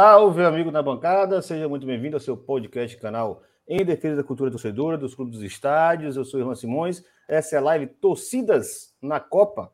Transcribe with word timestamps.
Salve, 0.00 0.44
amigo 0.44 0.70
na 0.70 0.80
bancada, 0.80 1.42
seja 1.42 1.68
muito 1.68 1.84
bem-vindo 1.84 2.14
ao 2.14 2.20
seu 2.20 2.36
podcast 2.36 2.96
canal 2.98 3.42
em 3.66 3.84
defesa 3.84 4.14
da 4.14 4.22
cultura 4.22 4.48
torcedora, 4.48 4.96
dos 4.96 5.12
clubes 5.12 5.34
dos 5.34 5.42
estádios. 5.42 6.16
Eu 6.16 6.24
sou 6.24 6.38
Irmão 6.38 6.54
Simões. 6.54 7.02
Essa 7.26 7.56
é 7.56 7.58
a 7.58 7.62
live 7.62 7.88
Torcidas 7.88 8.94
na 9.02 9.18
Copa. 9.18 9.72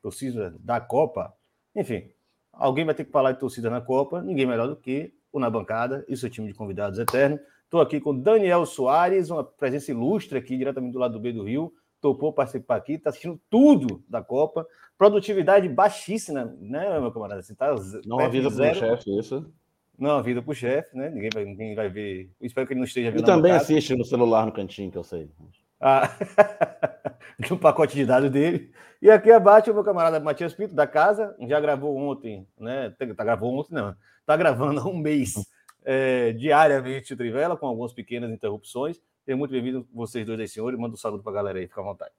Torcida 0.00 0.54
da 0.60 0.80
Copa. 0.80 1.34
Enfim, 1.74 2.08
alguém 2.52 2.84
vai 2.84 2.94
ter 2.94 3.06
que 3.06 3.10
falar 3.10 3.32
de 3.32 3.40
torcida 3.40 3.68
na 3.68 3.80
Copa, 3.80 4.22
ninguém 4.22 4.46
melhor 4.46 4.68
do 4.68 4.76
que 4.76 5.12
o 5.32 5.40
Na 5.40 5.50
Bancada 5.50 6.04
e 6.06 6.16
seu 6.16 6.30
time 6.30 6.46
de 6.46 6.54
convidados 6.54 7.00
eterno. 7.00 7.36
Estou 7.64 7.80
aqui 7.80 7.98
com 7.98 8.16
Daniel 8.16 8.64
Soares, 8.66 9.30
uma 9.30 9.42
presença 9.42 9.90
ilustre 9.90 10.38
aqui, 10.38 10.56
diretamente 10.56 10.92
do 10.92 11.00
lado 11.00 11.14
do 11.14 11.20
B 11.20 11.32
do 11.32 11.42
Rio. 11.42 11.74
Topou 12.00 12.32
participar 12.32 12.76
aqui, 12.76 12.92
está 12.92 13.10
assistindo 13.10 13.40
tudo 13.50 14.04
da 14.08 14.22
Copa. 14.22 14.64
Produtividade 14.98 15.68
baixíssima, 15.68 16.56
né, 16.58 16.98
meu 16.98 17.12
camarada? 17.12 17.42
Você 17.42 17.54
tá 17.54 17.74
não 18.06 18.18
avisa 18.18 18.50
para 18.50 18.72
o 18.72 18.74
chefe 18.74 19.18
isso. 19.18 19.52
Não 19.98 20.10
avisa 20.10 20.42
para 20.42 20.50
o 20.50 20.54
chefe, 20.54 20.96
né? 20.96 21.10
Ninguém 21.10 21.30
vai, 21.32 21.44
ninguém 21.44 21.74
vai 21.74 21.88
ver. 21.88 22.30
Eu 22.40 22.46
espero 22.46 22.66
que 22.66 22.72
ele 22.72 22.80
não 22.80 22.86
esteja 22.86 23.10
vendo. 23.10 23.20
E 23.20 23.24
também 23.24 23.52
assiste 23.52 23.94
no 23.94 24.04
celular 24.04 24.46
no 24.46 24.52
cantinho, 24.52 24.90
que 24.90 24.98
eu 24.98 25.04
sei. 25.04 25.30
Ah, 25.80 26.10
no 27.50 27.58
pacote 27.58 27.94
de 27.94 28.04
dados 28.04 28.30
dele. 28.30 28.70
E 29.00 29.10
aqui 29.10 29.30
abaixo 29.30 29.72
meu 29.72 29.84
camarada 29.84 30.18
Matias 30.20 30.54
Pinto, 30.54 30.74
da 30.74 30.86
casa, 30.86 31.34
já 31.46 31.60
gravou 31.60 31.96
ontem, 31.96 32.46
né? 32.58 32.94
Tá, 33.16 33.24
gravou 33.24 33.54
ontem, 33.58 33.74
não. 33.74 33.94
Tá 34.24 34.36
gravando 34.36 34.80
há 34.80 34.86
um 34.86 34.96
mês 34.96 35.34
é, 35.84 36.32
diariamente 36.32 37.12
o 37.12 37.16
Trivela, 37.16 37.56
com 37.56 37.66
algumas 37.66 37.92
pequenas 37.92 38.30
interrupções. 38.30 39.00
Tenho 39.24 39.38
muito 39.38 39.50
bem-vindo 39.50 39.86
vocês 39.92 40.24
dois 40.24 40.40
aí, 40.40 40.48
senhores. 40.48 40.78
Manda 40.78 40.94
um 40.94 40.98
saludo 40.98 41.22
para 41.22 41.32
a 41.32 41.34
galera 41.34 41.58
aí, 41.58 41.66
fica 41.66 41.80
à 41.80 41.84
vontade. 41.84 42.12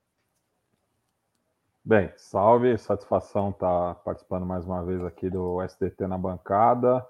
Bem, 1.88 2.12
salve, 2.18 2.78
satisfação 2.78 3.50
estar 3.50 3.96
tá 3.96 4.02
participando 4.04 4.46
mais 4.46 4.66
uma 4.66 4.84
vez 4.84 5.02
aqui 5.06 5.30
do 5.30 5.62
SDT 5.62 6.06
na 6.06 6.18
bancada. 6.18 7.02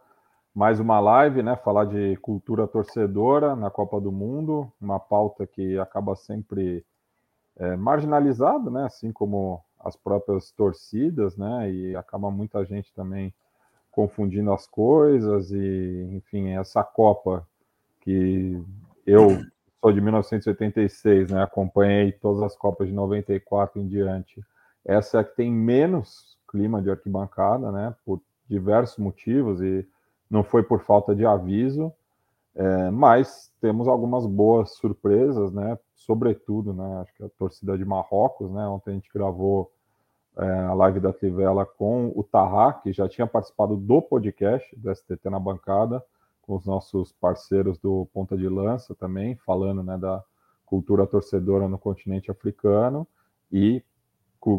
Mais 0.53 0.79
uma 0.79 0.99
live, 0.99 1.41
né? 1.41 1.55
Falar 1.55 1.85
de 1.85 2.15
cultura 2.17 2.67
torcedora 2.67 3.55
na 3.55 3.71
Copa 3.71 3.99
do 3.99 4.11
Mundo, 4.11 4.71
uma 4.79 4.99
pauta 4.99 5.47
que 5.47 5.79
acaba 5.79 6.15
sempre 6.15 6.85
é, 7.55 7.75
marginalizada, 7.75 8.69
né? 8.69 8.85
Assim 8.85 9.11
como 9.11 9.59
as 9.79 9.95
próprias 9.95 10.51
torcidas, 10.51 11.35
né? 11.35 11.71
E 11.71 11.95
acaba 11.95 12.29
muita 12.29 12.63
gente 12.63 12.93
também 12.93 13.33
confundindo 13.89 14.53
as 14.53 14.67
coisas 14.67 15.49
e, 15.49 16.07
enfim, 16.11 16.49
essa 16.49 16.83
Copa 16.83 17.47
que 18.01 18.63
eu 19.07 19.43
sou 19.81 19.91
de 19.91 19.99
1986, 19.99 21.31
né? 21.31 21.41
Acompanhei 21.41 22.11
todas 22.11 22.43
as 22.43 22.55
Copas 22.55 22.87
de 22.87 22.93
94 22.93 23.81
em 23.81 23.87
diante 23.87 24.45
essa 24.87 25.17
é 25.17 25.21
a 25.21 25.23
que 25.23 25.35
tem 25.35 25.51
menos 25.51 26.37
clima 26.49 26.81
de 26.81 26.89
arquibancada, 26.89 27.71
né? 27.71 27.93
Por 28.05 28.21
diversos 28.49 28.97
motivos 28.97 29.61
e 29.61 29.85
não 30.29 30.43
foi 30.43 30.63
por 30.63 30.81
falta 30.81 31.13
de 31.13 31.25
aviso, 31.25 31.91
é, 32.55 32.89
mas 32.89 33.51
temos 33.59 33.87
algumas 33.87 34.25
boas 34.25 34.71
surpresas, 34.71 35.51
né? 35.51 35.77
Sobretudo, 35.93 36.73
né? 36.73 37.01
Acho 37.01 37.13
que 37.15 37.23
a 37.23 37.29
torcida 37.37 37.77
de 37.77 37.83
Marrocos, 37.83 38.49
né? 38.49 38.65
Ontem 38.67 38.91
a 38.91 38.93
gente 38.93 39.11
gravou 39.13 39.71
é, 40.37 40.49
a 40.49 40.73
live 40.73 41.01
da 41.01 41.11
Trivela 41.11 41.65
com 41.65 42.11
o 42.15 42.23
Tarra, 42.23 42.73
que 42.81 42.93
já 42.93 43.09
tinha 43.09 43.27
participado 43.27 43.75
do 43.75 44.01
podcast 44.01 44.73
do 44.75 44.93
STT 44.95 45.29
na 45.29 45.39
bancada, 45.39 46.01
com 46.41 46.55
os 46.55 46.65
nossos 46.65 47.11
parceiros 47.11 47.77
do 47.77 48.07
Ponta 48.13 48.37
de 48.37 48.47
Lança 48.47 48.95
também, 48.95 49.35
falando 49.45 49.83
né, 49.83 49.97
da 49.97 50.23
cultura 50.65 51.05
torcedora 51.05 51.67
no 51.67 51.77
continente 51.77 52.31
africano 52.31 53.05
e 53.51 53.83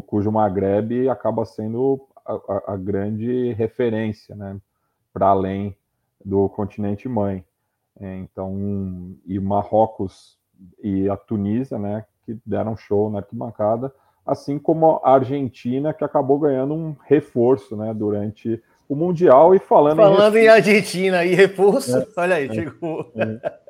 cujo 0.01 0.31
Maghreb 0.31 1.09
acaba 1.09 1.45
sendo 1.45 2.07
a, 2.25 2.33
a, 2.33 2.73
a 2.73 2.77
grande 2.77 3.53
referência, 3.53 4.35
né, 4.35 4.57
para 5.11 5.27
além 5.27 5.75
do 6.23 6.47
continente 6.49 7.09
mãe. 7.09 7.43
É, 7.99 8.15
então, 8.17 9.15
e 9.25 9.39
Marrocos 9.39 10.37
e 10.81 11.09
a 11.09 11.17
Tunísia, 11.17 11.77
né, 11.77 12.05
que 12.25 12.37
deram 12.45 12.77
show 12.77 13.09
na 13.09 13.19
arquibancada, 13.19 13.93
assim 14.25 14.59
como 14.59 15.01
a 15.03 15.13
Argentina, 15.13 15.93
que 15.93 16.03
acabou 16.03 16.39
ganhando 16.39 16.73
um 16.73 16.95
reforço, 17.07 17.75
né, 17.75 17.93
durante 17.93 18.61
o 18.87 18.95
Mundial 18.95 19.53
e 19.53 19.59
falando, 19.59 19.97
falando 19.97 20.37
em, 20.37 20.45
em 20.45 20.47
Argentina 20.47 21.25
e 21.25 21.35
reforço, 21.35 21.97
é, 21.97 22.07
olha 22.17 22.35
aí, 22.35 22.47
é, 22.47 22.53
chegou. 22.53 23.11
É. 23.15 23.69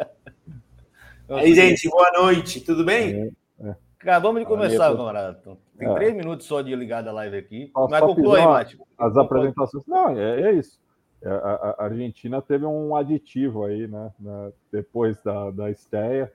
Aí, 1.30 1.54
gente, 1.54 1.90
boa 1.90 2.12
noite, 2.12 2.62
tudo 2.62 2.84
bem? 2.84 3.34
É, 3.62 3.70
é. 3.70 3.76
Acabamos 4.00 4.42
de 4.42 4.48
começar, 4.48 4.96
camarada. 4.96 5.40
Tem 5.80 5.90
é. 5.90 5.94
três 5.94 6.14
minutos 6.14 6.46
só 6.46 6.62
de 6.62 6.76
ligada 6.76 7.10
a 7.10 7.14
live 7.14 7.38
aqui. 7.38 7.72
Só, 7.74 7.88
Mas 7.88 8.02
conclui 8.02 8.40
aí, 8.40 8.46
Márcio. 8.46 8.80
As 8.98 9.16
apresentações. 9.16 9.86
Não, 9.88 10.10
é, 10.10 10.42
é 10.42 10.52
isso. 10.52 10.78
É, 11.22 11.30
a, 11.30 11.76
a, 11.80 11.84
Argentina 11.86 12.42
teve 12.42 12.66
um 12.66 12.96
aditivo 12.96 13.64
aí, 13.64 13.88
né? 13.88 14.12
né 14.20 14.52
depois 14.72 15.22
da, 15.24 15.52
da 15.52 15.72
esteia, 15.72 16.32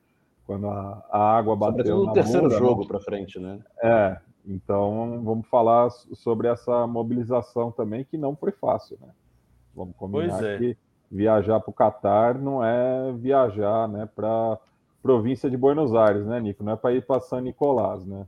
quando 0.47 0.67
a, 0.67 1.05
a 1.11 1.37
água 1.37 1.55
bateu. 1.55 1.85
Sobretudo 1.85 2.07
no 2.07 2.13
terceiro 2.15 2.43
bunda, 2.43 2.55
né? 2.55 2.61
jogo 2.61 2.81
né? 2.83 2.89
para 2.89 3.01
frente, 3.01 3.39
né? 3.39 3.61
É. 3.83 4.17
Então 4.47 5.23
vamos 5.23 5.47
falar 5.49 5.91
sobre 5.91 6.49
essa 6.49 6.87
mobilização 6.87 7.71
também, 7.71 8.05
que 8.05 8.17
não 8.17 8.35
foi 8.35 8.53
fácil, 8.53 8.99
né? 9.01 9.09
Vamos 9.75 9.95
combinar 9.97 10.43
é. 10.43 10.59
que 10.59 10.77
viajar 11.11 11.61
para 11.61 11.71
o 11.71 11.75
Catar 11.75 12.39
não 12.39 12.65
é 12.65 13.13
viajar, 13.13 13.89
né? 13.89 14.09
Para 14.15 14.59
província 15.03 15.51
de 15.51 15.57
Buenos 15.57 15.95
Aires, 15.95 16.27
né, 16.27 16.41
Nico? 16.41 16.65
Não 16.65 16.73
é 16.73 16.77
para 16.77 16.95
ir 16.95 17.07
para 17.07 17.21
São 17.21 17.41
Nicolás, 17.41 18.07
né? 18.07 18.27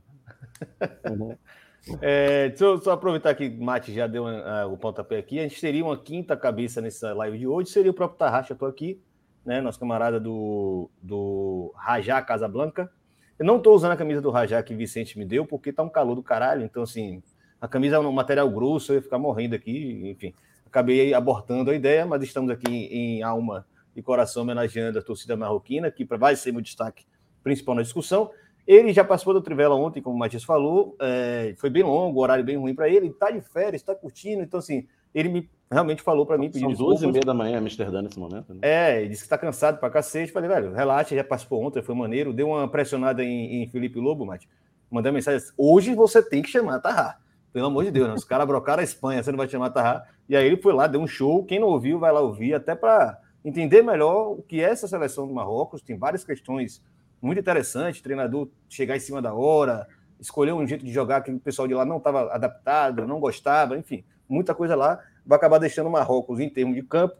É, 2.01 2.49
deixa 2.49 2.65
eu 2.65 2.77
só 2.81 2.91
aproveitar 2.91 3.33
que 3.33 3.47
o 3.47 3.63
Mate 3.63 3.93
já 3.93 4.07
deu 4.07 4.25
uh, 4.25 4.71
o 4.71 4.77
pontapé 4.77 5.17
aqui. 5.17 5.39
A 5.39 5.43
gente 5.43 5.59
teria 5.61 5.83
uma 5.83 5.97
quinta 5.97 6.35
cabeça 6.35 6.81
nessa 6.81 7.13
live 7.13 7.37
de 7.37 7.47
hoje, 7.47 7.69
seria 7.69 7.91
o 7.91 7.93
próprio 7.93 8.17
Tarraxa, 8.17 8.53
estou 8.53 8.67
aqui, 8.67 9.01
né? 9.45 9.61
Nosso 9.61 9.79
camarada 9.79 10.19
do, 10.19 10.89
do 11.01 11.73
Rajá 11.75 12.21
Casablanca. 12.21 12.91
Eu 13.39 13.45
não 13.45 13.57
estou 13.57 13.73
usando 13.73 13.91
a 13.91 13.97
camisa 13.97 14.19
do 14.19 14.31
Rajá 14.31 14.61
que 14.61 14.73
Vicente 14.75 15.17
me 15.17 15.23
deu, 15.23 15.45
porque 15.45 15.71
tá 15.71 15.83
um 15.83 15.89
calor 15.89 16.15
do 16.15 16.23
caralho. 16.23 16.63
Então, 16.63 16.83
assim, 16.83 17.21
a 17.61 17.67
camisa 17.67 17.97
é 17.97 17.99
um 17.99 18.11
material 18.11 18.49
grosso, 18.49 18.91
eu 18.91 18.95
ia 18.95 19.01
ficar 19.01 19.19
morrendo 19.19 19.55
aqui, 19.55 20.09
enfim. 20.09 20.33
Acabei 20.65 21.13
abortando 21.13 21.71
a 21.71 21.75
ideia, 21.75 22.05
mas 22.05 22.21
estamos 22.23 22.49
aqui 22.49 22.69
em, 22.69 23.17
em 23.19 23.23
alma 23.23 23.65
e 23.95 24.01
coração 24.01 24.43
homenageando 24.43 24.99
a 24.99 25.01
torcida 25.01 25.37
marroquina, 25.37 25.89
que 25.89 26.03
vai 26.03 26.35
ser 26.35 26.51
meu 26.51 26.61
destaque 26.61 27.05
principal 27.43 27.75
na 27.75 27.81
discussão. 27.81 28.29
Ele 28.67 28.91
já 28.91 29.03
participou 29.03 29.33
do 29.33 29.41
Trivela 29.41 29.75
ontem, 29.75 30.01
como 30.01 30.15
o 30.15 30.19
Matias 30.19 30.43
falou, 30.43 30.97
é, 30.99 31.55
foi 31.57 31.69
bem 31.69 31.83
longo, 31.83 32.19
horário 32.19 32.43
bem 32.43 32.57
ruim 32.57 32.75
para 32.75 32.89
ele, 32.89 33.07
está 33.07 33.31
de 33.31 33.39
férias, 33.39 33.81
está 33.81 33.95
curtindo, 33.95 34.43
então 34.43 34.59
assim, 34.59 34.85
ele 35.15 35.29
me 35.29 35.49
realmente 35.71 36.01
falou 36.01 36.25
para 36.25 36.37
mim, 36.37 36.51
pediu 36.51 36.75
São 36.75 36.85
duas 36.85 37.01
e 37.01 37.07
meia 37.07 37.23
da 37.23 37.33
manhã, 37.33 37.59
Amsterdã, 37.59 38.01
nesse 38.01 38.19
momento. 38.19 38.53
Né? 38.53 38.59
É, 38.61 38.99
ele 38.99 39.09
disse 39.09 39.21
que 39.21 39.25
está 39.27 39.37
cansado 39.37 39.79
para 39.79 39.89
cacete, 39.89 40.33
falei, 40.33 40.49
velho, 40.49 40.73
relaxa, 40.73 41.15
já 41.15 41.23
participou 41.23 41.63
ontem, 41.63 41.81
foi 41.81 41.95
maneiro, 41.95 42.33
deu 42.33 42.49
uma 42.49 42.67
pressionada 42.67 43.23
em, 43.23 43.63
em 43.63 43.69
Felipe 43.69 43.99
Lobo, 43.99 44.25
Mati, 44.25 44.49
mandei 44.91 45.13
mensagem, 45.13 45.47
hoje 45.57 45.95
você 45.95 46.21
tem 46.21 46.41
que 46.41 46.49
chamar 46.49 46.79
Tarra, 46.79 47.19
pelo 47.53 47.67
amor 47.67 47.85
de 47.85 47.91
Deus, 47.91 48.09
né? 48.09 48.15
os 48.15 48.25
caras 48.25 48.45
brocaram 48.45 48.81
a 48.81 48.83
Espanha, 48.83 49.23
você 49.23 49.31
não 49.31 49.37
vai 49.37 49.47
chamar 49.47 49.69
Tarra, 49.69 50.05
e 50.27 50.35
aí 50.35 50.45
ele 50.45 50.57
foi 50.57 50.73
lá, 50.73 50.87
deu 50.87 50.99
um 50.99 51.07
show, 51.07 51.45
quem 51.45 51.57
não 51.57 51.69
ouviu 51.69 51.99
vai 51.99 52.11
lá 52.11 52.19
ouvir, 52.19 52.53
até 52.53 52.75
para 52.75 53.17
entender 53.45 53.81
melhor 53.81 54.33
o 54.33 54.41
que 54.41 54.59
é 54.59 54.69
essa 54.69 54.89
seleção 54.89 55.25
do 55.25 55.33
Marrocos, 55.33 55.81
tem 55.81 55.97
várias 55.97 56.25
questões 56.25 56.81
muito 57.21 57.39
interessante, 57.39 58.01
treinador 58.01 58.47
chegar 58.69 58.95
em 58.95 58.99
cima 58.99 59.21
da 59.21 59.33
hora, 59.33 59.87
escolher 60.19 60.53
um 60.53 60.65
jeito 60.67 60.85
de 60.85 60.91
jogar 60.91 61.21
que 61.21 61.31
o 61.31 61.39
pessoal 61.39 61.67
de 61.67 61.73
lá 61.73 61.85
não 61.85 61.97
estava 61.97 62.33
adaptado, 62.33 63.07
não 63.07 63.19
gostava, 63.19 63.77
enfim, 63.77 64.03
muita 64.27 64.53
coisa 64.53 64.75
lá. 64.75 64.99
Vai 65.25 65.37
acabar 65.37 65.57
deixando 65.57 65.87
o 65.87 65.91
Marrocos 65.91 66.39
em 66.39 66.49
termos 66.49 66.75
de 66.75 66.83
campo 66.83 67.15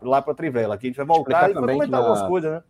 lá 0.00 0.22
para 0.22 0.32
a 0.32 0.36
Trivela. 0.36 0.74
Aqui 0.74 0.86
a 0.86 0.90
gente 0.90 0.96
vai 0.96 1.06
voltar 1.06 1.50
e 1.50 1.54
vai 1.54 1.62
comentar 1.62 1.88
na, 1.88 1.98
algumas 1.98 2.22
coisas, 2.22 2.52
né? 2.52 2.62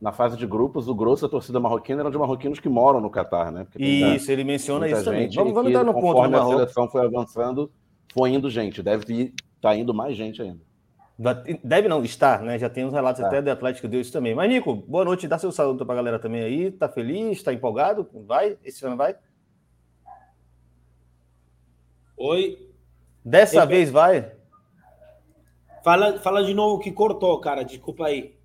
Na 0.00 0.10
fase 0.10 0.36
de 0.36 0.46
grupos, 0.46 0.88
o 0.88 0.94
grosso 0.94 1.22
da 1.22 1.28
torcida 1.28 1.60
marroquina 1.60 2.00
era 2.00 2.10
de 2.10 2.18
marroquinos 2.18 2.58
que 2.58 2.68
moram 2.68 3.00
no 3.00 3.08
Catar, 3.08 3.52
né? 3.52 3.66
isso, 3.78 4.32
ele 4.32 4.42
menciona 4.42 4.88
isso 4.88 5.04
também. 5.04 5.30
Vamos, 5.32 5.52
vamos 5.52 5.72
dar 5.72 5.84
no 5.84 5.94
ponto 5.94 6.22
do 6.22 6.30
Marrocos. 6.30 6.54
a 6.54 6.58
seleção 6.58 6.88
foi 6.88 7.06
avançando, 7.06 7.70
foi 8.12 8.30
indo 8.30 8.50
gente. 8.50 8.82
Deve 8.82 9.04
estar 9.12 9.34
tá 9.60 9.76
indo 9.76 9.94
mais 9.94 10.16
gente 10.16 10.42
ainda. 10.42 10.60
Deve 11.62 11.88
não 11.88 12.02
estar, 12.04 12.42
né? 12.42 12.58
Já 12.58 12.68
tem 12.68 12.84
uns 12.84 12.92
relatos 12.92 13.22
é. 13.22 13.26
até 13.26 13.42
do 13.42 13.50
Atlético 13.50 13.86
deu 13.86 14.00
isso 14.00 14.12
também. 14.12 14.34
Mas, 14.34 14.48
Nico, 14.48 14.74
boa 14.74 15.04
noite, 15.04 15.28
dá 15.28 15.38
seu 15.38 15.52
saludo 15.52 15.84
para 15.84 15.94
a 15.94 15.96
galera 15.96 16.18
também 16.18 16.42
aí. 16.42 16.70
Tá 16.70 16.88
feliz? 16.88 17.42
Tá 17.42 17.52
empolgado? 17.52 18.08
Vai? 18.26 18.56
Esse 18.64 18.84
ano 18.84 18.96
vai? 18.96 19.16
Oi. 22.16 22.70
Dessa 23.24 23.62
Eu... 23.62 23.66
vez 23.66 23.90
vai? 23.90 24.32
Fala, 25.84 26.18
fala 26.20 26.44
de 26.44 26.54
novo 26.54 26.80
que 26.80 26.92
cortou, 26.92 27.38
cara. 27.40 27.64
Desculpa 27.64 28.06
aí. 28.06 28.36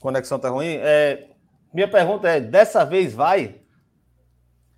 Conexão 0.00 0.38
tá 0.38 0.48
ruim? 0.48 0.76
É, 0.80 1.28
minha 1.72 1.88
pergunta 1.88 2.28
é: 2.28 2.40
dessa 2.40 2.84
vez 2.84 3.14
vai? 3.14 3.60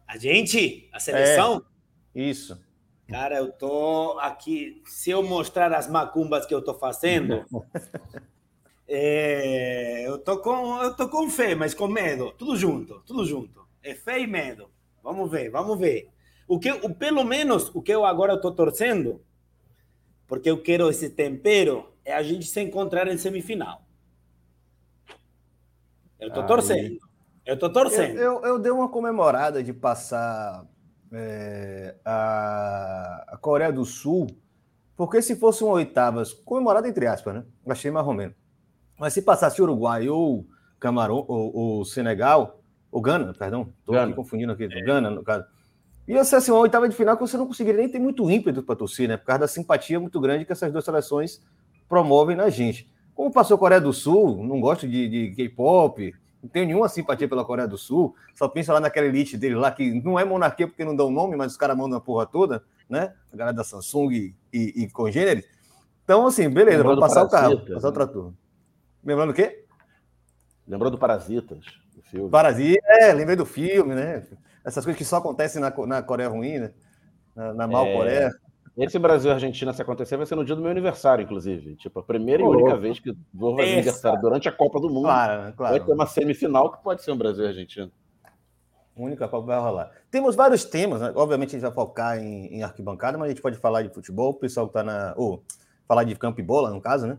A 0.06 0.16
gente? 0.16 0.88
A 0.92 0.98
seleção? 0.98 1.62
É, 2.14 2.20
isso. 2.20 2.60
Cara, 3.08 3.38
eu 3.38 3.50
tô 3.50 4.19
aqui. 4.20 4.82
Se 4.84 5.10
eu 5.10 5.22
mostrar 5.22 5.72
as 5.72 5.88
macumbas 5.88 6.44
que 6.44 6.55
eu 6.55 6.62
tô 6.62 6.75
fazendo, 6.75 7.44
é, 8.87 10.06
eu 10.06 10.19
tô 10.19 10.38
com 10.38 10.82
eu 10.82 10.94
tô 10.94 11.08
com 11.08 11.28
fé, 11.31 11.55
mas 11.55 11.72
com 11.72 11.88
medo. 11.88 12.32
Tudo 12.37 12.55
junto, 12.55 13.00
tudo 13.06 13.25
junto. 13.25 13.66
É 13.82 13.94
fé 13.94 14.20
e 14.20 14.26
medo. 14.26 14.70
Vamos 15.02 15.31
ver, 15.31 15.50
vamos 15.50 15.78
ver. 15.78 16.10
O 16.46 16.58
que, 16.58 16.70
o, 16.70 16.94
pelo 16.94 17.25
menos 17.25 17.75
o 17.75 17.81
que 17.81 17.93
eu 17.93 18.05
agora 18.05 18.34
estou 18.34 18.52
torcendo, 18.52 19.22
porque 20.26 20.50
eu 20.50 20.62
quero 20.62 20.90
esse 20.90 21.08
tempero 21.08 21.90
é 22.04 22.12
a 22.12 22.22
gente 22.22 22.46
se 22.46 22.61
encontrar 22.61 23.08
em 23.08 23.16
semifinal. 23.16 23.82
Eu 26.20 26.31
Aí. 26.34 26.46
torcendo. 26.46 26.99
Eu 27.46 27.58
tô 27.58 27.70
torcendo. 27.70 28.19
Eu, 28.19 28.40
eu, 28.40 28.44
eu, 28.44 28.58
dei 28.58 28.70
uma 28.70 28.90
comemorada 28.90 29.62
de 29.62 29.72
passar 29.72 30.66
é, 31.12 31.94
a, 32.05 33.25
a, 33.28 33.37
Coreia 33.37 33.72
do 33.72 33.84
Sul, 33.84 34.26
porque 34.96 35.22
se 35.22 35.37
fosse 35.37 35.62
uma 35.64 35.75
oitavas, 35.75 36.32
comemorada 36.32 36.88
entre 36.88 37.06
aspas, 37.06 37.34
né? 37.34 37.44
Achei 37.66 37.90
mais 37.90 38.06
ou 38.06 38.14
menos. 38.14 38.34
Mas 38.99 39.12
se 39.12 39.22
passasse 39.22 39.62
Uruguai 39.62 40.08
ou 40.08 40.46
Camarão 40.78 41.25
ou, 41.28 41.56
ou 41.56 41.84
Senegal, 41.84 42.60
ou 42.90 43.00
Gana, 43.00 43.32
perdão, 43.32 43.72
estou 43.81 43.96
aqui 43.96 44.12
confundindo 44.12 44.52
aqui, 44.52 44.64
é. 44.64 44.82
Gana, 44.82 45.10
no 45.10 45.22
caso. 45.22 45.44
Ia 46.06 46.25
ser 46.25 46.37
assim, 46.37 46.50
uma 46.50 46.60
oitava 46.60 46.88
de 46.88 46.96
final 46.96 47.16
que 47.16 47.20
você 47.20 47.37
não 47.37 47.46
conseguiria 47.46 47.81
nem 47.81 47.88
ter 47.88 47.99
muito 47.99 48.31
ímpeto 48.31 48.62
para 48.62 48.75
torcer, 48.75 49.08
né? 49.08 49.16
Por 49.16 49.26
causa 49.26 49.40
da 49.40 49.49
simpatia 49.49 50.00
muito 50.00 50.19
grande 50.19 50.44
que 50.44 50.52
essas 50.52 50.72
duas 50.72 50.84
seleções 50.84 51.40
promovem 51.87 52.34
na 52.34 52.49
gente. 52.49 52.90
Como 53.14 53.31
passou 53.31 53.56
a 53.56 53.58
Coreia 53.58 53.81
do 53.81 53.93
Sul, 53.93 54.43
não 54.43 54.61
gosto 54.61 54.88
de, 54.88 55.08
de 55.08 55.34
K-pop, 55.34 56.14
não 56.43 56.49
tenho 56.49 56.67
nenhuma 56.67 56.88
simpatia 56.88 57.29
pela 57.29 57.44
Coreia 57.44 57.67
do 57.67 57.76
Sul, 57.76 58.14
só 58.35 58.49
penso 58.49 58.73
lá 58.73 58.81
naquela 58.81 59.06
elite 59.06 59.37
dele 59.37 59.56
lá, 59.56 59.70
que 59.70 60.00
não 60.02 60.19
é 60.19 60.25
monarquia 60.25 60.67
porque 60.67 60.85
não 60.85 60.94
dá 60.94 61.05
o 61.05 61.11
nome, 61.11 61.37
mas 61.37 61.52
os 61.52 61.58
caras 61.58 61.76
mandam 61.76 61.99
a 61.99 62.00
porra 62.00 62.26
toda, 62.26 62.62
né? 62.88 63.12
A 63.32 63.37
galera 63.37 63.56
da 63.56 63.64
Samsung 63.64 64.12
e, 64.12 64.35
e, 64.52 64.85
e 64.85 64.90
congêneres. 64.90 65.44
Então, 66.05 66.26
assim, 66.26 66.49
beleza, 66.49 66.82
vamos 66.82 67.00
passar 67.00 67.25
o 67.25 67.29
carro, 67.29 67.58
passar 67.61 67.88
o 67.88 67.90
né? 67.90 67.94
trator. 67.94 68.32
Lembrando 69.05 69.31
o 69.31 69.35
quê? 69.35 69.64
Lembrou 70.67 70.90
do 70.90 70.99
Parasitas, 70.99 71.64
o 71.96 72.02
filme. 72.02 72.31
Parasita, 72.31 72.87
é, 72.87 73.12
lembrei 73.12 73.37
do 73.37 73.46
filme, 73.46 73.94
né? 73.94 74.26
Essas 74.64 74.85
coisas 74.85 74.99
que 74.99 75.05
só 75.05 75.17
acontecem 75.17 75.61
na, 75.61 75.73
na 75.87 76.02
Coreia 76.02 76.29
ruim, 76.29 76.58
né? 76.58 76.73
Na, 77.35 77.55
na 77.55 77.67
mal 77.67 77.87
é... 77.87 77.93
Coreia. 77.94 78.31
Esse 78.78 78.98
Brasil 78.98 79.30
Argentina, 79.32 79.72
se 79.72 79.82
acontecer, 79.82 80.16
vai 80.16 80.25
ser 80.25 80.36
no 80.36 80.44
dia 80.44 80.54
do 80.54 80.62
meu 80.62 80.70
aniversário, 80.70 81.25
inclusive. 81.25 81.75
Tipo, 81.76 81.98
a 81.98 82.02
primeira 82.02 82.44
oh, 82.44 82.52
e 82.52 82.56
única 82.56 82.76
vez 82.76 83.00
que 83.00 83.12
vou 83.34 83.56
fazer 83.56 83.72
aniversário 83.72 84.20
durante 84.20 84.48
a 84.48 84.52
Copa 84.52 84.80
do 84.80 84.88
Mundo. 84.88 85.02
Claro, 85.02 85.52
claro. 85.54 85.76
Vai 85.76 85.84
ter 85.84 85.92
uma 85.92 86.06
semifinal 86.06 86.70
que 86.70 86.82
pode 86.82 87.02
ser 87.02 87.10
um 87.10 87.16
Brasil 87.16 87.46
Argentina. 87.46 87.90
Única 88.96 89.28
Copa 89.28 89.46
vai 89.46 89.60
rolar. 89.60 89.90
Temos 90.10 90.36
vários 90.36 90.64
temas, 90.64 91.00
né? 91.00 91.12
obviamente 91.14 91.50
a 91.50 91.52
gente 91.52 91.62
vai 91.62 91.72
focar 91.72 92.19
em, 92.19 92.46
em, 92.54 92.62
arquibancada, 92.62 93.19
mas 93.19 93.26
a 93.26 93.28
gente 93.30 93.42
pode 93.42 93.56
falar 93.56 93.82
de 93.82 93.92
futebol, 93.92 94.30
o 94.30 94.34
pessoal 94.34 94.66
que 94.66 94.70
está 94.70 94.82
na. 94.82 95.14
Ou 95.16 95.42
falar 95.86 96.04
de 96.04 96.14
campo 96.14 96.40
e 96.40 96.42
bola, 96.42 96.70
no 96.70 96.80
caso, 96.80 97.06
né? 97.06 97.19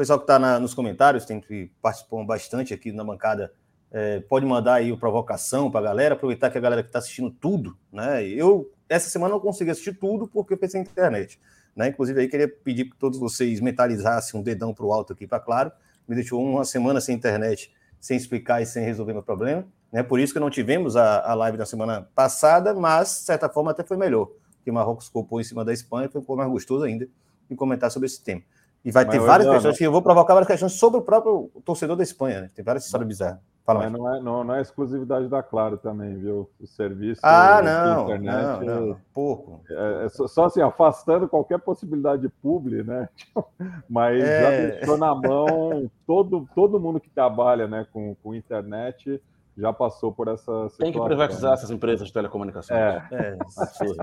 pessoal 0.00 0.18
que 0.18 0.22
está 0.22 0.58
nos 0.58 0.72
comentários, 0.72 1.26
tem 1.26 1.38
que 1.38 1.70
participar 1.82 2.24
bastante 2.24 2.72
aqui 2.72 2.90
na 2.90 3.04
bancada, 3.04 3.52
é, 3.92 4.20
pode 4.20 4.46
mandar 4.46 4.74
aí 4.74 4.90
o 4.90 4.96
provocação 4.96 5.70
para 5.70 5.80
a 5.80 5.82
galera, 5.82 6.14
aproveitar 6.14 6.48
que 6.48 6.56
a 6.56 6.60
galera 6.60 6.82
que 6.82 6.88
está 6.88 7.00
assistindo 7.00 7.30
tudo, 7.30 7.76
né? 7.92 8.26
Eu, 8.26 8.70
essa 8.90 9.08
semana, 9.08 9.32
não 9.32 9.40
consegui 9.40 9.70
assistir 9.70 9.94
tudo 9.94 10.26
porque 10.26 10.52
eu 10.52 10.58
pensei 10.58 10.82
na 10.82 10.90
internet. 10.90 11.40
Né? 11.76 11.88
Inclusive, 11.88 12.20
aí 12.20 12.28
queria 12.28 12.48
pedir 12.48 12.86
para 12.86 12.98
todos 12.98 13.18
vocês 13.18 13.60
mentalizassem 13.60 14.38
um 14.38 14.42
dedão 14.42 14.74
para 14.74 14.84
o 14.84 14.92
alto 14.92 15.12
aqui, 15.12 15.28
para 15.28 15.38
claro. 15.38 15.70
Me 16.08 16.16
deixou 16.16 16.42
uma 16.42 16.64
semana 16.64 17.00
sem 17.00 17.14
internet, 17.14 17.72
sem 18.00 18.16
explicar 18.16 18.60
e 18.60 18.66
sem 18.66 18.84
resolver 18.84 19.12
meu 19.12 19.22
problema. 19.22 19.64
Né? 19.92 20.02
Por 20.02 20.18
isso 20.18 20.32
que 20.32 20.40
não 20.40 20.50
tivemos 20.50 20.96
a, 20.96 21.20
a 21.20 21.34
live 21.34 21.56
na 21.56 21.64
semana 21.64 22.08
passada, 22.14 22.74
mas, 22.74 23.20
de 23.20 23.26
certa 23.26 23.48
forma, 23.48 23.70
até 23.70 23.84
foi 23.84 23.96
melhor. 23.96 24.28
Porque 24.56 24.70
o 24.70 24.74
Marrocos 24.74 25.08
copou 25.08 25.40
em 25.40 25.44
cima 25.44 25.64
da 25.64 25.72
Espanha, 25.72 26.08
foi 26.08 26.20
um 26.20 26.24
pouco 26.24 26.40
mais 26.40 26.50
gostoso 26.50 26.84
ainda 26.84 27.08
em 27.48 27.54
comentar 27.54 27.90
sobre 27.92 28.06
esse 28.06 28.20
tema. 28.20 28.42
E 28.84 28.90
vai 28.90 29.04
mas 29.04 29.14
ter 29.14 29.20
várias 29.20 29.48
questões 29.48 29.78
que 29.78 29.84
eu 29.84 29.92
vou 29.92 30.02
provocar 30.02 30.34
várias 30.34 30.48
questões 30.48 30.72
sobre 30.72 30.98
o 30.98 31.02
próprio 31.02 31.50
torcedor 31.64 31.96
da 31.96 32.02
Espanha, 32.02 32.42
né? 32.42 32.50
Tem 32.54 32.64
várias 32.64 32.86
histórias 32.86 33.06
bizarras. 33.06 33.40
Fala 33.74 33.90
mas 33.90 33.92
não 33.92 34.14
é, 34.14 34.20
não, 34.20 34.44
não 34.44 34.54
é 34.54 34.60
exclusividade 34.60 35.28
da 35.28 35.42
Claro 35.42 35.76
também, 35.78 36.16
viu? 36.16 36.50
O 36.60 36.66
serviço. 36.66 37.20
Ah, 37.24 37.60
não, 37.62 38.04
internet, 38.04 38.64
não, 38.64 38.86
não, 38.86 39.00
pouco. 39.14 39.60
É, 39.68 40.04
é 40.04 40.08
só, 40.08 40.26
só, 40.26 40.44
assim, 40.46 40.60
afastando 40.60 41.28
qualquer 41.28 41.58
possibilidade 41.58 42.22
de 42.22 42.28
publi, 42.28 42.82
né? 42.82 43.08
Mas 43.88 44.22
é... 44.22 44.42
já 44.42 44.74
deixou 44.74 44.98
na 44.98 45.14
mão 45.14 45.90
todo, 46.06 46.48
todo 46.54 46.80
mundo 46.80 47.00
que 47.00 47.10
trabalha 47.10 47.66
né, 47.66 47.86
com, 47.92 48.14
com 48.22 48.34
internet 48.34 49.20
já 49.56 49.72
passou 49.72 50.12
por 50.12 50.28
essa 50.28 50.40
situação. 50.40 50.78
Tem 50.78 50.92
que 50.92 51.00
privatizar 51.00 51.52
essas 51.52 51.70
empresas 51.70 52.06
de 52.06 52.12
telecomunicação. 52.12 52.76
É, 52.76 53.08
é 53.12 53.38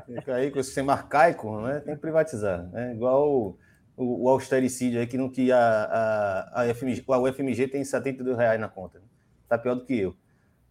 fica 0.05 0.35
aí 0.35 0.51
com 0.51 0.59
esse 0.59 0.67
sistema 0.67 0.93
arcaico, 0.93 1.61
né? 1.61 1.79
Tem 1.79 1.95
que 1.95 2.01
privatizar. 2.01 2.63
Né? 2.67 2.93
Igual 2.93 3.57
o, 3.97 4.25
o 4.25 4.29
austericídio 4.29 4.99
aí, 4.99 5.07
que 5.07 5.17
não 5.17 5.29
que 5.29 5.51
a, 5.51 5.59
a, 6.53 6.61
a, 6.61 6.75
FMG, 6.75 7.03
a 7.07 7.17
UFMG 7.17 7.67
tem 7.67 7.83
72 7.83 8.37
reais 8.37 8.59
na 8.59 8.67
conta. 8.67 8.99
Né? 8.99 9.05
Tá 9.47 9.57
pior 9.57 9.75
do 9.75 9.85
que 9.85 9.99
eu. 9.99 10.15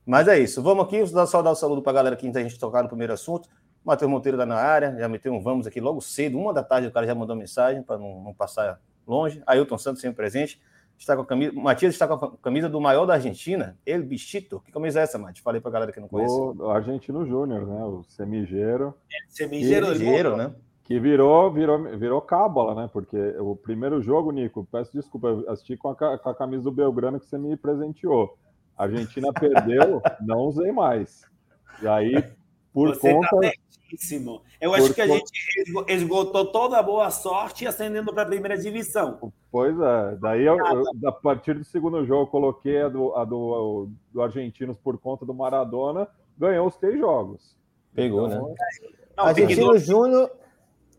Mas 0.07 0.29
é 0.29 0.39
isso. 0.39 0.63
Vamos 0.63 0.85
aqui, 0.85 1.05
só 1.27 1.43
dar 1.43 1.51
o 1.51 1.53
um 1.53 1.57
saludo 1.57 1.83
para 1.83 1.91
a 1.91 1.95
galera 1.95 2.17
que 2.17 2.29
a 2.29 2.43
gente 2.43 2.59
tocar 2.59 2.83
no 2.83 2.89
primeiro 2.89 3.13
assunto. 3.13 3.49
Matheus 3.87 4.11
Monteiro 4.11 4.37
está 4.37 4.45
na 4.45 4.57
área, 4.57 4.97
já 4.99 5.09
meteu 5.09 5.33
um 5.33 5.41
vamos 5.41 5.65
aqui 5.65 5.81
logo 5.81 6.01
cedo, 6.01 6.37
uma 6.37 6.53
da 6.53 6.63
tarde 6.65 6.89
o 6.89 6.91
cara 6.91 7.07
já 7.07 7.15
mandou 7.15 7.37
mensagem 7.37 7.85
para 7.85 7.97
não, 7.97 8.21
não, 8.21 8.35
passar 8.35 8.81
longe. 9.07 9.41
Ailton 9.47 9.79
Santos 9.79 10.01
sempre 10.01 10.17
presente. 10.17 10.61
Está 10.99 11.15
com 11.15 11.23
a 11.23 11.27
camisa, 11.27 11.53
Matias 11.53 11.95
está 11.95 12.09
com 12.09 12.15
a 12.15 12.37
camisa 12.39 12.69
do 12.69 12.81
maior 12.81 13.07
da 13.07 13.15
Argentina, 13.15 13.79
ele 13.87 14.03
Bichito. 14.03 14.61
Que 14.61 14.73
camisa 14.73 14.99
é 14.99 15.03
essa, 15.05 15.19
Matias? 15.19 15.45
Falei 15.45 15.61
para 15.61 15.71
a 15.71 15.73
galera 15.73 15.93
que 15.93 16.01
não 16.01 16.09
conhece. 16.09 16.35
O 16.35 16.69
Argentino 16.69 17.25
Júnior, 17.27 17.65
né? 17.65 17.85
O 17.85 18.03
Semigeiro. 18.09 18.95
É, 19.09 19.29
Semigeiro, 19.29 20.37
né? 20.37 20.53
Que 20.83 20.99
virou, 20.99 21.53
virou, 21.53 21.83
virou 21.97 22.21
cábala, 22.21 22.75
né? 22.75 22.91
Porque 22.93 23.17
o 23.39 23.55
primeiro 23.55 24.01
jogo, 24.01 24.33
Nico, 24.33 24.67
peço 24.71 24.93
desculpa, 24.93 25.29
eu 25.29 25.51
assisti 25.51 25.77
com 25.77 25.91
a, 25.91 25.95
com 25.95 26.29
a 26.29 26.35
camisa 26.35 26.65
do 26.65 26.73
Belgrano 26.73 27.21
que 27.21 27.27
você 27.27 27.39
me 27.39 27.57
presenteou. 27.57 28.37
A 28.77 28.85
Argentina 28.85 29.33
perdeu, 29.33 30.03
não 30.21 30.41
usei 30.41 30.71
mais. 30.73 31.23
E 31.83 31.89
aí, 31.89 32.25
por 32.73 32.95
você 32.95 33.09
tá 33.09 33.29
conta. 33.31 33.41
Tá 33.41 33.53
eu 34.61 34.75
acho 34.75 34.93
que 34.93 35.01
a 35.01 35.07
gente 35.07 35.31
esgotou 35.89 36.47
toda 36.47 36.77
a 36.77 36.83
boa 36.83 37.11
sorte 37.11 37.67
ascendendo 37.67 38.13
para 38.13 38.25
a 38.25 38.27
primeira 38.27 38.59
divisão. 38.59 39.33
Pois 39.51 39.79
é, 39.79 40.17
daí 40.21 40.45
eu, 40.45 40.59
eu, 40.59 41.09
a 41.09 41.13
partir 41.13 41.55
do 41.55 41.65
segundo 41.65 42.05
jogo 42.05 42.23
eu 42.23 42.27
coloquei 42.27 42.83
a 42.83 42.89
do, 42.89 43.15
a 43.15 43.25
do, 43.25 43.89
do 44.13 44.23
Argentinos 44.23 44.77
por 44.77 44.99
conta 44.99 45.25
do 45.25 45.33
Maradona, 45.33 46.09
ganhou 46.37 46.67
os 46.67 46.77
três 46.77 46.99
jogos. 46.99 47.57
Pegou, 47.95 48.27
então, 48.27 48.49
né? 48.49 48.55
Não, 49.17 49.25
Argentino 49.25 49.79
Júnior 49.79 50.31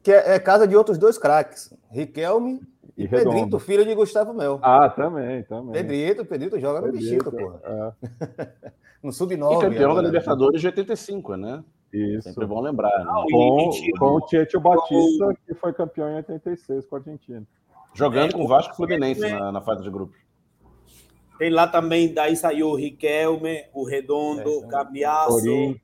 que 0.08 0.12
é, 0.14 0.36
é, 0.36 0.40
casa 0.40 0.66
de 0.66 0.74
outros 0.74 0.98
dois 0.98 1.18
craques, 1.18 1.74
Riquelme 1.92 2.62
e, 2.96 3.04
e 3.04 3.08
Pedrito, 3.08 3.60
filho 3.60 3.86
de 3.86 3.96
Gustavo 3.96 4.34
Mel. 4.34 4.60
Ah, 4.62 4.90
também, 4.90 5.44
também. 5.44 5.74
Pedrito, 5.74 6.26
Pedrito 6.26 6.60
joga 6.60 6.82
no 6.82 6.92
Bichito, 6.92 7.32
porra. 7.32 7.62
É. 7.64 8.52
no 9.04 9.12
Sub-9. 9.12 9.58
E 9.58 9.62
campeão 9.62 9.96
da 9.96 10.02
Libertadores 10.02 10.62
de 10.62 10.68
85, 10.68 11.36
né? 11.36 11.64
Isso. 11.92 12.30
Sempre 12.30 12.46
bom 12.46 12.62
lembrar. 12.62 12.98
Né? 13.00 13.06
Com, 13.32 13.72
com 13.98 14.06
o 14.06 14.22
Tietchan 14.22 14.60
Batista, 14.60 15.38
que 15.46 15.54
foi 15.54 15.74
campeão 15.74 16.10
em 16.10 16.16
86 16.18 16.86
com 16.86 16.96
a 16.96 17.00
Argentina. 17.00 17.44
Jogando 17.94 18.32
é, 18.32 18.34
com 18.34 18.44
o 18.44 18.48
Vasco 18.48 18.76
Fluminense 18.76 19.26
é. 19.26 19.32
na, 19.32 19.52
na 19.52 19.62
fase 19.62 19.82
de 19.82 19.90
grupos. 19.90 20.18
Tem 21.40 21.50
lá 21.50 21.68
também, 21.68 22.14
daí 22.14 22.36
saiu 22.36 22.70
o 22.70 22.76
Riquelme, 22.76 23.66
o 23.74 23.86
Redondo, 23.86 24.42
é, 24.42 24.48
o 24.48 24.68
Cambiasso, 24.68 25.76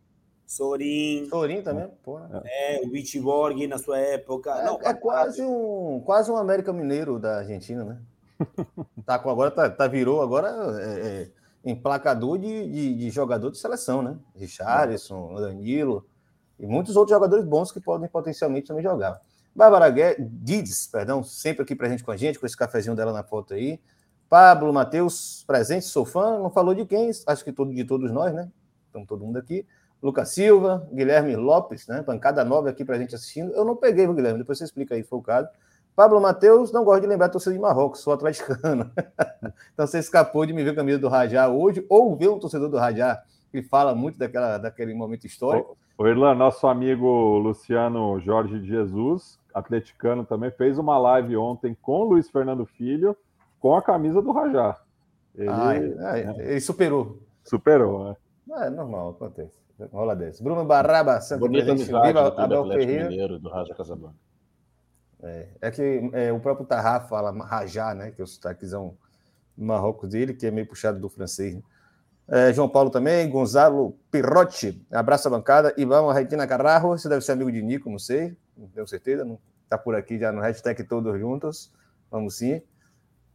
Sorin. 0.46 1.28
Sorin 1.30 1.62
também, 1.62 1.88
porra. 2.04 2.44
É, 2.46 2.82
o 2.84 2.90
Bitborg 2.90 3.66
na 3.68 3.78
sua 3.78 4.00
época. 4.00 4.52
É, 4.52 4.66
Não, 4.66 4.80
é 4.82 4.94
quase 4.94 5.42
um, 5.42 6.02
quase 6.06 6.32
um 6.32 6.38
América 6.38 6.72
Mineiro 6.72 7.20
da 7.20 7.40
Argentina, 7.40 7.84
né? 7.84 8.02
tá, 9.06 9.16
agora 9.16 9.52
tá, 9.52 9.70
tá 9.70 9.88
virou 9.88 10.22
agora 10.22 10.50
é, 10.82 11.30
é, 11.66 11.72
emplacador 11.72 12.38
de, 12.38 12.70
de, 12.70 12.96
de, 12.96 13.10
jogador 13.10 13.50
de 13.50 13.58
seleção, 13.58 14.02
né? 14.02 14.18
Richarlison, 14.36 15.36
Danilo 15.36 16.06
e 16.60 16.68
muitos 16.68 16.96
outros 16.96 17.16
jogadores 17.16 17.46
bons 17.46 17.72
que 17.72 17.80
podem 17.80 18.08
potencialmente 18.08 18.68
também 18.68 18.84
jogar. 18.84 19.22
Bárbara 19.56 19.90
Guedes, 19.90 20.88
perdão, 20.88 21.24
sempre 21.24 21.64
aqui 21.64 21.76
presente 21.76 22.04
com 22.04 22.12
a 22.12 22.18
gente, 22.18 22.40
com 22.40 22.46
esse 22.46 22.58
cafezinho 22.58 22.96
dela 22.96 23.14
na 23.14 23.24
foto 23.24 23.54
aí. 23.54 23.80
Pablo 24.28 24.74
Matheus, 24.74 25.44
presente, 25.46 25.86
sou 25.86 26.06
fã, 26.06 26.40
não 26.40 26.50
falou 26.50 26.74
de 26.74 26.86
quem, 26.86 27.12
acho 27.28 27.44
que 27.44 27.52
todo, 27.52 27.72
de 27.72 27.84
todos 27.84 28.12
nós, 28.12 28.34
né? 28.34 28.50
Estamos 28.88 29.08
todo 29.08 29.24
mundo 29.24 29.38
aqui. 29.38 29.66
Lucas 30.04 30.32
Silva, 30.32 30.86
Guilherme 30.92 31.34
Lopes, 31.38 31.88
né? 31.88 32.04
Bancada 32.06 32.44
nova 32.44 32.70
aqui 32.70 32.84
para 32.84 32.98
a 32.98 33.00
gente 33.00 33.16
assistindo. 33.16 33.54
Eu 33.54 33.64
não 33.64 33.74
peguei, 33.74 34.06
o 34.06 34.14
Guilherme, 34.14 34.40
depois 34.40 34.58
você 34.58 34.66
explica 34.66 34.96
aí, 34.96 35.02
foi 35.02 35.18
o 35.18 35.22
caso. 35.22 35.48
Pablo 35.96 36.20
Matheus, 36.20 36.74
não 36.74 36.84
gosto 36.84 37.04
de 37.04 37.08
lembrar 37.08 37.28
a 37.28 37.30
torcida 37.30 37.56
de 37.56 37.62
Marrocos, 37.62 38.02
sou 38.02 38.12
atleticano. 38.12 38.92
então 39.74 39.88
você 39.88 40.00
escapou 40.00 40.46
de 40.46 40.52
me 40.52 40.62
ver 40.62 40.72
a 40.72 40.76
camisa 40.76 41.00
do 41.00 41.08
Rajá 41.08 41.48
hoje, 41.48 41.86
ou 41.88 42.18
ver 42.18 42.28
um 42.28 42.38
torcedor 42.38 42.68
do 42.68 42.76
Rajá 42.76 43.24
que 43.50 43.64
fala 43.64 43.96
muito 43.96 44.20
daquela, 44.20 44.58
daquele 44.58 44.94
momento 44.94 45.26
histórico. 45.26 45.78
O 45.98 46.06
Irlan, 46.06 46.36
nosso 46.36 46.68
amigo 46.68 47.38
Luciano 47.38 48.20
Jorge 48.20 48.60
de 48.60 48.68
Jesus, 48.68 49.40
atleticano 49.54 50.26
também, 50.26 50.52
fez 50.52 50.78
uma 50.78 50.98
live 50.98 51.38
ontem 51.38 51.78
com 51.82 52.02
o 52.02 52.04
Luiz 52.04 52.30
Fernando 52.30 52.66
Filho, 52.66 53.16
com 53.58 53.74
a 53.74 53.82
camisa 53.82 54.22
do 54.22 54.34
Rajá. 54.34 54.82
Ele, 55.34 55.50
ah, 55.50 56.18
é, 56.18 56.52
ele 56.52 56.60
superou. 56.60 57.20
Superou, 57.42 58.04
né? 58.04 58.16
É 58.66 58.70
normal, 58.70 59.12
acontece. 59.12 59.63
Rola 59.92 60.16
desse. 60.16 60.44
Bruno 60.44 60.64
Barraba, 60.66 61.20
Santo 61.20 61.42
Bonita 61.42 61.72
amizade 61.72 62.08
viva 62.08 62.34
Abel 62.38 62.68
Ferreira. 62.68 63.10
Mineiro, 63.10 63.40
do 63.40 63.50
Raja 63.50 63.74
Casablanca. 63.74 64.16
É, 65.22 65.48
é 65.62 65.72
que 65.72 66.10
é, 66.14 66.32
o 66.32 66.40
próprio 66.40 66.66
Tarra 66.66 67.00
fala 67.02 67.32
Rajá, 67.46 67.94
né? 67.96 68.12
Que 68.12 68.22
é 68.22 68.24
o 68.24 68.28
sotaquezão 68.28 68.98
do 69.58 69.66
Marrocos 69.66 70.10
dele, 70.10 70.34
que 70.34 70.46
é 70.46 70.52
meio 70.52 70.68
puxado 70.68 71.00
do 71.00 71.10
francês. 71.10 71.56
Né? 71.56 71.62
É, 72.28 72.54
João 72.54 72.70
Paulo 72.70 72.90
também, 72.90 73.30
Gonzalo 73.30 73.98
Pirrotti, 74.12 74.86
abraço 74.92 75.28
a 75.28 75.32
bancada. 75.32 75.74
Ivan 75.78 76.12
Retina 76.14 76.48
Carrarro, 76.48 76.90
você 76.90 77.10
deve 77.10 77.22
ser 77.24 77.34
amigo 77.34 77.52
de 77.52 77.62
Nico, 77.62 77.90
não 77.90 78.00
sei, 78.00 78.36
não 78.58 78.68
tenho 78.68 78.88
certeza, 78.88 79.26
não 79.26 79.40
está 79.64 79.78
por 79.78 79.96
aqui 79.96 80.20
já 80.20 80.32
no 80.32 80.42
hashtag 80.42 80.84
Todos 80.84 81.20
Juntos, 81.20 81.72
vamos 82.10 82.38
sim. 82.38 82.62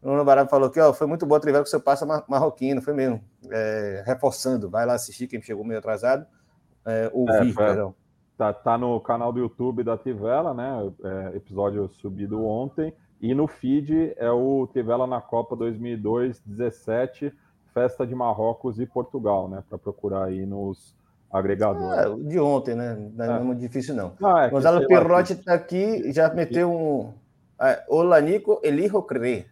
O 0.02 0.08
Nuno 0.08 0.24
Baraba 0.24 0.48
falou 0.48 0.70
que 0.70 0.80
ó, 0.80 0.92
foi 0.92 1.06
muito 1.06 1.26
bom 1.26 1.34
a 1.34 1.40
trivela 1.40 1.64
que 1.64 1.70
você 1.70 1.78
passa 1.78 2.06
marroquino, 2.28 2.80
foi 2.80 2.94
mesmo. 2.94 3.20
É, 3.50 4.02
reforçando, 4.06 4.70
vai 4.70 4.86
lá 4.86 4.94
assistir, 4.94 5.26
quem 5.26 5.42
chegou 5.42 5.64
meio 5.64 5.78
atrasado. 5.78 6.26
É, 6.86 7.10
ouvir, 7.12 7.50
é, 7.50 7.54
perdão. 7.54 7.94
Tá, 8.36 8.52
tá, 8.52 8.78
no 8.78 9.00
canal 9.00 9.32
do 9.32 9.40
YouTube 9.40 9.82
da 9.82 9.98
Tivela, 9.98 10.54
né? 10.54 10.92
É, 11.04 11.36
episódio 11.36 11.88
subido 11.88 12.44
ontem. 12.46 12.94
E 13.20 13.34
no 13.34 13.48
feed 13.48 14.14
é 14.16 14.30
o 14.30 14.68
Tivela 14.72 15.06
na 15.06 15.20
Copa 15.20 15.56
2002, 15.56 16.40
17, 16.46 17.32
Festa 17.74 18.06
de 18.06 18.14
Marrocos 18.14 18.78
e 18.78 18.86
Portugal, 18.86 19.48
né? 19.48 19.64
Para 19.68 19.76
procurar 19.76 20.26
aí 20.26 20.46
nos 20.46 20.94
agregadores. 21.30 21.98
É, 21.98 22.28
de 22.28 22.38
ontem, 22.38 22.76
né? 22.76 22.96
Não 23.14 23.24
é, 23.24 23.36
é. 23.36 23.40
muito 23.40 23.58
difícil, 23.58 23.94
não. 23.94 24.12
não 24.20 24.38
é 24.38 24.48
Gonzalo 24.48 24.86
Perrotti 24.86 25.32
está 25.32 25.54
aqui, 25.54 26.12
já 26.12 26.32
meteu 26.32 26.72
um. 26.72 27.12
É, 27.60 27.84
Olanico 27.88 28.60
Elijo 28.62 29.02
Cre. 29.02 29.46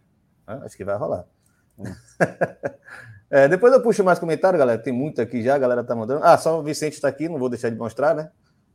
Ah, 0.46 0.60
acho 0.64 0.76
que 0.76 0.84
vai 0.84 0.96
rolar. 0.96 1.26
É, 3.28 3.48
depois 3.48 3.72
eu 3.72 3.82
puxo 3.82 4.04
mais 4.04 4.18
comentário, 4.18 4.58
galera. 4.58 4.80
Tem 4.80 4.92
muito 4.92 5.20
aqui 5.20 5.42
já, 5.42 5.56
a 5.56 5.58
galera 5.58 5.82
tá 5.82 5.96
mandando. 5.96 6.24
Ah, 6.24 6.38
só 6.38 6.60
o 6.60 6.62
Vicente 6.62 6.92
está 6.92 7.08
aqui, 7.08 7.28
não 7.28 7.38
vou 7.38 7.48
deixar 7.48 7.70
de 7.70 7.76
mostrar, 7.76 8.14
né? 8.14 8.30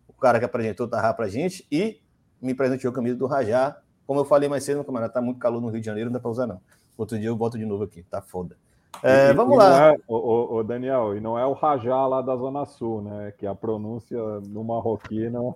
O 0.08 0.14
cara 0.14 0.40
que 0.40 0.46
apresentou 0.46 0.88
o 0.88 0.90
Tarrá 0.90 1.14
pra 1.14 1.28
gente 1.28 1.66
e 1.72 2.02
me 2.42 2.54
presenteou 2.54 2.92
a 2.92 2.96
camisa 2.96 3.16
do 3.16 3.26
Rajá. 3.28 3.78
Como 4.06 4.20
eu 4.20 4.26
falei 4.26 4.50
mais 4.50 4.64
cedo, 4.64 4.80
no 4.80 4.84
camarada, 4.84 5.14
tá 5.14 5.22
muito 5.22 5.40
calor 5.40 5.62
no 5.62 5.70
Rio 5.70 5.80
de 5.80 5.86
Janeiro, 5.86 6.10
não 6.10 6.14
dá 6.14 6.20
para 6.20 6.32
usar, 6.32 6.48
não. 6.48 6.60
Outro 6.98 7.18
dia 7.18 7.30
eu 7.30 7.36
boto 7.36 7.58
de 7.58 7.66
novo 7.66 7.84
aqui, 7.86 8.04
tá 8.04 8.22
foda. 8.22 8.58
É, 9.02 9.30
e, 9.30 9.34
vamos 9.34 9.56
e 9.56 9.58
lá. 9.58 9.94
É, 9.94 9.98
o, 10.08 10.58
o, 10.58 10.64
Daniel, 10.64 11.16
e 11.16 11.22
não 11.22 11.40
é 11.40 11.46
o 11.46 11.54
Rajá 11.54 12.06
lá 12.06 12.22
da 12.22 12.36
Zona 12.36 12.66
Sul, 12.66 13.02
né? 13.04 13.34
Que 13.38 13.48
a 13.48 13.56
pronúncia 13.56 14.20
no 14.48 14.64
marroquino 14.66 15.56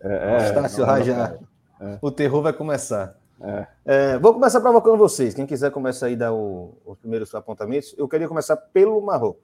é. 0.00 0.34
é 0.34 0.46
Estácio 0.46 0.84
Rajá. 0.84 1.36
É. 1.80 1.98
O 2.00 2.10
terror 2.10 2.42
vai 2.42 2.52
começar. 2.52 3.16
É. 3.40 3.66
É, 3.84 4.18
vou 4.18 4.32
começar 4.32 4.60
provocando 4.60 4.96
vocês. 4.96 5.34
Quem 5.34 5.46
quiser 5.46 5.70
começar 5.70 6.06
aí 6.06 6.16
dar 6.16 6.32
o, 6.32 6.76
os 6.84 6.98
primeiros 6.98 7.34
apontamentos, 7.34 7.94
eu 7.98 8.08
queria 8.08 8.28
começar 8.28 8.56
pelo 8.56 9.00
Marrocos, 9.00 9.42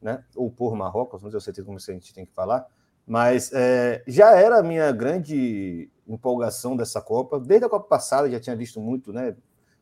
né? 0.00 0.22
Ou 0.36 0.50
por 0.50 0.76
Marrocos, 0.76 1.22
não 1.22 1.30
sei 1.30 1.54
se 1.54 1.62
como 1.62 1.78
a 1.78 1.92
gente 1.92 2.14
tem 2.14 2.26
que 2.26 2.32
falar, 2.32 2.66
mas 3.06 3.50
é, 3.52 4.02
já 4.06 4.36
era 4.36 4.58
a 4.58 4.62
minha 4.62 4.92
grande 4.92 5.90
empolgação 6.06 6.76
dessa 6.76 7.00
Copa. 7.00 7.40
Desde 7.40 7.64
a 7.64 7.68
Copa 7.68 7.88
passada 7.88 8.30
já 8.30 8.38
tinha 8.38 8.54
visto 8.54 8.80
muito, 8.80 9.12
né? 9.12 9.34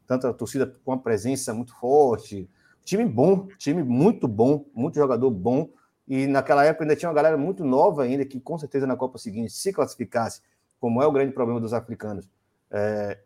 Tanto 0.06 0.26
a 0.26 0.32
torcida 0.32 0.72
com 0.84 0.92
a 0.92 0.98
presença 0.98 1.52
muito 1.52 1.74
forte, 1.74 2.48
time 2.84 3.04
bom, 3.04 3.48
time 3.58 3.82
muito 3.82 4.26
bom, 4.26 4.64
muito 4.74 4.96
jogador 4.96 5.30
bom. 5.30 5.68
E 6.06 6.26
naquela 6.26 6.64
época 6.64 6.84
ainda 6.84 6.96
tinha 6.96 7.08
uma 7.08 7.14
galera 7.14 7.36
muito 7.36 7.64
nova 7.64 8.02
ainda 8.02 8.24
que 8.24 8.40
com 8.40 8.58
certeza 8.58 8.86
na 8.86 8.96
Copa 8.96 9.18
seguinte 9.18 9.52
se 9.52 9.72
classificasse, 9.72 10.40
como 10.80 11.02
é 11.02 11.06
o 11.06 11.12
grande 11.12 11.32
problema 11.32 11.60
dos 11.60 11.72
africanos, 11.72 12.28
é, 12.70 13.18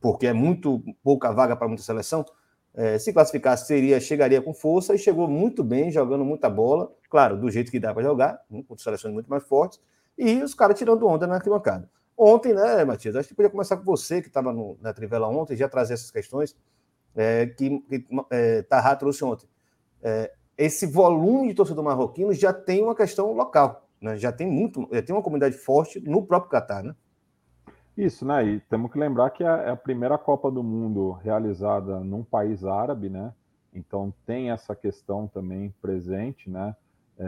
porque 0.00 0.26
é 0.26 0.32
muito 0.32 0.82
pouca 1.02 1.32
vaga 1.32 1.56
para 1.56 1.68
muita 1.68 1.82
seleção, 1.82 2.24
é, 2.74 2.98
se 2.98 3.12
classificasse, 3.12 3.66
seria, 3.66 3.98
chegaria 3.98 4.42
com 4.42 4.52
força 4.52 4.94
e 4.94 4.98
chegou 4.98 5.26
muito 5.26 5.64
bem, 5.64 5.90
jogando 5.90 6.24
muita 6.24 6.50
bola, 6.50 6.92
claro, 7.08 7.40
do 7.40 7.50
jeito 7.50 7.70
que 7.70 7.80
dá 7.80 7.92
para 7.94 8.02
jogar, 8.02 8.38
né, 8.50 8.62
com 8.68 8.76
seleções 8.76 9.14
muito 9.14 9.30
mais 9.30 9.42
fortes, 9.44 9.80
e 10.18 10.42
os 10.42 10.54
caras 10.54 10.78
tirando 10.78 11.06
onda 11.06 11.26
na 11.26 11.36
arquibancada. 11.36 11.88
Ontem, 12.16 12.52
né, 12.52 12.84
Matias, 12.84 13.16
acho 13.16 13.28
que 13.28 13.34
podia 13.34 13.50
começar 13.50 13.76
com 13.76 13.84
você, 13.84 14.20
que 14.20 14.28
estava 14.28 14.54
na 14.80 14.92
Trivela 14.92 15.28
ontem, 15.28 15.56
já 15.56 15.68
trazer 15.68 15.94
essas 15.94 16.10
questões 16.10 16.54
é, 17.14 17.46
que, 17.46 17.80
que 17.80 18.06
é, 18.30 18.62
trouxe 18.98 19.24
ontem. 19.24 19.48
É, 20.02 20.32
esse 20.56 20.86
volume 20.86 21.48
de 21.48 21.54
torcedor 21.54 21.84
marroquino 21.84 22.32
já 22.32 22.52
tem 22.52 22.82
uma 22.82 22.94
questão 22.94 23.32
local, 23.32 23.86
né? 24.00 24.16
já 24.16 24.32
tem 24.32 24.46
muito, 24.46 24.88
já 24.92 25.02
tem 25.02 25.14
uma 25.14 25.22
comunidade 25.22 25.56
forte 25.56 26.00
no 26.00 26.24
próprio 26.26 26.50
Catar, 26.50 26.82
né? 26.82 26.94
Isso, 27.96 28.26
né? 28.26 28.44
E 28.44 28.60
temos 28.60 28.92
que 28.92 28.98
lembrar 28.98 29.30
que 29.30 29.42
é 29.42 29.70
a 29.70 29.76
primeira 29.76 30.18
Copa 30.18 30.50
do 30.50 30.62
Mundo 30.62 31.12
realizada 31.12 31.98
num 32.00 32.22
país 32.22 32.62
árabe, 32.62 33.08
né? 33.08 33.32
Então 33.72 34.12
tem 34.26 34.50
essa 34.50 34.76
questão 34.76 35.26
também 35.26 35.74
presente, 35.80 36.50
né? 36.50 36.76
É, 37.18 37.24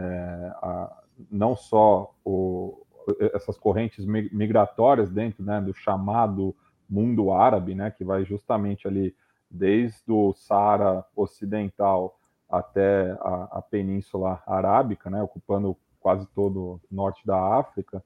a, 0.61 1.03
não 1.31 1.55
só 1.55 2.13
o, 2.23 2.85
essas 3.33 3.57
correntes 3.57 4.05
migratórias 4.05 5.09
dentro 5.09 5.43
né, 5.43 5.59
do 5.59 5.73
chamado 5.73 6.55
mundo 6.87 7.31
árabe, 7.31 7.73
né? 7.73 7.89
Que 7.89 8.03
vai 8.03 8.23
justamente 8.23 8.87
ali 8.87 9.15
desde 9.49 10.11
o 10.11 10.33
Saara 10.33 11.03
Ocidental 11.15 12.19
até 12.47 13.17
a, 13.21 13.57
a 13.57 13.61
Península 13.61 14.41
Arábica, 14.45 15.09
né? 15.09 15.23
Ocupando 15.23 15.75
quase 15.99 16.27
todo 16.27 16.59
o 16.59 16.81
norte 16.91 17.25
da 17.25 17.57
África. 17.57 18.03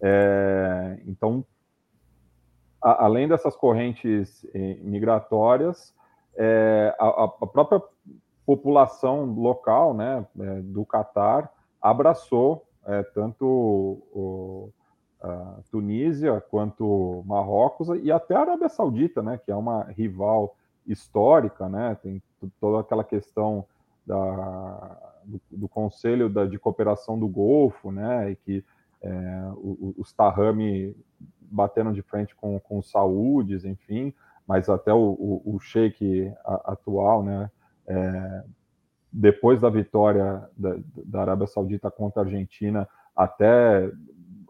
É, 0.00 1.00
então 1.04 1.44
a, 2.82 3.04
além 3.04 3.28
dessas 3.28 3.56
correntes 3.56 4.46
eh, 4.54 4.78
migratórias, 4.82 5.94
é, 6.36 6.94
a, 6.98 7.24
a, 7.24 7.46
própria 7.46 7.82
população 8.44 9.24
local 9.24 9.94
né, 9.94 10.24
é, 10.38 10.60
do 10.60 10.84
Catar 10.84 11.50
abraçou 11.80 12.66
é, 12.84 13.02
tanto 13.02 13.44
o, 13.46 14.70
a 15.20 15.60
Tunísia 15.70 16.40
quanto 16.50 17.22
Marrocos 17.26 17.88
e 18.02 18.12
até 18.12 18.36
a 18.36 18.40
Arábia 18.40 18.68
Saudita, 18.68 19.22
né, 19.22 19.40
que 19.42 19.50
é 19.50 19.56
uma 19.56 19.84
rival 19.84 20.54
histórica, 20.86 21.68
né, 21.68 21.96
tem 22.02 22.22
toda 22.60 22.80
aquela 22.80 23.02
questão 23.02 23.64
da, 24.06 25.14
do, 25.24 25.40
do 25.50 25.68
Conselho 25.68 26.28
da, 26.28 26.44
de 26.44 26.58
Cooperação 26.58 27.18
do 27.18 27.26
Golfo, 27.26 27.90
né, 27.90 28.30
e 28.30 28.36
que 28.36 28.64
é, 29.02 29.52
os 29.98 30.12
Tahami 30.12 30.94
bateram 31.50 31.92
de 31.92 32.02
frente 32.02 32.34
com, 32.34 32.58
com 32.60 32.82
saúdes, 32.82 33.64
enfim, 33.64 34.12
mas 34.46 34.68
até 34.68 34.92
o, 34.92 35.42
o, 35.44 35.56
o 35.56 35.58
sheik 35.58 36.32
atual, 36.64 37.22
né, 37.22 37.50
é, 37.86 38.44
depois 39.12 39.60
da 39.60 39.70
vitória 39.70 40.48
da, 40.56 40.76
da, 41.04 41.20
Arábia 41.20 41.46
Saudita 41.46 41.90
contra 41.90 42.22
a 42.22 42.24
Argentina, 42.24 42.88
até 43.14 43.90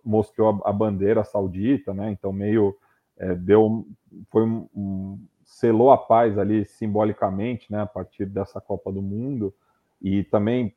mostrou 0.05 0.61
a, 0.65 0.71
a 0.71 0.73
bandeira 0.73 1.25
saudita, 1.25 1.95
né, 1.95 2.11
então 2.11 2.33
meio 2.33 2.77
é, 3.17 3.35
deu, 3.35 3.87
foi 4.31 4.45
um, 4.45 4.69
um, 4.75 5.27
selou 5.45 5.91
a 5.91 5.99
paz 5.99 6.39
ali 6.39 6.65
simbolicamente, 6.65 7.71
né, 7.71 7.83
a 7.83 7.87
partir 7.87 8.27
dessa 8.27 8.61
Copa 8.61 8.93
do 8.93 9.01
Mundo, 9.01 9.55
e 10.03 10.25
também 10.25 10.75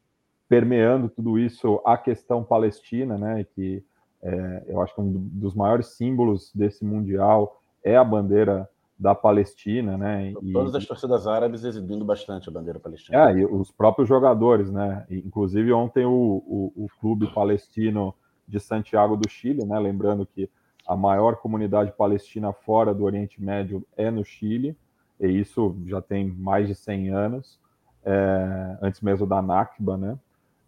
permeando 0.47 1.09
tudo 1.09 1.37
isso 1.37 1.81
a 1.85 1.97
questão 1.97 2.43
palestina, 2.43 3.17
né, 3.17 3.43
que 3.43 3.83
é, 4.21 4.63
eu 4.67 4.81
acho 4.81 4.93
que 4.93 5.01
um 5.01 5.11
dos 5.11 5.55
maiores 5.55 5.87
símbolos 5.87 6.51
desse 6.53 6.83
mundial 6.83 7.61
é 7.83 7.95
a 7.95 8.03
bandeira 8.03 8.69
da 8.99 9.15
Palestina, 9.15 9.97
né? 9.97 10.33
E, 10.41 10.51
Todas 10.51 10.75
as 10.75 10.85
torcidas 10.85 11.25
árabes 11.25 11.63
exibindo 11.63 12.03
bastante 12.03 12.49
a 12.49 12.51
bandeira 12.51 12.79
palestina. 12.79 13.29
É, 13.29 13.37
e 13.37 13.45
os 13.45 13.71
próprios 13.71 14.09
jogadores, 14.09 14.69
né? 14.69 15.05
Inclusive 15.09 15.71
ontem 15.71 16.05
o, 16.05 16.11
o, 16.11 16.73
o, 16.75 16.87
clube 16.99 17.33
palestino 17.33 18.13
de 18.45 18.59
Santiago 18.59 19.15
do 19.15 19.29
Chile, 19.29 19.63
né? 19.63 19.79
Lembrando 19.79 20.25
que 20.25 20.49
a 20.85 20.97
maior 20.97 21.37
comunidade 21.37 21.93
palestina 21.93 22.51
fora 22.51 22.93
do 22.93 23.05
Oriente 23.05 23.41
Médio 23.41 23.85
é 23.95 24.11
no 24.11 24.25
Chile, 24.25 24.75
e 25.17 25.27
isso 25.27 25.77
já 25.85 26.01
tem 26.01 26.27
mais 26.27 26.67
de 26.67 26.75
100 26.75 27.09
anos, 27.09 27.59
é, 28.03 28.77
antes 28.81 28.99
mesmo 28.99 29.25
da 29.25 29.41
Nakba, 29.41 29.95
né? 29.95 30.19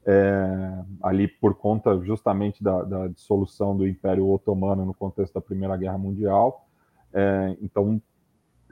É, 0.05 0.83
ali 1.01 1.27
por 1.27 1.55
conta 1.55 1.99
justamente 1.99 2.63
da, 2.63 2.83
da, 2.83 3.07
dissolução 3.07 3.75
do 3.75 3.87
Império 3.87 4.27
Otomano 4.29 4.85
no 4.85 4.93
contexto 4.93 5.35
da 5.35 5.41
Primeira 5.41 5.77
Guerra 5.77 5.97
Mundial. 5.97 6.65
É, 7.13 7.55
então, 7.61 8.01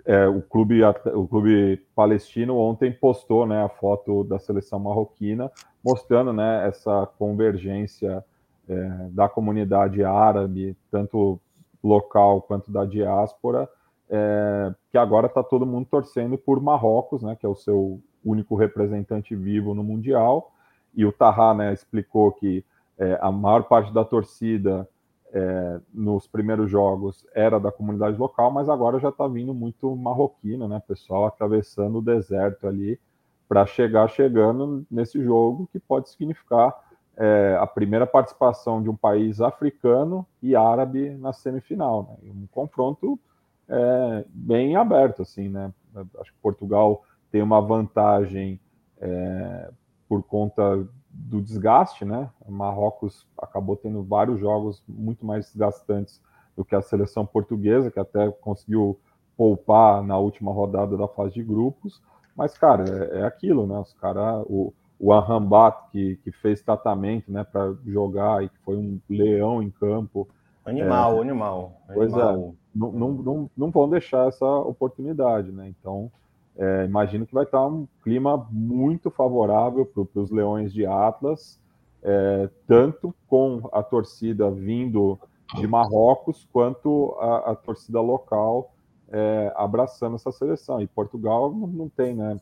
é, 0.06 0.28
o, 0.28 0.42
clube, 0.42 0.82
o 0.84 1.28
clube 1.28 1.78
palestino 1.96 2.58
ontem 2.58 2.92
postou 2.92 3.46
né, 3.46 3.64
a 3.64 3.70
foto 3.70 4.24
da 4.24 4.40
seleção 4.40 4.80
marroquina, 4.80 5.52
mostrando 5.84 6.34
né, 6.34 6.68
essa 6.68 7.08
convergência 7.18 8.24
é, 8.68 9.10
da 9.12 9.30
comunidade 9.30 10.04
árabe, 10.04 10.76
tanto 10.90 11.40
local 11.84 12.42
quanto 12.42 12.72
da 12.72 12.86
diáspora, 12.86 13.70
é, 14.10 14.74
que 14.92 14.98
agora 14.98 15.28
está 15.28 15.44
todo 15.44 15.66
mundo 15.66 15.88
torcendo 15.90 16.38
por 16.38 16.60
Marrocos, 16.60 17.22
né, 17.22 17.36
que 17.36 17.46
é 17.46 17.50
o 17.50 17.56
seu 17.56 18.02
único 18.26 18.56
representante 18.56 19.36
vivo 19.36 19.74
no 19.74 19.84
Mundial, 19.84 20.52
e 20.94 21.06
o 21.06 21.12
Tahá 21.12 21.54
né, 21.54 21.74
explicou 21.74 22.32
que 22.32 22.64
é, 22.98 23.18
a 23.22 23.32
maior 23.32 23.64
parte 23.64 23.94
da 23.94 24.04
torcida 24.04 24.88
é, 25.32 25.80
nos 25.94 26.28
primeiros 26.28 26.70
jogos 26.70 27.26
era 27.34 27.60
da 27.60 27.72
comunidade 27.72 28.18
local, 28.18 28.52
mas 28.52 28.68
agora 28.68 29.00
já 29.00 29.10
está 29.10 29.28
vindo 29.28 29.54
muito 29.54 29.96
marroquino, 29.96 30.68
né? 30.68 30.82
Pessoal 30.88 31.26
atravessando 31.26 32.00
o 32.00 32.02
deserto 32.02 32.68
ali 32.68 33.00
para 33.48 33.66
chegar 33.66 34.08
chegando 34.10 34.86
nesse 34.90 35.24
jogo 35.24 35.68
que 35.72 35.80
pode 35.80 36.10
significar 36.10 36.74
é, 37.16 37.58
a 37.60 37.68
primeira 37.68 38.08
participação 38.08 38.82
de 38.82 38.90
um 38.90 38.96
país 38.96 39.42
africano 39.42 40.26
e 40.42 40.56
árabe 40.56 41.12
na 41.12 41.32
semifinal, 41.32 42.04
né? 42.04 42.32
Um 42.32 42.48
confronto 42.48 43.20
é, 43.68 44.26
bem 44.28 44.76
aberto, 44.76 45.22
assim, 45.22 45.48
né? 45.48 45.72
Acho 46.20 46.32
que 46.32 46.40
Portugal 46.42 47.04
tem 47.32 47.42
uma 47.42 47.62
vantagem 47.62 48.60
é, 49.00 49.70
por 50.10 50.24
conta 50.24 50.84
do 51.12 51.40
desgaste, 51.40 52.04
né? 52.04 52.30
O 52.42 52.52
Marrocos 52.52 53.28
acabou 53.38 53.78
tendo 53.78 54.04
vários 54.04 54.40
jogos 54.40 54.84
muito 54.88 55.24
mais 55.24 55.46
desgastantes 55.46 56.20
do 56.58 56.66
que 56.66 56.76
a 56.76 56.82
seleção 56.82 57.26
portuguesa, 57.26 57.92
que 57.92 58.00
até 58.00 58.30
conseguiu 58.32 59.00
poupar 59.38 60.04
na 60.04 60.18
última 60.18 60.52
rodada 60.52 60.98
da 60.98 61.08
fase 61.08 61.36
de 61.36 61.44
grupos, 61.44 62.02
mas, 62.36 62.58
cara, 62.58 62.84
é, 62.90 63.20
é 63.20 63.26
aquilo, 63.26 63.68
né? 63.68 63.78
Os 63.78 63.94
caras, 63.94 64.44
o, 64.48 64.74
o 65.00 65.14
Arrambat, 65.14 65.78
que, 65.92 66.18
que 66.24 66.32
fez 66.32 66.62
tratamento 66.62 67.32
né, 67.32 67.44
para 67.44 67.74
jogar 67.86 68.44
e 68.44 68.50
que 68.50 68.58
foi 68.60 68.76
um 68.76 69.00
leão 69.10 69.62
em 69.62 69.70
campo. 69.70 70.28
Animal, 70.66 71.18
é, 71.18 71.22
animal. 71.22 71.82
Pois 71.94 72.12
é, 72.12 72.22
animal. 72.22 72.36
é, 72.36 72.54
não, 72.76 72.92
não, 72.92 73.12
não, 73.12 73.50
não 73.56 73.72
vão 73.72 73.90
deixar 73.90 74.28
essa 74.28 74.46
oportunidade, 74.46 75.52
né? 75.52 75.70
Então, 75.70 76.12
é, 76.60 76.84
imagino 76.84 77.26
que 77.26 77.34
vai 77.34 77.46
estar 77.46 77.66
um 77.66 77.88
clima 78.04 78.46
muito 78.52 79.10
favorável 79.10 79.86
para 79.86 80.22
os 80.22 80.30
leões 80.30 80.74
de 80.74 80.86
Atlas, 80.86 81.58
é, 82.04 82.50
tanto 82.68 83.16
com 83.28 83.70
a 83.72 83.82
torcida 83.82 84.52
vindo 84.52 85.18
de 85.56 85.66
Marrocos, 85.66 86.46
quanto 86.52 87.16
a, 87.18 87.52
a 87.52 87.56
torcida 87.56 88.02
local 88.02 88.74
é, 89.10 89.54
abraçando 89.56 90.16
essa 90.16 90.34
seleção. 90.34 90.82
E 90.82 90.88
Portugal 90.88 91.50
não, 91.50 91.66
não 91.66 91.90
tem, 91.90 92.14
né? 92.14 92.38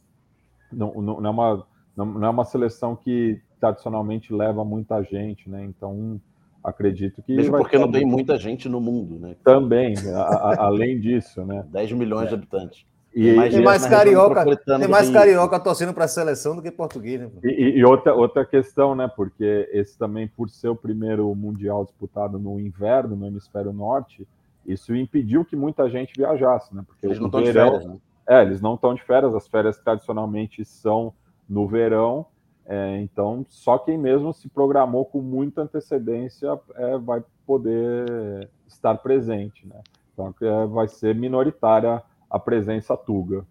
Não, 0.71 0.93
não, 0.95 1.21
não, 1.21 1.29
é 1.29 1.29
uma, 1.29 1.67
não, 1.95 2.25
é 2.25 2.29
uma 2.29 2.43
seleção 2.43 2.95
que 2.95 3.39
tradicionalmente 3.59 4.33
leva 4.33 4.65
muita 4.65 5.01
gente, 5.03 5.47
né? 5.47 5.63
Então 5.63 6.19
acredito 6.63 7.21
que. 7.21 7.35
Mesmo 7.35 7.55
porque 7.55 7.77
não 7.77 7.91
tem 7.91 8.03
muita 8.03 8.35
gente 8.37 8.67
no 8.67 8.81
mundo, 8.81 9.19
né? 9.19 9.35
Também, 9.43 9.93
a, 10.11 10.21
a, 10.21 10.65
além 10.65 10.99
disso, 10.99 11.45
né? 11.45 11.63
10 11.69 11.91
milhões 11.91 12.25
é. 12.25 12.29
de 12.29 12.33
habitantes. 12.33 12.85
E, 13.13 13.33
mais 13.33 13.53
tem 13.53 13.63
mais 13.63 13.85
carioca, 13.85 14.57
tem 14.57 14.87
mais 14.87 15.09
carioca 15.09 15.59
torcendo 15.59 15.93
para 15.93 16.05
a 16.05 16.07
seleção 16.07 16.55
do 16.55 16.61
que 16.61 16.69
português, 16.69 17.21
né? 17.21 17.29
E, 17.43 17.79
e, 17.79 17.83
outra, 17.83 18.13
outra 18.13 18.45
questão, 18.45 18.93
né? 18.93 19.07
Porque 19.07 19.67
esse 19.71 19.97
também, 19.97 20.27
por 20.27 20.49
ser 20.49 20.69
o 20.69 20.75
primeiro 20.75 21.33
mundial 21.33 21.83
disputado 21.83 22.37
no 22.37 22.59
inverno, 22.59 23.15
no 23.15 23.25
hemisfério 23.25 23.73
norte, 23.73 24.27
isso 24.65 24.95
impediu 24.95 25.43
que 25.43 25.55
muita 25.55 25.89
gente 25.89 26.13
viajasse, 26.15 26.75
né? 26.75 26.83
Porque 26.85 27.05
eles 27.05 27.19
não 27.19 27.27
estão 27.27 27.41
de 27.41 27.53
férias, 27.53 27.85
né? 27.85 27.97
É, 28.27 28.41
eles 28.41 28.61
não 28.61 28.75
estão 28.75 28.93
de 28.93 29.03
férias, 29.03 29.33
as 29.33 29.47
férias 29.47 29.79
tradicionalmente 29.79 30.63
são 30.65 31.13
no 31.49 31.65
verão, 31.65 32.25
é, 32.65 32.99
então 32.99 33.45
só 33.47 33.77
quem 33.77 33.97
mesmo 33.97 34.33
se 34.33 34.49
programou 34.49 35.05
com 35.05 35.21
muita 35.21 35.61
antecedência 35.61 36.59
é, 36.75 36.97
vai 36.97 37.23
poder 37.45 38.49
estar 38.67 38.95
presente, 38.95 39.65
né? 39.65 39.81
Então 40.13 40.35
é, 40.41 40.65
vai 40.67 40.89
ser 40.89 41.15
minoritária 41.15 42.03
a 42.29 42.39
presença 42.39 42.95
tuga. 42.95 43.45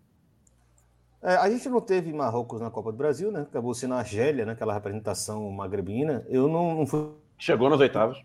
É, 1.22 1.34
a 1.36 1.50
gente 1.50 1.68
não 1.68 1.80
teve 1.80 2.12
Marrocos 2.12 2.60
na 2.60 2.70
Copa 2.70 2.92
do 2.92 2.98
Brasil, 2.98 3.32
né? 3.32 3.40
Acabou 3.40 3.74
sendo 3.74 3.94
a 3.94 3.98
Argélia, 3.98 4.44
né? 4.44 4.52
aquela 4.52 4.72
representação 4.72 5.50
magrebina. 5.50 6.24
Eu 6.28 6.46
não, 6.46 6.74
não 6.74 6.86
fui. 6.86 7.10
Chegou 7.38 7.68
nas 7.68 7.80
oitavas. 7.80 8.18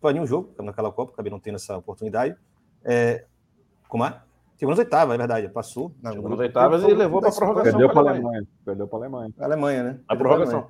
Para 0.00 0.12
nenhum 0.12 0.26
jogo 0.26 0.52
naquela 0.62 0.90
Copa, 0.90 1.12
acabei 1.12 1.30
não 1.30 1.38
tendo 1.38 1.56
essa 1.56 1.76
oportunidade. 1.76 2.34
É... 2.84 3.24
Como 3.88 4.04
é? 4.04 4.20
Chegou 4.58 4.70
nas 4.72 4.78
oitavas, 4.78 5.14
é 5.14 5.18
verdade. 5.18 5.48
Passou. 5.48 5.92
Na, 6.02 6.12
Chegou 6.12 6.30
nas 6.30 6.38
oitavas 6.38 6.82
e 6.82 6.94
levou 6.94 7.20
para 7.20 7.30
a 7.30 7.32
prorrogação. 7.32 7.72
Perdeu 7.72 7.88
para 7.90 8.08
a 8.08 8.12
Alemanha. 8.12 8.46
Perdeu 8.64 8.88
para 8.88 8.98
a 8.98 9.00
Alemanha. 9.00 9.34
A 9.38 9.44
Alemanha, 9.44 9.82
né? 9.82 10.00
A 10.08 10.16
prorrogação. 10.16 10.66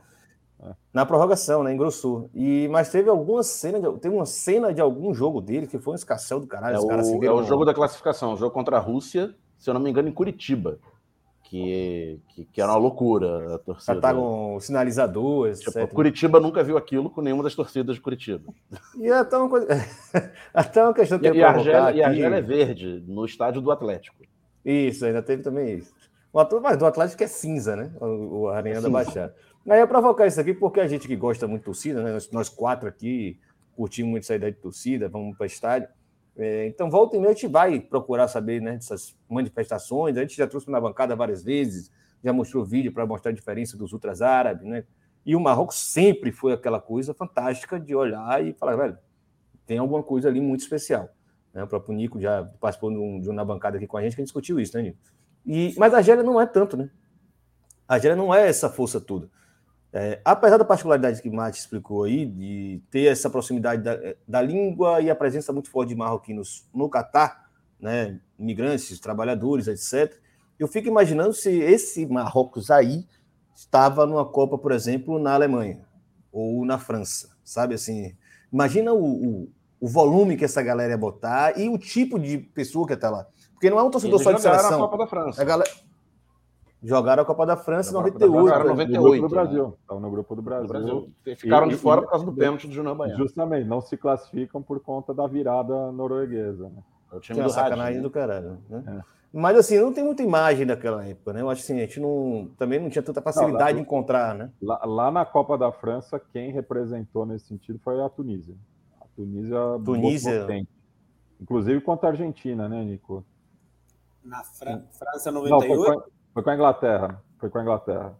É. 0.63 0.75
Na 0.93 1.07
prorrogação, 1.07 1.63
né? 1.63 1.73
Engrossou. 1.73 2.29
E, 2.35 2.69
mas 2.69 2.91
teve 2.91 3.09
alguma 3.09 3.43
cena, 3.43 3.81
de, 3.81 3.99
teve 3.99 4.15
uma 4.15 4.27
cena 4.27 4.73
de 4.73 4.81
algum 4.81 5.15
jogo 5.15 5.41
dele 5.41 5.67
que 5.67 5.79
foi 5.79 5.93
um 5.93 5.97
escassel 5.97 6.41
do 6.41 6.47
caralho. 6.47 6.77
É, 6.77 6.81
o, 6.81 7.25
é 7.25 7.33
o 7.33 7.43
jogo 7.45 7.65
da 7.65 7.73
classificação, 7.73 8.35
o 8.35 8.37
jogo 8.37 8.53
contra 8.53 8.77
a 8.77 8.81
Rússia, 8.81 9.35
se 9.59 9.71
eu 9.71 9.75
não 9.75 9.81
me 9.81 9.91
engano, 9.91 10.09
em 10.09 10.13
Curitiba. 10.13 10.79
Que, 11.43 12.21
que, 12.29 12.45
que 12.45 12.63
era 12.63 12.71
uma 12.71 12.79
loucura 12.79 13.57
a 13.57 13.59
torcida. 13.59 13.99
Ataram 13.99 14.57
sinalizadores. 14.61 15.59
Tipo, 15.59 15.89
Curitiba 15.89 16.39
nunca 16.39 16.63
viu 16.63 16.77
aquilo 16.77 17.11
com 17.11 17.21
nenhuma 17.21 17.43
das 17.43 17.57
torcidas 17.57 17.97
de 17.97 18.01
Curitiba. 18.01 18.53
E 18.97 19.09
é 19.09 19.19
até 19.19 19.37
uma, 19.37 19.49
coisa... 19.49 19.67
até 20.55 20.81
uma 20.85 20.95
questão 20.95 21.19
que 21.19 21.27
e, 21.27 21.39
e, 21.39 21.43
a 21.43 21.49
Argélia, 21.49 22.13
e 22.13 22.23
é 22.23 22.41
verde, 22.41 23.03
no 23.05 23.25
estádio 23.25 23.61
do 23.61 23.73
Atlético. 23.73 24.23
Isso, 24.65 25.05
ainda 25.05 25.23
teve 25.23 25.43
também 25.43 25.79
isso. 25.79 25.93
Mas 26.33 26.79
do 26.79 26.87
Atlético 26.87 27.25
é 27.25 27.27
cinza, 27.27 27.75
né? 27.75 27.91
O, 28.01 28.43
o 28.43 28.49
Arena 28.49 28.79
é 28.79 28.83
da 28.83 28.89
Baixada. 28.89 29.35
Aí 29.69 29.81
é 29.81 29.87
provocar 29.87 30.27
isso 30.27 30.41
aqui 30.41 30.55
porque 30.55 30.81
a 30.81 30.87
gente 30.89 31.07
que 31.07 31.17
gosta 31.17 31.47
muito 31.47 31.63
de 31.63 31.67
torcida, 31.67 32.03
né? 32.03 32.13
nós, 32.13 32.31
nós 32.31 32.49
quatro 32.49 32.89
aqui 32.89 33.39
curtimos 33.75 34.11
muito 34.11 34.25
essa 34.25 34.35
ideia 34.35 34.53
de 34.53 34.59
torcida, 34.59 35.09
vamos 35.09 35.37
para 35.37 35.45
o 35.45 35.47
estádio. 35.47 35.89
É, 36.37 36.67
então, 36.67 36.91
volta 36.91 37.17
e 37.17 37.19
meia, 37.19 37.31
a 37.31 37.35
gente 37.35 37.47
vai 37.47 37.81
procurar 37.81 38.29
saber 38.29 38.61
né, 38.61 38.73
dessas 38.73 39.17
manifestações. 39.29 40.17
A 40.17 40.21
gente 40.21 40.37
já 40.37 40.47
trouxe 40.47 40.71
na 40.71 40.81
bancada 40.81 41.15
várias 41.15 41.43
vezes, 41.43 41.91
já 42.23 42.33
mostrou 42.33 42.65
vídeo 42.65 42.93
para 42.93 43.07
mostrar 43.07 43.31
a 43.31 43.35
diferença 43.35 43.77
dos 43.77 43.93
ultras 43.93 44.23
árabes, 44.23 44.67
né? 44.67 44.85
E 45.25 45.37
o 45.37 45.41
Marrocos 45.41 45.77
sempre 45.77 46.33
foi 46.33 46.53
aquela 46.53 46.81
coisa 46.81 47.13
fantástica 47.13 47.79
de 47.79 47.95
olhar 47.95 48.45
e 48.45 48.55
falar, 48.55 48.77
velho, 48.77 48.99
tem 49.67 49.79
alguma 49.79 50.03
coisa 50.03 50.29
ali 50.29 50.41
muito 50.41 50.61
especial. 50.61 51.11
Né? 51.53 51.63
O 51.63 51.67
próprio 51.67 51.95
Nico 51.95 52.19
já 52.19 52.45
participou 52.59 52.91
de, 52.91 52.97
um, 52.97 53.21
de 53.21 53.29
uma 53.29 53.45
bancada 53.45 53.77
aqui 53.77 53.87
com 53.87 53.99
a 53.99 54.03
gente 54.03 54.15
que 54.15 54.21
a 54.21 54.25
gente 54.25 54.29
discutiu 54.29 54.59
isso, 54.59 54.77
né, 54.77 54.83
Nico? 54.83 54.99
E, 55.45 55.75
mas 55.79 55.93
a 55.93 55.99
Argélia 55.99 56.23
não 56.23 56.41
é 56.41 56.47
tanto, 56.47 56.77
né? 56.77 56.91
A 57.87 57.95
Argélia 57.95 58.17
não 58.17 58.35
é 58.35 58.49
essa 58.49 58.71
força 58.71 59.01
toda. 59.01 59.29
É, 59.93 60.21
apesar 60.25 60.57
da 60.57 60.65
particularidade 60.65 61.21
que 61.21 61.29
Mate 61.29 61.59
explicou 61.59 62.05
aí, 62.05 62.25
de 62.25 62.81
ter 62.91 63.07
essa 63.07 63.29
proximidade 63.29 63.83
da, 63.83 63.99
da, 64.27 64.41
língua 64.41 65.01
e 65.01 65.11
a 65.11 65.17
presença 65.17 65.53
muito 65.53 65.69
forte 65.69 65.89
de 65.89 65.97
marroquinos 65.97 66.65
no 66.73 66.89
Catar, 66.89 67.51
né, 67.81 68.21
imigrantes, 68.39 69.01
trabalhadores, 69.01 69.67
etc., 69.67 70.17
eu 70.59 70.69
fico 70.69 70.87
imaginando 70.89 71.33
se 71.33 71.51
esse 71.51 72.07
Marrocos 72.07 72.71
aí 72.71 73.07
estava 73.55 74.07
numa 74.07 74.25
Copa, 74.25 74.59
por 74.59 74.73
exemplo, 74.73 75.19
na 75.19 75.33
Alemanha 75.33 75.81
ou 76.31 76.65
na 76.65 76.79
França, 76.79 77.31
sabe 77.43 77.75
assim? 77.75 78.15
Imagina 78.53 78.93
o, 78.93 79.05
o, 79.05 79.49
o 79.81 79.89
volume 79.89 80.37
que 80.37 80.45
essa 80.45 80.63
galera 80.63 80.93
ia 80.93 80.99
botar 80.99 81.59
e 81.59 81.69
o 81.69 81.79
tipo 81.79 82.19
de 82.19 82.39
pessoa 82.39 82.87
que 82.87 82.93
está 82.93 83.11
lá. 83.11 83.27
Porque 83.55 83.71
não 83.71 83.79
é 83.79 83.83
um 83.83 83.91
torcedor 83.91 84.23
só 84.23 84.33
de 84.33 84.43
seleção. 84.43 84.75
A 84.75 84.89
Copa 84.89 84.99
da 84.99 85.07
França. 85.07 85.41
A 85.41 85.45
galera... 85.45 85.71
Jogaram 86.83 87.23
a 87.23 87.27
Copa 87.27 87.45
da 87.45 87.57
França 87.57 87.91
em 87.91 87.95
98. 87.95 88.33
Jogaram 88.33 88.69
98. 88.69 88.97
No 88.97 89.03
grupo 89.03 89.29
do 89.29 89.29
Brasil. 89.29 89.67
Né? 89.67 89.75
Estavam 89.81 90.03
no 90.03 90.11
grupo 90.11 90.35
do 90.37 90.43
Brasil. 90.43 90.69
Brasil. 90.69 91.13
Ficaram 91.37 91.67
e, 91.67 91.71
de 91.71 91.77
fora 91.77 92.01
e, 92.01 92.05
por 92.05 92.11
causa 92.11 92.25
do 92.25 92.33
pênalti 92.33 92.67
do 92.67 92.73
Junão 92.73 92.97
Banhar. 92.97 93.19
Justamente, 93.19 93.67
não 93.67 93.81
se 93.81 93.97
classificam 93.97 94.63
por 94.63 94.81
conta 94.81 95.13
da 95.13 95.27
virada 95.27 95.93
norueguesa. 95.93 96.69
Né? 96.69 96.83
É 97.13 97.17
o 97.17 97.21
time 97.21 97.39
que 97.39 97.45
do 97.45 97.51
sacanagem 97.51 97.97
né? 97.97 98.03
do 98.03 98.11
caralho. 98.11 98.59
Né? 98.69 98.83
É. 98.87 99.21
Mas 99.33 99.57
assim, 99.59 99.79
não 99.79 99.93
tem 99.93 100.03
muita 100.03 100.23
imagem 100.23 100.67
daquela 100.67 101.07
época, 101.07 101.33
né? 101.33 101.41
Eu 101.41 101.49
acho 101.51 101.63
assim, 101.63 101.77
a 101.77 101.83
gente 101.83 102.01
não, 102.01 102.51
também 102.59 102.81
não 102.81 102.91
tinha 102.91 103.03
tanta 103.03 103.23
facilidade 103.23 103.59
não, 103.59 103.65
lá, 103.65 103.73
de 103.73 103.81
encontrar, 103.81 104.35
né? 104.35 104.51
Lá, 104.61 104.81
lá, 104.85 105.11
na 105.11 105.25
Copa 105.25 105.57
da 105.57 105.71
França, 105.71 106.21
quem 106.33 106.51
representou 106.51 107.25
nesse 107.25 107.47
sentido 107.47 107.79
foi 107.79 108.03
a 108.03 108.09
Tunísia. 108.09 108.57
A 109.01 109.05
Tunísia, 109.15 109.79
Tunísia. 109.85 110.67
Inclusive 111.41 111.81
contra 111.81 112.09
a 112.09 112.13
Argentina, 112.13 112.69
né, 112.69 112.83
Nico? 112.83 113.25
Na 114.25 114.43
Fran 114.43 114.83
França 114.91 115.31
98? 115.31 115.69
Não, 115.69 115.85
foi, 115.85 116.03
foi 116.33 116.43
com 116.43 116.51
a 116.51 116.55
Inglaterra. 116.55 117.23
Foi 117.39 117.51
com 117.51 117.59
a 117.59 117.63
Inglaterra. 117.63 118.17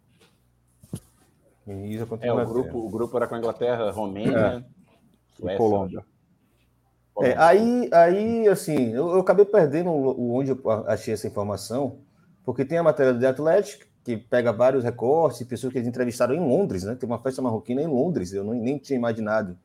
É, 2.21 2.33
o 2.33 2.47
grupo, 2.47 2.79
o 2.79 2.89
grupo 2.89 3.17
era 3.17 3.29
com 3.29 3.35
a 3.35 3.39
Inglaterra, 3.39 3.91
Romênia, 3.91 4.65
é. 5.43 5.57
Colômbia. 5.57 6.05
É, 7.21 7.37
aí, 7.37 7.89
aí, 7.93 8.49
assim, 8.49 8.93
eu, 8.93 9.11
eu, 9.11 9.21
acabei 9.21 9.45
perdendo 9.45 9.91
onde 9.91 10.51
eu 10.51 10.61
achei 10.87 11.13
essa 11.13 11.27
informação, 11.27 11.99
porque 12.45 12.65
tem 12.65 12.79
a 12.79 12.83
matéria 12.83 13.13
do 13.13 13.21
The 13.21 13.29
Athletic, 13.29 13.87
que 14.03 14.17
pega 14.17 14.53
vários 14.53 14.83
recortes, 14.83 15.47
pessoas 15.47 15.73
que 15.73 15.79
eles 15.79 15.89
entrevistaram 15.89 16.35
em 16.35 16.41
Londres, 16.41 16.85
né? 16.85 16.95
Tem 16.95 17.09
uma 17.09 17.19
festa 17.19 17.43
marroquina 17.43 17.83
em 17.83 17.87
Londres, 17.87 18.33
eu 18.33 18.43
não, 18.43 18.55
nem 18.55 18.79
tinha 18.79 18.97
imaginado 18.97 19.57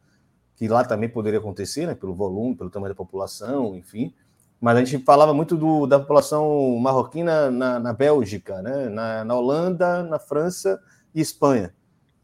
que 0.57 0.67
lá 0.67 0.83
também 0.83 1.09
poderia 1.09 1.39
acontecer, 1.39 1.87
né? 1.87 1.95
Pelo 1.95 2.13
volume, 2.13 2.55
pelo 2.55 2.69
tamanho 2.69 2.93
da 2.93 2.97
população, 2.97 3.75
enfim 3.75 4.13
mas 4.59 4.77
a 4.77 4.83
gente 4.83 5.03
falava 5.03 5.33
muito 5.33 5.57
do, 5.57 5.85
da 5.85 5.99
população 5.99 6.77
marroquina 6.79 7.51
na, 7.51 7.79
na 7.79 7.93
Bélgica, 7.93 8.61
né? 8.61 8.89
na, 8.89 9.23
na, 9.23 9.35
Holanda, 9.35 10.03
na 10.03 10.17
França 10.17 10.81
e 11.13 11.21
Espanha, 11.21 11.73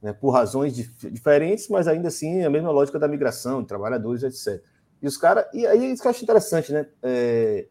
né? 0.01 0.13
por 0.13 0.31
razões 0.31 0.75
dif 0.75 1.09
diferentes, 1.11 1.67
mas 1.69 1.87
ainda 1.87 2.07
assim 2.07 2.43
a 2.43 2.49
mesma 2.49 2.71
lógica 2.71 2.97
da 2.97 3.07
migração, 3.07 3.61
de 3.61 3.67
trabalhadores, 3.67 4.23
etc. 4.23 4.63
E 5.01 5.07
os 5.07 5.17
caras, 5.17 5.45
e 5.53 5.65
aí 5.65 5.91
isso 5.91 6.01
que 6.01 6.07
eu 6.07 6.11
acho 6.11 6.23
interessante, 6.23 6.71
né? 6.71 6.87
É, 7.01 7.67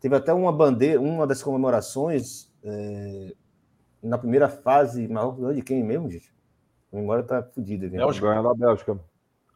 teve 0.00 0.14
até 0.14 0.32
uma 0.32 0.52
bandeira, 0.52 1.00
uma 1.00 1.26
das 1.26 1.42
comemorações 1.42 2.50
é, 2.62 3.34
na 4.02 4.18
primeira 4.18 4.48
fase, 4.48 5.08
Marrocos 5.08 5.54
de 5.54 5.62
quem 5.62 5.82
mesmo, 5.82 6.10
gente? 6.10 6.32
A 6.92 6.96
memória 6.96 7.24
tá 7.24 7.42
fodida. 7.42 7.88
Bélgica, 7.88 8.28
ganha 8.28 8.42
da 8.42 8.54
Bélgica 8.54 8.98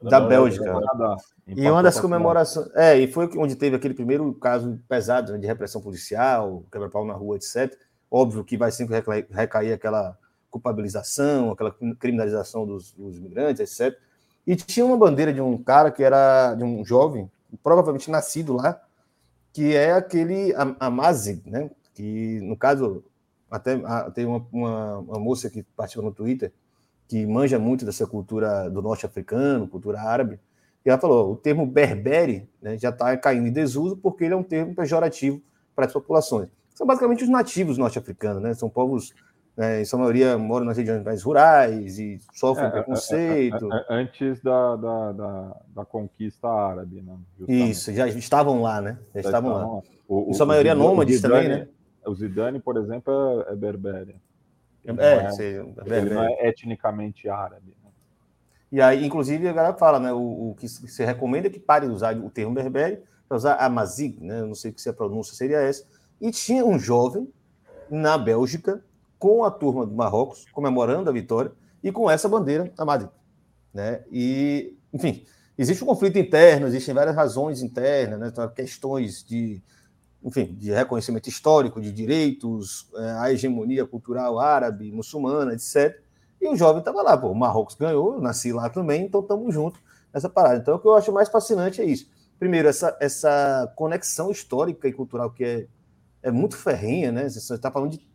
da, 0.03 0.21
Bélgica. 0.21 0.75
E 1.47 1.69
uma 1.69 1.83
das 1.83 2.01
comemorações. 2.01 2.69
É, 2.75 2.97
e 2.99 3.07
foi 3.07 3.29
onde 3.37 3.57
teve 3.57 3.77
aquele 3.77 3.95
primeiro 3.95 4.33
caso 4.35 4.81
pesado 4.89 5.33
né, 5.33 5.39
de 5.39 5.47
repressão 5.47 5.81
policial, 5.81 6.65
quebra-pau 6.73 7.05
na 7.05 7.13
rua, 7.13 7.37
etc. 7.37 7.77
Óbvio 8.11 8.45
que 8.45 8.57
vai 8.57 8.71
sempre 8.71 9.03
recair 9.31 9.73
aquela 9.73 10.17
culpabilização, 10.51 11.53
aquela 11.53 11.75
criminalização 11.99 12.67
dos, 12.67 12.93
dos 12.93 13.19
imigrantes, 13.19 13.61
etc. 13.61 13.99
E 14.47 14.57
tinha 14.57 14.87
uma 14.87 14.97
bandeira 14.97 15.33
de 15.33 15.41
um 15.41 15.57
cara 15.63 15.91
que 15.91 16.03
era 16.03 16.55
de 16.55 16.65
um 16.65 16.85
jovem, 16.85 17.31
provavelmente 17.63 18.11
nascido 18.11 18.55
lá, 18.55 18.81
que 19.53 19.75
é 19.77 19.93
aquele 19.93 20.55
Amazig, 20.79 21.43
né? 21.45 21.71
Que 21.95 22.41
no 22.41 22.57
caso 22.57 23.05
até 23.51 23.79
tem 24.15 24.25
uma, 24.25 24.47
uma, 24.53 24.99
uma 24.99 25.19
moça 25.19 25.51
que 25.51 25.63
participa 25.63 26.03
no 26.03 26.13
Twitter 26.13 26.53
que 27.11 27.27
manja 27.27 27.59
muito 27.59 27.85
dessa 27.85 28.07
cultura 28.07 28.71
do 28.71 28.81
norte 28.81 29.05
africano, 29.05 29.67
cultura 29.67 30.01
árabe, 30.01 30.39
E 30.87 30.89
ela 30.89 30.99
falou: 30.99 31.33
o 31.33 31.37
termo 31.37 31.67
berbere 31.67 32.49
né, 32.63 32.79
já 32.79 32.91
está 32.91 33.17
caindo 33.17 33.49
em 33.49 33.53
desuso 33.53 33.97
porque 33.97 34.25
ele 34.25 34.35
é 34.35 34.37
um 34.37 34.45
termo 34.45 34.77
pejorativo 34.77 35.43
para 35.75 35.87
as 35.87 35.93
populações. 35.93 36.49
São 36.73 36.87
basicamente 36.87 37.25
os 37.25 37.29
nativos 37.29 37.77
norte-africanos, 37.77 38.41
né? 38.41 38.55
São 38.55 38.71
povos, 38.71 39.13
né, 39.57 39.83
em 39.83 39.85
sua 39.85 39.99
maioria, 39.99 40.39
moram 40.39 40.65
nas 40.65 40.77
regiões 40.77 41.03
mais 41.03 41.21
rurais 41.21 41.99
e 41.99 42.21
sofrem 42.33 42.69
é, 42.69 42.71
preconceito. 42.71 43.73
É, 43.73 43.77
é, 43.77 43.85
antes 43.91 44.41
da, 44.41 44.77
da, 44.77 45.13
da, 45.13 45.57
da, 45.75 45.85
conquista 45.85 46.49
árabe, 46.49 47.03
né? 47.03 47.17
Justamente. 47.37 47.71
Isso, 47.71 47.93
já 47.93 48.07
estavam 48.07 48.63
lá, 48.63 48.81
né? 48.81 48.99
Já, 49.17 49.23
já 49.23 49.29
estavam 49.31 49.53
lá. 49.53 49.67
lá. 49.67 49.83
O, 50.09 50.31
em 50.31 50.33
sua 50.33 50.47
maioria, 50.47 50.77
nômades 50.77 51.21
também, 51.21 51.49
né? 51.49 51.69
O 52.07 52.15
Zidane, 52.15 52.61
por 52.61 52.77
exemplo, 52.77 53.13
é, 53.49 53.53
é 53.53 53.57
berbere. 53.57 54.15
É, 54.85 55.15
é, 55.15 55.31
sei, 55.31 55.57
ele 55.87 56.15
não 56.15 56.23
é 56.23 56.49
etnicamente 56.49 57.29
árabe. 57.29 57.77
Né? 57.85 57.91
E 58.73 58.81
aí, 58.81 59.05
inclusive, 59.05 59.49
a 59.49 59.53
galera 59.53 59.75
fala, 59.75 59.99
né? 59.99 60.13
O, 60.13 60.51
o 60.51 60.55
que 60.59 60.69
se 60.69 61.05
recomenda 61.05 61.49
é 61.49 61.51
que 61.51 61.59
pare 61.59 61.87
de 61.87 61.93
usar 61.93 62.17
o 62.17 62.31
termo 62.31 62.55
berbere 62.55 63.03
para 63.29 63.37
usar 63.37 63.55
amazigh, 63.55 64.17
né? 64.21 64.43
Não 64.43 64.55
sei 64.55 64.73
se 64.77 64.89
a 64.89 64.93
pronúncia 64.93 65.35
seria 65.35 65.61
essa. 65.61 65.85
E 66.21 66.31
tinha 66.31 66.65
um 66.65 66.79
jovem 66.79 67.29
na 67.91 68.17
Bélgica 68.17 68.83
com 69.19 69.45
a 69.45 69.51
turma 69.51 69.85
do 69.85 69.95
Marrocos 69.95 70.47
comemorando 70.53 71.11
a 71.11 71.13
vitória 71.13 71.53
e 71.83 71.93
com 71.93 72.11
essa 72.11 72.29
bandeira 72.29 72.73
amazigh, 72.79 73.11
né? 73.75 74.03
E, 74.11 74.77
enfim, 74.93 75.25
existe 75.59 75.83
um 75.83 75.87
conflito 75.87 76.19
interno, 76.19 76.67
existem 76.67 76.95
várias 76.95 77.15
razões 77.15 77.63
internas, 77.63 78.19
né? 78.19 78.29
Então, 78.29 78.49
questões 78.49 79.25
de 79.25 79.63
enfim, 80.23 80.55
de 80.55 80.71
reconhecimento 80.71 81.29
histórico 81.29 81.81
de 81.81 81.91
direitos, 81.93 82.89
é, 82.95 83.11
a 83.13 83.33
hegemonia 83.33 83.87
cultural 83.87 84.39
árabe, 84.39 84.93
muçulmana, 84.93 85.55
etc. 85.55 85.99
E 86.41 86.49
o 86.49 86.57
jovem 86.57 86.81
estava 86.81 87.03
lá, 87.03 87.17
pô, 87.17 87.29
o 87.29 87.35
Marrocos 87.35 87.75
ganhou, 87.75 88.21
nasci 88.21 88.53
lá 88.53 88.69
também, 88.69 89.05
então 89.05 89.21
estamos 89.21 89.53
juntos 89.53 89.81
nessa 90.13 90.29
parada. 90.29 90.57
Então, 90.59 90.77
o 90.77 90.79
que 90.79 90.87
eu 90.87 90.95
acho 90.95 91.13
mais 91.13 91.29
fascinante 91.29 91.81
é 91.81 91.85
isso. 91.85 92.11
Primeiro, 92.39 92.69
essa, 92.69 92.97
essa 93.01 93.73
conexão 93.77 94.31
histórica 94.31 94.89
e 94.89 94.93
cultural 94.93 95.31
que 95.31 95.45
é, 95.45 95.67
é 96.23 96.31
muito 96.31 96.57
ferrinha, 96.57 97.13
né? 97.13 97.29
Você 97.29 97.55
está 97.55 97.71
falando 97.71 97.93
de, 97.93 98.09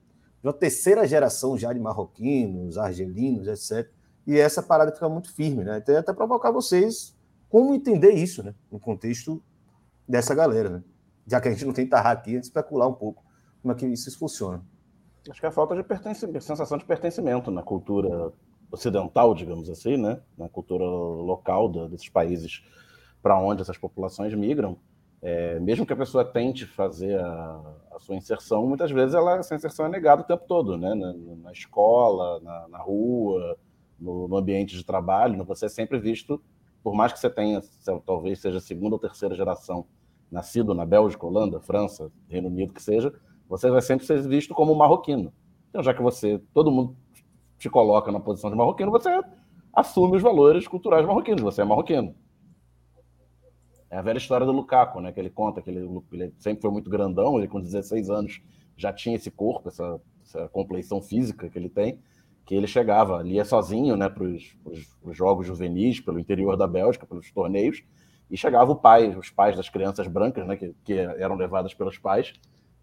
uma 0.44 0.54
terceira 0.54 1.08
geração 1.08 1.58
já 1.58 1.74
de 1.74 1.80
marroquinos, 1.80 2.78
argelinos, 2.78 3.48
etc. 3.48 3.90
E 4.26 4.38
essa 4.38 4.62
parada 4.62 4.92
fica 4.92 5.08
muito 5.10 5.34
firme, 5.34 5.64
né? 5.64 5.78
Então, 5.78 5.96
até 5.98 6.14
provocar 6.14 6.52
vocês 6.52 7.16
como 7.50 7.74
entender 7.74 8.14
isso, 8.14 8.44
né? 8.44 8.54
No 8.72 8.80
contexto 8.80 9.42
dessa 10.08 10.34
galera, 10.34 10.70
né? 10.70 10.84
Já 11.28 11.42
que 11.42 11.48
a 11.48 11.52
gente 11.52 11.66
não 11.66 11.74
tem 11.74 11.90
aqui, 11.92 12.36
especular 12.36 12.88
um 12.88 12.94
pouco 12.94 13.24
como 13.62 13.74
é 13.74 13.76
que 13.76 13.86
isso 13.88 14.18
funciona. 14.18 14.64
Acho 15.30 15.40
que 15.40 15.46
é 15.46 15.50
a 15.50 15.52
falta 15.52 15.76
de 15.76 15.84
pertencimento, 15.84 16.44
sensação 16.44 16.78
de 16.78 16.86
pertencimento 16.86 17.50
na 17.50 17.64
cultura 17.64 18.32
ocidental, 18.72 19.34
digamos 19.34 19.70
assim, 19.70 19.98
né? 19.98 20.22
na 20.38 20.48
cultura 20.48 20.84
local 20.84 21.70
desses 21.90 22.10
países 22.10 22.64
para 23.24 23.40
onde 23.40 23.62
essas 23.62 23.78
populações 23.78 24.34
migram. 24.36 24.78
É, 25.22 25.60
mesmo 25.60 25.84
que 25.84 25.94
a 25.94 25.96
pessoa 25.96 26.24
tente 26.24 26.68
fazer 26.68 27.20
a, 27.20 27.78
a, 27.94 28.00
sua 28.00 28.16
inserção, 28.16 28.68
muitas 28.68 28.92
vezes 28.92 29.16
ela, 29.16 29.38
essa 29.38 29.56
inserção 29.56 29.88
é 29.88 29.90
negada 29.90 30.22
o 30.22 30.26
tempo 30.26 30.44
todo, 30.48 30.78
né? 30.78 30.94
na, 30.94 31.14
na 31.14 31.52
escola, 31.52 32.40
na, 32.42 32.68
na 32.68 32.78
rua, 32.78 33.58
no, 34.00 34.28
no, 34.28 34.38
ambiente 34.38 34.76
de 34.76 34.86
trabalho. 34.86 35.44
Você 35.46 35.66
é 35.66 35.70
sempre 35.70 35.98
visto, 35.98 36.40
por 36.84 36.94
mais 36.94 37.12
que 37.12 37.20
você 37.20 37.32
tenha, 37.32 37.60
talvez 38.06 38.40
seja 38.40 38.60
segunda 38.60 38.96
ou 38.96 39.00
terceira 39.00 39.34
geração 39.34 39.88
nascido 40.32 40.74
na 40.74 40.86
Bélgica, 40.86 41.26
Holanda, 41.26 41.60
França, 41.60 42.12
Reino 42.28 42.48
Unido, 42.48 42.74
que 42.74 42.82
seja, 42.82 43.14
você 43.48 43.70
vai 43.70 43.82
sempre 43.82 44.06
ser 44.06 44.22
visto 44.28 44.54
como 44.54 44.76
marroquino. 44.76 45.34
Então, 45.70 45.84
já 45.84 45.94
que 45.94 46.02
você, 46.02 46.42
todo 46.54 46.72
mundo 46.72 46.96
te 47.58 47.70
coloca 47.70 48.12
na 48.12 48.20
posição 48.20 48.50
de 48.50 48.56
marroquino, 48.56 48.92
você 48.92 49.10
assume 49.74 50.18
os 50.18 50.24
valores 50.24 50.68
culturais 50.68 51.06
marroquinos, 51.06 51.42
você 51.42 51.62
é 51.62 51.66
marroquino. 51.66 52.16
É 53.90 53.98
a 53.98 54.02
velha 54.02 54.18
história 54.18 54.46
do 54.46 54.52
Lukaku, 54.52 55.00
né, 55.00 55.12
que 55.12 55.20
ele 55.20 55.30
conta 55.30 55.62
que 55.62 55.70
ele, 55.70 55.88
ele 56.12 56.34
sempre 56.40 56.62
foi 56.62 56.72
muito 56.72 56.90
grandão, 56.90 57.38
ele 57.38 57.48
com 57.48 57.62
16 57.62 58.10
anos 58.10 58.42
já 58.76 58.92
tinha 58.92 59.16
esse 59.16 59.30
corpo, 59.30 59.70
essa, 59.70 60.02
essa 60.24 60.50
compleição 60.50 61.02
física 61.02 61.50
que 61.50 61.58
ele 61.58 61.70
tem, 61.70 62.00
que 62.46 62.56
ele 62.56 62.68
chegava 62.68 63.18
ali 63.18 63.44
sozinho 63.44 63.96
né, 63.96 64.10
para 64.10 64.24
os 64.24 64.56
jogos 65.12 65.48
juvenis, 65.48 66.00
pelo 66.00 66.20
interior 66.20 66.56
da 66.56 66.68
Bélgica, 66.68 67.06
pelos 67.06 67.32
torneios, 67.32 67.84
e 68.30 68.38
chegava 68.38 68.72
o 68.72 68.76
pai, 68.76 69.16
os 69.16 69.30
pais 69.30 69.56
das 69.56 69.70
crianças 69.70 70.08
brancas, 70.08 70.46
né, 70.48 70.56
que, 70.56 70.76
que 70.84 70.94
eram 70.94 71.36
levadas 71.36 71.74
pelos 71.74 71.98
pais, 71.98 72.34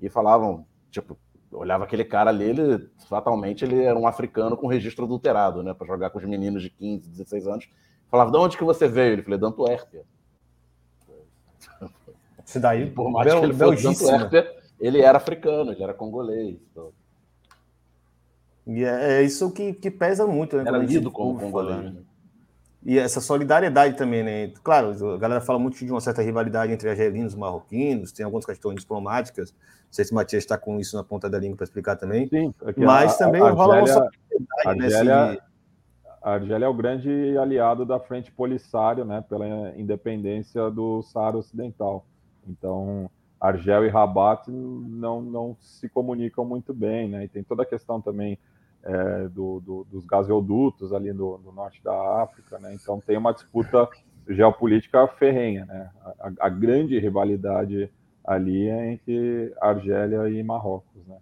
e 0.00 0.08
falavam, 0.08 0.66
tipo, 0.90 1.18
olhava 1.50 1.84
aquele 1.84 2.04
cara 2.04 2.30
ali, 2.30 2.44
ele 2.44 2.90
fatalmente 3.08 3.64
ele 3.64 3.82
era 3.82 3.98
um 3.98 4.06
africano 4.06 4.56
com 4.56 4.66
registro 4.66 5.04
adulterado, 5.04 5.62
né, 5.62 5.74
para 5.74 5.86
jogar 5.86 6.10
com 6.10 6.18
os 6.18 6.24
meninos 6.24 6.62
de 6.62 6.70
15, 6.70 7.08
16 7.10 7.46
anos. 7.46 7.68
Falava, 8.08 8.30
de 8.30 8.36
onde 8.36 8.56
que 8.56 8.64
você 8.64 8.86
veio? 8.86 9.14
Ele 9.14 9.22
falou, 9.22 9.38
da 9.38 9.48
Antuérpia. 9.48 10.04
Isso 12.44 12.60
daí, 12.60 12.90
por 12.90 13.10
mais 13.10 13.26
Bel, 13.26 13.40
que 13.40 13.46
ele 13.46 13.54
fosse 13.54 13.86
Antuérpia, 13.86 14.62
ele 14.78 15.00
era 15.00 15.16
africano, 15.16 15.72
ele 15.72 15.82
era 15.82 15.94
congolês. 15.94 16.58
Então. 16.70 16.92
E 18.66 18.84
é, 18.84 19.18
é 19.18 19.22
isso 19.22 19.50
que, 19.52 19.72
que 19.72 19.90
pesa 19.90 20.26
muito, 20.26 20.56
né? 20.56 20.64
Era 20.66 20.78
lido 20.78 21.10
como 21.10 21.38
congolês. 21.38 21.94
Né? 21.94 22.02
E 22.84 22.98
essa 22.98 23.20
solidariedade 23.20 23.96
também, 23.96 24.24
né? 24.24 24.52
Claro, 24.62 25.14
a 25.14 25.16
galera 25.16 25.40
fala 25.40 25.58
muito 25.58 25.78
de 25.78 25.90
uma 25.90 26.00
certa 26.00 26.20
rivalidade 26.20 26.72
entre 26.72 26.88
argelinos 26.88 27.34
e 27.34 27.38
marroquinos, 27.38 28.10
tem 28.10 28.24
algumas 28.24 28.44
questões 28.44 28.80
diplomáticas. 28.80 29.52
Não 29.52 29.92
sei 29.92 30.04
se 30.04 30.12
o 30.12 30.14
Matias 30.14 30.42
está 30.42 30.58
com 30.58 30.80
isso 30.80 30.96
na 30.96 31.04
ponta 31.04 31.30
da 31.30 31.38
língua 31.38 31.56
para 31.56 31.64
explicar 31.64 31.96
também. 31.96 32.28
Sim, 32.28 32.52
mas 32.76 33.14
a, 33.14 33.18
também 33.18 33.40
a 33.40 33.50
rola 33.50 33.78
uma 33.78 33.86
solidariedade. 33.86 34.66
Argélia, 34.66 35.32
né? 35.32 35.38
A 36.22 36.30
Argélia 36.34 36.66
é 36.66 36.68
o 36.68 36.74
grande 36.74 37.36
aliado 37.38 37.84
da 37.84 38.00
Frente 38.00 38.32
Polisário, 38.32 39.04
né? 39.04 39.24
Pela 39.28 39.76
independência 39.76 40.70
do 40.70 41.02
Saara 41.02 41.36
Ocidental. 41.36 42.04
Então, 42.48 43.08
Argel 43.40 43.84
e 43.84 43.88
Rabat 43.88 44.48
não, 44.50 45.20
não 45.20 45.56
se 45.60 45.88
comunicam 45.88 46.44
muito 46.44 46.72
bem, 46.72 47.08
né? 47.08 47.24
E 47.24 47.28
tem 47.28 47.42
toda 47.42 47.62
a 47.62 47.66
questão 47.66 48.00
também 48.00 48.38
é, 48.84 49.28
do, 49.28 49.60
do, 49.60 49.84
dos 49.84 50.04
gasodutos 50.04 50.92
ali 50.92 51.12
no, 51.12 51.38
no, 51.38 51.52
norte 51.52 51.82
da 51.82 52.22
África, 52.22 52.58
né? 52.58 52.74
Então 52.74 53.00
tem 53.00 53.16
uma 53.16 53.32
disputa 53.32 53.88
geopolítica 54.28 55.06
ferrenha, 55.06 55.64
né? 55.66 55.90
A, 56.20 56.46
a, 56.46 56.48
grande 56.48 56.98
rivalidade 56.98 57.90
ali 58.24 58.68
é 58.68 58.92
entre 58.92 59.54
Argélia 59.60 60.28
e 60.28 60.42
Marrocos, 60.42 61.06
né? 61.06 61.18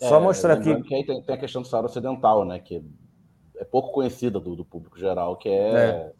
É, 0.00 0.08
Só 0.08 0.20
mostrar 0.20 0.54
aqui 0.54 0.82
que 0.82 0.94
aí 0.94 1.04
tem, 1.04 1.22
tem, 1.22 1.34
a 1.34 1.38
questão 1.38 1.62
do 1.62 1.68
Saara 1.68 1.86
Ocidental, 1.86 2.44
né? 2.44 2.58
Que 2.58 2.84
é 3.56 3.64
pouco 3.64 3.92
conhecida 3.92 4.38
do, 4.38 4.54
do 4.56 4.64
público 4.64 4.98
geral, 4.98 5.36
que 5.36 5.48
é, 5.48 5.52
é, 5.52 6.12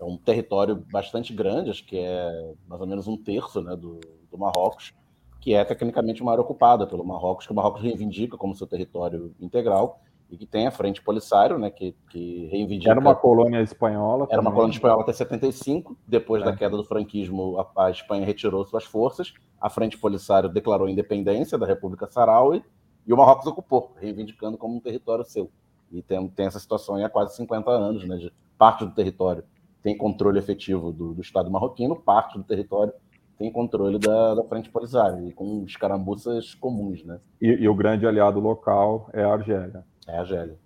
é. 0.00 0.04
um 0.04 0.16
território 0.16 0.76
bastante 0.90 1.32
grande, 1.32 1.70
acho 1.70 1.84
que 1.84 1.98
é 1.98 2.54
mais 2.66 2.80
ou 2.80 2.86
menos 2.86 3.06
um 3.06 3.16
terço, 3.16 3.60
né? 3.60 3.76
Do, 3.76 4.00
do 4.30 4.38
Marrocos 4.38 4.94
que 5.40 5.54
é 5.54 5.64
tecnicamente 5.64 6.22
uma 6.22 6.32
área 6.32 6.42
ocupada 6.42 6.86
pelo 6.86 7.04
Marrocos, 7.04 7.46
que 7.46 7.52
o 7.52 7.54
Marrocos 7.54 7.82
reivindica 7.82 8.36
como 8.36 8.54
seu 8.54 8.66
território 8.66 9.34
integral, 9.40 10.00
e 10.28 10.36
que 10.36 10.44
tem 10.44 10.66
a 10.66 10.72
Frente 10.72 11.00
Polisário, 11.02 11.56
né, 11.56 11.70
que, 11.70 11.94
que 12.10 12.46
reivindica... 12.46 12.90
Era 12.90 12.98
uma 12.98 13.14
colônia 13.14 13.62
espanhola. 13.62 14.24
Era 14.24 14.38
também. 14.38 14.46
uma 14.46 14.52
colônia 14.52 14.74
espanhola 14.74 15.02
até 15.02 15.12
75, 15.12 15.96
depois 16.06 16.42
é. 16.42 16.46
da 16.46 16.56
queda 16.56 16.76
do 16.76 16.84
franquismo, 16.84 17.60
a, 17.60 17.86
a, 17.86 17.90
Espanha 17.90 18.26
retirou 18.26 18.64
suas 18.64 18.84
forças, 18.84 19.32
a 19.60 19.70
Frente 19.70 19.96
Polisário 19.96 20.48
declarou 20.48 20.88
a 20.88 20.90
independência 20.90 21.56
da 21.56 21.66
República 21.66 22.08
Saharaui, 22.08 22.62
e 23.06 23.12
o 23.12 23.16
Marrocos 23.16 23.46
ocupou, 23.46 23.94
reivindicando 24.00 24.58
como 24.58 24.76
um 24.76 24.80
território 24.80 25.24
seu. 25.24 25.48
E 25.92 26.02
tem, 26.02 26.28
tem 26.28 26.46
essa 26.46 26.58
situação 26.58 26.96
há 26.96 27.08
quase 27.08 27.36
50 27.36 27.70
anos, 27.70 28.06
né, 28.08 28.16
de 28.16 28.32
parte 28.58 28.84
do 28.84 28.90
território 28.90 29.44
tem 29.86 29.96
controle 29.96 30.40
efetivo 30.40 30.90
do, 30.90 31.14
do 31.14 31.20
Estado 31.20 31.48
marroquino, 31.48 31.94
parte 31.94 32.36
do 32.36 32.42
território 32.42 32.92
tem 33.38 33.52
controle 33.52 33.98
da, 33.98 34.34
da 34.34 34.44
frente 34.44 34.70
polisária, 34.70 35.20
e 35.26 35.32
com 35.32 35.64
escaramuças 35.64 36.54
comuns, 36.54 37.04
né? 37.04 37.18
E, 37.40 37.48
e, 37.48 37.68
o 37.68 37.74
grande 37.74 38.06
aliado 38.06 38.40
local 38.40 39.10
é 39.12 39.22
a 39.22 39.32
Argélia. 39.32 39.84
É 40.06 40.16
a 40.16 40.20
Argélia. 40.20 40.58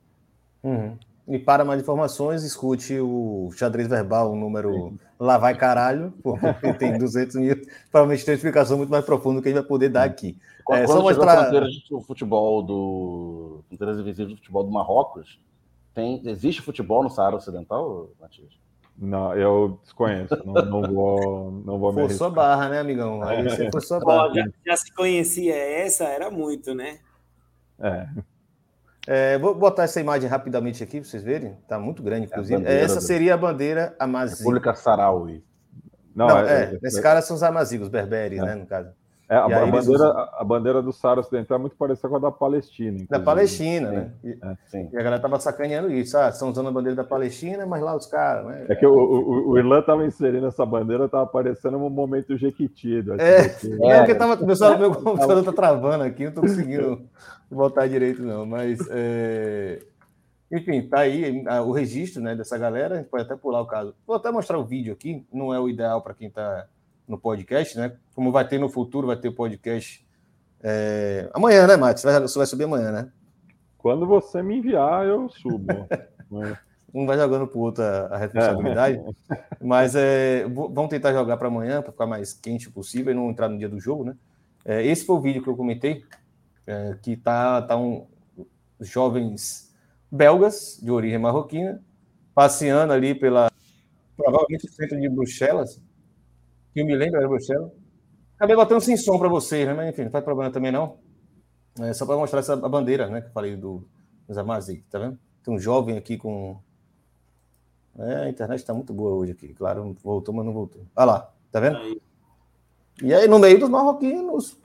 Uhum. 0.62 0.96
E 1.26 1.38
para 1.38 1.64
mais 1.64 1.80
informações, 1.80 2.42
escute 2.42 2.98
o 2.98 3.50
xadrez 3.52 3.88
verbal, 3.88 4.32
o 4.32 4.36
número 4.36 4.98
lá 5.18 5.38
vai 5.38 5.56
caralho, 5.56 6.12
porque 6.22 6.40
tem 6.74 6.98
200 6.98 7.36
mil. 7.36 7.56
Provavelmente 7.90 8.24
tem 8.24 8.32
uma 8.32 8.36
explicação 8.36 8.76
muito 8.76 8.90
mais 8.90 9.04
profunda 9.04 9.40
que 9.40 9.48
a 9.48 9.52
gente 9.52 9.60
vai 9.60 9.68
poder 9.68 9.90
dar 9.90 10.04
aqui. 10.04 10.36
Quando, 10.64 10.78
é, 10.78 10.86
quando 10.86 10.98
só 10.98 11.02
mostrar... 11.02 11.50
do 11.50 12.00
futebol 12.00 12.62
do. 12.62 13.64
Fronteiras 13.68 13.98
invisíveis 13.98 14.30
do 14.30 14.36
futebol 14.36 14.64
do 14.64 14.70
Marrocos, 14.70 15.40
tem... 15.94 16.20
existe 16.24 16.62
futebol 16.62 17.02
no 17.02 17.10
Saara 17.10 17.36
Ocidental, 17.36 18.10
Matias? 18.20 18.52
Não, 19.00 19.34
eu 19.34 19.80
desconheço, 19.82 20.36
não, 20.44 20.52
não 20.52 20.82
vou, 20.82 21.50
não 21.64 21.78
vou 21.78 21.90
me 21.90 22.02
Forçou 22.02 22.26
a 22.26 22.30
barra, 22.30 22.68
né, 22.68 22.80
amigão? 22.80 23.22
Aí 23.22 23.42
você 23.42 23.70
forçou 23.70 23.96
a 23.96 24.00
barra. 24.00 24.34
já, 24.34 24.44
já, 24.66 24.76
se 24.76 24.92
conhecia 24.92 25.56
essa, 25.56 26.04
era 26.04 26.30
muito, 26.30 26.74
né? 26.74 26.98
É. 27.80 28.08
é. 29.06 29.38
Vou 29.38 29.54
botar 29.54 29.84
essa 29.84 30.02
imagem 30.02 30.28
rapidamente 30.28 30.84
aqui 30.84 31.00
para 31.00 31.08
vocês 31.08 31.22
verem. 31.22 31.56
Tá 31.66 31.78
muito 31.78 32.02
grande, 32.02 32.26
inclusive. 32.26 32.62
É 32.66 32.82
essa 32.82 33.00
seria 33.00 33.32
a 33.32 33.38
bandeira 33.38 33.96
Amaziga. 33.98 34.40
República 34.40 34.74
Saraui. 34.74 35.42
Não, 36.14 36.28
não 36.28 36.38
é, 36.40 36.64
é, 36.64 36.78
nesse 36.82 37.00
cara 37.00 37.22
são 37.22 37.34
os 37.34 37.42
amazigos, 37.42 37.88
berberes, 37.88 38.42
né, 38.42 38.54
no 38.54 38.66
caso. 38.66 38.90
É, 39.30 39.36
a, 39.36 39.44
a 39.44 39.66
bandeira, 39.66 40.28
a 40.38 40.44
bandeira 40.44 40.82
do 40.82 40.92
Saara 40.92 41.20
Ocidental 41.20 41.56
é 41.56 41.60
muito 41.60 41.76
parecida 41.76 42.08
com 42.08 42.16
a 42.16 42.18
da 42.18 42.32
Palestina. 42.32 42.88
Inclusive. 42.88 43.10
Da 43.10 43.20
Palestina, 43.20 43.88
né? 43.88 44.12
E, 44.24 44.30
é, 44.30 44.56
sim. 44.66 44.88
e 44.92 44.98
a 44.98 45.02
galera 45.04 45.22
tava 45.22 45.38
sacaneando 45.38 45.88
isso. 45.88 46.18
Ah, 46.18 46.30
estão 46.30 46.50
usando 46.50 46.68
a 46.68 46.72
bandeira 46.72 46.96
da 46.96 47.04
Palestina, 47.04 47.64
mas 47.64 47.80
lá 47.80 47.94
os 47.94 48.06
caras, 48.06 48.44
né? 48.44 48.66
É 48.68 48.74
que 48.74 48.84
o, 48.84 48.92
o, 48.92 49.50
o 49.50 49.56
Irlan 49.58 49.82
tava 49.82 50.04
inserindo 50.04 50.48
essa 50.48 50.66
bandeira, 50.66 51.08
tava 51.08 51.22
aparecendo 51.22 51.76
um 51.76 51.88
momento 51.88 52.36
jequitido. 52.36 53.20
É, 53.20 53.42
é, 53.42 53.98
porque 53.98 54.16
tava, 54.16 54.34
meu, 54.34 54.56
meu 54.76 54.94
computador 54.96 55.44
tá 55.44 55.52
travando 55.52 56.02
aqui, 56.02 56.24
não 56.24 56.32
tô 56.32 56.40
conseguindo 56.40 57.00
voltar 57.48 57.88
direito, 57.88 58.24
não. 58.24 58.44
Mas, 58.44 58.80
é... 58.90 59.78
enfim, 60.50 60.82
tá 60.82 61.02
aí 61.02 61.44
o 61.64 61.70
registro 61.70 62.20
né, 62.20 62.34
dessa 62.34 62.58
galera. 62.58 62.96
A 62.96 62.98
gente 62.98 63.08
pode 63.08 63.22
até 63.22 63.36
pular 63.36 63.60
o 63.60 63.66
caso. 63.66 63.94
Vou 64.04 64.16
até 64.16 64.28
mostrar 64.32 64.58
o 64.58 64.64
vídeo 64.64 64.92
aqui, 64.92 65.24
não 65.32 65.54
é 65.54 65.60
o 65.60 65.68
ideal 65.68 66.02
para 66.02 66.14
quem 66.14 66.28
tá 66.28 66.66
no 67.10 67.18
podcast, 67.18 67.76
né? 67.76 67.92
Como 68.14 68.30
vai 68.30 68.46
ter 68.46 68.58
no 68.58 68.68
futuro, 68.68 69.08
vai 69.08 69.16
ter 69.16 69.30
podcast 69.32 70.06
é... 70.62 71.28
amanhã, 71.34 71.66
né, 71.66 71.76
Matheus? 71.76 72.14
Você 72.22 72.38
vai 72.38 72.46
subir 72.46 72.64
amanhã, 72.64 72.92
né? 72.92 73.12
Quando 73.76 74.06
você 74.06 74.42
me 74.42 74.58
enviar, 74.58 75.06
eu 75.06 75.28
subo. 75.28 75.66
um 76.94 77.06
vai 77.06 77.18
jogando 77.18 77.46
para 77.46 77.58
o 77.58 77.62
outro 77.62 77.82
a, 77.82 78.16
responsabilidade. 78.16 78.98
É. 79.30 79.44
Mas 79.60 79.94
é, 79.96 80.44
vamos 80.48 80.88
tentar 80.88 81.12
jogar 81.12 81.36
para 81.36 81.48
amanhã, 81.48 81.82
para 81.82 81.92
ficar 81.92 82.06
mais 82.06 82.32
quente 82.32 82.70
possível 82.70 83.12
e 83.12 83.16
não 83.16 83.28
entrar 83.30 83.48
no 83.48 83.58
dia 83.58 83.68
do 83.68 83.80
jogo, 83.80 84.04
né? 84.04 84.16
É, 84.64 84.84
esse 84.86 85.04
foi 85.04 85.16
o 85.16 85.20
vídeo 85.20 85.42
que 85.42 85.48
eu 85.48 85.56
comentei, 85.56 86.04
é, 86.66 86.96
que 87.02 87.16
tá, 87.16 87.62
tá 87.62 87.76
um 87.76 88.06
jovens 88.78 89.74
belgas 90.10 90.78
de 90.82 90.90
origem 90.90 91.18
marroquina 91.18 91.80
passeando 92.34 92.92
ali 92.92 93.14
pela 93.14 93.50
provavelmente 94.16 94.66
o 94.66 94.70
centro 94.70 95.00
de 95.00 95.08
Bruxelas, 95.08 95.80
que 96.72 96.80
eu 96.80 96.86
me 96.86 96.94
lembro 96.94 97.18
era 97.18 97.28
Bruxelas. 97.28 97.70
Acabei 98.36 98.56
botando 98.56 98.80
sem 98.80 98.96
som 98.96 99.18
para 99.18 99.28
vocês, 99.28 99.66
né? 99.66 99.74
Mas 99.74 99.90
enfim, 99.90 100.04
não 100.04 100.10
faz 100.10 100.24
problema 100.24 100.50
também 100.50 100.72
não. 100.72 100.98
É 101.78 101.92
só 101.92 102.06
para 102.06 102.16
mostrar 102.16 102.40
essa 102.40 102.54
a 102.54 102.68
bandeira, 102.68 103.08
né? 103.08 103.20
Que 103.20 103.28
eu 103.28 103.32
falei 103.32 103.56
do, 103.56 103.86
dos 104.26 104.38
Amazic, 104.38 104.82
tá 104.90 104.98
vendo? 104.98 105.18
Tem 105.44 105.54
um 105.54 105.58
jovem 105.58 105.96
aqui 105.96 106.16
com. 106.16 106.58
É, 107.98 108.14
a 108.16 108.28
internet 108.28 108.60
está 108.60 108.72
muito 108.72 108.92
boa 108.92 109.12
hoje 109.12 109.32
aqui. 109.32 109.52
Claro, 109.54 109.96
voltou, 110.02 110.34
mas 110.34 110.46
não 110.46 110.52
voltou. 110.52 110.86
Olha 110.96 111.04
lá, 111.04 111.34
tá 111.50 111.60
vendo? 111.60 111.76
Aí. 111.76 112.00
E 113.02 113.14
aí, 113.14 113.28
no 113.28 113.38
meio 113.38 113.58
dos 113.58 113.68
marroquinos, 113.68 114.58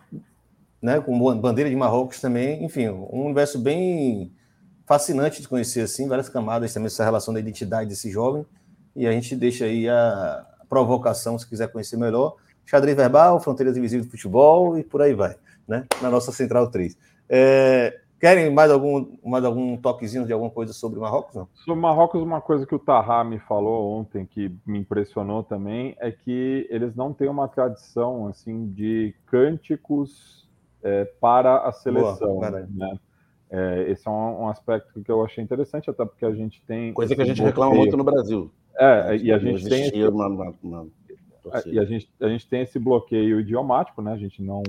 né? 0.82 1.00
Com 1.02 1.18
bandeira 1.40 1.70
de 1.70 1.76
Marrocos 1.76 2.22
também. 2.22 2.64
Enfim, 2.64 2.90
um 2.90 3.26
universo 3.26 3.60
bem 3.60 4.32
fascinante 4.86 5.42
de 5.42 5.48
conhecer, 5.48 5.82
assim, 5.82 6.08
várias 6.08 6.30
camadas 6.30 6.74
também, 6.74 6.88
essa 6.88 7.04
relação 7.04 7.34
da 7.34 7.40
identidade 7.40 7.90
desse 7.90 8.10
jovem. 8.12 8.46
E 8.96 9.08
a 9.08 9.12
gente 9.12 9.36
deixa 9.36 9.66
aí 9.66 9.90
a, 9.90 10.48
provocação, 10.76 11.40
se 11.40 11.48
quiser 11.48 11.72
conhecer 11.72 11.96
melhor. 11.96 12.36
Xadrez 12.66 12.98
verbal, 12.98 13.40
fronteiras 13.40 13.78
invisíveis 13.78 14.06
do 14.06 14.12
futebol 14.12 14.78
e 14.78 14.84
por 14.84 15.02
aí 15.02 15.14
vai, 15.14 15.38
né? 15.66 15.86
Na 16.02 16.10
nossa 16.10 16.34
Central 16.34 16.70
3. 16.70 16.98
É, 17.30 17.98
querem 18.20 18.52
mais 18.52 18.70
algum, 18.70 19.16
mais 19.24 19.46
algum 19.46 19.78
toquezinho 19.78 20.26
de 20.26 20.34
alguma 20.34 20.52
coisa 20.52 20.74
sobre 20.74 21.00
Marrocos? 21.00 21.34
Não? 21.34 21.48
Sobre 21.54 21.82
Marrocos, 21.82 22.22
uma 22.22 22.42
coisa 22.42 22.66
que 22.66 22.76
o 22.76 22.80
Tahá 22.80 23.24
me 23.24 23.40
falou 23.40 23.98
ontem, 23.98 24.26
que 24.26 24.54
me 24.66 24.80
impressionou 24.80 25.44
também, 25.44 25.96
é 25.98 26.12
que 26.12 26.68
eles 26.70 26.94
não 26.94 27.14
têm 27.14 27.30
uma 27.30 27.48
tradição 27.48 28.28
assim 28.28 28.68
de 28.68 29.16
cânticos 29.28 30.46
é, 30.84 31.06
para 31.22 31.60
a 31.60 31.72
seleção. 31.72 32.40
Boa, 32.40 32.52
né? 32.52 33.00
É, 33.50 33.92
esse 33.92 34.06
é 34.06 34.12
um, 34.12 34.42
um, 34.42 34.50
aspecto 34.50 35.02
que 35.02 35.10
eu 35.10 35.24
achei 35.24 35.42
interessante, 35.42 35.90
até 35.90 36.04
porque 36.04 36.26
a 36.26 36.32
gente 36.34 36.62
tem. 36.64 36.92
Coisa 36.92 37.16
que 37.16 37.22
a 37.22 37.26
gente 37.26 37.42
reclama 37.42 37.74
muito 37.74 37.96
no 37.96 38.04
Brasil. 38.04 38.52
É, 38.78 39.18
e 39.18 39.32
a 39.32 39.38
gente 39.38 39.68
tem. 39.68 39.88
Esse, 39.88 40.08
uma, 40.08 40.28
uma, 40.28 40.54
uma 40.62 40.88
e 41.66 41.80
a 41.80 41.86
gente, 41.86 42.10
a 42.20 42.28
gente 42.28 42.48
tem 42.48 42.62
esse 42.62 42.80
bloqueio 42.80 43.40
idiomático, 43.40 44.02
né? 44.02 44.14
A 44.14 44.18
gente 44.18 44.42
não, 44.42 44.64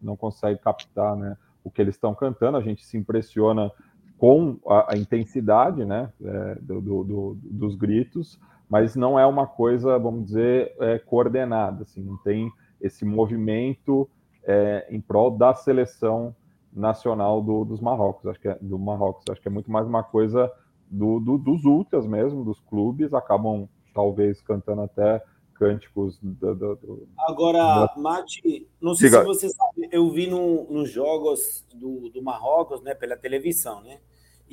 não 0.00 0.16
consegue 0.16 0.58
captar 0.58 1.16
né, 1.16 1.36
o 1.62 1.70
que 1.70 1.80
eles 1.80 1.94
estão 1.94 2.14
cantando, 2.14 2.56
a 2.56 2.62
gente 2.62 2.84
se 2.84 2.96
impressiona 2.96 3.70
com 4.18 4.58
a, 4.66 4.94
a 4.94 4.96
intensidade 4.96 5.84
né, 5.84 6.10
é, 6.24 6.54
do, 6.60 6.80
do, 6.80 7.04
do, 7.04 7.38
dos 7.42 7.74
gritos, 7.74 8.38
mas 8.68 8.96
não 8.96 9.18
é 9.18 9.26
uma 9.26 9.46
coisa, 9.46 9.98
vamos 9.98 10.26
dizer, 10.26 10.74
é, 10.80 10.98
coordenada, 10.98 11.82
assim, 11.82 12.02
não 12.02 12.16
tem 12.18 12.50
esse 12.80 13.04
movimento 13.04 14.08
é, 14.44 14.86
em 14.90 15.00
prol 15.00 15.30
da 15.30 15.54
seleção 15.54 16.34
nacional 16.72 17.42
do, 17.42 17.64
dos 17.64 17.80
Marrocos, 17.80 18.26
acho 18.26 18.40
que 18.40 18.48
é, 18.48 18.56
do 18.60 18.78
Marrocos, 18.78 19.24
acho 19.28 19.40
que 19.40 19.48
é 19.48 19.50
muito 19.50 19.70
mais 19.70 19.86
uma 19.86 20.02
coisa 20.02 20.50
do, 20.92 21.18
do, 21.18 21.38
dos 21.38 21.64
ultras 21.64 22.06
mesmo, 22.06 22.44
dos 22.44 22.60
clubes, 22.60 23.14
acabam 23.14 23.66
talvez 23.94 24.42
cantando 24.42 24.82
até 24.82 25.22
cânticos 25.54 26.18
do, 26.20 26.54
do, 26.54 27.08
Agora, 27.18 27.58
da... 27.58 27.94
Mati, 27.96 28.68
não 28.80 28.94
sei 28.94 29.08
Diga. 29.08 29.20
se 29.20 29.26
você 29.26 29.48
sabe, 29.48 29.88
eu 29.90 30.10
vi 30.10 30.26
no, 30.26 30.70
nos 30.70 30.90
jogos 30.90 31.64
do, 31.74 32.10
do 32.10 32.22
Marrocos, 32.22 32.82
né, 32.82 32.94
pela 32.94 33.16
televisão, 33.16 33.80
né? 33.82 33.98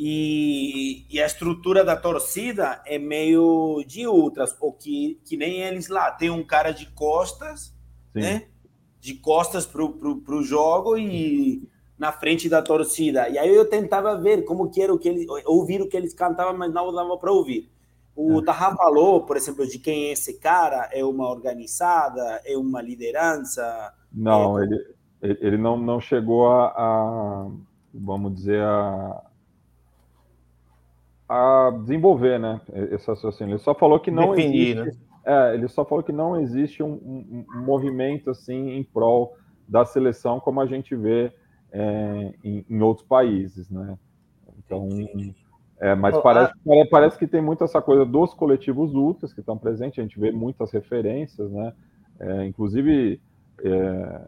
E, 0.02 1.06
e, 1.10 1.22
a 1.22 1.26
estrutura 1.26 1.84
da 1.84 1.98
torcida 1.98 2.82
é 2.86 2.98
meio 2.98 3.84
de 3.86 4.08
ultras, 4.08 4.56
ou 4.62 4.72
que, 4.72 5.20
que 5.26 5.36
nem 5.36 5.62
eles 5.62 5.90
lá. 5.90 6.10
Tem 6.10 6.30
um 6.30 6.42
cara 6.42 6.72
de 6.72 6.86
costas, 6.92 7.76
Sim. 8.14 8.22
né? 8.22 8.48
De 9.02 9.16
costas 9.16 9.66
pro, 9.66 9.92
pro, 9.98 10.22
pro 10.22 10.42
jogo 10.42 10.98
e 10.98 11.68
na 12.00 12.14
frente 12.14 12.48
da 12.48 12.62
torcida. 12.62 13.28
E 13.28 13.38
aí 13.38 13.54
eu 13.54 13.70
tentava 13.70 14.18
ver 14.18 14.46
como 14.46 14.70
que 14.72 14.82
era 14.82 14.94
o 14.94 14.98
que 14.98 15.10
eles 15.10 15.28
ouvir 15.46 15.82
o 15.82 15.90
que 15.90 15.98
eles 15.98 16.14
cantavam, 16.14 16.58
mas 16.58 16.74
não 16.74 16.94
dava 16.94 17.18
para 17.18 17.32
ouvir. 17.32 17.70
O 18.16 18.40
é. 18.40 18.44
Taha 18.44 18.76
falou, 18.76 19.26
por 19.26 19.36
exemplo, 19.36 19.68
de 19.68 19.78
quem 19.78 20.06
é 20.06 20.12
esse 20.14 20.40
cara, 20.40 20.90
é 20.94 21.04
uma 21.04 21.30
organizada, 21.30 22.42
é 22.46 22.58
uma 22.58 22.82
liderança? 22.82 23.94
Não, 24.12 24.58
é... 24.58 24.64
ele, 24.64 24.86
ele 25.22 25.58
não, 25.58 25.78
não 25.78 26.00
chegou 26.00 26.48
a, 26.48 26.68
a 26.68 27.48
vamos 27.94 28.34
dizer, 28.34 28.62
a, 28.62 29.22
a 31.28 31.72
desenvolver, 31.82 32.40
né? 32.40 32.62
Esse 32.92 33.08
raciocínio. 33.08 33.54
Ele 33.54 33.60
só 33.60 33.76
falou 33.76 34.00
que 34.00 34.10
não 34.10 34.34
Definir, 34.34 34.78
existe. 34.78 34.98
Né? 34.98 35.04
É, 35.26 35.54
ele 35.54 35.68
só 35.68 35.84
falou 35.84 36.04
que 36.04 36.14
não 36.14 36.40
existe 36.40 36.82
um, 36.82 36.94
um, 36.94 37.46
um 37.56 37.62
movimento 37.62 38.30
assim 38.30 38.72
em 38.72 38.84
prol 38.84 39.36
da 39.68 39.86
seleção 39.86 40.40
como 40.40 40.60
a 40.62 40.66
gente 40.66 40.96
vê 40.96 41.32
é, 41.72 42.34
em, 42.44 42.66
em, 42.70 42.82
outros 42.82 43.06
países, 43.08 43.70
né? 43.70 43.98
Então, 44.58 44.88
é, 45.80 45.96
mas 45.96 46.18
parece, 46.22 46.54
parece 46.90 47.18
que 47.18 47.28
tem 47.28 47.42
muito 47.42 47.64
essa 47.64 47.82
coisa 47.82 48.06
dos 48.06 48.34
coletivos 48.34 48.94
ultras 48.94 49.34
que 49.34 49.40
estão 49.40 49.58
presentes, 49.58 50.00
a 50.00 50.02
gente 50.02 50.20
vê 50.20 50.32
muitas 50.32 50.72
referências, 50.72 51.50
né? 51.52 51.74
É, 52.20 52.46
inclusive, 52.46 53.22
é, 53.64 54.22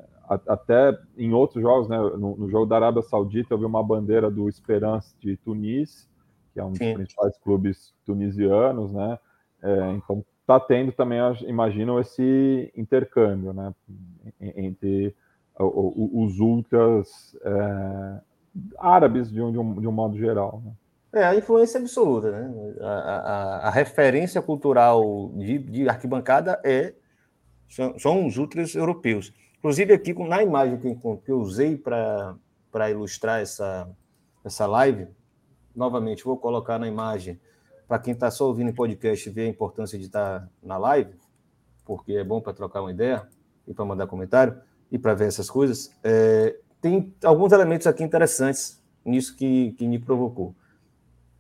até 0.47 0.97
em 1.17 1.33
outros 1.33 1.61
jogos, 1.61 1.89
né? 1.89 1.97
No, 1.97 2.37
no, 2.37 2.49
jogo 2.49 2.65
da 2.65 2.77
Arábia 2.77 3.01
Saudita, 3.01 3.53
eu 3.53 3.57
vi 3.57 3.65
uma 3.65 3.83
bandeira 3.83 4.31
do 4.31 4.47
Esperance 4.47 5.13
de 5.19 5.35
Tunis, 5.37 6.09
que 6.53 6.59
é 6.59 6.63
um 6.63 6.69
dos 6.69 6.77
Sim. 6.77 6.93
principais 6.93 7.37
clubes 7.39 7.93
tunisianos, 8.05 8.93
né? 8.93 9.19
É, 9.61 9.91
então, 9.91 10.23
está 10.39 10.59
tendo 10.59 10.91
também, 10.91 11.19
imagino, 11.47 11.99
esse 11.99 12.71
intercâmbio, 12.75 13.53
né? 13.53 13.73
Entre 14.39 15.13
os 15.59 16.39
ultras 16.39 17.37
é, 17.43 18.21
árabes 18.79 19.31
de 19.31 19.41
um, 19.41 19.51
de, 19.51 19.57
um, 19.57 19.81
de 19.81 19.87
um, 19.87 19.91
modo 19.91 20.17
geral. 20.17 20.61
Né? 20.65 20.71
É, 21.21 21.25
a 21.25 21.35
influência 21.35 21.79
absoluta, 21.79 22.31
né? 22.31 22.73
A, 22.79 22.85
a, 22.85 23.67
a 23.67 23.69
referência 23.69 24.41
cultural 24.41 25.31
de, 25.35 25.57
de, 25.59 25.89
arquibancada 25.89 26.59
é 26.63 26.93
são, 27.69 27.99
são, 27.99 28.25
os 28.25 28.37
ultras 28.37 28.75
europeus. 28.75 29.33
Inclusive, 29.59 29.93
aqui 29.93 30.13
na 30.13 30.41
imagem 30.41 30.79
que 30.79 31.31
eu, 31.31 31.39
usei 31.39 31.77
para 31.77 32.89
ilustrar 32.89 33.41
essa, 33.41 33.89
essa 34.43 34.65
live, 34.65 35.07
novamente, 35.75 36.23
vou 36.23 36.37
colocar 36.37 36.79
na 36.79 36.87
imagem 36.87 37.39
para 37.87 37.99
quem 37.99 38.13
está 38.13 38.31
só 38.31 38.47
ouvindo 38.47 38.69
em 38.69 38.73
podcast 38.73 39.29
ver 39.29 39.43
a 39.43 39.49
importância 39.49 39.99
de 39.99 40.05
estar 40.05 40.39
tá 40.39 40.49
na 40.63 40.77
live, 40.77 41.13
porque 41.85 42.13
é 42.13 42.23
bom 42.23 42.39
para 42.41 42.53
trocar 42.53 42.81
uma 42.81 42.91
ideia 42.91 43.27
e 43.67 43.73
para 43.73 43.85
mandar 43.85 44.07
comentário 44.07 44.57
e 44.91 44.99
para 44.99 45.13
ver 45.13 45.27
essas 45.27 45.49
coisas, 45.49 45.95
é, 46.03 46.55
tem 46.81 47.13
alguns 47.23 47.53
elementos 47.53 47.87
aqui 47.87 48.03
interessantes 48.03 48.81
nisso 49.05 49.35
que, 49.35 49.71
que 49.73 49.87
me 49.87 49.97
provocou. 49.97 50.53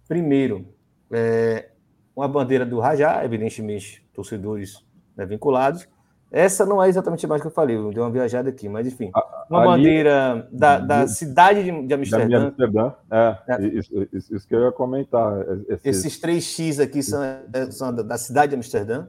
Primeiro, 0.07 0.65
é, 1.11 1.69
uma 2.15 2.27
bandeira 2.27 2.65
do 2.65 2.79
Rajá, 2.79 3.23
evidentemente, 3.25 4.05
torcedores 4.13 4.83
né, 5.15 5.25
vinculados. 5.25 5.87
Essa 6.31 6.65
não 6.65 6.81
é 6.81 6.87
exatamente 6.87 7.25
imagem 7.25 7.41
que 7.41 7.47
eu 7.47 7.53
falei, 7.53 7.75
eu 7.75 7.91
dei 7.91 8.01
uma 8.01 8.09
viajada 8.09 8.49
aqui, 8.49 8.69
mas 8.69 8.87
enfim. 8.87 9.11
Uma 9.49 9.59
Ali, 9.59 9.67
bandeira 9.67 10.47
da, 10.49 10.79
da 10.79 11.07
cidade 11.07 11.61
de, 11.61 11.87
de 11.87 11.93
Amsterdã. 11.93 12.27
De 12.27 12.35
Amsterdã, 12.35 12.93
é, 13.11 13.37
é. 13.47 13.67
Isso, 13.67 14.07
isso, 14.13 14.35
isso, 14.35 14.47
que 14.47 14.55
eu 14.55 14.61
ia 14.61 14.71
comentar. 14.71 15.45
Esses, 15.67 15.85
Esses 16.05 16.19
três 16.21 16.45
X 16.45 16.79
aqui 16.79 17.03
são, 17.03 17.21
é, 17.21 17.71
são 17.71 17.93
da 17.93 18.17
cidade 18.17 18.51
de 18.51 18.55
Amsterdã 18.55 19.07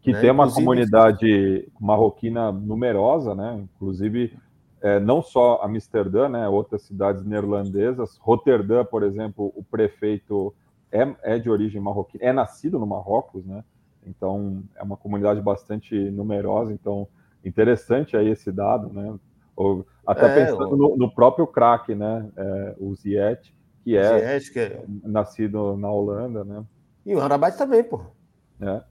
que 0.00 0.12
né? 0.12 0.20
tem 0.20 0.30
uma 0.30 0.44
Inclusive, 0.44 0.66
comunidade 0.66 1.72
marroquina 1.78 2.50
numerosa, 2.50 3.34
né? 3.34 3.60
Inclusive, 3.74 4.36
é, 4.80 4.98
não 4.98 5.22
só 5.22 5.60
Amsterdã, 5.62 6.28
né? 6.28 6.48
Outras 6.48 6.82
cidades 6.82 7.24
neerlandesas. 7.24 8.16
Roterdã, 8.16 8.84
por 8.84 9.02
exemplo, 9.02 9.52
o 9.54 9.62
prefeito 9.62 10.54
é, 10.90 11.14
é 11.22 11.38
de 11.38 11.50
origem 11.50 11.80
marroquina, 11.80 12.24
é 12.24 12.32
nascido 12.32 12.78
no 12.78 12.86
Marrocos, 12.86 13.44
né? 13.44 13.62
Então, 14.06 14.62
é 14.74 14.82
uma 14.82 14.96
comunidade 14.96 15.40
bastante 15.40 15.94
numerosa. 15.94 16.72
Então, 16.72 17.06
interessante 17.44 18.16
aí 18.16 18.28
esse 18.28 18.50
dado, 18.50 18.92
né? 18.92 19.14
Ou, 19.54 19.86
até 20.06 20.26
é, 20.26 20.46
pensando 20.46 20.76
no, 20.76 20.96
no, 20.96 21.10
próprio 21.14 21.46
craque, 21.46 21.94
né? 21.94 22.26
É, 22.36 22.74
o 22.78 22.94
Ziet, 22.94 23.54
que 23.84 23.96
é, 23.96 24.38
Ziet, 24.38 24.52
que 24.52 24.58
é 24.58 24.84
nascido 25.02 25.76
na 25.76 25.90
Holanda, 25.90 26.42
né? 26.42 26.64
E 27.04 27.14
o 27.14 27.18
Rabat 27.18 27.56
também, 27.58 27.84
pô. 27.84 28.00
É. 28.60 28.82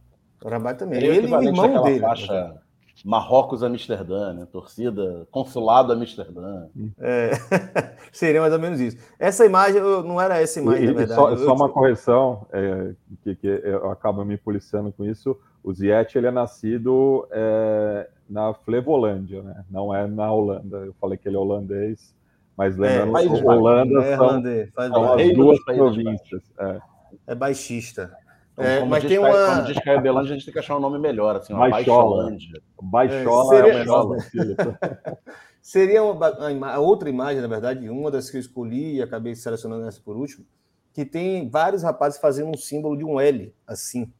O 0.43 0.49
Rabat 0.49 0.79
também. 0.79 0.99
Ele, 0.99 1.17
ele 1.17 1.33
é 1.33 1.37
o 1.37 1.43
irmão 1.43 1.83
dele. 1.83 1.99
Faixa 1.99 2.59
Marrocos 3.05 3.63
Amsterdã, 3.63 4.33
né? 4.33 4.47
Torcida, 4.51 5.27
consulado 5.31 5.93
Amsterdã. 5.93 6.67
É, 6.99 7.31
seria 8.11 8.41
mais 8.41 8.53
ou 8.53 8.59
menos 8.59 8.79
isso. 8.79 8.97
Essa 9.17 9.45
imagem 9.45 9.81
não 9.81 10.19
era 10.19 10.41
essa 10.41 10.59
imagem, 10.59 10.83
e, 10.83 10.87
na 10.87 10.93
verdade. 10.93 11.19
Só, 11.19 11.37
só 11.37 11.53
uma 11.53 11.69
correção, 11.69 12.45
é, 12.51 12.91
que, 13.23 13.35
que, 13.35 13.47
eu 13.47 13.89
acabo 13.91 14.25
me 14.25 14.37
policiando 14.37 14.91
com 14.91 15.05
isso. 15.05 15.37
O 15.63 15.73
Ziet 15.73 16.17
ele 16.17 16.27
é 16.27 16.31
nascido 16.31 17.27
é, 17.31 18.09
na 18.29 18.53
Flevolândia, 18.53 19.41
né? 19.43 19.63
Não 19.69 19.93
é 19.93 20.07
na 20.07 20.31
Holanda. 20.31 20.77
Eu 20.77 20.93
falei 20.99 21.17
que 21.17 21.27
ele 21.27 21.35
é 21.35 21.39
holandês, 21.39 22.13
mas 22.55 22.77
lembrando 22.77 23.17
é, 23.17 23.39
que 23.39 23.45
Holanda 23.45 24.03
é, 24.03 24.17
são, 24.17 24.93
são 24.93 25.13
as 25.13 25.33
duas 25.33 25.63
províncias. 25.63 26.43
É. 26.59 26.79
é 27.27 27.35
baixista. 27.35 28.11
Então, 28.59 28.65
é, 28.65 28.85
mas 28.85 29.03
tem 29.05 29.17
uma... 29.17 29.31
Quando 29.31 29.67
diz 29.67 29.79
que 29.81 29.89
é 29.89 30.01
Belândia, 30.01 30.31
a 30.31 30.35
gente 30.35 30.45
tem 30.45 30.53
que 30.53 30.59
achar 30.59 30.75
um 30.75 30.81
nome 30.81 30.99
melhor, 30.99 31.37
assim, 31.37 31.53
uma 31.53 31.69
Baixolândia. 31.69 32.61
Baixola 32.81 33.55
é, 33.55 33.57
seria... 33.57 33.71
é 33.71 33.75
o 33.75 33.79
melhor 33.79 34.17
Seria 35.61 36.03
uma, 36.03 36.79
outra 36.79 37.09
imagem, 37.09 37.41
na 37.41 37.47
verdade, 37.47 37.89
uma 37.89 38.11
das 38.11 38.29
que 38.29 38.37
eu 38.37 38.41
escolhi 38.41 38.95
e 38.95 39.01
acabei 39.01 39.35
selecionando 39.35 39.87
essa 39.87 40.01
por 40.01 40.17
último, 40.17 40.45
que 40.93 41.05
tem 41.05 41.49
vários 41.49 41.83
rapazes 41.83 42.19
fazendo 42.19 42.49
um 42.49 42.57
símbolo 42.57 42.97
de 42.97 43.05
um 43.05 43.19
L, 43.19 43.53
assim. 43.67 44.11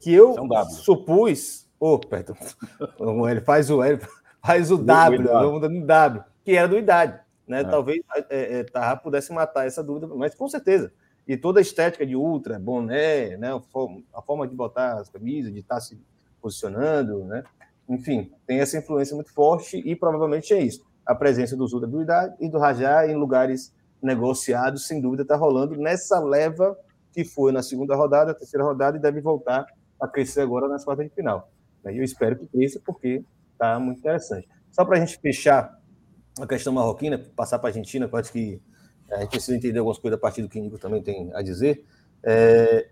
Que 0.00 0.12
eu 0.12 0.34
é 0.36 0.40
um 0.40 0.64
supus. 0.70 1.68
Oh, 1.78 1.98
perdão. 1.98 2.36
Um 2.98 3.28
L, 3.28 3.40
faz 3.42 3.70
o 3.70 3.82
L, 3.82 4.00
faz 4.42 4.70
o 4.70 4.78
W, 4.78 5.24
vamos 5.24 5.60
dando 5.60 5.84
W, 5.84 6.24
que 6.44 6.56
era 6.56 6.66
do 6.66 6.78
idade. 6.78 7.20
Né? 7.46 7.60
É. 7.60 7.64
Talvez 7.64 8.00
é, 8.30 8.60
é, 8.60 8.64
Tarra 8.64 8.96
pudesse 8.96 9.32
matar 9.32 9.66
essa 9.66 9.82
dúvida, 9.82 10.06
mas 10.08 10.34
com 10.34 10.48
certeza 10.48 10.92
e 11.26 11.36
toda 11.36 11.60
a 11.60 11.62
estética 11.62 12.04
de 12.04 12.16
ultra, 12.16 12.58
boné, 12.58 13.36
né, 13.36 13.50
a 13.52 14.22
forma 14.22 14.46
de 14.46 14.54
botar 14.54 15.00
as 15.00 15.08
camisas, 15.08 15.52
de 15.52 15.60
estar 15.60 15.80
se 15.80 16.00
posicionando, 16.40 17.24
né? 17.24 17.44
Enfim, 17.88 18.32
tem 18.46 18.60
essa 18.60 18.78
influência 18.78 19.14
muito 19.14 19.32
forte 19.32 19.76
e 19.78 19.94
provavelmente 19.94 20.52
é 20.52 20.60
isso. 20.60 20.84
A 21.06 21.14
presença 21.14 21.56
do 21.56 21.66
Zuda 21.66 21.86
do 21.86 22.02
Idade 22.02 22.34
e 22.40 22.48
do 22.48 22.58
Rajá 22.58 23.06
em 23.06 23.14
lugares 23.14 23.72
negociados, 24.02 24.86
sem 24.86 25.00
dúvida, 25.00 25.22
está 25.22 25.36
rolando 25.36 25.76
nessa 25.76 26.18
leva 26.18 26.76
que 27.12 27.24
foi 27.24 27.52
na 27.52 27.62
segunda 27.62 27.94
rodada, 27.94 28.34
terceira 28.34 28.64
rodada, 28.64 28.96
e 28.96 29.00
deve 29.00 29.20
voltar 29.20 29.66
a 30.00 30.08
crescer 30.08 30.40
agora 30.40 30.66
nas 30.66 30.84
quartas 30.84 31.06
de 31.06 31.14
final. 31.14 31.50
Eu 31.84 32.02
espero 32.02 32.38
que 32.38 32.46
cresça, 32.46 32.80
porque 32.84 33.24
está 33.52 33.78
muito 33.78 33.98
interessante. 33.98 34.48
Só 34.70 34.84
para 34.84 34.96
a 34.96 35.00
gente 35.00 35.18
fechar 35.18 35.78
a 36.40 36.46
questão 36.46 36.72
marroquina, 36.72 37.18
passar 37.36 37.58
para 37.58 37.68
a 37.68 37.70
Argentina, 37.70 38.08
acho 38.12 38.32
que 38.32 38.60
a 39.12 39.20
gente 39.20 39.30
precisa 39.30 39.56
entender 39.56 39.78
algumas 39.78 39.98
coisas 39.98 40.18
a 40.18 40.20
partir 40.20 40.42
do 40.42 40.48
que 40.48 40.58
o 40.58 40.62
Nico 40.62 40.78
também 40.78 41.02
tem 41.02 41.30
a 41.34 41.42
dizer. 41.42 41.84
É, 42.22 42.88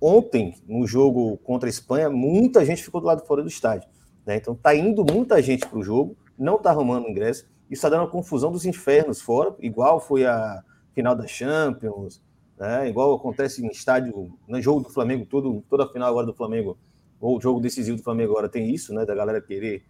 ontem, 0.00 0.54
no 0.66 0.86
jogo 0.86 1.36
contra 1.38 1.68
a 1.68 1.70
Espanha, 1.70 2.10
muita 2.10 2.64
gente 2.64 2.82
ficou 2.82 3.00
do 3.00 3.06
lado 3.06 3.24
fora 3.26 3.42
do 3.42 3.48
estádio. 3.48 3.88
Né? 4.24 4.36
Então, 4.36 4.54
está 4.54 4.74
indo 4.74 5.04
muita 5.04 5.40
gente 5.42 5.66
para 5.66 5.78
o 5.78 5.82
jogo, 5.82 6.16
não 6.38 6.56
está 6.56 6.70
arrumando 6.70 7.08
ingresso, 7.08 7.44
isso 7.70 7.80
está 7.80 7.88
dando 7.88 8.02
uma 8.02 8.10
confusão 8.10 8.50
dos 8.50 8.64
infernos 8.64 9.20
fora, 9.20 9.54
igual 9.60 10.00
foi 10.00 10.26
a 10.26 10.62
final 10.92 11.14
da 11.14 11.26
Champions, 11.26 12.22
né? 12.58 12.88
igual 12.88 13.14
acontece 13.14 13.64
em 13.64 13.68
estádio, 13.68 14.32
no 14.46 14.60
jogo 14.60 14.80
do 14.80 14.90
Flamengo, 14.90 15.26
todo, 15.26 15.62
toda 15.68 15.84
a 15.84 15.88
final 15.88 16.08
agora 16.08 16.26
do 16.26 16.34
Flamengo, 16.34 16.78
ou 17.20 17.38
o 17.38 17.40
jogo 17.40 17.60
decisivo 17.60 17.96
do 17.96 18.02
Flamengo 18.02 18.32
agora 18.32 18.48
tem 18.48 18.70
isso, 18.70 18.94
né? 18.94 19.04
da 19.04 19.14
galera 19.14 19.40
querer 19.40 19.84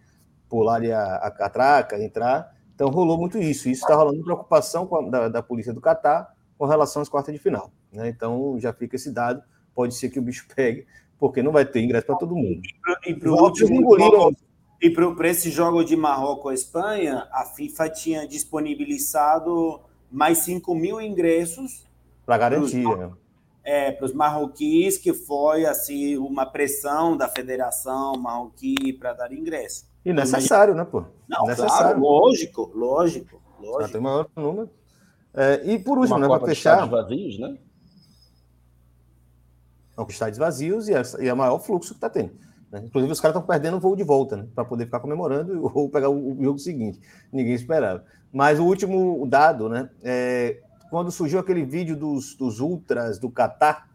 pular 0.49 0.77
ali 0.77 0.93
a, 0.93 1.17
a 1.17 1.31
catraca, 1.31 2.03
entrar. 2.03 2.55
Então 2.75 2.89
rolou 2.89 3.19
muito 3.19 3.39
isso. 3.39 3.69
Isso 3.69 3.83
está 3.83 3.95
rolando 3.95 4.23
preocupação 4.23 4.89
a, 4.95 5.11
da, 5.11 5.29
da, 5.29 5.43
polícia 5.43 5.73
do 5.73 5.81
Catar 5.81 6.35
com 6.59 6.67
relação 6.67 7.03
às 7.03 7.09
quartas 7.09 7.33
de 7.35 7.41
final. 7.41 7.71
Né? 7.93 8.09
Então 8.09 8.57
já 8.59 8.73
fica 8.73 8.97
esse 8.97 9.11
dado. 9.11 9.43
Pode 9.75 9.95
ser 9.95 10.11
que 10.11 10.19
o 10.19 10.23
bicho 10.23 10.47
pegue, 10.55 10.87
porque 11.19 11.43
não 11.43 11.53
vai 11.53 11.65
ter 11.65 11.83
ingresso 11.83 12.07
para 12.07 12.17
todo 12.17 12.35
mundo. 12.35 12.61
E 13.07 13.15
para 14.91 15.03
jogo, 15.03 15.25
esse 15.25 15.51
jogo 15.51 15.85
de 15.85 15.97
Marrocos-Espanha, 15.97 17.29
a 17.33 17.45
FIFA 17.45 17.89
tinha 17.91 18.29
disponibilizado 18.29 19.81
mais 20.11 20.39
5 20.39 20.75
mil 20.75 21.01
ingressos 21.01 21.85
para 22.27 22.39
garantia. 22.39 22.83
Pros, 22.83 23.25
é, 23.65 23.91
para 23.91 24.05
os 24.05 24.13
marroquis, 24.13 24.99
que 24.99 25.15
foi 25.15 25.65
assim 25.65 26.19
uma 26.19 26.45
pressão 26.45 27.17
da 27.17 27.29
federação 27.29 28.13
marroquí 28.19 28.93
para 28.93 29.15
dar 29.15 29.33
ingresso. 29.33 29.87
E 30.05 30.13
necessário, 30.13 30.75
né, 30.75 30.85
pô? 30.85 31.05
Não, 31.29 31.47
necessário. 31.47 31.99
Claro, 31.99 32.01
lógico, 32.01 32.71
lógico, 32.75 33.41
lógico. 33.59 33.93
tem 33.93 34.01
maior 34.01 34.29
número. 34.37 34.71
É, 35.33 35.63
e 35.65 35.79
por 35.79 35.99
último, 35.99 36.17
Uma 36.17 36.29
né, 36.29 36.39
para 36.39 36.47
fechar. 36.47 36.87
vazios, 36.87 37.39
né? 37.39 37.59
Não, 39.97 40.07
estádios 40.09 40.39
vazios 40.39 40.89
e 40.89 40.95
é, 40.95 41.03
e 41.21 41.29
é 41.29 41.33
o 41.33 41.37
maior 41.37 41.59
fluxo 41.59 41.91
que 41.91 41.99
está 41.99 42.11
tendo. 42.11 42.33
Né? 42.71 42.83
Inclusive, 42.85 43.13
os 43.13 43.21
caras 43.21 43.37
estão 43.37 43.47
perdendo 43.47 43.77
o 43.77 43.81
voo 43.81 43.97
de 43.97 44.03
volta, 44.03 44.37
né? 44.37 44.47
Para 44.55 44.65
poder 44.65 44.85
ficar 44.85 45.01
comemorando 45.01 45.65
ou 45.75 45.89
pegar 45.89 46.09
o, 46.09 46.39
o, 46.39 46.45
jogo 46.45 46.59
seguinte. 46.59 47.01
Ninguém 47.33 47.55
esperava. 47.55 48.05
Mas 48.33 48.59
o 48.59 48.65
último 48.65 49.27
dado, 49.27 49.69
né? 49.69 49.89
É, 50.03 50.61
quando 50.91 51.11
surgiu 51.11 51.39
aquele 51.39 51.65
vídeo 51.65 51.97
dos, 51.97 52.37
dos 52.37 52.61
ultras 52.61 53.19
do 53.19 53.31
Catar, 53.31 53.89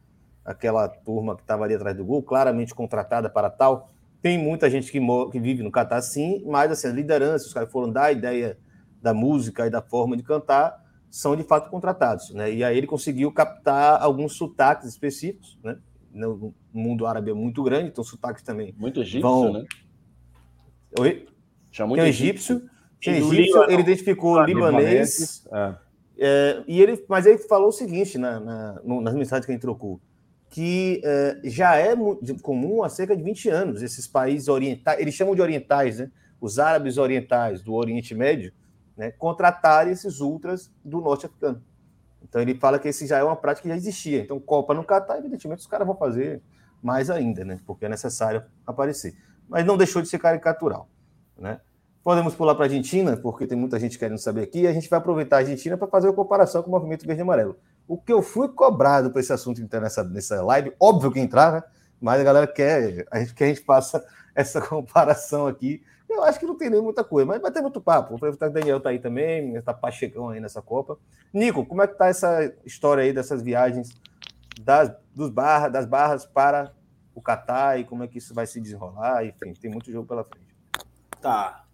aquela 0.44 0.88
turma 0.88 1.36
que 1.36 1.42
estava 1.42 1.66
ali 1.66 1.76
atrás 1.76 1.96
do 1.96 2.06
gol, 2.06 2.24
claramente 2.24 2.74
contratada 2.74 3.30
para 3.30 3.50
tal 3.50 3.92
tem 4.22 4.38
muita 4.38 4.70
gente 4.70 4.92
que, 4.92 5.00
que 5.32 5.40
vive 5.40 5.64
no 5.64 5.72
Catar, 5.72 6.02
sim, 6.02 6.44
mas 6.46 6.72
assim, 6.72 6.88
a 6.88 6.92
liderança, 6.92 7.48
os 7.48 7.54
caras 7.54 7.72
foram 7.72 7.92
dar 7.92 8.06
a 8.06 8.12
ideia 8.12 8.58
da 9.02 9.14
música 9.14 9.66
e 9.66 9.70
da 9.70 9.82
forma 9.82 10.18
de 10.18 10.24
cantar, 10.24 10.84
são 11.10 11.36
de 11.36 11.44
fato 11.44 11.70
contratados. 11.70 12.32
Né? 12.32 12.54
E 12.54 12.64
aí 12.64 12.78
ele 12.78 12.88
conseguiu 12.88 13.32
captar 13.32 14.02
alguns 14.02 14.34
sotaques 14.34 14.88
específicos. 14.90 15.58
Né? 15.64 15.78
No 16.12 16.54
mundo 16.74 17.06
árabe 17.06 17.32
é 17.32 17.34
muito 17.34 17.64
grande, 17.64 17.90
então 17.90 18.04
sotaques 18.04 18.44
também. 18.44 18.76
Muito 18.78 19.00
egípcio, 19.00 19.22
vão... 19.22 19.54
né? 19.54 19.66
Oi? 21.00 21.28
Chama 21.72 21.90
muito 21.90 22.02
tem 22.02 22.10
egípcio. 22.10 22.70
Tem 23.02 23.18
egípcio, 23.18 23.64
ele 23.72 23.82
identificou 23.82 24.40
ah, 24.40 24.46
libanês. 24.46 25.48
É. 25.52 25.76
É, 26.22 26.64
e 26.68 26.82
ele, 26.82 27.02
mas 27.08 27.26
ele 27.26 27.38
falou 27.38 27.70
o 27.70 27.72
seguinte 27.72 28.18
na, 28.18 28.42
na, 28.42 28.82
nas 28.84 29.16
mensagens 29.16 29.46
que 29.46 29.52
a 29.54 29.56
gente 29.56 29.62
trocou 29.62 30.02
que 30.50 31.02
uh, 31.06 31.50
já 31.50 31.76
é 31.76 31.96
comum 32.42 32.84
há 32.84 32.90
cerca 32.90 33.16
de 33.16 33.22
20 33.22 33.50
anos 33.50 33.84
esses 33.84 34.08
países 34.08 34.48
orientais, 34.48 35.00
eles 35.00 35.14
chamam 35.14 35.36
de 35.36 35.42
orientais, 35.42 36.00
né? 36.00 36.12
os 36.42 36.58
árabes 36.58 36.98
orientais 36.98 37.62
do 37.62 37.74
Oriente 37.74 38.16
Médio, 38.16 38.52
né? 38.98 39.12
contratarem 39.12 39.94
esses 39.94 40.20
ultras 40.20 40.72
do 40.84 41.02
norte 41.02 41.28
africano. 41.28 41.62
Então 42.22 42.42
ele 42.42 42.56
fala 42.56 42.80
que 42.80 42.88
esse 42.88 43.06
já 43.06 43.18
é 43.18 43.24
uma 43.24 43.36
prática 43.36 43.64
que 43.64 43.70
já 43.70 43.76
existia. 43.76 44.22
Então, 44.22 44.40
Copa 44.40 44.74
no 44.74 44.84
Catar, 44.84 45.18
evidentemente, 45.18 45.60
os 45.60 45.68
caras 45.68 45.88
vão 45.88 45.96
fazer 45.96 46.42
mais 46.82 47.10
ainda, 47.10 47.46
né? 47.46 47.60
Porque 47.66 47.86
é 47.86 47.90
necessário 47.90 48.44
aparecer. 48.66 49.16
Mas 49.48 49.66
não 49.66 49.78
deixou 49.78 50.02
de 50.02 50.08
ser 50.08 50.20
caricatural, 50.20 50.88
né? 51.38 51.60
Podemos 52.04 52.34
pular 52.36 52.56
para 52.56 52.66
a 52.66 52.68
Argentina, 52.68 53.18
porque 53.18 53.46
tem 53.46 53.58
muita 53.58 53.80
gente 53.80 54.00
querendo 54.00 54.18
saber 54.18 54.44
aqui, 54.44 54.62
e 54.62 54.68
a 54.68 54.74
gente 54.74 54.90
vai 54.90 55.00
aproveitar 55.00 55.38
a 55.38 55.40
Argentina 55.40 55.78
para 55.78 55.88
fazer 55.88 56.08
uma 56.08 56.14
comparação 56.14 56.64
com 56.64 56.70
o 56.70 56.72
movimento 56.72 57.06
verde 57.06 57.22
e 57.22 57.24
amarelo. 57.24 57.58
O 57.90 57.98
que 57.98 58.14
eu 58.14 58.22
fui 58.22 58.48
cobrado 58.50 59.10
para 59.10 59.20
esse 59.20 59.34
assunto 59.34 59.60
entrar 59.60 59.82
nessa, 59.82 60.04
nessa 60.04 60.44
live, 60.44 60.72
óbvio 60.80 61.12
que 61.12 61.20
entrar, 61.20 61.52
né? 61.52 61.64
Mas 62.00 62.22
a 62.22 62.24
galera 62.24 62.46
quer, 62.46 63.08
a 63.10 63.20
gente, 63.20 63.34
que 63.34 63.44
a 63.44 63.48
gente 63.48 63.62
faça 63.62 64.06
essa 64.36 64.62
comparação 64.62 65.48
aqui. 65.48 65.84
Eu 66.08 66.24
acho 66.24 66.40
que 66.40 66.46
não 66.46 66.56
tem 66.56 66.70
nem 66.70 66.84
muita 66.84 67.04
coisa, 67.04 67.26
mas 67.26 67.42
vai 67.42 67.52
ter 67.52 67.62
muito 67.62 67.82
papo. 67.82 68.16
O 68.16 68.50
Daniel 68.52 68.80
tá 68.80 68.90
aí 68.90 69.00
também, 69.00 69.56
está 69.56 69.74
Pachecão 69.74 70.30
aí 70.30 70.40
nessa 70.40 70.62
Copa. 70.62 71.00
Nico, 71.34 71.66
como 71.66 71.82
é 71.82 71.88
que 71.88 71.96
tá 71.96 72.08
essa 72.08 72.54
história 72.64 73.04
aí 73.04 73.12
dessas 73.12 73.42
viagens 73.42 73.90
das, 74.62 74.96
dos 75.16 75.32
barra, 75.32 75.68
das 75.68 75.88
barras 75.88 76.28
para 76.28 76.72
o 77.16 77.22
Catar 77.22 77.80
e 77.80 77.86
como 77.86 78.04
é 78.04 78.08
que 78.08 78.20
isso 78.20 78.36
vai 78.36 78.46
se 78.46 78.62
desenrolar? 78.62 79.26
Enfim, 79.26 79.52
tem 79.54 79.72
muito 79.72 79.92
jogo 79.92 80.08
pela 80.08 80.24
frente. 80.24 80.56
Tá. 81.20 81.66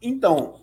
Então, 0.00 0.60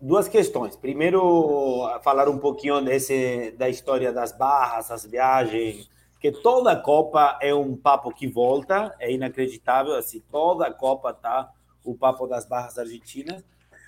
duas 0.00 0.28
questões. 0.28 0.76
Primeiro, 0.76 1.88
falar 2.02 2.28
um 2.28 2.38
pouquinho 2.38 2.80
desse, 2.80 3.52
da 3.52 3.68
história 3.68 4.12
das 4.12 4.32
barras, 4.32 4.90
as 4.90 5.04
viagens, 5.04 5.88
que 6.20 6.30
toda 6.30 6.76
Copa 6.76 7.38
é 7.40 7.52
um 7.54 7.76
papo 7.76 8.12
que 8.14 8.28
volta, 8.28 8.94
é 9.00 9.12
inacreditável, 9.12 9.94
assim, 9.94 10.22
toda 10.30 10.72
Copa 10.72 11.12
tá 11.12 11.50
o 11.84 11.96
papo 11.96 12.26
das 12.26 12.46
barras 12.46 12.78
argentinas. 12.78 13.42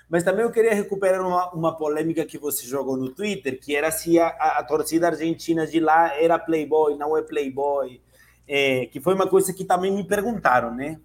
Mas 0.09 0.23
também 0.23 0.43
eu 0.43 0.51
queria 0.51 0.73
recuperar 0.73 1.25
uma, 1.25 1.49
uma 1.51 1.75
polêmica 1.75 2.25
que 2.25 2.37
você 2.37 2.67
jogou 2.67 2.95
no 2.95 3.09
Twitter, 3.09 3.59
que 3.59 3.75
era 3.75 3.89
se 3.89 4.19
a, 4.19 4.27
a, 4.27 4.59
a 4.59 4.63
torcida 4.63 5.07
argentina 5.07 5.65
de 5.65 5.79
lá 5.79 6.15
era 6.15 6.37
playboy, 6.37 6.95
não 6.95 7.17
é 7.17 7.21
playboy, 7.21 8.01
é, 8.47 8.85
que 8.87 8.99
foi 8.99 9.15
uma 9.15 9.27
coisa 9.27 9.51
que 9.53 9.63
também 9.63 9.91
me 9.91 10.03
perguntaram, 10.03 10.73
né? 10.73 10.99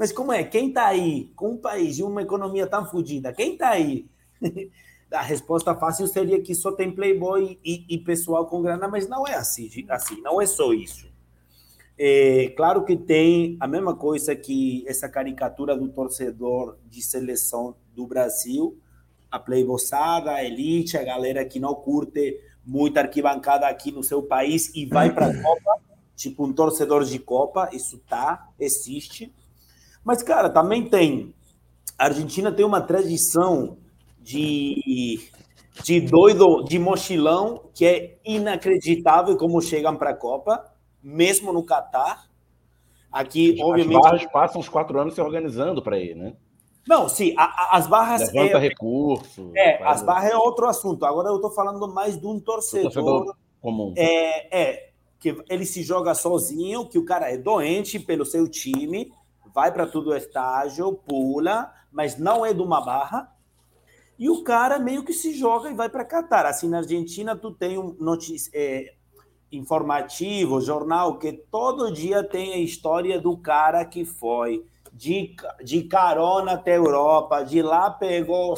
Mas 0.00 0.12
como 0.12 0.32
é? 0.32 0.42
Quem 0.42 0.68
está 0.68 0.86
aí 0.86 1.30
com 1.36 1.50
um 1.50 1.56
país 1.58 1.98
e 1.98 2.02
uma 2.02 2.22
economia 2.22 2.66
tão 2.66 2.86
fodida? 2.86 3.34
Quem 3.34 3.52
está 3.52 3.68
aí? 3.68 4.08
A 5.12 5.20
resposta 5.20 5.74
fácil 5.74 6.06
seria 6.06 6.40
que 6.40 6.54
só 6.54 6.72
tem 6.72 6.90
playboy 6.90 7.58
e, 7.62 7.84
e, 7.86 7.98
pessoal 7.98 8.46
com 8.46 8.62
grana, 8.62 8.88
mas 8.88 9.06
não 9.06 9.26
é 9.26 9.34
assim, 9.34 9.68
assim 9.90 10.22
não 10.22 10.40
é 10.40 10.46
só 10.46 10.72
isso. 10.72 11.06
É, 11.98 12.50
claro 12.56 12.82
que 12.84 12.96
tem 12.96 13.58
a 13.60 13.66
mesma 13.66 13.94
coisa 13.94 14.34
que 14.34 14.84
essa 14.88 15.06
caricatura 15.06 15.76
do 15.76 15.88
torcedor 15.88 16.78
de 16.88 17.02
seleção 17.02 17.76
do 17.94 18.06
Brasil, 18.06 18.78
a 19.30 19.38
playbossada, 19.38 20.30
a 20.30 20.42
elite, 20.42 20.96
a 20.96 21.04
galera 21.04 21.44
que 21.44 21.60
não 21.60 21.74
curte 21.74 22.40
muita 22.64 23.00
arquibancada 23.00 23.66
aqui 23.66 23.92
no 23.92 24.02
seu 24.02 24.22
país 24.22 24.74
e 24.74 24.86
vai 24.86 25.12
para 25.12 25.26
a 25.26 25.34
Copa, 25.42 25.82
tipo 26.16 26.46
um 26.46 26.54
torcedor 26.54 27.04
de 27.04 27.18
Copa, 27.18 27.68
isso 27.72 27.98
tá, 28.08 28.48
existe. 28.58 29.30
Mas, 30.04 30.22
cara, 30.22 30.48
também 30.48 30.88
tem. 30.88 31.34
A 31.98 32.06
Argentina 32.06 32.50
tem 32.50 32.64
uma 32.64 32.80
tradição 32.80 33.76
de, 34.20 35.20
de 35.82 36.00
doido, 36.00 36.62
de 36.64 36.78
mochilão, 36.78 37.68
que 37.74 37.84
é 37.84 38.18
inacreditável 38.24 39.36
como 39.36 39.60
chegam 39.60 39.96
para 39.96 40.10
a 40.10 40.16
Copa, 40.16 40.64
mesmo 41.02 41.52
no 41.52 41.64
Catar. 41.64 42.28
Aqui, 43.12 43.54
As 43.54 43.60
obviamente. 43.60 43.96
As 43.96 44.02
barras 44.02 44.26
passam 44.26 44.60
os 44.60 44.68
quatro 44.68 44.98
anos 45.00 45.14
se 45.14 45.20
organizando 45.20 45.82
para 45.82 45.98
ir, 45.98 46.14
né? 46.14 46.34
Não, 46.88 47.08
sim, 47.08 47.34
a, 47.36 47.44
a, 47.44 47.76
as 47.76 47.86
barras. 47.86 48.32
Levanta 48.32 48.56
é, 48.56 48.60
recurso. 48.60 49.50
É, 49.54 49.82
as 49.84 50.02
barras 50.02 50.30
é 50.32 50.36
outro 50.36 50.66
assunto. 50.66 51.04
Agora 51.04 51.28
eu 51.28 51.36
estou 51.36 51.50
falando 51.50 51.86
mais 51.92 52.18
de 52.18 52.26
um 52.26 52.40
torcedor, 52.40 52.92
torcedor 52.92 53.36
comum. 53.60 53.92
É, 53.96 54.60
é, 54.60 54.90
que 55.18 55.36
ele 55.48 55.66
se 55.66 55.82
joga 55.82 56.14
sozinho, 56.14 56.88
que 56.88 56.98
o 56.98 57.04
cara 57.04 57.30
é 57.30 57.36
doente 57.36 57.98
pelo 57.98 58.24
seu 58.24 58.48
time, 58.48 59.12
vai 59.54 59.72
para 59.72 59.86
todo 59.86 60.10
o 60.10 60.16
estágio, 60.16 60.92
pula, 60.92 61.72
mas 61.90 62.18
não 62.18 62.44
é 62.44 62.52
de 62.52 62.62
uma 62.62 62.80
barra. 62.80 63.32
E 64.18 64.28
o 64.28 64.44
cara 64.44 64.78
meio 64.78 65.04
que 65.04 65.12
se 65.12 65.32
joga 65.32 65.70
e 65.70 65.74
vai 65.74 65.88
para 65.88 66.04
Catar. 66.04 66.44
Assim, 66.44 66.68
na 66.68 66.78
Argentina, 66.78 67.34
tu 67.34 67.50
tem 67.50 67.78
um 67.78 67.96
notícia, 67.98 68.50
é, 68.54 68.94
informativo, 69.50 70.60
jornal, 70.60 71.18
que 71.18 71.32
todo 71.32 71.90
dia 71.90 72.22
tem 72.22 72.52
a 72.52 72.58
história 72.58 73.20
do 73.20 73.36
cara 73.36 73.84
que 73.84 74.04
foi 74.04 74.64
de, 74.92 75.34
de 75.64 75.84
carona 75.84 76.52
até 76.52 76.72
a 76.72 76.76
Europa, 76.76 77.42
de 77.42 77.62
lá 77.62 77.90
pegou 77.90 78.54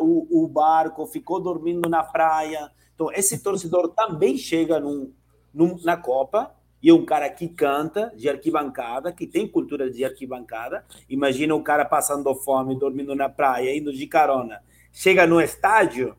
o, 0.00 0.44
o 0.44 0.48
barco, 0.48 1.06
ficou 1.06 1.40
dormindo 1.40 1.88
na 1.88 2.02
praia. 2.02 2.70
Então, 2.94 3.10
esse 3.12 3.42
torcedor 3.42 3.88
também 3.94 4.36
chega 4.36 4.80
num, 4.80 5.12
num, 5.54 5.78
na 5.84 5.96
Copa, 5.96 6.54
e 6.82 6.90
um 6.92 7.04
cara 7.04 7.28
que 7.28 7.48
canta 7.48 8.12
de 8.16 8.28
arquibancada, 8.28 9.12
que 9.12 9.26
tem 9.26 9.46
cultura 9.46 9.90
de 9.90 10.04
arquibancada. 10.04 10.84
Imagina 11.08 11.54
o 11.54 11.62
cara 11.62 11.84
passando 11.84 12.34
fome, 12.34 12.78
dormindo 12.78 13.14
na 13.14 13.28
praia, 13.28 13.76
indo 13.76 13.92
de 13.92 14.06
carona. 14.06 14.62
Chega 14.92 15.26
no 15.26 15.40
estádio, 15.40 16.16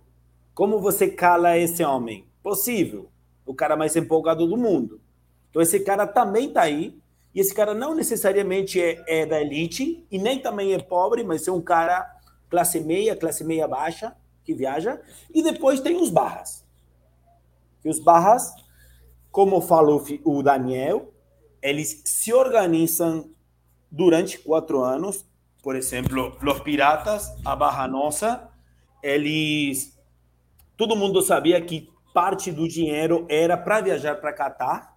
como 0.54 0.80
você 0.80 1.10
cala 1.10 1.58
esse 1.58 1.84
homem? 1.84 2.26
Possível. 2.44 3.10
O 3.46 3.54
cara 3.54 3.76
mais 3.76 3.96
empolgado 3.96 4.48
do 4.48 4.58
mundo. 4.58 5.02
Então, 5.50 5.62
esse 5.62 5.80
cara 5.82 6.08
também 6.08 6.48
está 6.48 6.62
aí, 6.62 6.98
e 7.34 7.40
esse 7.40 7.54
cara 7.54 7.74
não 7.74 7.96
necessariamente 7.96 8.82
é, 8.82 9.04
é, 9.08 9.26
da 9.26 9.42
elite 9.42 10.06
e 10.12 10.20
nem 10.20 10.40
também 10.40 10.74
é 10.74 10.80
pobre, 10.80 11.24
mas 11.24 11.48
é 11.48 11.52
um 11.52 11.62
cara 11.62 12.06
classe 12.50 12.80
meia, 12.80 13.16
classe 13.16 13.44
meia 13.44 13.68
baixa, 13.68 14.14
que 14.44 14.54
viaja. 14.54 15.02
E 15.34 15.42
depois 15.42 15.80
tem 15.80 15.96
os 15.96 16.10
barras. 16.10 16.66
E 17.84 17.90
os 17.90 18.00
barras, 18.00 18.54
como 19.32 19.62
falou 19.62 20.04
o 20.24 20.44
Daniel, 20.44 21.14
eles 21.62 22.02
se 22.06 22.34
organizam 22.34 23.30
durante 23.90 24.40
quatro 24.40 24.84
anos. 24.84 25.26
Por 25.64 25.76
exemplo, 25.76 26.38
os 26.42 26.60
piratas, 26.62 27.32
a 27.46 27.56
barra 27.56 27.88
nossa, 27.88 28.50
eles. 29.02 29.98
Todo 30.76 30.96
mundo 30.96 31.22
sabia 31.22 31.62
que 31.62 31.90
parte 32.14 32.52
do 32.52 32.68
dinheiro 32.68 33.26
era 33.30 33.56
para 33.56 33.82
viajar 33.82 34.16
para 34.20 34.34
Catar 34.34 34.92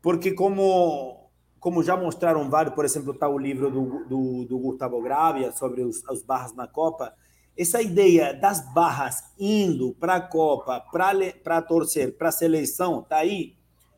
porque 0.00 0.32
como 0.32 1.16
como 1.60 1.82
já 1.82 1.96
mostraram 1.96 2.48
vários, 2.48 2.72
por 2.72 2.84
exemplo, 2.84 3.12
está 3.12 3.28
o 3.28 3.36
livro 3.36 3.68
do, 3.68 4.04
do, 4.06 4.44
do 4.44 4.58
Gustavo 4.60 5.02
Gravia 5.02 5.50
sobre 5.50 5.82
os, 5.82 6.04
os, 6.08 6.22
barras 6.22 6.54
na 6.54 6.68
Copa, 6.68 7.12
essa 7.58 7.82
ideia 7.82 8.32
das 8.32 8.60
barras 8.72 9.34
indo 9.36 9.92
para 9.98 10.14
a 10.14 10.20
Copa, 10.20 10.80
para 10.92 11.60
torcer, 11.62 12.16
para 12.16 12.28
a 12.28 12.32
seleção, 12.32 13.02
tá 13.02 13.16
aí, 13.16 13.56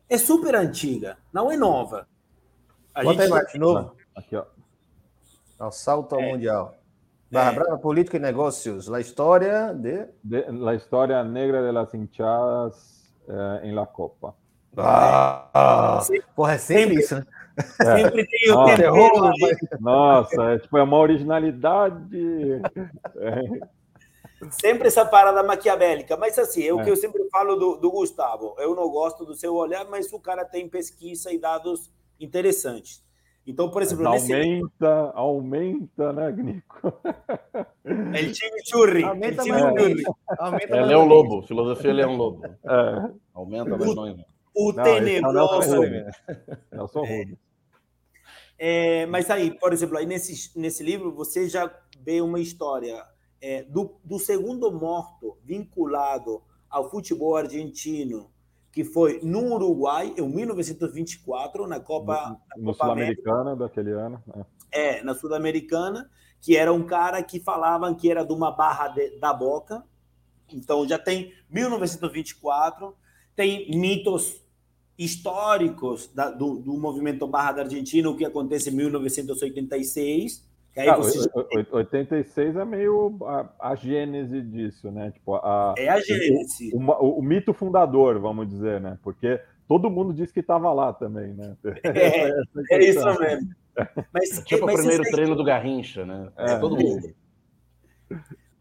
é 0.09 0.17
super 0.17 0.55
antiga, 0.55 1.17
não 1.31 1.51
é 1.51 1.55
nova. 1.55 2.07
A 2.93 3.03
Bota 3.03 3.23
gente... 3.23 3.33
aí, 3.33 3.45
de 3.53 3.59
novo. 3.59 3.95
Aqui, 4.15 4.35
ó. 4.35 4.45
Ao 5.59 5.71
salto 5.71 6.15
ao 6.15 6.21
é. 6.21 6.31
Mundial. 6.31 6.75
Barra 7.31 7.51
é. 7.51 7.55
Brava, 7.55 7.77
Política 7.77 8.17
e 8.17 8.19
Negócios, 8.19 8.87
la 8.87 8.99
história 8.99 9.73
de... 9.73 10.07
de... 10.23 10.51
La 10.51 10.73
história 10.73 11.23
negra 11.23 11.61
de 11.61 11.71
las 11.71 11.93
hinchadas 11.93 13.13
eh, 13.29 13.67
em 13.67 13.73
la 13.73 13.85
Copa. 13.85 14.35
Ah, 14.75 16.01
porra, 16.35 16.53
é 16.53 16.57
sempre, 16.57 16.81
sempre 16.81 16.99
isso, 17.03 17.15
né? 17.15 17.25
Sempre 17.61 18.27
tem 18.27 18.51
o 18.51 18.65
terror. 18.65 19.31
Nossa, 19.79 20.43
é, 20.53 20.59
tipo, 20.59 20.77
é 20.77 20.83
uma 20.83 20.97
originalidade. 20.97 22.01
É. 24.43 24.49
Sempre 24.49 24.87
essa 24.87 25.05
parada 25.05 25.43
maquiavélica. 25.43 26.17
Mas 26.17 26.39
assim, 26.39 26.63
é 26.63 26.73
o 26.73 26.83
que 26.83 26.89
eu 26.89 26.95
sempre 26.95 27.23
falo 27.29 27.55
do, 27.55 27.75
do, 27.77 27.91
Gustavo. 27.91 28.55
Eu 28.57 28.75
não 28.75 28.89
gosto 28.89 29.23
do 29.23 29.35
seu 29.35 29.53
olhar, 29.53 29.85
mas 29.85 30.11
o 30.11 30.19
cara 30.19 30.43
tem 30.43 30.67
pesquisa 30.67 31.31
e 31.31 31.37
dados 31.37 31.91
interessantes. 32.19 33.03
Então, 33.45 33.69
por 33.69 33.83
exemplo, 33.83 34.09
nesse... 34.09 34.33
aumenta, 34.33 35.11
aumenta, 35.13 36.13
né, 36.13 36.31
Gnico? 36.31 36.93
Ele 37.85 38.31
time 38.31 38.61
churri. 38.65 39.03
Aumenta 39.03 39.45
mais 39.45 39.61
churri. 39.61 40.03
Aumenta 40.39 40.75
é 40.75 40.85
Leão 40.85 41.05
Lobo, 41.05 41.43
filosofia 41.43 41.93
Leão 41.93 42.15
Lobo. 42.15 42.45
É. 42.45 43.11
Aumenta, 43.35 43.77
mas 43.77 43.95
não 43.95 44.15
o 44.53 44.73
não, 44.73 44.83
tenebroso. 44.83 45.81
Nelson 46.71 46.99
Rubens. 46.99 47.37
É, 48.63 49.07
mas 49.07 49.27
aí, 49.31 49.57
por 49.57 49.73
exemplo, 49.73 49.97
aí 49.97 50.05
nesse, 50.05 50.55
nesse 50.55 50.83
livro 50.83 51.11
você 51.11 51.49
já 51.49 51.75
vê 51.99 52.21
uma 52.21 52.39
história 52.39 53.03
é, 53.41 53.63
do, 53.63 53.99
do 54.03 54.19
segundo 54.19 54.71
morto 54.71 55.35
vinculado 55.43 56.43
ao 56.69 56.87
futebol 56.87 57.35
argentino, 57.35 58.29
que 58.71 58.83
foi 58.83 59.19
no 59.23 59.55
Uruguai, 59.55 60.13
em 60.15 60.21
1924, 60.21 61.65
na 61.65 61.79
Copa. 61.79 62.39
No, 62.55 62.65
no 62.65 62.73
Sul-Americana 62.75 63.55
daquele 63.55 63.93
ano. 63.93 64.23
É, 64.71 64.99
é 64.99 65.03
na 65.03 65.15
Sul-Americana, 65.15 66.07
que 66.39 66.55
era 66.55 66.71
um 66.71 66.85
cara 66.85 67.23
que 67.23 67.39
falavam 67.39 67.95
que 67.95 68.11
era 68.11 68.23
de 68.23 68.31
uma 68.31 68.51
barra 68.51 68.89
de, 68.89 69.17
da 69.17 69.33
boca. 69.33 69.83
Então 70.53 70.87
já 70.87 70.99
tem 70.99 71.33
1924, 71.49 72.95
tem 73.35 73.71
mitos 73.71 74.40
históricos 75.03 76.11
da, 76.13 76.29
do, 76.29 76.57
do, 76.57 76.77
movimento 76.77 77.27
Barra 77.27 77.53
da 77.53 77.61
Argentina, 77.63 78.07
o 78.07 78.15
que 78.15 78.23
acontece 78.23 78.69
em 78.69 78.75
1986. 78.75 80.47
Que 80.71 80.79
aí 80.79 80.89
ah, 80.89 80.95
você... 80.95 81.27
86 81.71 82.55
é 82.55 82.63
meio 82.63 83.17
a, 83.23 83.71
a, 83.71 83.75
gênese 83.75 84.41
disso, 84.43 84.91
né? 84.91 85.09
Tipo, 85.09 85.35
a, 85.35 85.73
é 85.75 85.89
a 85.89 85.99
gênese. 85.99 86.71
O, 86.73 86.77
o, 86.77 87.19
o, 87.19 87.23
mito 87.23 87.51
fundador, 87.51 88.19
vamos 88.19 88.47
dizer, 88.47 88.79
né? 88.79 88.99
Porque 89.01 89.41
todo 89.67 89.89
mundo 89.89 90.13
disse 90.13 90.31
que 90.31 90.39
estava 90.39 90.71
lá 90.71 90.93
também, 90.93 91.33
né? 91.33 91.57
É, 91.83 92.75
é 92.75 92.89
isso 92.89 93.19
mesmo. 93.19 93.49
Mas, 94.13 94.43
tipo 94.45 94.65
mas 94.65 94.75
o 94.75 94.77
primeiro 94.77 95.03
treino 95.03 95.35
do 95.35 95.43
Garrincha, 95.43 96.05
né? 96.05 96.31
É, 96.37 96.59
todo 96.59 96.77
mundo. 96.77 97.11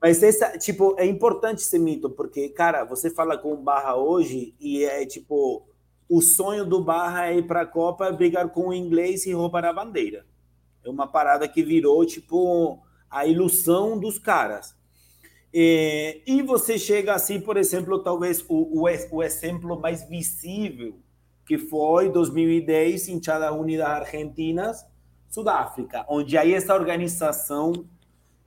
Mas 0.01 0.22
essa, 0.22 0.57
tipo, 0.57 0.97
é 0.99 1.05
importante 1.05 1.59
esse 1.59 1.78
mito, 1.78 2.09
porque, 2.09 2.49
cara, 2.49 2.84
você 2.84 3.11
fala 3.11 3.36
com 3.36 3.53
o 3.53 3.57
Barra 3.59 3.97
hoje 3.97 4.55
e 4.59 4.82
é 4.84 5.05
tipo, 5.05 5.68
o 6.11 6.21
sonho 6.21 6.65
do 6.65 6.83
Barra 6.83 7.29
é 7.29 7.39
ir 7.39 7.47
para 7.47 7.61
a 7.61 7.67
Copa, 7.67 8.11
brigar 8.11 8.49
com 8.49 8.69
o 8.69 8.75
inglês 8.75 9.25
e 9.27 9.33
roubar 9.33 9.65
a 9.65 9.73
bandeira. 9.73 10.27
É 10.85 10.91
uma 10.91 11.07
parada 11.07 11.47
que 11.47 11.63
virou, 11.63 12.05
tipo, 12.05 12.83
a 13.09 13.27
ilusão 13.27 13.97
dos 13.97 14.19
caras. 14.19 14.75
E, 15.55 16.21
e 16.27 16.43
você 16.43 16.77
chega 16.77 17.15
assim, 17.15 17.41
por 17.41 17.57
exemplo, 17.57 18.03
talvez 18.03 18.45
o, 18.49 18.81
o, 18.81 18.87
o 19.13 19.23
exemplo 19.23 19.81
mais 19.81 20.09
visível, 20.09 20.99
que 21.47 21.57
foi 21.57 22.09
2010, 22.11 23.07
Hinchada 23.07 23.53
Unidas 23.53 23.87
Argentinas, 23.87 24.85
Sudáfrica, 25.29 26.05
onde 26.09 26.37
aí 26.37 26.55
essa 26.55 26.75
organização 26.75 27.85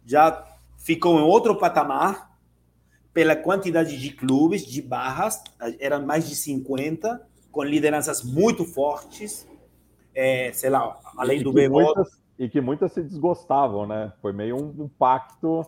já 0.05 0.45
ficou 0.77 1.17
em 1.17 1.23
outro 1.23 1.57
patamar 1.57 2.37
pela 3.13 3.37
quantidade 3.37 3.97
de 3.97 4.09
clubes, 4.11 4.65
de 4.65 4.81
barras, 4.81 5.41
eram 5.79 6.05
mais 6.05 6.27
de 6.27 6.35
50, 6.35 7.31
com 7.53 7.63
lideranças 7.63 8.23
muito 8.23 8.65
fortes, 8.65 9.47
é, 10.13 10.51
sei 10.51 10.71
lá, 10.71 10.99
além 11.15 11.41
do 11.41 11.53
Bebot. 11.53 11.93
E 12.37 12.49
que 12.49 12.59
muitas 12.59 12.91
se 12.91 13.03
desgostavam, 13.03 13.85
né? 13.85 14.11
Foi 14.19 14.33
meio 14.33 14.57
um, 14.57 14.83
um 14.83 14.87
pacto. 14.89 15.63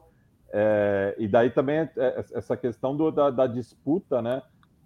É, 0.51 1.15
e 1.19 1.27
daí 1.27 1.51
também 1.51 1.77
é, 1.77 1.89
é, 1.95 2.25
essa 2.33 2.57
questão 2.57 2.97
do, 2.97 3.11
da, 3.11 3.29
da, 3.29 3.45
disputa, 3.45 4.19
né? 4.19 4.41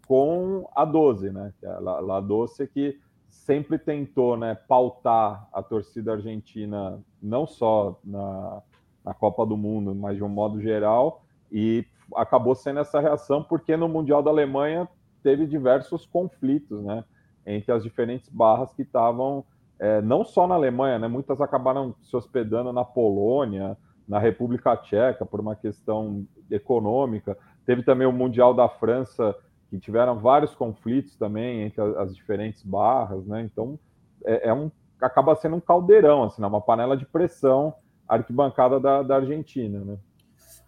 Com 0.05 0.69
a 0.75 0.83
12, 0.83 1.31
né? 1.31 1.53
É 1.63 1.67
a, 1.67 2.17
a 2.17 2.19
12 2.19 2.67
que 2.67 2.99
sempre 3.29 3.79
tentou, 3.79 4.35
né? 4.35 4.55
Pautar 4.67 5.47
a 5.53 5.63
torcida 5.63 6.11
argentina, 6.11 7.01
não 7.23 7.47
só 7.47 7.97
na, 8.03 8.61
na 9.05 9.13
Copa 9.13 9.45
do 9.45 9.55
Mundo, 9.55 9.95
mas 9.95 10.17
de 10.17 10.23
um 10.23 10.29
modo 10.29 10.61
geral, 10.61 11.23
e 11.49 11.85
acabou 12.13 12.55
sendo 12.55 12.81
essa 12.81 12.99
reação 12.99 13.41
porque 13.41 13.77
no 13.77 13.87
Mundial 13.87 14.21
da 14.21 14.29
Alemanha 14.29 14.85
teve 15.21 15.45
diversos 15.45 16.05
conflitos, 16.05 16.83
né, 16.83 17.03
entre 17.45 17.71
as 17.71 17.83
diferentes 17.83 18.29
barras 18.29 18.73
que 18.73 18.81
estavam 18.81 19.45
é, 19.79 20.01
não 20.01 20.25
só 20.25 20.45
na 20.45 20.55
Alemanha, 20.55 20.99
né, 20.99 21.07
muitas 21.07 21.39
acabaram 21.39 21.95
se 22.01 22.15
hospedando 22.15 22.73
na 22.73 22.83
Polônia, 22.83 23.77
na 24.07 24.19
República 24.19 24.75
Tcheca 24.75 25.25
por 25.25 25.39
uma 25.39 25.55
questão 25.55 26.25
econômica. 26.51 27.37
Teve 27.65 27.83
também 27.83 28.05
o 28.05 28.11
Mundial 28.11 28.53
da 28.53 28.67
França, 28.67 29.35
que 29.69 29.79
tiveram 29.79 30.19
vários 30.19 30.53
conflitos 30.55 31.15
também 31.15 31.61
entre 31.61 31.79
as, 31.81 32.15
diferentes 32.15 32.63
barras, 32.63 33.25
né? 33.25 33.41
Então 33.41 33.79
é, 34.25 34.49
é, 34.49 34.53
um 34.53 34.71
acaba 34.99 35.33
sendo 35.35 35.55
um 35.55 35.61
caldeirão, 35.61 36.23
assim, 36.23 36.41
né? 36.41 36.47
uma 36.47 36.59
panela 36.59 36.97
de 36.97 37.05
pressão 37.05 37.73
arquibancada 38.05 38.79
da, 38.81 39.01
da 39.01 39.15
Argentina, 39.17 39.79
né? 39.79 39.97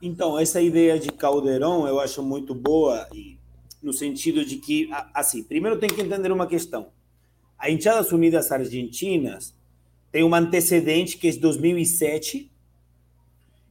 Então, 0.02 0.39
essa 0.39 0.62
ideia 0.62 0.97
de 0.97 1.12
caldeirão 1.12 1.86
eu 1.86 1.99
acho 1.99 2.24
muito 2.24 2.56
boa, 2.56 3.08
no 3.82 3.91
sentido 3.91 4.45
de 4.45 4.57
que, 4.57 4.89
assim, 5.13 5.43
primeiro 5.43 5.79
tem 5.79 5.89
que 5.89 6.01
entender 6.01 6.32
uma 6.32 6.47
questão. 6.47 6.89
A 7.57 7.69
Enchadas 7.69 8.11
Unidas 8.11 8.51
Argentinas 8.51 9.55
tem 10.11 10.23
um 10.23 10.34
antecedente 10.34 11.17
que 11.17 11.27
é 11.27 11.32
de 11.32 11.39
2007, 11.39 12.51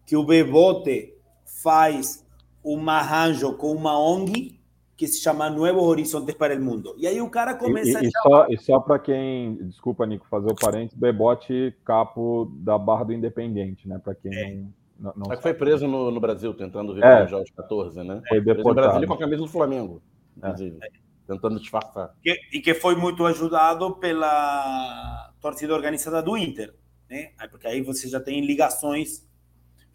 que 0.06 0.16
o 0.16 0.24
Bebote 0.24 1.14
faz 1.62 2.24
um 2.64 2.88
arranjo 2.88 3.56
com 3.56 3.72
uma 3.72 3.98
ONG 3.98 4.58
que 4.96 5.06
se 5.06 5.22
chama 5.22 5.48
Nuevos 5.48 5.82
Horizontes 5.82 6.34
para 6.34 6.54
o 6.54 6.62
Mundo. 6.62 6.94
E 6.98 7.06
aí 7.06 7.22
o 7.22 7.30
cara 7.30 7.54
começa 7.54 8.04
e, 8.04 8.06
e, 8.06 8.10
Só, 8.22 8.46
e 8.50 8.58
só 8.58 8.78
para 8.80 8.98
quem, 8.98 9.54
desculpa, 9.66 10.04
Nico, 10.04 10.26
fazer 10.28 10.50
o 10.50 10.54
parênteses, 10.54 10.98
Bebote, 10.98 11.74
capo 11.86 12.52
da 12.56 12.76
Barra 12.76 13.04
do 13.04 13.12
Independente, 13.14 13.88
né? 13.88 13.98
Para 13.98 14.14
quem 14.14 14.34
é. 14.34 14.62
Não, 15.00 15.14
não, 15.16 15.28
não 15.28 15.40
Foi 15.40 15.54
preso 15.54 15.88
no, 15.88 16.10
no, 16.10 16.20
Brasil, 16.20 16.52
tentando 16.52 16.94
vir 16.94 17.02
é. 17.02 17.22
aos 17.32 17.50
14, 17.50 18.02
né? 18.04 18.20
Foi 18.28 18.40
deportado. 18.40 18.86
No 18.86 18.92
Brasil 18.92 19.08
com 19.08 19.14
a 19.14 19.18
camisa 19.18 19.42
do 19.42 19.48
Flamengo, 19.48 20.02
inclusive. 20.36 20.78
É. 20.82 20.88
Tentando 21.26 21.58
disfarçar. 21.58 22.14
Que, 22.22 22.38
e 22.52 22.60
que 22.60 22.74
foi 22.74 22.94
muito 22.94 23.24
ajudado 23.24 23.96
pela 23.96 25.32
torcida 25.40 25.74
organizada 25.74 26.22
do 26.22 26.36
Inter, 26.36 26.74
né? 27.08 27.30
Porque 27.50 27.66
aí 27.66 27.80
você 27.80 28.08
já 28.08 28.20
tem 28.20 28.44
ligações, 28.44 29.26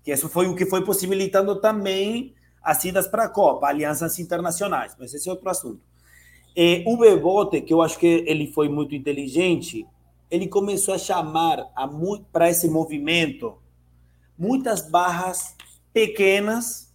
que 0.03 0.11
isso 0.11 0.27
foi 0.27 0.47
o 0.47 0.55
que 0.55 0.65
foi 0.65 0.83
possibilitando 0.83 1.55
também 1.61 2.33
as 2.63 2.83
idas 2.83 3.07
para 3.07 3.25
a 3.25 3.29
Copa, 3.29 3.67
alianças 3.67 4.17
internacionais, 4.17 4.95
mas 4.99 5.13
esse 5.13 5.29
é 5.29 5.31
outro 5.31 5.47
assunto. 5.47 5.81
E 6.55 6.83
o 6.87 6.97
Bebote, 6.97 7.61
que 7.61 7.73
eu 7.73 7.81
acho 7.81 7.99
que 7.99 8.23
ele 8.25 8.47
foi 8.47 8.69
muito 8.69 8.95
inteligente, 8.95 9.85
ele 10.31 10.47
começou 10.47 10.95
a 10.95 10.97
chamar 10.97 11.65
para 12.31 12.49
esse 12.49 12.67
movimento 12.67 13.57
muitas 14.37 14.81
barras 14.89 15.55
pequenas 15.93 16.93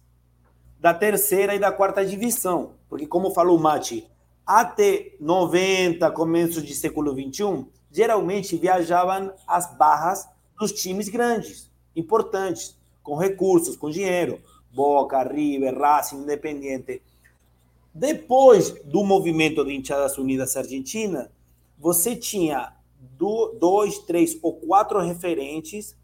da 0.79 0.93
terceira 0.93 1.55
e 1.55 1.59
da 1.59 1.71
quarta 1.71 2.05
divisão, 2.05 2.73
porque 2.89 3.05
como 3.05 3.31
falou 3.31 3.57
o 3.57 3.61
Mati, 3.61 4.07
até 4.45 5.13
90, 5.19 6.09
começo 6.11 6.61
de 6.61 6.73
século 6.73 7.13
21, 7.13 7.67
geralmente 7.91 8.57
viajavam 8.57 9.33
as 9.47 9.77
barras 9.77 10.27
dos 10.59 10.71
times 10.71 11.09
grandes, 11.09 11.71
importantes, 11.95 12.77
com 13.03 13.15
recursos, 13.15 13.75
com 13.75 13.89
dinheiro. 13.89 14.39
Boca, 14.73 15.21
River, 15.23 15.77
Racing, 15.77 16.17
Independiente. 16.17 17.01
Depois 17.93 18.71
do 18.85 19.03
movimento 19.03 19.65
de 19.65 19.73
Hinchadas 19.73 20.17
Unidas 20.17 20.55
Argentina, 20.55 21.29
você 21.77 22.15
tinha 22.15 22.73
dois, 23.59 23.99
três 23.99 24.37
ou 24.41 24.53
quatro 24.53 24.99
referentes 25.01 25.95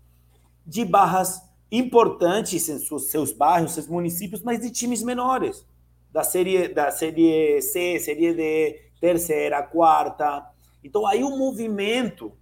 de 0.67 0.83
barras 0.83 1.41
importantes 1.71 2.69
em 2.69 2.77
seus 2.77 3.31
bairros, 3.31 3.71
seus 3.71 3.87
municípios, 3.87 4.43
mas 4.43 4.59
de 4.59 4.69
times 4.69 5.01
menores, 5.01 5.65
da 6.11 6.23
série, 6.23 6.67
da 6.67 6.91
série 6.91 7.61
C, 7.61 7.99
série 7.99 8.33
D, 8.33 8.81
terceira, 8.99 9.63
quarta. 9.63 10.45
Então 10.83 11.07
aí 11.07 11.23
o 11.23 11.37
movimento 11.37 12.33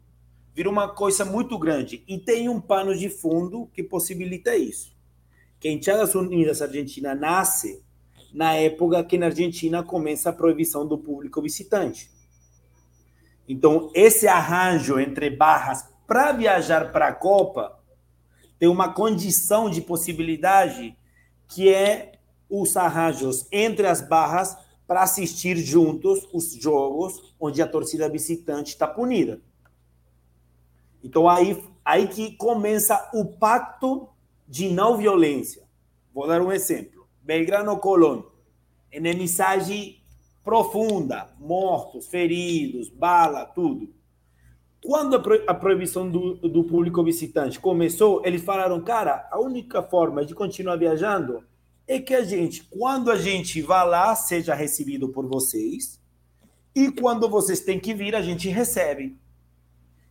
vira 0.54 0.70
uma 0.70 0.90
coisa 0.90 1.24
muito 1.24 1.58
grande 1.58 2.04
e 2.08 2.18
tem 2.18 2.50
um 2.50 2.60
pano 2.60 2.96
de 2.96 3.10
fundo 3.10 3.70
que 3.74 3.84
possibilita 3.84 4.56
isso 4.56 4.96
que 5.66 5.70
a 5.70 5.72
Enchadas 5.72 6.14
Unidas 6.14 6.62
Argentina 6.62 7.16
nasce 7.16 7.84
na 8.32 8.54
época 8.54 9.04
que 9.04 9.18
na 9.18 9.26
Argentina 9.28 9.82
começa 9.82 10.30
a 10.30 10.34
proibição 10.34 10.86
do 10.86 10.96
público 10.96 11.42
visitante. 11.42 12.12
Então, 13.48 13.90
esse 13.96 14.28
arranjo 14.28 15.00
entre 15.00 15.30
barras 15.30 15.88
para 16.06 16.32
viajar 16.34 16.92
para 16.92 17.08
a 17.08 17.14
Copa 17.14 17.80
tem 18.58 18.70
uma 18.70 18.94
condição 18.94 19.70
de 19.70 19.82
possibilidade 19.82 20.98
que 21.48 21.74
é 21.74 22.14
os 22.50 22.76
arranjos 22.78 23.48
entre 23.52 23.88
as 23.88 24.02
barras 24.02 24.58
para 24.88 25.02
assistir 25.02 25.58
juntos 25.58 26.28
os 26.32 26.54
jogos 26.54 27.36
onde 27.40 27.62
a 27.62 27.68
torcida 27.68 28.08
visitante 28.08 28.70
está 28.70 28.88
punida. 28.88 29.42
Então 31.04 31.28
aí, 31.28 31.64
aí 31.84 32.08
que 32.08 32.36
começa 32.36 33.10
o 33.14 33.26
pacto 33.26 34.10
de 34.48 34.70
não 34.70 34.98
violência. 34.98 35.64
Vou 36.14 36.28
dar 36.28 36.42
um 36.42 36.52
exemplo. 36.52 37.08
Belgrano 37.22 37.78
Colón, 37.78 38.24
enemizade 38.92 40.04
profunda, 40.44 41.34
mortos, 41.40 42.08
feridos, 42.08 42.90
bala, 42.90 43.46
tudo. 43.46 43.95
Quando 44.86 45.16
a 45.48 45.54
proibição 45.56 46.08
do, 46.08 46.36
do 46.36 46.64
público 46.64 47.04
visitante 47.04 47.60
começou, 47.60 48.22
eles 48.24 48.44
falaram, 48.44 48.80
cara, 48.84 49.28
a 49.32 49.40
única 49.40 49.82
forma 49.82 50.24
de 50.24 50.36
continuar 50.36 50.76
viajando 50.76 51.44
é 51.88 52.00
que 52.00 52.14
a 52.14 52.24
gente, 52.24 52.64
quando 52.66 53.10
a 53.10 53.16
gente 53.16 53.64
vá 53.64 53.82
lá, 53.84 54.16
seja 54.16 54.54
recebido 54.54 55.10
por 55.10 55.26
vocês, 55.26 56.00
e 56.76 56.92
quando 56.92 57.28
vocês 57.28 57.62
têm 57.62 57.80
que 57.80 57.96
vir, 57.96 58.16
a 58.16 58.22
gente 58.22 58.48
recebe. 58.48 59.18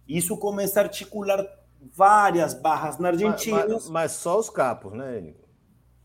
Isso 0.09 0.37
começa 0.37 0.81
a 0.81 0.83
articular 0.83 1.47
várias 1.81 2.53
barras 2.53 2.99
na 2.99 3.11
Argentina. 3.11 3.59
Mas, 3.59 3.73
mas, 3.73 3.89
mas, 3.91 4.13
só 4.13 4.37
os 4.37 4.51
capos, 4.51 4.93
né, 4.93 5.21
Nico? 5.21 5.49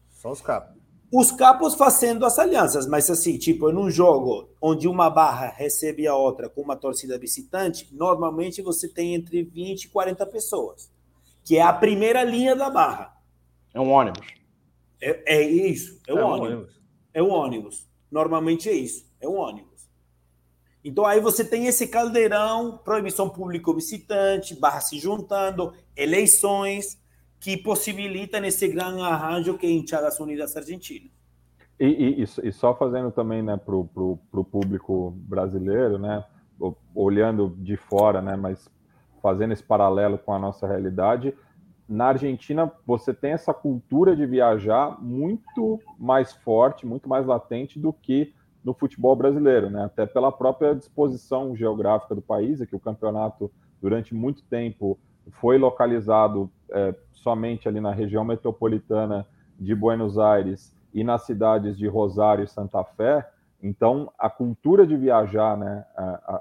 Só 0.10 0.32
os 0.32 0.42
capos. 0.42 0.79
Os 1.12 1.32
capos 1.32 1.74
fazendo 1.74 2.24
as 2.24 2.38
alianças, 2.38 2.86
mas 2.86 3.10
assim, 3.10 3.38
tipo, 3.39 3.72
num 3.72 3.89
jogo 3.89 4.47
onde 4.62 4.88
uma 4.88 5.10
barra 5.10 5.47
recebe 5.47 6.07
a 6.07 6.16
outra 6.16 6.47
com 6.47 6.62
uma 6.62 6.76
torcida 6.76 7.18
visitante, 7.18 7.89
normalmente 7.91 8.62
você 8.62 8.88
tem 8.88 9.16
entre 9.16 9.41
20 9.41 9.86
e 9.86 9.89
40 9.89 10.26
pessoas, 10.28 10.91
que 11.43 11.57
é 11.57 11.64
a 11.64 11.74
primeira 11.74 12.24
linha 12.24 12.55
da 12.55 12.70
barra. 12.70 13.18
É 13.74 13.80
um 13.80 13.89
ônibus. 13.89 14.28
É, 15.01 15.38
é 15.38 15.41
isso, 15.41 15.99
é, 16.07 16.12
é 16.12 16.14
um 16.14 16.28
ônibus. 16.28 16.49
ônibus. 16.49 16.82
É 17.12 17.24
um 17.24 17.30
ônibus. 17.30 17.88
Normalmente 18.12 18.70
é 18.70 18.74
isso, 18.74 19.05
é 19.20 19.28
um 19.28 19.36
ônibus. 19.36 19.89
Então 20.84 21.05
aí 21.05 21.20
você 21.20 21.43
tem 21.43 21.66
esse 21.66 21.88
caldeirão, 21.88 22.78
proibição 22.84 23.28
público 23.30 23.74
visitante, 23.74 24.55
barra 24.55 24.80
se 24.80 24.99
juntando, 24.99 25.74
eleições, 25.95 26.99
que 27.40 27.58
possibilitam 27.58 28.44
esse 28.44 28.68
grande 28.68 29.02
arranjo 29.02 29.58
que 29.58 29.66
é 29.66 29.72
Enchadas 29.72 30.20
Unidas 30.20 30.56
Argentina. 30.56 31.10
E, 31.80 32.22
e, 32.22 32.24
e, 32.24 32.52
só 32.52 32.76
fazendo 32.76 33.10
também 33.10 33.42
né, 33.42 33.56
para 33.56 33.74
o 33.74 34.44
público 34.44 35.12
brasileiro, 35.16 35.98
né, 35.98 36.26
olhando 36.94 37.56
de 37.58 37.78
fora, 37.78 38.22
né, 38.22 38.36
mas 38.36 38.70
fazendo 39.22 39.54
esse 39.54 39.64
paralelo 39.64 40.18
com 40.18 40.34
a 40.34 40.40
nossa 40.40 40.68
realidade, 40.68 41.34
na 41.88 42.08
Argentina 42.08 42.72
você 42.86 43.14
tem 43.14 43.32
essa 43.32 43.54
cultura 43.54 44.16
de 44.16 44.26
viajar 44.26 45.02
muito 45.02 45.80
mais 45.98 46.34
forte, 46.34 46.86
muito 46.86 47.08
mais 47.08 47.26
latente 47.26 47.80
do 47.80 47.92
que 47.92 48.34
no 48.64 48.74
futebol 48.74 49.16
brasileiro, 49.16 49.70
né? 49.70 49.86
Até 49.86 50.06
pela 50.06 50.32
própria 50.32 50.76
disposição 50.76 51.56
geográfica 51.56 52.14
do 52.14 52.22
país, 52.22 52.62
é 52.62 52.66
que 52.66 52.76
o 52.76 52.80
campeonato 52.80 53.52
durante 53.82 54.14
muito 54.14 54.44
tempo 54.44 55.00
foi 55.30 55.58
localizado 55.58 56.50
é, 56.72 56.96
somente 57.12 57.68
ali 57.68 57.80
na 57.80 57.92
região 57.92 58.24
metropolitana 58.24 59.26
de 59.60 59.76
Buenos 59.76 60.18
Aires 60.18 60.76
e 60.94 61.04
nas 61.04 61.26
cidades 61.26 61.78
de 61.78 61.88
Rosário 61.88 62.44
e 62.44 62.48
Santa 62.48 62.84
Fé. 62.84 63.30
Então, 63.62 64.12
a 64.18 64.30
cultura 64.30 64.88
de 64.88 64.96
viajar, 64.96 65.58
né, 65.58 65.86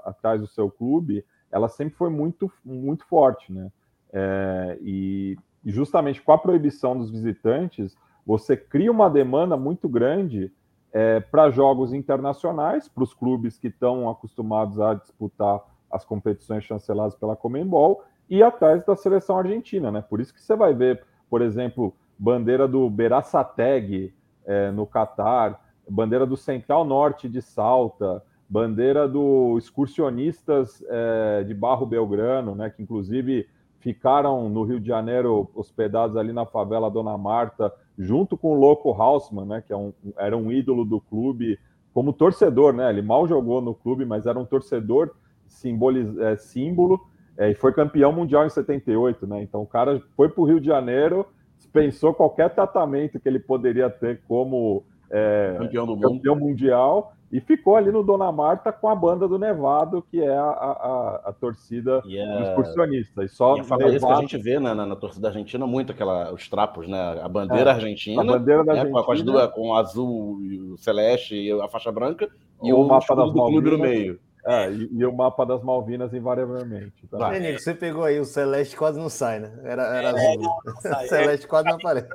atrás 0.05 0.39
do 0.39 0.47
seu 0.47 0.71
clube, 0.71 1.25
ela 1.51 1.67
sempre 1.67 1.95
foi 1.95 2.09
muito, 2.09 2.51
muito 2.63 3.05
forte, 3.05 3.51
né? 3.51 3.69
É, 4.11 4.77
e 4.81 5.37
justamente 5.65 6.21
com 6.21 6.31
a 6.31 6.37
proibição 6.37 6.97
dos 6.97 7.11
visitantes, 7.11 7.95
você 8.25 8.55
cria 8.55 8.91
uma 8.91 9.09
demanda 9.09 9.57
muito 9.57 9.89
grande 9.89 10.51
é, 10.91 11.19
para 11.19 11.51
jogos 11.51 11.93
internacionais, 11.93 12.87
para 12.87 13.03
os 13.03 13.13
clubes 13.13 13.57
que 13.57 13.67
estão 13.67 14.09
acostumados 14.09 14.79
a 14.79 14.93
disputar 14.93 15.61
as 15.91 16.05
competições 16.05 16.63
chanceladas 16.63 17.15
pela 17.15 17.35
Comembol 17.35 18.03
e 18.29 18.43
atrás 18.43 18.85
da 18.85 18.95
seleção 18.95 19.37
argentina, 19.37 19.91
né? 19.91 20.01
Por 20.01 20.21
isso 20.21 20.33
que 20.33 20.41
você 20.41 20.55
vai 20.55 20.73
ver, 20.73 21.03
por 21.29 21.41
exemplo, 21.41 21.93
bandeira 22.17 22.67
do 22.67 22.89
Beraçateg 22.89 24.13
é, 24.45 24.71
no 24.71 24.85
Catar, 24.85 25.59
bandeira 25.89 26.25
do 26.25 26.37
Central 26.37 26.85
Norte 26.85 27.27
de 27.27 27.41
Salta, 27.41 28.23
bandeira 28.47 29.07
do 29.07 29.57
Excursionistas 29.57 30.83
é, 30.87 31.43
de 31.43 31.53
Barro 31.53 31.85
Belgrano, 31.85 32.55
né? 32.55 32.69
Que 32.69 32.83
inclusive 32.83 33.47
ficaram 33.79 34.49
no 34.49 34.63
Rio 34.63 34.79
de 34.79 34.87
Janeiro 34.87 35.49
hospedados 35.55 36.17
ali 36.17 36.33
na 36.33 36.45
favela 36.45 36.91
Dona 36.91 37.17
Marta 37.17 37.73
junto 37.97 38.37
com 38.37 38.51
o 38.51 38.59
Loco 38.59 38.91
Hausmann, 38.91 39.45
né, 39.45 39.63
que 39.65 39.73
é 39.73 39.77
um, 39.77 39.93
era 40.17 40.35
um 40.35 40.51
ídolo 40.51 40.85
do 40.85 41.01
clube, 41.01 41.59
como 41.93 42.13
torcedor, 42.13 42.73
né? 42.73 42.89
Ele 42.89 43.01
mal 43.01 43.27
jogou 43.27 43.61
no 43.61 43.73
clube, 43.73 44.05
mas 44.05 44.25
era 44.25 44.39
um 44.39 44.45
torcedor 44.45 45.11
simboliz, 45.47 46.17
é, 46.17 46.35
símbolo 46.37 46.99
é, 47.39 47.51
e 47.51 47.55
foi 47.55 47.71
campeão 47.71 48.11
mundial 48.11 48.45
em 48.45 48.49
78, 48.49 49.25
né? 49.25 49.41
Então 49.41 49.61
o 49.61 49.65
cara 49.65 50.03
foi 50.17 50.27
para 50.27 50.41
o 50.41 50.45
Rio 50.45 50.59
de 50.59 50.67
Janeiro, 50.67 51.25
dispensou 51.57 52.13
qualquer 52.13 52.53
tratamento 52.53 53.17
que 53.17 53.29
ele 53.29 53.39
poderia 53.39 53.89
ter 53.89 54.21
como 54.27 54.83
é, 55.09 55.55
campeão, 55.57 55.85
do 55.85 55.97
campeão 55.97 56.35
mundial 56.35 57.13
e 57.31 57.39
ficou 57.39 57.77
ali 57.77 57.91
no 57.93 58.03
Dona 58.03 58.29
Marta 58.29 58.73
com 58.73 58.89
a 58.89 58.95
banda 58.95 59.25
do 59.25 59.39
Nevado, 59.39 60.03
que 60.11 60.19
é 60.21 60.35
a, 60.35 60.49
a, 60.49 61.21
a 61.27 61.33
torcida 61.33 62.01
yeah. 62.05 62.49
excursionista. 62.49 63.23
E 63.23 63.29
só 63.29 63.55
e 63.55 63.61
Nevado... 63.61 63.87
isso 63.87 64.05
que 64.05 64.11
a 64.11 64.19
gente 64.19 64.37
vê 64.37 64.59
na, 64.59 64.75
na, 64.75 64.85
na, 64.85 64.95
torcida 64.97 65.29
argentina 65.29 65.65
muito, 65.65 65.93
aquela, 65.93 66.33
os 66.33 66.49
trapos, 66.49 66.89
né? 66.89 67.21
A 67.21 67.29
bandeira 67.29 67.69
é, 67.69 67.73
argentina, 67.73 68.21
a 68.21 68.25
bandeira 68.25 68.65
da 68.65 68.73
né? 68.73 68.79
Argentina, 68.79 69.03
com, 69.03 69.11
as 69.13 69.21
duas, 69.21 69.51
com 69.51 69.69
o 69.69 69.75
azul 69.75 70.41
e 70.41 70.59
o 70.59 70.77
celeste 70.77 71.35
e 71.35 71.51
a 71.53 71.69
faixa 71.69 71.91
branca, 71.91 72.27
e 72.61 72.73
o, 72.73 72.81
o 72.81 72.87
mapa 72.87 73.15
do 73.15 73.31
clube 73.31 73.71
no 73.71 73.77
meio. 73.77 74.19
É, 74.49 74.71
e, 74.71 74.89
e, 74.91 75.05
o 75.05 75.15
mapa 75.15 75.45
das 75.45 75.61
Malvinas 75.63 76.11
invariavelmente. 76.11 77.07
Tá? 77.07 77.35
É, 77.35 77.55
você 77.55 77.71
pegou 77.71 78.03
aí, 78.03 78.19
o 78.19 78.25
Celeste 78.25 78.75
quase 78.75 78.97
não 78.97 79.07
sai, 79.07 79.39
né? 79.39 79.51
Era, 79.63 79.83
era 79.95 80.09
é, 80.09 80.31
azul. 80.31 80.41
Não, 80.41 80.59
não 80.65 80.99
Celeste 81.07 81.47
quase 81.47 81.67
não 81.67 81.75
aparece. 81.75 82.07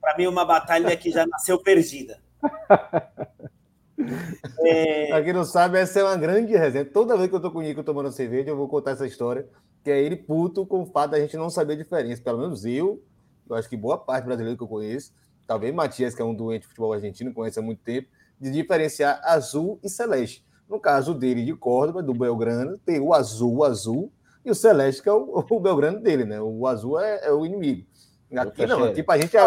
Para 0.00 0.16
mim, 0.16 0.26
uma 0.28 0.44
batalha 0.44 0.96
que 0.96 1.10
já 1.10 1.26
nasceu 1.26 1.58
perdida. 1.58 2.18
É... 4.60 5.08
Pra 5.08 5.22
quem 5.22 5.32
não 5.34 5.44
sabe, 5.44 5.78
essa 5.78 6.00
é 6.00 6.02
uma 6.04 6.16
grande 6.16 6.56
resenha. 6.56 6.86
Toda 6.86 7.18
vez 7.18 7.28
que 7.28 7.34
eu 7.34 7.40
tô 7.40 7.50
com 7.50 7.58
o 7.58 7.62
Nico 7.62 7.84
tomando 7.84 8.10
cerveja, 8.10 8.48
eu 8.48 8.56
vou 8.56 8.66
contar 8.66 8.92
essa 8.92 9.06
história, 9.06 9.46
que 9.84 9.90
é 9.90 10.00
ele 10.00 10.16
puto 10.16 10.64
com 10.64 10.82
o 10.82 10.86
fato 10.86 11.10
da 11.10 11.20
gente 11.20 11.36
não 11.36 11.50
saber 11.50 11.74
a 11.74 11.76
diferença. 11.76 12.22
Pelo 12.22 12.38
menos 12.38 12.64
eu, 12.64 13.02
eu 13.48 13.56
acho 13.56 13.68
que 13.68 13.76
boa 13.76 13.98
parte 13.98 14.24
brasileira 14.24 14.56
que 14.56 14.62
eu 14.62 14.68
conheço, 14.68 15.12
talvez 15.46 15.74
Matias, 15.74 16.14
que 16.14 16.22
é 16.22 16.24
um 16.24 16.34
doente 16.34 16.62
de 16.62 16.68
futebol 16.68 16.92
argentino, 16.92 17.32
conhece 17.34 17.58
há 17.58 17.62
muito 17.62 17.82
tempo, 17.82 18.08
de 18.40 18.50
diferenciar 18.50 19.20
azul 19.22 19.78
e 19.82 19.88
celeste. 19.88 20.44
No 20.70 20.78
caso 20.78 21.12
dele 21.12 21.44
de 21.44 21.52
Córdoba, 21.52 22.00
do 22.00 22.14
Belgrano, 22.14 22.78
tem 22.78 23.00
o 23.00 23.12
azul, 23.12 23.56
o 23.56 23.64
azul, 23.64 24.12
e 24.44 24.50
o 24.52 24.54
celeste, 24.54 25.02
que 25.02 25.08
é 25.08 25.12
o, 25.12 25.44
o 25.50 25.60
Belgrano 25.60 25.98
dele, 26.00 26.24
né? 26.24 26.40
O 26.40 26.64
azul 26.64 27.00
é, 27.00 27.26
é 27.26 27.32
o 27.32 27.44
inimigo. 27.44 27.84
Aqui 28.36 28.64
não, 28.64 28.84
aqui 28.84 29.02
pra 29.02 29.18
gente 29.18 29.36
é 29.36 29.44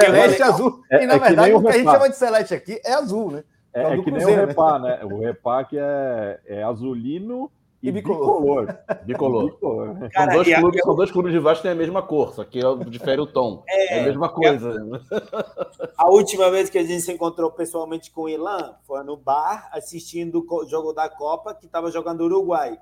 celeste 0.00 0.42
azul. 0.42 0.82
É, 0.90 1.04
e 1.04 1.06
na 1.06 1.14
é 1.14 1.18
verdade, 1.20 1.54
o 1.54 1.62
que 1.62 1.68
a 1.68 1.72
gente 1.72 1.84
chama 1.84 2.08
de 2.08 2.16
celeste 2.16 2.54
aqui 2.54 2.80
é 2.84 2.92
azul, 2.94 3.30
né? 3.30 3.44
É, 3.72 3.82
é, 3.82 3.92
é 3.92 3.96
que 3.96 4.02
Cruzeiro, 4.02 4.26
nem 4.26 4.44
o 4.44 4.46
Repá, 4.48 4.78
né? 4.80 4.88
né? 4.96 5.04
O 5.04 5.20
Repá 5.20 5.64
que 5.64 5.78
é, 5.78 6.40
é 6.44 6.62
azulino 6.64 7.48
e, 7.82 7.92
bicolor. 7.92 8.66
Bicolor. 9.04 9.44
bicolor. 9.46 10.08
Cara, 10.10 10.32
são, 10.32 10.42
dois 10.42 10.56
clubes, 10.56 10.80
a... 10.80 10.84
são 10.84 10.96
dois 10.96 11.10
clubes 11.10 11.32
de 11.32 11.38
Vasco 11.38 11.62
que 11.62 11.68
têm 11.68 11.72
a 11.72 11.74
mesma 11.74 12.02
cor, 12.02 12.34
só 12.34 12.44
que 12.44 12.60
difere 12.88 13.20
o 13.20 13.26
tom. 13.26 13.62
É, 13.68 13.98
é 13.98 14.00
a 14.00 14.04
mesma 14.04 14.28
coisa. 14.28 14.74
A 15.96 16.08
última 16.08 16.50
vez 16.50 16.68
que 16.68 16.78
a 16.78 16.82
gente 16.82 17.00
se 17.00 17.12
encontrou 17.12 17.50
pessoalmente 17.50 18.10
com 18.10 18.22
o 18.22 18.28
Ilan 18.28 18.74
foi 18.86 19.02
no 19.02 19.16
bar 19.16 19.68
assistindo 19.72 20.44
o 20.48 20.66
jogo 20.66 20.92
da 20.92 21.08
Copa 21.08 21.54
que 21.54 21.66
estava 21.66 21.90
jogando 21.90 22.22
Uruguai. 22.22 22.78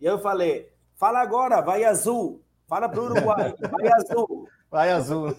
E 0.00 0.06
eu 0.06 0.18
falei: 0.18 0.70
fala 0.96 1.20
agora, 1.20 1.60
vai 1.60 1.84
azul. 1.84 2.42
Fala 2.66 2.88
para 2.88 3.00
o 3.00 3.04
Uruguai, 3.04 3.54
vai 3.70 3.88
azul. 3.92 4.48
Vai 4.70 4.90
azul. 4.90 5.34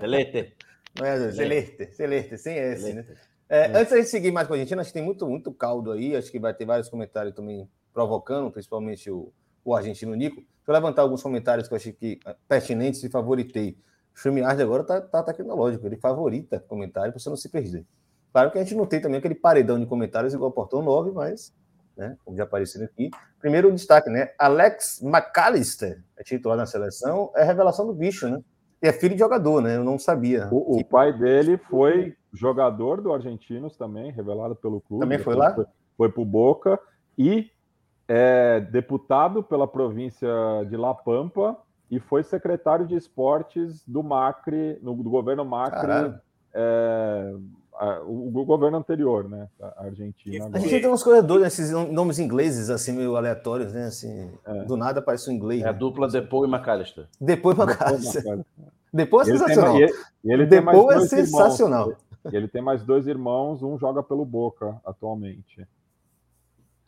Celeste. 0.00 0.54
Vai 0.98 1.10
azul. 1.10 1.32
Celeste, 1.32 1.92
celeste, 1.94 2.38
sem 2.38 2.56
S, 2.56 2.92
né? 2.92 3.04
É, 3.48 3.66
é. 3.66 3.78
Antes 3.78 3.92
de 3.92 4.04
seguir 4.04 4.32
mais 4.32 4.46
com 4.46 4.54
a 4.54 4.56
Argentina, 4.56 4.80
acho 4.80 4.90
que 4.90 4.94
tem 4.94 5.02
muito, 5.02 5.26
muito 5.26 5.52
caldo 5.52 5.92
aí. 5.92 6.16
Acho 6.16 6.30
que 6.30 6.38
vai 6.38 6.54
ter 6.54 6.64
vários 6.64 6.88
comentários 6.88 7.34
também 7.34 7.68
provocando, 7.92 8.50
principalmente 8.50 9.10
o, 9.10 9.32
o 9.64 9.74
argentino 9.74 10.14
Nico. 10.14 10.36
Deixa 10.36 10.48
eu 10.66 10.74
levantar 10.74 11.02
alguns 11.02 11.22
comentários 11.22 11.68
que 11.68 11.74
eu 11.74 11.76
achei 11.76 11.92
que 11.92 12.18
ah, 12.24 12.34
pertinentes 12.48 13.02
e 13.04 13.08
favoritei. 13.08 13.76
O 14.14 14.16
StreamYard 14.16 14.62
agora 14.62 14.84
tá, 14.84 15.00
tá 15.00 15.22
tecnológico, 15.22 15.86
ele 15.86 15.96
favorita 15.96 16.60
comentário 16.60 17.12
para 17.12 17.18
você 17.18 17.28
não 17.28 17.36
se 17.36 17.48
perder. 17.48 17.84
Claro 18.32 18.50
que 18.50 18.58
a 18.58 18.62
gente 18.62 18.74
não 18.74 18.86
tem 18.86 19.00
também 19.00 19.18
aquele 19.18 19.34
paredão 19.34 19.78
de 19.78 19.86
comentários 19.86 20.34
igual 20.34 20.48
ao 20.48 20.52
Portão 20.52 20.82
9, 20.82 21.12
mas, 21.12 21.52
né, 21.96 22.16
como 22.24 22.36
já 22.36 22.44
apareceu 22.44 22.84
aqui. 22.84 23.10
Primeiro 23.38 23.72
destaque, 23.72 24.10
né? 24.10 24.30
Alex 24.38 25.00
McAllister 25.02 26.02
é 26.16 26.22
titular 26.22 26.56
na 26.56 26.66
seleção, 26.66 27.30
é 27.36 27.44
revelação 27.44 27.86
do 27.86 27.92
bicho, 27.92 28.28
né? 28.28 28.40
É 28.86 28.92
filho 28.92 29.14
de 29.14 29.20
jogador, 29.20 29.62
né? 29.62 29.76
Eu 29.76 29.84
não 29.84 29.98
sabia. 29.98 30.48
O, 30.50 30.78
o 30.78 30.84
pai 30.84 31.12
dele 31.12 31.56
foi 31.56 32.14
jogador 32.32 33.00
do 33.00 33.12
Argentinos 33.12 33.76
também, 33.76 34.10
revelado 34.10 34.54
pelo 34.54 34.80
clube. 34.80 35.00
Também 35.00 35.18
foi 35.18 35.34
lá? 35.34 35.54
Foi, 35.54 35.64
foi 35.96 36.08
para 36.10 36.22
o 36.22 36.24
Boca. 36.24 36.78
E 37.16 37.50
é 38.06 38.60
deputado 38.60 39.42
pela 39.42 39.66
província 39.66 40.28
de 40.68 40.76
La 40.76 40.94
Pampa 40.94 41.56
e 41.90 41.98
foi 41.98 42.22
secretário 42.22 42.86
de 42.86 42.94
esportes 42.94 43.82
do 43.86 44.02
Macri, 44.02 44.78
no, 44.82 44.94
do 44.94 45.08
governo 45.08 45.44
Macri, 45.44 46.14
é, 46.52 47.34
a, 47.76 48.00
o, 48.02 48.28
o, 48.28 48.44
governo 48.44 48.78
anterior, 48.78 49.28
né? 49.28 49.48
A 49.60 49.84
Argentina. 49.84 50.50
A 50.52 50.58
gente 50.58 50.80
tem 50.80 50.88
uns 50.88 51.02
corredores, 51.02 51.46
esses 51.46 51.70
nomes 51.70 52.18
ingleses, 52.18 52.70
assim, 52.70 52.92
meio 52.92 53.16
aleatórios, 53.16 53.72
né? 53.72 53.86
Assim, 53.86 54.30
é. 54.44 54.64
Do 54.64 54.76
nada 54.76 55.00
aparece 55.00 55.30
um 55.30 55.32
inglês. 55.32 55.62
É 55.62 55.68
a 55.68 55.72
né? 55.72 55.78
dupla 55.78 56.08
Depou 56.08 56.46
e 56.46 56.48
McAllister. 56.48 57.06
Depou 57.20 57.52
e 57.52 57.56
McAllister. 57.56 58.44
Depois 58.92 59.28
é 59.28 59.32
sensacional. 59.32 59.76
Tem, 59.76 59.88
e 60.24 60.32
ele, 60.32 60.46
Depois 60.46 61.02
é 61.02 61.16
sensacional. 61.16 61.90
Irmãos. 61.90 62.04
E 62.32 62.36
ele 62.36 62.48
tem 62.48 62.62
mais 62.62 62.84
dois 62.84 63.06
irmãos, 63.06 63.62
um 63.62 63.76
joga 63.76 64.02
pelo 64.02 64.24
Boca 64.24 64.80
atualmente. 64.84 65.66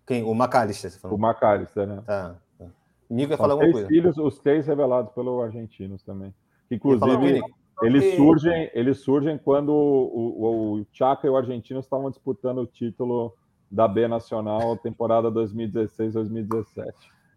Quem? 0.07 0.23
O 0.23 0.33
McAllister, 0.33 0.91
você 0.91 0.99
falou? 1.01 1.19
O 1.19 1.21
McAllister, 1.21 1.87
né? 1.87 2.03
Tá. 2.07 2.37
tá. 2.57 2.67
Nico 3.11 3.33
ia 3.33 3.37
falar 3.37 3.55
alguma 3.55 3.73
coisa. 3.73 3.89
filhos, 3.89 4.17
os 4.19 4.39
três 4.39 4.67
revelados 4.67 5.13
pelo 5.13 5.43
argentinos 5.43 6.03
também. 6.05 6.33
Inclusive, 6.71 7.43
eles 7.83 8.17
surgem, 8.17 8.71
eles 8.73 9.01
surgem 9.01 9.39
quando 9.39 9.71
o, 9.71 10.75
o, 10.75 10.81
o 10.81 10.87
Chaka 10.93 11.27
e 11.27 11.31
o 11.31 11.37
argentino 11.37 11.81
estavam 11.81 12.11
disputando 12.11 12.59
o 12.59 12.67
título 12.67 13.35
da 13.71 13.87
B 13.87 14.09
Nacional 14.09 14.77
temporada 14.77 15.31
2016-2017. 15.31 16.93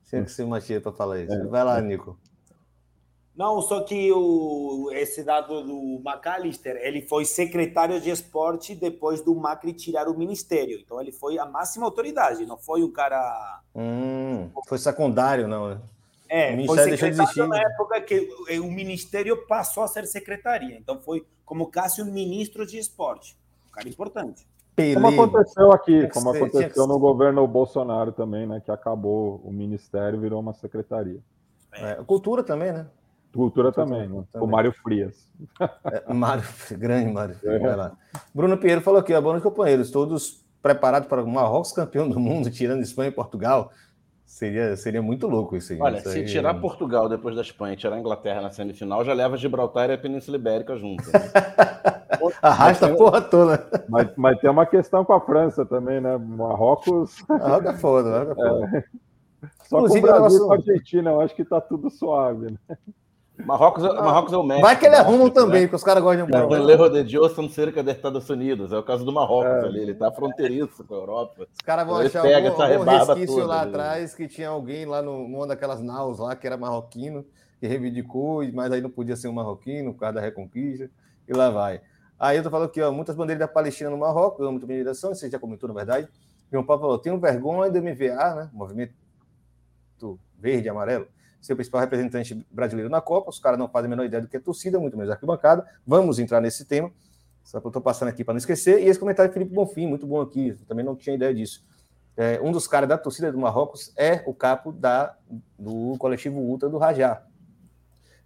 Tinha 0.09 0.23
que 0.23 0.31
ser 0.31 0.43
uma 0.43 0.61
tia 0.61 0.79
para 0.81 0.91
falar 0.91 1.19
isso. 1.21 1.33
É. 1.33 1.45
Vai 1.45 1.63
lá, 1.63 1.81
Nico. 1.81 2.17
Não, 3.35 3.61
só 3.61 3.81
que 3.83 4.11
o, 4.11 4.89
esse 4.91 5.23
dado 5.23 5.63
do 5.63 6.01
McAllister, 6.05 6.75
ele 6.81 7.01
foi 7.03 7.23
secretário 7.23 8.01
de 8.01 8.09
esporte 8.09 8.75
depois 8.75 9.21
do 9.21 9.33
Macri 9.33 9.71
tirar 9.71 10.09
o 10.09 10.17
ministério. 10.17 10.77
Então 10.77 10.99
ele 10.99 11.13
foi 11.13 11.37
a 11.39 11.45
máxima 11.45 11.85
autoridade, 11.85 12.45
não 12.45 12.57
foi 12.57 12.83
um 12.83 12.91
cara. 12.91 13.61
Hum, 13.73 14.49
foi 14.67 14.77
secundário, 14.77 15.47
não. 15.47 15.69
Né? 15.69 15.81
É, 16.30 16.55
o 16.55 16.65
foi 16.65 16.77
secretário 16.95 17.47
na 17.47 17.59
época 17.59 18.01
que 18.01 18.30
o 18.61 18.71
ministério 18.71 19.47
passou 19.47 19.84
a 19.84 19.88
ser 19.88 20.05
secretaria. 20.05 20.77
Então 20.77 20.99
foi 20.99 21.25
como 21.43 21.67
Cássio 21.67 22.05
ministro 22.05 22.65
de 22.65 22.77
esporte. 22.77 23.36
Um 23.67 23.71
cara 23.71 23.89
importante. 23.89 24.47
Como 24.93 25.07
aconteceu 25.07 25.71
aqui, 25.73 26.07
como 26.09 26.30
aconteceu 26.30 26.88
no 26.88 26.97
governo 26.97 27.45
Bolsonaro 27.45 28.11
também, 28.11 28.47
né? 28.47 28.61
Que 28.63 28.71
acabou 28.71 29.41
o 29.43 29.51
ministério, 29.51 30.21
virou 30.21 30.39
uma 30.39 30.53
secretaria. 30.53 31.19
É, 31.73 31.95
cultura 32.05 32.43
também, 32.43 32.71
né? 32.71 32.88
Cultura 33.34 33.71
também, 33.71 34.07
né? 34.07 34.23
também. 34.32 34.47
O 34.47 34.49
Mário 34.49 34.71
Frias. 34.71 35.32
É, 35.86 36.13
Mário, 36.13 36.43
grande 36.71 37.11
Mário. 37.11 37.36
É. 37.43 37.91
Bruno 38.34 38.57
Pinheiro 38.57 38.82
falou 38.82 38.99
aqui, 38.99 39.11
boa 39.19 39.34
noite, 39.34 39.43
companheiros. 39.43 39.91
Todos 39.91 40.45
preparados 40.61 41.07
para 41.07 41.23
o 41.23 41.27
Marrocos 41.27 41.71
campeão 41.71 42.09
do 42.09 42.19
mundo, 42.19 42.49
tirando 42.49 42.82
Espanha 42.82 43.09
e 43.09 43.13
Portugal. 43.13 43.71
Seria, 44.30 44.77
seria 44.77 45.01
muito 45.01 45.27
louco 45.27 45.57
isso 45.57 45.73
aí. 45.73 45.82
Olha, 45.82 45.97
isso 45.97 46.11
se 46.11 46.19
aí... 46.19 46.25
tirar 46.25 46.53
Portugal 46.61 47.09
depois 47.09 47.36
da 47.36 47.41
Espanha 47.41 47.73
e 47.73 47.77
tirar 47.77 47.95
a 47.95 47.99
Inglaterra 47.99 48.41
na 48.41 48.51
semifinal, 48.51 49.03
já 49.03 49.11
leva 49.11 49.36
Gibraltar 49.36 49.89
e 49.89 49.93
a 49.93 49.97
Península 49.97 50.38
Ibérica 50.38 50.77
junto. 50.77 51.03
Né? 51.05 51.19
Arrasta 52.39 52.86
a 52.86 52.95
porra 52.95 53.21
toda. 53.21 53.67
Mas, 53.89 54.07
mas 54.15 54.39
tem 54.39 54.47
uma 54.47 54.67
questão 54.67 55.03
com 55.03 55.13
a 55.13 55.19
França 55.19 55.65
também, 55.65 55.99
né? 55.99 56.15
Marrocos. 56.15 57.21
É 57.21 57.25
foda, 57.25 57.43
Marrocos 57.43 57.69
é 57.69 57.77
foda. 57.77 58.36
É. 58.77 58.84
Só 59.63 59.77
Inclusive, 59.80 60.07
com 60.07 60.13
o 60.13 60.19
Brasil 60.19 60.45
e 60.45 60.49
a 60.49 60.53
Argentina, 60.53 61.09
eu 61.09 61.21
acho 61.21 61.36
que 61.36 61.43
tá 61.43 61.59
tudo 61.59 61.89
suave, 61.89 62.51
né? 62.51 62.77
Marrocos, 63.45 63.83
é- 63.83 63.93
Marrocos 63.93 64.33
é 64.33 64.37
o 64.37 64.43
México. 64.43 64.67
Vai 64.67 64.77
que 64.77 64.85
ele 64.85 64.95
arruma 64.95 65.25
né? 65.25 65.31
também, 65.31 65.61
porque 65.61 65.75
os 65.77 65.83
caras 65.83 66.03
gostam 66.03 66.25
de. 66.25 66.35
O 66.35 66.69
erro 66.69 66.89
de 66.89 67.03
Dios 67.03 67.31
são 67.33 67.49
cerca 67.49 67.81
de 67.81 67.91
Estados 67.91 68.29
Unidos. 68.29 68.71
É 68.71 68.77
o 68.77 68.83
caso 68.83 69.05
do 69.05 69.11
Marrocos 69.11 69.63
é. 69.63 69.67
ali. 69.67 69.79
Ele 69.79 69.93
tá 69.93 70.11
fronteiriço 70.11 70.83
com 70.83 70.93
a 70.93 70.97
Europa. 70.97 71.47
Os 71.51 71.61
caras 71.63 71.87
vão 71.87 71.99
ele 71.99 72.07
achar 72.07 72.21
pega 72.21 72.49
algum, 72.49 72.61
algum 72.61 72.91
resquício 72.91 73.35
toda, 73.35 73.47
lá 73.47 73.61
ali. 73.61 73.69
atrás 73.69 74.13
que 74.13 74.27
tinha 74.27 74.49
alguém 74.49 74.85
lá 74.85 75.01
no, 75.01 75.27
numa 75.27 75.47
daquelas 75.47 75.81
naus 75.81 76.19
lá 76.19 76.35
que 76.35 76.45
era 76.45 76.57
marroquino 76.57 77.25
e 77.61 77.67
reivindicou, 77.67 78.43
mas 78.53 78.71
aí 78.71 78.81
não 78.81 78.89
podia 78.89 79.15
ser 79.15 79.27
um 79.27 79.33
marroquino 79.33 79.93
por 79.93 80.01
causa 80.01 80.15
da 80.15 80.21
reconquista. 80.21 80.89
E 81.27 81.33
lá 81.33 81.49
vai. 81.49 81.81
Aí 82.19 82.37
eu 82.37 82.43
tô 82.43 82.49
falando 82.49 82.67
aqui, 82.67 82.81
ó, 82.81 82.91
muitas 82.91 83.15
bandeiras 83.15 83.39
da 83.39 83.47
Palestina 83.47 83.89
no 83.89 83.97
Marrocos, 83.97 84.45
bem 84.65 84.77
direção, 84.77 85.15
você 85.15 85.29
já 85.29 85.39
comentou, 85.39 85.69
na 85.69 85.75
verdade. 85.75 86.07
João 86.51 86.65
Paulo 86.65 86.81
falou, 86.81 86.97
tenho 86.97 87.17
vergonha 87.17 87.71
do 87.71 87.81
MVA, 87.81 88.35
né? 88.35 88.49
Movimento 88.51 88.93
verde 90.37 90.67
e 90.67 90.69
amarelo 90.69 91.07
ser 91.41 91.53
o 91.53 91.55
principal 91.55 91.81
representante 91.81 92.45
brasileiro 92.51 92.89
na 92.89 93.01
Copa. 93.01 93.29
Os 93.29 93.39
caras 93.39 93.57
não 93.57 93.67
fazem 93.67 93.87
a 93.87 93.89
menor 93.89 94.05
ideia 94.05 94.21
do 94.21 94.27
que 94.27 94.37
é 94.37 94.39
torcida, 94.39 94.79
muito 94.79 94.97
menos 94.97 95.11
arquibancada. 95.11 95.65
Vamos 95.85 96.19
entrar 96.19 96.41
nesse 96.41 96.65
tema. 96.65 96.91
Só 97.43 97.59
que 97.59 97.65
eu 97.65 97.69
estou 97.69 97.81
passando 97.81 98.09
aqui 98.09 98.23
para 98.23 98.33
não 98.33 98.37
esquecer. 98.37 98.81
E 98.81 98.87
esse 98.87 98.99
comentário 98.99 99.29
de 99.29 99.33
Felipe 99.33 99.53
Bonfim, 99.53 99.87
muito 99.87 100.05
bom 100.05 100.21
aqui. 100.21 100.49
Eu 100.49 100.57
também 100.67 100.85
não 100.85 100.95
tinha 100.95 101.15
ideia 101.15 101.33
disso. 101.33 101.63
É, 102.15 102.39
um 102.41 102.51
dos 102.51 102.67
caras 102.67 102.87
da 102.89 102.97
torcida 102.97 103.31
do 103.31 103.39
Marrocos 103.39 103.93
é 103.97 104.23
o 104.27 104.33
capo 104.33 104.71
da, 104.71 105.15
do 105.57 105.95
coletivo 105.97 106.37
Ultra 106.39 106.69
do 106.69 106.77
Rajá. 106.77 107.23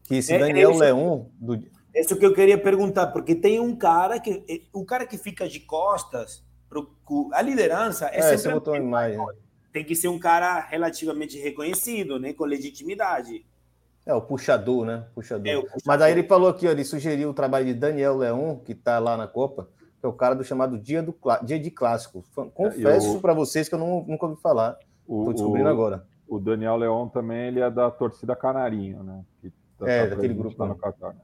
Que 0.04 0.16
esse 0.16 0.34
é, 0.34 0.40
Daniel 0.40 0.72
é 0.72 0.78
Leon. 0.78 1.26
Do... 1.40 1.64
Isso 1.94 2.18
que 2.18 2.26
eu 2.26 2.34
queria 2.34 2.58
perguntar, 2.58 3.08
porque 3.08 3.36
tem 3.36 3.60
um 3.60 3.76
cara 3.76 4.20
que. 4.20 4.68
O 4.74 4.84
cara 4.84 5.06
que 5.06 5.18
fica 5.18 5.48
de 5.48 5.60
costas, 5.60 6.44
pro, 6.68 6.92
a 7.34 7.42
liderança 7.42 8.08
é, 8.08 8.18
é 8.18 8.38
sempre. 8.38 8.60
Você 8.60 9.20
tem 9.74 9.84
que 9.84 9.96
ser 9.96 10.08
um 10.08 10.20
cara 10.20 10.60
relativamente 10.60 11.38
reconhecido, 11.40 12.20
né, 12.20 12.32
com 12.32 12.46
legitimidade. 12.46 13.44
É, 14.06 14.14
o 14.14 14.22
puxador, 14.22 14.86
né? 14.86 15.06
Puxador. 15.16 15.48
É, 15.48 15.56
puxador. 15.56 15.82
Mas 15.86 16.02
aí 16.02 16.12
ele 16.12 16.24
falou 16.24 16.50
aqui, 16.50 16.68
ó, 16.68 16.72
ele 16.72 16.84
sugeriu 16.84 17.30
o 17.30 17.34
trabalho 17.34 17.66
de 17.66 17.74
Daniel 17.74 18.18
Leon, 18.18 18.58
que 18.58 18.74
está 18.74 19.00
lá 19.00 19.18
na 19.18 19.28
Copa, 19.28 19.68
que 20.00 20.06
é 20.06 20.08
o 20.10 20.14
cara 20.14 20.36
do 20.36 20.44
chamado 20.44 20.78
Dia, 20.78 21.02
do, 21.02 21.16
Dia 21.44 21.58
de 21.58 21.72
Clássico. 21.72 22.24
Confesso 22.54 23.20
para 23.20 23.34
vocês 23.34 23.68
que 23.68 23.76
eu 23.76 23.80
não, 23.80 24.06
nunca 24.08 24.26
ouvi 24.26 24.40
falar. 24.42 24.78
Estou 25.02 25.34
descobrindo 25.34 25.70
o, 25.70 25.72
agora. 25.72 26.06
O 26.28 26.40
Daniel 26.40 26.76
Leon 26.76 27.08
também 27.08 27.48
ele 27.48 27.62
é 27.62 27.72
da 27.72 27.90
torcida 27.90 28.36
Canarinho, 28.36 29.04
né? 29.04 29.24
Que 29.42 29.52
tá, 29.80 29.90
é, 29.90 30.04
tá 30.04 30.16
daquele 30.16 30.34
grupo. 30.34 30.66
no 30.66 30.76
Qatar. 30.76 31.16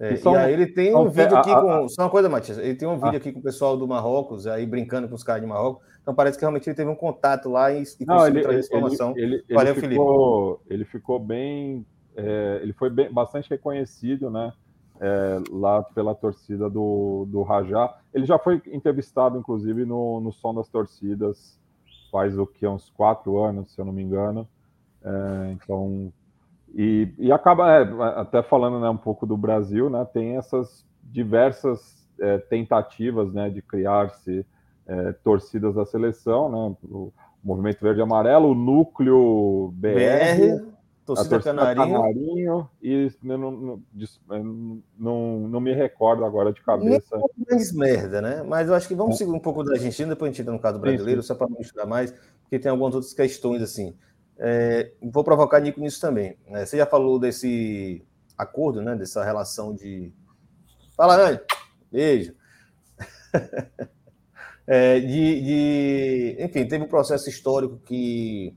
É. 0.00 0.16
São, 0.16 0.32
e 0.32 0.36
aí 0.38 0.52
ele 0.54 0.66
tem 0.66 0.96
um 0.96 1.10
vídeo 1.10 1.36
aqui 1.36 1.50
a, 1.50 1.60
com. 1.60 1.86
Só 1.90 2.04
uma 2.04 2.10
coisa, 2.10 2.26
Matias. 2.26 2.56
Ele 2.56 2.74
tem 2.74 2.88
um 2.88 2.98
vídeo 2.98 3.18
aqui 3.18 3.30
com 3.30 3.38
o 3.38 3.42
pessoal 3.42 3.76
do 3.76 3.86
Marrocos, 3.86 4.46
aí 4.46 4.64
brincando 4.64 5.06
com 5.06 5.14
os 5.14 5.22
caras 5.22 5.42
de 5.42 5.46
Marrocos. 5.46 5.86
Então 6.00 6.14
parece 6.14 6.38
que 6.38 6.42
realmente 6.42 6.66
ele 6.66 6.74
teve 6.74 6.90
um 6.90 6.96
contato 6.96 7.50
lá 7.50 7.70
e, 7.70 7.82
e 7.82 8.06
Não, 8.06 8.26
ele, 8.26 8.40
trazer 8.40 8.60
informação. 8.60 9.12
Ele, 9.14 9.44
ele, 9.46 9.54
Valeu, 9.54 9.74
ele 9.74 9.80
ficou, 9.88 10.56
Felipe. 10.56 10.74
Ele 10.74 10.84
ficou 10.86 11.18
bem. 11.18 11.86
É, 12.16 12.60
ele 12.62 12.72
foi 12.72 12.88
bem, 12.88 13.12
bastante 13.12 13.50
reconhecido, 13.50 14.30
né? 14.30 14.54
É, 15.02 15.38
lá 15.50 15.82
pela 15.82 16.14
torcida 16.14 16.70
do, 16.70 17.26
do 17.28 17.42
Rajá. 17.42 17.94
Ele 18.14 18.24
já 18.24 18.38
foi 18.38 18.62
entrevistado, 18.72 19.38
inclusive, 19.38 19.84
no, 19.84 20.18
no 20.20 20.32
Som 20.32 20.54
das 20.54 20.68
Torcidas, 20.68 21.60
faz 22.10 22.38
o 22.38 22.46
que? 22.46 22.66
Uns 22.66 22.88
quatro 22.88 23.38
anos, 23.38 23.72
se 23.72 23.78
eu 23.78 23.84
não 23.84 23.92
me 23.92 24.02
engano. 24.02 24.48
É, 25.02 25.52
então 25.52 26.10
e, 26.74 27.12
e 27.18 27.32
acaba, 27.32 27.72
é, 27.72 28.20
até 28.20 28.42
falando 28.42 28.80
né, 28.80 28.88
um 28.88 28.96
pouco 28.96 29.26
do 29.26 29.36
Brasil, 29.36 29.90
né, 29.90 30.06
tem 30.12 30.36
essas 30.36 30.84
diversas 31.02 32.08
é, 32.20 32.38
tentativas 32.38 33.32
né, 33.32 33.50
de 33.50 33.62
criar-se 33.62 34.46
é, 34.86 35.12
torcidas 35.24 35.74
da 35.74 35.84
seleção, 35.84 36.50
né, 36.50 36.76
o 36.84 37.12
Movimento 37.42 37.80
Verde 37.80 38.00
e 38.00 38.02
Amarelo, 38.02 38.50
o 38.50 38.54
Núcleo 38.54 39.72
BR, 39.74 39.94
BR 39.94 40.70
torcida, 41.14 41.28
torcida 41.30 41.54
Canarinho. 41.54 41.96
Canarinho 41.96 42.70
e 42.82 43.10
não, 43.22 43.38
não, 43.38 43.82
não, 44.98 45.48
não, 45.48 45.60
me 45.60 45.72
recordo 45.72 46.24
agora 46.24 46.52
de 46.52 46.62
cabeça. 46.62 47.18
Mais 47.50 47.72
merda, 47.72 48.20
né? 48.20 48.42
Mas 48.42 48.68
eu 48.68 48.74
acho 48.74 48.86
que 48.86 48.94
vamos 48.94 49.16
é. 49.16 49.18
seguir 49.18 49.32
um 49.32 49.40
pouco 49.40 49.62
da 49.62 49.72
Argentina, 49.72 50.10
depois 50.10 50.28
a 50.28 50.32
gente 50.32 50.42
entra 50.42 50.52
no 50.52 50.60
caso 50.60 50.78
brasileiro, 50.78 51.22
sim, 51.22 51.26
sim. 51.26 51.28
só 51.28 51.34
para 51.34 51.48
não 51.48 51.58
misturar 51.58 51.86
mais, 51.86 52.12
porque 52.42 52.58
tem 52.58 52.70
algumas 52.70 52.94
outras 52.94 53.12
questões 53.12 53.62
assim. 53.62 53.94
É, 54.42 54.92
vou 55.02 55.22
provocar 55.22 55.60
Nico 55.60 55.78
nisso 55.80 56.00
também. 56.00 56.38
É, 56.46 56.64
você 56.64 56.78
já 56.78 56.86
falou 56.86 57.18
desse 57.18 58.02
acordo, 58.36 58.80
né? 58.80 58.96
Dessa 58.96 59.22
relação 59.22 59.74
de. 59.74 60.10
Fala, 60.96 61.18
Nani. 61.18 61.40
Beijo. 61.92 62.34
é, 64.66 64.98
de, 64.98 65.40
de, 65.42 66.36
enfim, 66.40 66.66
teve 66.66 66.82
um 66.82 66.88
processo 66.88 67.28
histórico 67.28 67.78
que 67.84 68.56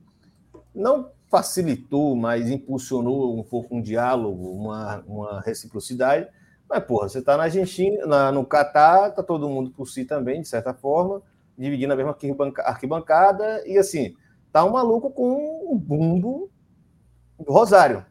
não 0.74 1.12
facilitou, 1.30 2.16
mas 2.16 2.50
impulsionou 2.50 3.38
um 3.38 3.44
pouco 3.44 3.76
um 3.76 3.82
diálogo, 3.82 4.52
uma, 4.52 5.04
uma 5.06 5.42
reciprocidade. 5.42 6.30
Mas, 6.70 6.84
porra, 6.86 7.10
você 7.10 7.20
está 7.20 7.36
na 7.36 7.44
Argentina, 7.44 8.06
na, 8.06 8.32
no 8.32 8.46
Catar, 8.46 9.12
tá 9.12 9.22
todo 9.22 9.50
mundo 9.50 9.70
por 9.72 9.88
si 9.88 10.06
também, 10.06 10.42
de 10.42 10.48
certa 10.48 10.74
forma, 10.74 11.22
dividindo 11.58 11.92
a 11.92 11.96
mesma 11.96 12.16
arquibancada, 12.60 13.68
e 13.68 13.78
assim, 13.78 14.16
tá 14.54 14.64
um 14.64 14.72
maluco 14.72 15.10
com 15.10 15.74
um 15.74 15.78
bumbo 15.78 16.52
do 17.40 17.52
Rosário. 17.52 18.06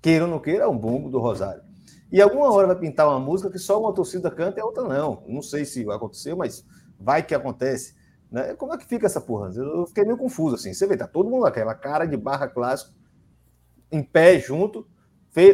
Queira 0.00 0.24
ou 0.24 0.30
não 0.30 0.38
queira, 0.38 0.64
é 0.64 0.68
um 0.68 0.78
bumbo 0.78 1.10
do 1.10 1.18
Rosário. 1.18 1.62
E 2.10 2.22
alguma 2.22 2.52
hora 2.52 2.68
vai 2.68 2.76
pintar 2.76 3.08
uma 3.08 3.18
música 3.18 3.50
que 3.50 3.58
só 3.58 3.80
uma 3.80 3.92
torcida 3.92 4.30
canta 4.30 4.60
e 4.60 4.62
a 4.62 4.64
outra 4.64 4.84
não. 4.84 5.24
Não 5.26 5.42
sei 5.42 5.64
se 5.64 5.84
vai 5.84 5.96
acontecer, 5.96 6.36
mas 6.36 6.64
vai 7.00 7.22
que 7.22 7.34
acontece. 7.34 7.96
Né? 8.30 8.54
Como 8.54 8.72
é 8.72 8.78
que 8.78 8.86
fica 8.86 9.06
essa 9.06 9.20
porra? 9.20 9.50
Eu 9.54 9.86
fiquei 9.86 10.04
meio 10.04 10.16
confuso 10.16 10.54
assim. 10.54 10.72
Você 10.72 10.86
vê, 10.86 10.96
tá 10.96 11.08
todo 11.08 11.28
mundo 11.28 11.46
aquela 11.46 11.74
cara 11.74 12.06
de 12.06 12.16
barra 12.16 12.46
clássico, 12.46 12.94
em 13.90 14.02
pé 14.02 14.38
junto, 14.38 14.86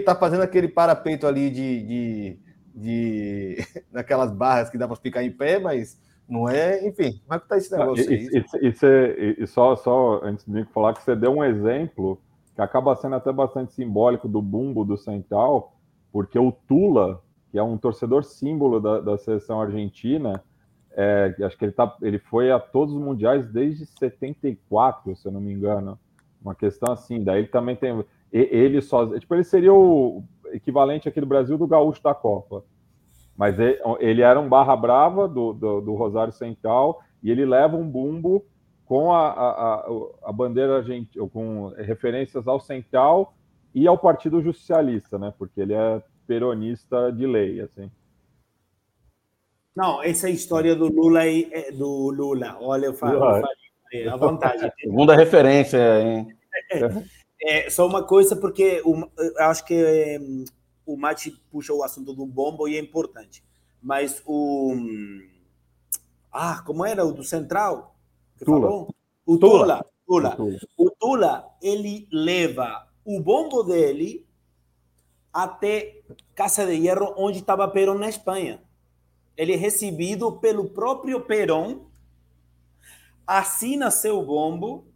tá 0.04 0.14
fazendo 0.14 0.42
aquele 0.42 0.68
parapeito 0.68 1.26
ali 1.26 1.50
de, 1.50 1.86
de, 1.86 2.40
de... 2.74 3.66
naquelas 3.90 4.30
barras 4.30 4.68
que 4.68 4.76
dá 4.76 4.86
para 4.86 4.96
ficar 4.96 5.22
em 5.22 5.32
pé, 5.32 5.58
mas 5.58 5.98
não 6.28 6.48
é? 6.48 6.86
Enfim, 6.86 7.20
como 7.26 7.34
é 7.34 7.40
que 7.40 7.48
tá 7.48 7.56
esse 7.56 7.76
negócio 7.76 8.12
e, 8.12 8.14
aí? 8.14 8.28
E, 8.60 8.66
e, 8.66 9.42
e, 9.42 9.46
só, 9.46 9.74
só 9.74 10.20
antes 10.22 10.44
de 10.44 10.64
falar 10.66 10.92
que 10.92 11.02
você 11.02 11.16
deu 11.16 11.32
um 11.32 11.44
exemplo 11.44 12.20
que 12.54 12.60
acaba 12.60 12.94
sendo 12.96 13.14
até 13.14 13.32
bastante 13.32 13.72
simbólico 13.72 14.28
do 14.28 14.42
bumbo 14.42 14.84
do 14.84 14.96
Central, 14.96 15.74
porque 16.12 16.38
o 16.38 16.52
Tula, 16.52 17.22
que 17.50 17.58
é 17.58 17.62
um 17.62 17.78
torcedor 17.78 18.24
símbolo 18.24 18.80
da, 18.80 19.00
da 19.00 19.16
seleção 19.16 19.60
argentina, 19.60 20.42
é, 20.92 21.34
acho 21.42 21.56
que 21.56 21.64
ele, 21.64 21.72
tá, 21.72 21.96
ele 22.02 22.18
foi 22.18 22.50
a 22.50 22.58
todos 22.58 22.92
os 22.92 23.00
mundiais 23.00 23.46
desde 23.46 23.86
74, 23.86 25.14
se 25.14 25.26
eu 25.26 25.32
não 25.32 25.40
me 25.40 25.52
engano. 25.52 25.98
Uma 26.42 26.54
questão 26.54 26.92
assim, 26.92 27.22
daí 27.22 27.40
ele 27.40 27.48
também 27.48 27.76
tem. 27.76 28.04
Ele 28.32 28.80
só. 28.80 29.06
Tipo, 29.18 29.34
ele 29.34 29.44
seria 29.44 29.72
o 29.72 30.24
equivalente 30.52 31.08
aqui 31.08 31.20
do 31.20 31.26
Brasil 31.26 31.56
do 31.56 31.66
gaúcho 31.66 32.02
da 32.02 32.14
Copa. 32.14 32.64
Mas 33.38 33.56
ele, 34.00 34.20
era 34.20 34.40
um 34.40 34.48
barra 34.48 34.74
brava 34.74 35.28
do, 35.28 35.52
do, 35.52 35.80
do, 35.80 35.94
Rosário 35.94 36.32
Central 36.32 37.00
e 37.22 37.30
ele 37.30 37.46
leva 37.46 37.76
um 37.76 37.88
bumbo 37.88 38.44
com 38.84 39.12
a, 39.12 39.28
a, 39.28 39.86
a 40.24 40.32
bandeira 40.32 40.82
gente, 40.82 41.16
com 41.32 41.68
referências 41.76 42.48
ao 42.48 42.58
Central 42.58 43.32
e 43.72 43.86
ao 43.86 43.96
Partido 43.96 44.42
Justicialista, 44.42 45.20
né? 45.20 45.32
Porque 45.38 45.60
ele 45.60 45.72
é 45.72 46.02
peronista 46.26 47.12
de 47.12 47.26
lei, 47.28 47.60
assim. 47.60 47.88
Não, 49.76 50.02
essa 50.02 50.28
história 50.28 50.74
do 50.74 50.88
Lula 50.88 51.20
aí, 51.20 51.48
é 51.52 51.70
do 51.70 52.10
Lula, 52.10 52.58
olha, 52.60 52.86
eu 52.86 52.94
falo, 52.94 53.14
eu 53.14 53.20
falei, 53.20 54.08
à 54.08 54.16
vontade. 54.16 54.72
Segunda 54.82 55.14
referência, 55.14 55.78
hein? 56.02 56.26
É, 56.72 56.88
é, 57.66 57.70
só 57.70 57.86
uma 57.86 58.02
coisa, 58.02 58.34
porque 58.34 58.82
eu 58.84 59.08
acho 59.38 59.64
que 59.64 59.74
é, 59.74 60.18
o 60.88 60.96
Mate 60.96 61.30
puxa 61.50 61.72
o 61.74 61.82
assunto 61.82 62.14
do 62.14 62.24
bombo 62.24 62.66
e 62.66 62.76
é 62.76 62.80
importante. 62.80 63.44
Mas 63.82 64.22
o. 64.26 64.74
Ah, 66.32 66.62
como 66.64 66.84
era 66.84 67.04
o 67.04 67.12
do 67.12 67.22
Central? 67.22 67.94
Que 68.38 68.44
Tula. 68.44 68.60
Falou? 68.60 68.94
O 69.26 69.36
Tula. 69.36 69.84
Tula. 70.06 70.36
Tula. 70.36 70.58
O 70.76 70.90
Tula, 70.90 71.56
ele 71.60 72.08
leva 72.10 72.88
o 73.04 73.20
bombo 73.20 73.62
dele 73.62 74.26
até 75.32 76.02
Casa 76.34 76.64
de 76.64 76.72
Hierro, 76.72 77.14
onde 77.16 77.40
estava 77.40 77.68
Perón 77.68 77.98
na 77.98 78.08
Espanha. 78.08 78.62
Ele 79.36 79.52
é 79.52 79.56
recebido 79.56 80.32
pelo 80.40 80.70
próprio 80.70 81.20
Perón, 81.20 81.86
assina 83.26 83.90
seu 83.90 84.24
bombo 84.24 84.86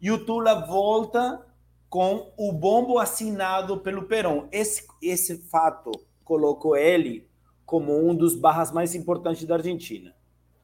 e 0.00 0.10
o 0.10 0.24
Tula 0.24 0.66
volta 0.66 1.46
com 1.90 2.32
o 2.36 2.52
bombo 2.52 3.00
assinado 3.00 3.80
pelo 3.80 4.04
Perón. 4.04 4.46
Esse, 4.52 4.86
esse 5.02 5.38
fato 5.38 5.90
colocou 6.24 6.76
ele 6.76 7.28
como 7.66 8.08
um 8.08 8.14
dos 8.14 8.36
barras 8.36 8.70
mais 8.70 8.94
importantes 8.94 9.44
da 9.44 9.56
Argentina. 9.56 10.14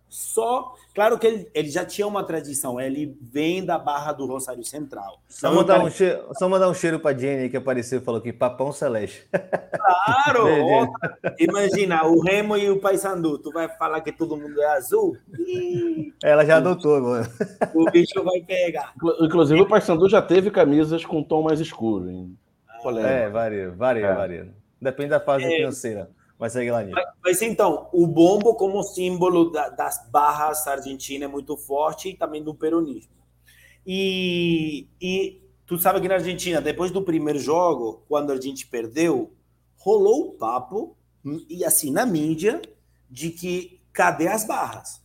Só, 0.09 0.75
claro 0.95 1.19
que 1.19 1.27
ele, 1.27 1.51
ele 1.53 1.69
já 1.69 1.85
tinha 1.85 2.07
uma 2.07 2.25
tradição, 2.25 2.81
ele 2.81 3.17
vem 3.21 3.65
da 3.65 3.79
Barra 3.79 4.13
do 4.13 4.25
Rosário 4.27 4.65
Central. 4.65 5.21
Só, 5.29 5.49
então, 5.49 5.61
mandar, 5.61 5.85
um 5.85 5.91
cheiro, 5.91 6.29
só 6.39 6.49
mandar 6.49 6.69
um 6.69 6.75
cheiro 6.75 7.01
para 7.01 7.17
Jenny 7.17 7.49
que 7.49 7.57
apareceu 7.57 7.99
e 7.99 8.03
falou 8.03 8.21
que 8.21 8.33
papão 8.33 8.73
celeste. 8.73 9.29
Claro! 9.31 10.47
imagina, 11.39 12.07
o 12.07 12.21
Remo 12.21 12.57
e 12.57 12.71
o 12.71 12.79
Paysandu, 12.79 13.39
tu 13.39 13.51
vai 13.53 13.69
falar 13.77 14.01
que 14.01 14.13
todo 14.13 14.37
mundo 14.37 14.61
é 14.61 14.67
azul? 14.77 15.17
Ela 16.23 16.45
já 16.45 16.59
adotou 16.59 16.97
agora. 16.97 17.31
O 17.75 17.91
bicho 17.91 18.23
vai 18.23 18.41
pegar. 18.41 18.95
Inclusive, 19.21 19.61
o 19.61 19.69
Paysandu 19.69 20.09
já 20.09 20.23
teve 20.23 20.51
camisas 20.51 21.05
com 21.05 21.23
tom 21.23 21.43
mais 21.43 21.61
escuro. 21.61 22.09
Hein? 22.09 22.37
É, 23.05 23.29
varia, 23.29 23.71
varia, 23.71 24.07
é. 24.07 24.15
varia. 24.15 24.49
Depende 24.81 25.11
da 25.11 25.21
fase 25.21 25.45
é. 25.45 25.57
financeira. 25.57 26.11
Mas 26.39 26.53
segue 26.53 26.71
lá, 26.71 26.83
Nilo. 26.83 27.01
Mas 27.25 27.41
então, 27.41 27.89
o 27.93 28.07
bombo 28.07 28.55
como 28.55 28.83
símbolo 28.83 29.51
da, 29.51 29.71
das 29.71 30.09
barras 30.11 30.67
argentinas 30.67 31.29
é 31.29 31.33
muito 31.33 31.57
forte 31.57 32.11
e 32.11 32.17
também 32.17 32.43
do 32.43 32.55
peronismo. 32.55 33.17
E, 33.87 34.89
e 35.01 35.43
tu 35.67 35.79
sabe 35.79 36.01
que 36.01 36.09
na 36.09 36.15
Argentina, 36.15 36.61
depois 36.61 36.91
do 36.91 37.03
primeiro 37.03 37.39
jogo, 37.39 38.05
quando 38.09 38.33
a 38.33 38.41
gente 38.41 38.67
perdeu, 38.67 39.33
rolou 39.79 40.29
o 40.29 40.33
papo, 40.33 40.97
e 41.49 41.65
assim, 41.65 41.91
na 41.91 42.05
mídia, 42.05 42.61
de 43.11 43.31
que 43.31 43.81
cadê 43.93 44.29
as 44.29 44.45
barras? 44.47 45.01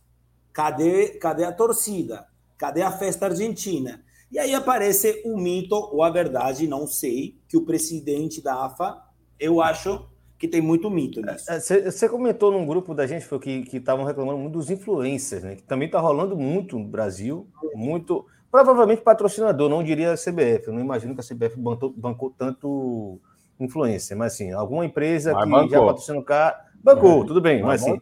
Cadê, 0.52 1.10
cadê 1.18 1.44
a 1.44 1.52
torcida? 1.52 2.26
Cadê 2.58 2.82
a 2.82 2.92
festa 2.92 3.26
argentina? 3.26 4.04
E 4.30 4.38
aí 4.38 4.54
aparece 4.54 5.22
o 5.24 5.36
mito, 5.36 5.74
ou 5.74 6.02
a 6.02 6.10
verdade, 6.10 6.66
não 6.66 6.86
sei, 6.86 7.40
que 7.48 7.56
o 7.56 7.64
presidente 7.64 8.40
da 8.40 8.64
AFA, 8.64 9.02
eu 9.38 9.60
acho 9.60 10.08
que 10.42 10.48
tem 10.48 10.60
muito 10.60 10.90
mito 10.90 11.22
nisso. 11.22 11.44
Você 11.46 12.04
é, 12.04 12.08
comentou 12.08 12.50
num 12.50 12.66
grupo 12.66 12.96
da 12.96 13.06
gente 13.06 13.24
foi 13.24 13.38
que 13.38 13.64
estavam 13.76 14.04
reclamando 14.04 14.40
muito 14.40 14.54
dos 14.54 14.70
influencers, 14.70 15.44
né? 15.44 15.54
Que 15.54 15.62
também 15.62 15.86
está 15.86 16.00
rolando 16.00 16.36
muito 16.36 16.76
no 16.76 16.84
Brasil, 16.84 17.46
muito. 17.76 18.26
Provavelmente 18.50 19.02
patrocinador, 19.02 19.68
não 19.68 19.84
diria 19.84 20.10
a 20.10 20.16
CBF. 20.16 20.66
Eu 20.66 20.72
não 20.72 20.80
imagino 20.80 21.14
que 21.14 21.20
a 21.20 21.24
CBF 21.24 21.56
bancou, 21.56 21.94
bancou 21.96 22.34
tanto 22.36 23.20
influência, 23.60 24.16
mas 24.16 24.34
assim, 24.34 24.50
alguma 24.50 24.84
empresa 24.84 25.32
mas 25.32 25.44
que 25.44 25.50
bancou. 25.50 25.68
já 25.70 25.80
patrocina 25.80 26.18
o 26.18 26.24
cara. 26.24 26.60
Bancou, 26.82 27.22
é, 27.22 27.26
tudo 27.28 27.40
bem, 27.40 27.62
mas, 27.62 27.82
mas 27.82 27.92
assim, 27.92 28.00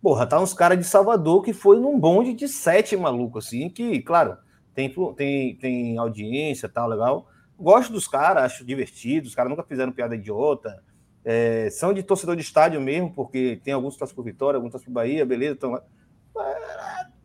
porra, 0.00 0.24
tá 0.28 0.40
uns 0.40 0.54
caras 0.54 0.78
de 0.78 0.84
Salvador 0.84 1.42
que 1.42 1.52
foi 1.52 1.80
num 1.80 1.98
bonde 1.98 2.34
de 2.34 2.46
sete 2.46 2.96
maluco, 2.96 3.38
assim, 3.38 3.68
que, 3.68 4.00
claro, 4.00 4.36
tem, 4.72 4.94
tem, 5.16 5.56
tem 5.56 5.98
audiência 5.98 6.68
tal, 6.68 6.88
legal, 6.88 7.26
gosto 7.58 7.92
dos 7.92 8.06
caras, 8.06 8.44
acho 8.44 8.64
divertido, 8.64 9.26
os 9.26 9.34
caras 9.34 9.50
nunca 9.50 9.64
fizeram 9.64 9.90
piada 9.90 10.14
idiota. 10.14 10.80
É, 11.24 11.68
são 11.70 11.92
de 11.92 12.02
torcedor 12.02 12.34
de 12.34 12.42
estádio 12.42 12.80
mesmo, 12.80 13.12
porque 13.12 13.60
tem 13.62 13.74
alguns 13.74 13.94
que 13.94 13.98
torcem 13.98 14.16
por 14.16 14.24
Vitória, 14.24 14.56
alguns 14.56 14.72
torcem 14.72 14.86
por 14.86 14.92
Bahia, 14.92 15.24
beleza. 15.26 15.52
Então, 15.52 15.80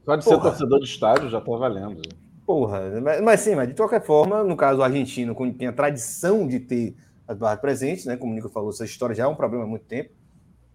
Pode 0.05 0.23
ser 0.23 0.39
torcedor 0.39 0.79
de 0.79 0.85
estádio, 0.85 1.29
já 1.29 1.41
tá 1.41 1.51
valendo. 1.51 2.01
Porra, 2.45 3.01
mas, 3.01 3.21
mas, 3.21 3.39
sim, 3.39 3.55
mas 3.55 3.67
de 3.67 3.73
qualquer 3.73 4.05
forma, 4.05 4.43
no 4.43 4.55
caso 4.55 4.83
argentino, 4.83 5.33
quando 5.33 5.55
tem 5.55 5.67
a 5.67 5.73
tradição 5.73 6.47
de 6.47 6.59
ter 6.59 6.95
as 7.27 7.35
barras 7.35 7.59
presentes, 7.59 8.05
né? 8.05 8.15
Como 8.15 8.31
o 8.31 8.35
Nico 8.35 8.49
falou, 8.49 8.69
essa 8.69 8.85
história 8.85 9.15
já 9.15 9.23
é 9.23 9.27
um 9.27 9.35
problema 9.35 9.63
há 9.63 9.67
muito 9.67 9.85
tempo. 9.85 10.11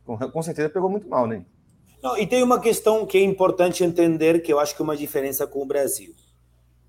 Com, 0.04 0.18
com 0.18 0.42
certeza 0.42 0.68
pegou 0.68 0.90
muito 0.90 1.08
mal, 1.08 1.28
né? 1.28 1.44
Não, 2.02 2.18
e 2.18 2.26
tem 2.26 2.42
uma 2.42 2.58
questão 2.58 3.06
que 3.06 3.18
é 3.18 3.22
importante 3.22 3.84
entender, 3.84 4.42
que 4.42 4.52
eu 4.52 4.58
acho 4.58 4.74
que 4.74 4.82
é 4.82 4.84
uma 4.84 4.96
diferença 4.96 5.46
com 5.46 5.62
o 5.62 5.66
Brasil. 5.66 6.12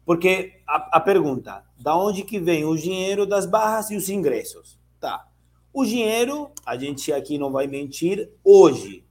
Porque 0.04 0.62
a, 0.68 0.98
a 0.98 1.00
pergunta, 1.00 1.64
da 1.80 1.96
onde 1.96 2.24
que 2.24 2.40
vem 2.40 2.66
o 2.66 2.76
dinheiro 2.76 3.28
das 3.28 3.46
barras 3.46 3.92
e 3.92 3.96
os 3.96 4.10
ingressos? 4.10 4.80
Tá. 5.00 5.28
O 5.74 5.86
dinheiro, 5.86 6.52
a 6.66 6.76
gente 6.76 7.14
aqui 7.14 7.38
não 7.38 7.52
vai 7.52 7.66
mentir, 7.66 8.30
hoje 8.44 9.06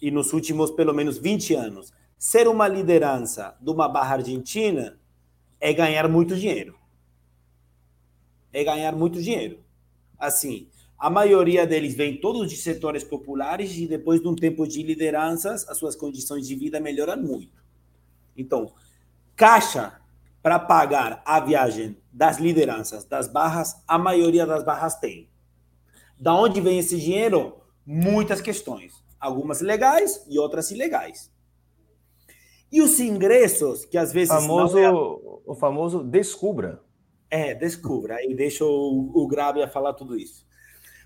e 0.00 0.10
nos 0.10 0.32
últimos 0.32 0.70
pelo 0.70 0.94
menos 0.94 1.18
20 1.18 1.54
anos, 1.54 1.92
ser 2.16 2.48
uma 2.48 2.66
liderança 2.66 3.56
de 3.60 3.70
uma 3.70 3.88
barra 3.88 4.16
argentina 4.16 4.98
é 5.60 5.72
ganhar 5.72 6.08
muito 6.08 6.36
dinheiro. 6.36 6.78
É 8.52 8.64
ganhar 8.64 8.94
muito 8.96 9.20
dinheiro. 9.20 9.62
Assim, 10.18 10.68
a 10.98 11.10
maioria 11.10 11.66
deles 11.66 11.94
vem 11.94 12.20
todos 12.20 12.48
de 12.48 12.56
setores 12.56 13.04
populares 13.04 13.76
e 13.76 13.86
depois 13.86 14.20
de 14.20 14.28
um 14.28 14.34
tempo 14.34 14.66
de 14.66 14.82
lideranças, 14.82 15.68
as 15.68 15.76
suas 15.76 15.94
condições 15.94 16.46
de 16.46 16.54
vida 16.54 16.80
melhoram 16.80 17.22
muito. 17.22 17.62
Então, 18.36 18.72
caixa 19.36 20.00
para 20.42 20.58
pagar 20.58 21.22
a 21.24 21.38
viagem 21.38 21.96
das 22.12 22.38
lideranças, 22.38 23.04
das 23.04 23.28
barras, 23.28 23.82
a 23.86 23.98
maioria 23.98 24.46
das 24.46 24.64
barras 24.64 24.96
tem. 24.96 25.28
Da 26.18 26.34
onde 26.34 26.60
vem 26.60 26.78
esse 26.78 26.98
dinheiro? 26.98 27.56
Muitas 27.86 28.40
questões. 28.40 28.92
Algumas 29.20 29.60
legais 29.60 30.24
e 30.28 30.38
outras 30.38 30.70
ilegais. 30.70 31.30
E 32.70 32.82
os 32.82 33.00
ingressos, 33.00 33.84
que 33.84 33.96
às 33.96 34.12
vezes. 34.12 34.28
Famoso, 34.28 34.78
é... 34.78 34.90
O 34.90 35.54
famoso 35.54 36.04
descubra. 36.04 36.82
É, 37.30 37.54
descubra. 37.54 38.16
Aí 38.16 38.34
deixa 38.34 38.64
o, 38.64 39.10
o 39.14 39.28
a 39.62 39.68
falar 39.68 39.94
tudo 39.94 40.16
isso. 40.16 40.46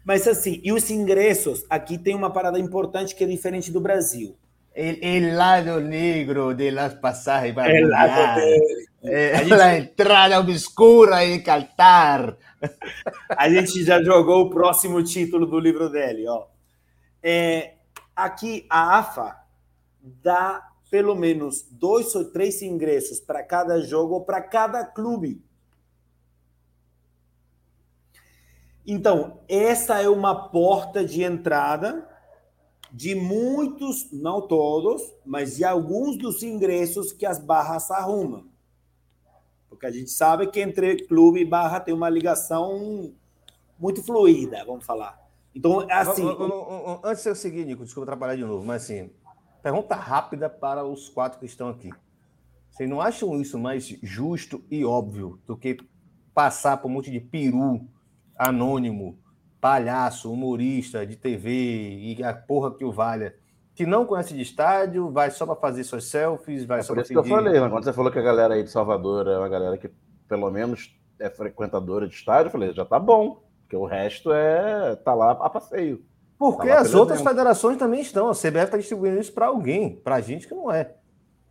Mas 0.04 0.26
assim, 0.26 0.60
e 0.64 0.72
os 0.72 0.90
ingressos, 0.90 1.64
aqui 1.70 1.96
tem 1.96 2.14
uma 2.14 2.32
parada 2.32 2.58
importante 2.58 3.14
que 3.14 3.22
é 3.22 3.26
diferente 3.26 3.70
do 3.70 3.80
Brasil. 3.80 4.36
El, 4.74 4.98
el 5.02 5.36
lado 5.36 5.80
negro 5.80 6.54
de 6.54 6.72
las 6.72 6.94
pasajes 6.94 7.54
para 7.54 7.76
el 7.76 7.90
lado 7.90 8.40
de... 8.40 8.58
é, 9.02 9.38
gente... 9.38 9.56
La 9.56 9.76
entrada 9.76 10.40
obscura 10.40 11.24
em 11.24 11.42
Qatar. 11.42 12.38
A 13.36 13.50
gente 13.50 13.84
já 13.84 14.02
jogou 14.02 14.46
o 14.46 14.50
próximo 14.50 15.02
título 15.02 15.46
do 15.46 15.58
livro 15.58 15.90
dele, 15.90 16.26
ó. 16.28 16.46
É, 17.22 17.74
aqui 18.16 18.66
a 18.70 18.98
AFA 18.98 19.36
dá 20.00 20.62
pelo 20.90 21.14
menos 21.14 21.66
dois 21.70 22.14
ou 22.14 22.30
três 22.30 22.62
ingressos 22.62 23.20
para 23.20 23.42
cada 23.42 23.80
jogo 23.80 24.24
para 24.24 24.40
cada 24.40 24.84
clube. 24.84 25.44
Então, 28.86 29.40
essa 29.48 30.02
é 30.02 30.08
uma 30.08 30.50
porta 30.50 31.04
de 31.04 31.22
entrada 31.22 32.08
de 32.92 33.14
muitos, 33.14 34.10
não 34.12 34.40
todos, 34.46 35.02
mas 35.24 35.56
de 35.56 35.64
alguns 35.64 36.16
dos 36.18 36.42
ingressos 36.42 37.12
que 37.12 37.24
as 37.24 37.38
barras 37.38 37.90
arrumam. 37.90 38.46
Porque 39.68 39.86
a 39.86 39.90
gente 39.90 40.10
sabe 40.10 40.46
que 40.48 40.60
entre 40.60 41.06
clube 41.06 41.40
e 41.40 41.44
barra 41.44 41.80
tem 41.80 41.94
uma 41.94 42.10
ligação 42.10 43.12
muito 43.78 44.02
fluida, 44.02 44.64
vamos 44.64 44.84
falar. 44.84 45.18
Então, 45.54 45.86
assim. 45.90 46.22
Antes 47.02 47.22
de 47.22 47.30
eu 47.30 47.34
seguir, 47.34 47.64
Nico, 47.64 47.84
desculpa 47.84 48.10
atrapalhar 48.10 48.36
de 48.36 48.44
novo, 48.44 48.64
mas 48.64 48.84
assim, 48.84 49.10
Pergunta 49.62 49.94
rápida 49.94 50.50
para 50.50 50.84
os 50.84 51.08
quatro 51.08 51.38
que 51.38 51.46
estão 51.46 51.68
aqui. 51.68 51.90
Vocês 52.68 52.90
não 52.90 53.00
acham 53.00 53.40
isso 53.40 53.58
mais 53.58 53.86
justo 54.02 54.62
e 54.68 54.84
óbvio 54.84 55.38
do 55.46 55.56
que 55.56 55.76
passar 56.34 56.78
por 56.78 56.88
um 56.88 56.94
monte 56.94 57.12
de 57.12 57.20
peru 57.20 57.86
anônimo, 58.36 59.16
palhaço, 59.62 60.32
humorista 60.32 61.06
de 61.06 61.14
TV 61.14 61.50
e 61.52 62.24
a 62.24 62.34
porra 62.34 62.74
que 62.74 62.84
o 62.84 62.90
valha, 62.90 63.36
que 63.76 63.86
não 63.86 64.04
conhece 64.04 64.34
de 64.34 64.42
estádio, 64.42 65.08
vai 65.08 65.30
só 65.30 65.46
para 65.46 65.54
fazer 65.54 65.84
suas 65.84 66.02
selfies, 66.06 66.64
vai 66.64 66.80
é 66.80 66.82
só 66.82 66.92
para 66.92 67.02
isso 67.02 67.12
que 67.12 67.16
eu 67.16 67.24
falei, 67.24 67.60
quando 67.60 67.84
você 67.84 67.92
falou 67.92 68.10
que 68.10 68.18
a 68.18 68.22
galera 68.22 68.54
aí 68.54 68.64
de 68.64 68.70
Salvador 68.70 69.28
é 69.28 69.38
uma 69.38 69.48
galera 69.48 69.78
que 69.78 69.88
pelo 70.28 70.50
menos 70.50 70.92
é 71.16 71.30
frequentadora 71.30 72.08
de 72.08 72.14
estádio, 72.14 72.48
eu 72.48 72.50
falei, 72.50 72.72
já 72.72 72.84
tá 72.84 72.98
bom, 72.98 73.40
porque 73.62 73.76
o 73.76 73.86
resto 73.86 74.32
é 74.32 74.96
tá 74.96 75.14
lá 75.14 75.30
a 75.30 75.48
passeio. 75.48 76.04
Porque 76.36 76.66
tá 76.66 76.80
as 76.80 76.92
outras 76.92 77.22
federações 77.22 77.76
também 77.76 78.00
estão. 78.00 78.28
A 78.28 78.34
CBF 78.34 78.64
está 78.64 78.76
distribuindo 78.76 79.20
isso 79.20 79.32
para 79.32 79.46
alguém, 79.46 79.94
para 79.94 80.20
gente 80.20 80.48
que 80.48 80.54
não 80.56 80.72
é. 80.72 80.96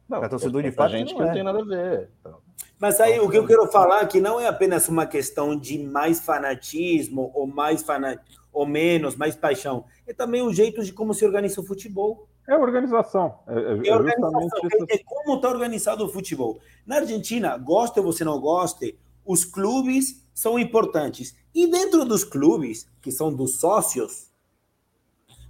Não, 0.09 0.20
para 0.20 0.28
torcedor 0.28 0.62
de 0.62 0.72
fato. 0.72 0.91
gente 0.91 1.14
que 1.14 1.20
não, 1.20 1.20
que 1.20 1.24
não 1.24 1.32
é. 1.32 1.34
tem 1.34 1.43
nada 1.43 1.62
a 1.62 1.64
ver. 1.64 2.09
Então. 2.20 2.39
Mas 2.82 2.99
aí 2.99 3.19
o 3.19 3.29
que 3.29 3.38
eu 3.38 3.45
quero 3.45 3.67
falar 3.67 4.01
é 4.01 4.05
que 4.07 4.19
não 4.19 4.39
é 4.39 4.47
apenas 4.47 4.89
uma 4.89 5.05
questão 5.05 5.55
de 5.55 5.77
mais 5.77 6.19
fanatismo 6.19 7.29
ou 7.36 7.45
mais 7.45 7.84
fanatismo 7.84 8.41
ou 8.51 8.65
menos, 8.65 9.15
mais 9.15 9.36
paixão. 9.36 9.86
É 10.07 10.13
também 10.15 10.41
um 10.41 10.51
jeito 10.51 10.84
de 10.84 10.91
como 10.91 11.13
se 11.13 11.23
organiza 11.23 11.61
o 11.61 11.63
futebol. 11.63 12.27
É 12.47 12.57
organização. 12.57 13.38
É, 13.47 13.53
é, 13.53 13.88
é 13.88 13.95
organização. 13.95 14.49
É, 14.89 14.95
é, 14.95 14.97
como 15.05 15.36
está 15.36 15.49
organizado 15.49 16.03
o 16.03 16.09
futebol. 16.09 16.59
Na 16.84 16.95
Argentina, 16.95 17.55
goste 17.55 17.99
ou 17.99 18.05
você 18.07 18.23
não 18.23 18.39
goste, 18.41 18.97
os 19.23 19.45
clubes 19.45 20.27
são 20.34 20.57
importantes. 20.57 21.36
E 21.53 21.67
dentro 21.67 22.03
dos 22.03 22.23
clubes, 22.23 22.89
que 22.99 23.11
são 23.11 23.32
dos 23.32 23.59
sócios, 23.59 24.32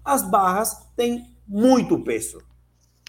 as 0.03 0.21
barras 0.21 0.85
têm 0.97 1.33
muito 1.47 1.97
peso. 2.03 2.43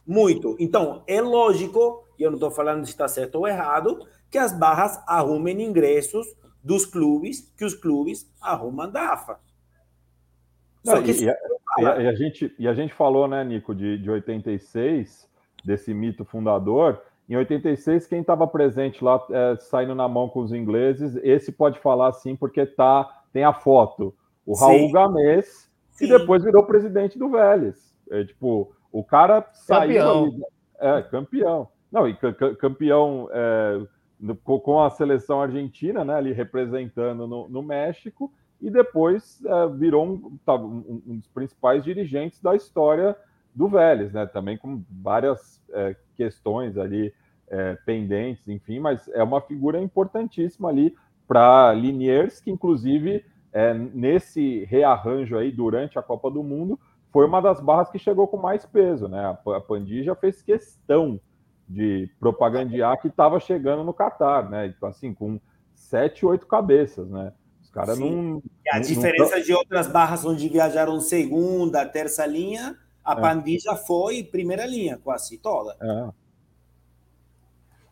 Muito. 0.06 0.54
Então, 0.60 1.02
é 1.08 1.20
lógico, 1.20 2.04
e 2.22 2.24
eu 2.24 2.30
não 2.30 2.36
estou 2.36 2.50
falando 2.50 2.84
se 2.84 2.92
está 2.92 3.08
certo 3.08 3.34
ou 3.34 3.48
errado, 3.48 4.06
que 4.30 4.38
as 4.38 4.56
barras 4.56 5.02
arrumem 5.06 5.60
ingressos 5.62 6.26
dos 6.62 6.86
clubes, 6.86 7.52
que 7.56 7.64
os 7.64 7.74
clubes 7.74 8.32
arrumam 8.40 8.90
da 8.90 9.12
AFA. 9.12 9.40
Não, 10.84 11.02
e, 11.02 11.24
e, 11.24 11.28
a, 11.28 11.36
e, 11.78 11.86
a, 11.86 12.02
e, 12.02 12.08
a, 12.08 12.14
gente, 12.14 12.54
e 12.58 12.68
a 12.68 12.74
gente 12.74 12.94
falou, 12.94 13.26
né, 13.26 13.42
Nico, 13.44 13.74
de, 13.74 13.98
de 13.98 14.10
86, 14.10 15.28
desse 15.64 15.92
mito 15.92 16.24
fundador. 16.24 17.02
Em 17.28 17.36
86, 17.36 18.06
quem 18.06 18.20
estava 18.20 18.46
presente 18.46 19.02
lá, 19.02 19.20
é, 19.30 19.56
saindo 19.56 19.94
na 19.94 20.08
mão 20.08 20.28
com 20.28 20.40
os 20.40 20.52
ingleses, 20.52 21.16
esse 21.22 21.50
pode 21.50 21.80
falar 21.80 22.12
sim, 22.12 22.36
porque 22.36 22.64
tá, 22.64 23.22
tem 23.32 23.42
a 23.42 23.52
foto. 23.52 24.14
O 24.46 24.54
Raul 24.54 24.90
Gamês 24.90 25.70
Sim. 25.90 26.04
e 26.04 26.08
depois 26.08 26.42
virou 26.42 26.64
presidente 26.64 27.18
do 27.18 27.30
Vélez. 27.30 27.94
É, 28.10 28.24
tipo, 28.24 28.72
o 28.90 29.04
cara 29.04 29.42
campeão. 29.42 30.30
saiu. 30.30 30.46
é, 30.80 31.02
campeão. 31.02 31.68
Não, 31.93 32.09
e 32.09 32.16
campeão 32.59 33.28
é, 33.30 33.82
com 34.43 34.82
a 34.82 34.88
seleção 34.88 35.43
argentina, 35.43 36.03
né, 36.03 36.14
ali 36.14 36.32
representando 36.32 37.26
no, 37.26 37.49
no 37.49 37.62
México, 37.62 38.32
e 38.62 38.70
depois 38.70 39.45
é, 39.45 39.68
virou 39.68 40.07
um, 40.07 40.38
tá, 40.45 40.55
um, 40.55 41.03
um, 41.07 41.16
dos 41.18 41.28
principais 41.28 41.84
dirigentes 41.84 42.40
da 42.40 42.57
história 42.57 43.14
do 43.55 43.68
Vélez, 43.68 44.12
né, 44.12 44.24
também 44.24 44.57
com 44.57 44.82
várias 44.90 45.62
é, 45.70 45.95
questões 46.16 46.78
ali 46.78 47.12
é, 47.49 47.76
pendentes, 47.84 48.49
enfim, 48.49 48.78
mas 48.78 49.07
é 49.09 49.22
uma 49.22 49.43
figura 49.43 49.78
importantíssima 49.78 50.70
ali 50.70 50.95
para 51.28 51.74
Liniers, 51.74 52.40
que 52.40 52.51
inclusive 52.51 53.22
é, 53.53 53.74
nesse 53.74 54.64
rearranjo 54.64 55.36
aí 55.36 55.53
durante 55.53 55.99
a 55.99 56.03
Copa 56.03 56.30
do 56.30 56.43
Mundo, 56.43 56.80
foi 57.12 57.26
uma 57.26 57.43
das 57.43 57.61
barras 57.61 57.90
que 57.90 57.99
chegou 57.99 58.26
com 58.26 58.38
mais 58.38 58.64
peso, 58.64 59.07
né? 59.07 59.20
A, 59.20 59.57
a 59.57 59.61
Pandija 59.61 60.14
fez 60.14 60.40
questão 60.40 61.20
de 61.68 62.10
propagandear 62.20 63.00
que 63.00 63.08
estava 63.08 63.40
chegando 63.40 63.84
no 63.84 63.94
Catar, 63.94 64.48
né? 64.50 64.66
Então, 64.66 64.88
assim, 64.88 65.14
com 65.14 65.40
sete, 65.74 66.24
oito 66.26 66.46
cabeças, 66.46 67.08
né? 67.08 67.32
Os 67.62 67.70
caras 67.70 67.98
não. 67.98 68.42
E 68.64 68.70
a 68.70 68.74
não, 68.76 68.82
diferença 68.82 69.36
não... 69.36 69.42
de 69.42 69.52
outras 69.52 69.86
barras 69.86 70.24
onde 70.24 70.48
viajaram 70.48 71.00
segunda, 71.00 71.86
terça 71.86 72.26
linha, 72.26 72.76
a 73.04 73.12
é. 73.12 73.20
Pandija 73.20 73.74
foi 73.74 74.22
primeira 74.22 74.66
linha, 74.66 74.98
quase 75.02 75.38
toda. 75.38 75.76
É. 75.80 76.22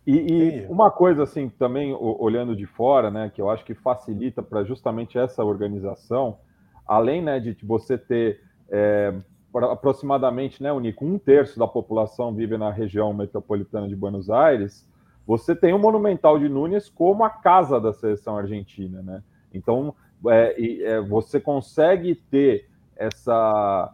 E, 0.06 0.12
e, 0.12 0.66
uma 0.66 0.90
coisa 0.90 1.22
assim, 1.22 1.48
também 1.48 1.94
olhando 1.94 2.56
de 2.56 2.66
fora, 2.66 3.10
né, 3.10 3.30
que 3.32 3.40
eu 3.40 3.50
acho 3.50 3.64
que 3.64 3.74
facilita 3.74 4.42
para 4.42 4.64
justamente 4.64 5.18
essa 5.18 5.44
organização, 5.44 6.38
além 6.86 7.22
né, 7.22 7.38
de 7.38 7.56
você 7.62 7.96
ter 7.96 8.40
é, 8.70 9.14
aproximadamente, 9.55 10.62
né, 10.62 10.72
Unico, 10.72 11.05
um 11.05 11.18
terço 11.18 11.59
da 11.59 11.66
população 11.66 12.34
vive 12.34 12.57
na 12.57 12.70
região 12.70 13.12
metropolitana 13.12 13.88
de 13.88 13.96
Buenos 13.96 14.30
Aires, 14.30 14.88
você 15.26 15.55
tem 15.55 15.72
o 15.72 15.78
Monumental 15.78 16.38
de 16.38 16.48
Núñez 16.48 16.88
como 16.88 17.24
a 17.24 17.30
casa 17.30 17.80
da 17.80 17.92
seleção 17.92 18.36
argentina, 18.36 19.03
né? 19.03 19.22
Então, 19.53 19.94
é, 20.28 20.82
é, 20.82 21.01
você 21.01 21.40
consegue 21.40 22.14
ter 22.14 22.68
essa 22.96 23.92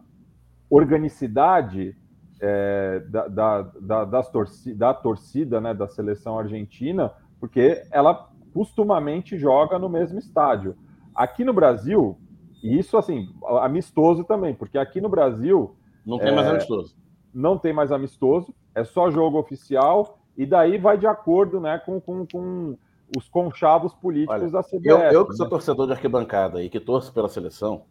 organicidade 0.69 1.97
é, 2.41 3.01
da, 3.09 3.29
da, 3.29 3.63
da, 3.63 4.05
das 4.05 4.31
torcida, 4.31 4.79
da 4.79 4.95
torcida 4.95 5.61
né, 5.61 5.73
da 5.73 5.87
seleção 5.87 6.39
argentina, 6.39 7.13
porque 7.41 7.83
ela 7.91 8.31
costumamente 8.53 9.39
joga 9.39 9.79
no 9.79 9.89
mesmo 9.89 10.19
estádio. 10.19 10.77
Aqui 11.15 11.45
no 11.45 11.53
Brasil, 11.53 12.19
e 12.63 12.79
isso 12.79 12.97
assim, 12.97 13.29
amistoso 13.61 14.25
também, 14.25 14.55
porque 14.55 14.79
aqui 14.79 15.01
no 15.01 15.09
Brasil. 15.09 15.77
Não 16.05 16.19
tem 16.19 16.29
é, 16.29 16.35
mais 16.35 16.49
amistoso. 16.49 16.97
Não 17.35 17.59
tem 17.59 17.73
mais 17.73 17.93
amistoso, 17.93 18.55
é 18.75 18.85
só 18.85 19.11
jogo 19.11 19.39
oficial, 19.39 20.19
e 20.37 20.47
daí 20.47 20.79
vai 20.79 20.97
de 20.99 21.07
acordo 21.07 21.61
né, 21.61 21.79
com, 21.79 22.01
com, 22.01 22.27
com 22.27 22.79
os 23.17 23.29
conchavos 23.29 23.95
políticos 23.95 24.43
Olha, 24.43 24.51
da 24.51 24.63
CBF. 24.63 24.89
Eu, 24.89 24.99
eu 24.99 25.27
que 25.27 25.35
sou 25.35 25.47
né? 25.47 25.51
torcedor 25.51 25.87
de 25.87 25.93
arquibancada 25.93 26.63
e 26.63 26.69
que 26.69 26.81
torço 26.81 27.13
pela 27.13 27.29
seleção, 27.29 27.83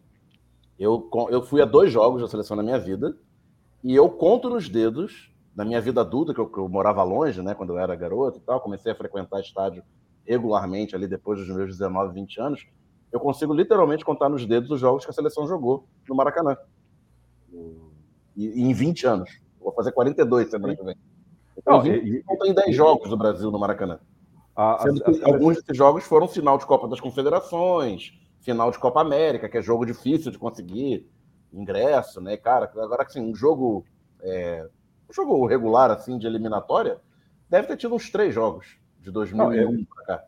eu, 0.78 1.08
eu 1.30 1.42
fui 1.42 1.62
a 1.62 1.64
dois 1.64 1.90
jogos 1.90 2.20
da 2.20 2.28
seleção 2.28 2.56
na 2.56 2.62
minha 2.62 2.78
vida 2.78 3.16
e 3.82 3.94
eu 3.94 4.08
conto 4.10 4.50
nos 4.50 4.68
dedos, 4.68 5.32
na 5.54 5.64
minha 5.64 5.80
vida 5.80 6.00
adulta, 6.00 6.34
que 6.34 6.40
eu, 6.40 6.46
que 6.46 6.58
eu 6.58 6.68
morava 6.68 7.02
longe, 7.02 7.40
né, 7.42 7.54
quando 7.54 7.70
eu 7.70 7.78
era 7.78 7.94
garoto 7.94 8.38
e 8.38 8.40
tal, 8.42 8.60
comecei 8.60 8.92
a 8.92 8.94
frequentar 8.94 9.40
estádio 9.40 9.82
regularmente 10.26 10.94
ali 10.94 11.06
depois 11.06 11.38
dos 11.38 11.48
meus 11.48 11.68
19, 11.68 12.12
20 12.12 12.40
anos, 12.40 12.66
eu 13.16 13.20
consigo 13.20 13.52
literalmente 13.52 14.04
contar 14.04 14.28
nos 14.28 14.46
dedos 14.46 14.70
os 14.70 14.80
jogos 14.80 15.04
que 15.04 15.10
a 15.10 15.14
seleção 15.14 15.46
jogou 15.46 15.86
no 16.08 16.14
Maracanã. 16.14 16.56
E, 18.36 18.62
em 18.62 18.72
20 18.72 19.06
anos. 19.06 19.40
Vou 19.60 19.72
fazer 19.72 19.92
42 19.92 20.50
semana 20.50 20.76
que 20.76 20.84
vem. 20.84 20.96
Então, 21.56 21.84
e, 21.86 22.22
tem 22.38 22.54
10 22.54 22.76
jogos 22.76 23.08
do 23.08 23.16
Brasil 23.16 23.50
no 23.50 23.58
Maracanã. 23.58 23.98
A, 24.54 24.72
a, 24.72 24.84
a, 24.84 24.84
alguns 25.24 25.56
desses 25.56 25.76
jogos 25.76 26.04
foram 26.04 26.28
final 26.28 26.56
de 26.58 26.66
Copa 26.66 26.86
das 26.88 27.00
Confederações, 27.00 28.12
final 28.40 28.70
de 28.70 28.78
Copa 28.78 29.00
América, 29.00 29.48
que 29.48 29.58
é 29.58 29.62
jogo 29.62 29.84
difícil 29.84 30.30
de 30.30 30.38
conseguir 30.38 31.08
ingresso, 31.52 32.20
né, 32.20 32.36
cara? 32.36 32.70
Agora, 32.76 33.02
assim, 33.02 33.20
um 33.20 33.34
jogo, 33.34 33.84
é, 34.20 34.68
um 35.10 35.12
jogo 35.12 35.46
regular, 35.46 35.90
assim, 35.90 36.18
de 36.18 36.26
eliminatória, 36.26 37.00
deve 37.48 37.66
ter 37.68 37.76
tido 37.76 37.94
uns 37.94 38.10
três 38.10 38.34
jogos 38.34 38.78
de 39.00 39.10
2001 39.10 39.72
Não, 39.72 39.84
para 39.84 40.04
cá. 40.04 40.24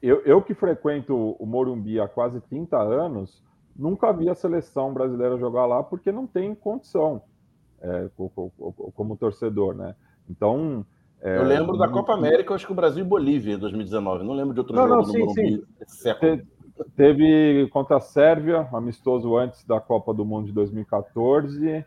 Eu, 0.00 0.20
eu 0.24 0.40
que 0.42 0.54
frequento 0.54 1.14
o 1.38 1.44
Morumbi 1.44 1.98
há 1.98 2.06
quase 2.06 2.40
30 2.40 2.76
anos, 2.78 3.42
nunca 3.74 4.12
vi 4.12 4.28
a 4.28 4.34
seleção 4.34 4.94
brasileira 4.94 5.36
jogar 5.36 5.66
lá 5.66 5.82
porque 5.82 6.12
não 6.12 6.26
tem 6.26 6.54
condição 6.54 7.22
é, 7.80 8.08
como, 8.94 9.16
torcedor, 9.16 9.74
né? 9.74 9.94
Então. 10.30 10.86
É, 11.20 11.38
eu 11.38 11.44
lembro 11.44 11.76
da 11.76 11.88
Copa 11.88 12.14
América, 12.14 12.54
acho 12.54 12.66
que 12.66 12.72
o 12.72 12.76
Brasil 12.76 13.04
e 13.04 13.08
Bolívia 13.08 13.54
em 13.54 13.58
2019. 13.58 14.24
Não 14.24 14.34
lembro 14.34 14.54
de 14.54 14.60
outro 14.60 14.74
não, 14.74 14.88
jogo 14.88 14.96
não, 14.96 15.04
sim, 15.04 15.18
Morumbi 15.18 15.64
sim. 15.86 16.42
Teve 16.96 17.68
contra 17.70 17.96
a 17.96 18.00
Sérvia, 18.00 18.68
amistoso 18.72 19.36
antes 19.36 19.64
da 19.64 19.80
Copa 19.80 20.12
do 20.14 20.24
Mundo 20.24 20.46
de 20.46 20.52
2014, 20.52 21.84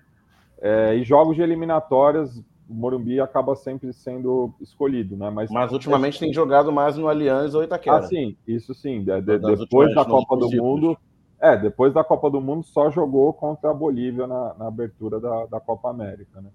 é, 0.59 0.95
e 0.95 1.03
jogos 1.03 1.35
de 1.35 1.41
eliminatórias, 1.41 2.41
o 2.69 2.73
Morumbi 2.73 3.19
acaba 3.19 3.55
sempre 3.55 3.93
sendo 3.93 4.53
escolhido, 4.59 5.15
né? 5.15 5.29
Mas, 5.29 5.49
Mas 5.51 5.71
ultimamente 5.71 6.17
é... 6.17 6.19
tem 6.19 6.33
jogado 6.33 6.71
mais 6.71 6.97
no 6.97 7.07
Allianz 7.07 7.53
ou 7.53 7.63
Itaquera. 7.63 7.97
Ah, 7.97 8.03
sim, 8.03 8.35
isso 8.47 8.73
sim. 8.73 9.03
De, 9.03 9.21
de, 9.21 9.39
depois 9.39 9.93
da 9.93 10.03
Copa 10.03 10.35
do 10.35 10.49
Mundo, 10.51 10.97
é, 11.39 11.55
depois 11.55 11.93
da 11.93 12.03
Copa 12.03 12.29
do 12.29 12.41
Mundo 12.41 12.63
só 12.65 12.89
jogou 12.89 13.31
contra 13.33 13.71
a 13.71 13.73
Bolívia 13.73 14.25
na, 14.25 14.55
na 14.55 14.67
abertura 14.67 15.19
da, 15.19 15.45
da 15.45 15.59
Copa 15.59 15.89
América, 15.89 16.41
né? 16.41 16.49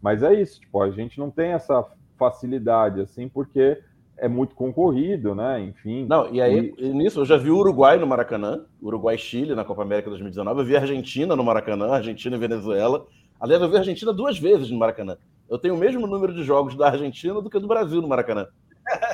Mas 0.00 0.22
é 0.22 0.34
isso, 0.34 0.60
tipo, 0.60 0.80
a 0.80 0.90
gente 0.90 1.18
não 1.18 1.30
tem 1.30 1.50
essa 1.50 1.84
facilidade 2.16 3.00
assim, 3.00 3.28
porque 3.28 3.78
é 4.16 4.28
muito 4.28 4.54
concorrido, 4.54 5.34
né? 5.34 5.60
Enfim. 5.60 6.06
Não, 6.08 6.32
e 6.32 6.40
aí, 6.40 6.74
e... 6.78 6.88
nisso, 6.90 7.20
eu 7.20 7.24
já 7.24 7.36
vi 7.36 7.50
o 7.50 7.58
Uruguai 7.58 7.98
no 7.98 8.06
Maracanã, 8.06 8.64
Uruguai-Chile 8.80 9.54
na 9.54 9.64
Copa 9.64 9.82
América 9.82 10.08
2019, 10.10 10.60
eu 10.60 10.64
vi 10.64 10.76
a 10.76 10.80
Argentina 10.80 11.34
no 11.34 11.44
Maracanã, 11.44 11.88
Argentina 11.88 12.36
e 12.36 12.38
Venezuela. 12.38 13.06
Aliás, 13.38 13.60
eu 13.60 13.68
vi 13.68 13.76
a 13.76 13.80
Argentina 13.80 14.12
duas 14.12 14.38
vezes 14.38 14.70
no 14.70 14.78
Maracanã. 14.78 15.18
Eu 15.48 15.58
tenho 15.58 15.74
o 15.74 15.78
mesmo 15.78 16.06
número 16.06 16.34
de 16.34 16.42
jogos 16.42 16.74
da 16.76 16.88
Argentina 16.88 17.40
do 17.40 17.48
que 17.48 17.58
do 17.58 17.68
Brasil 17.68 18.02
no 18.02 18.08
Maracanã. 18.08 18.46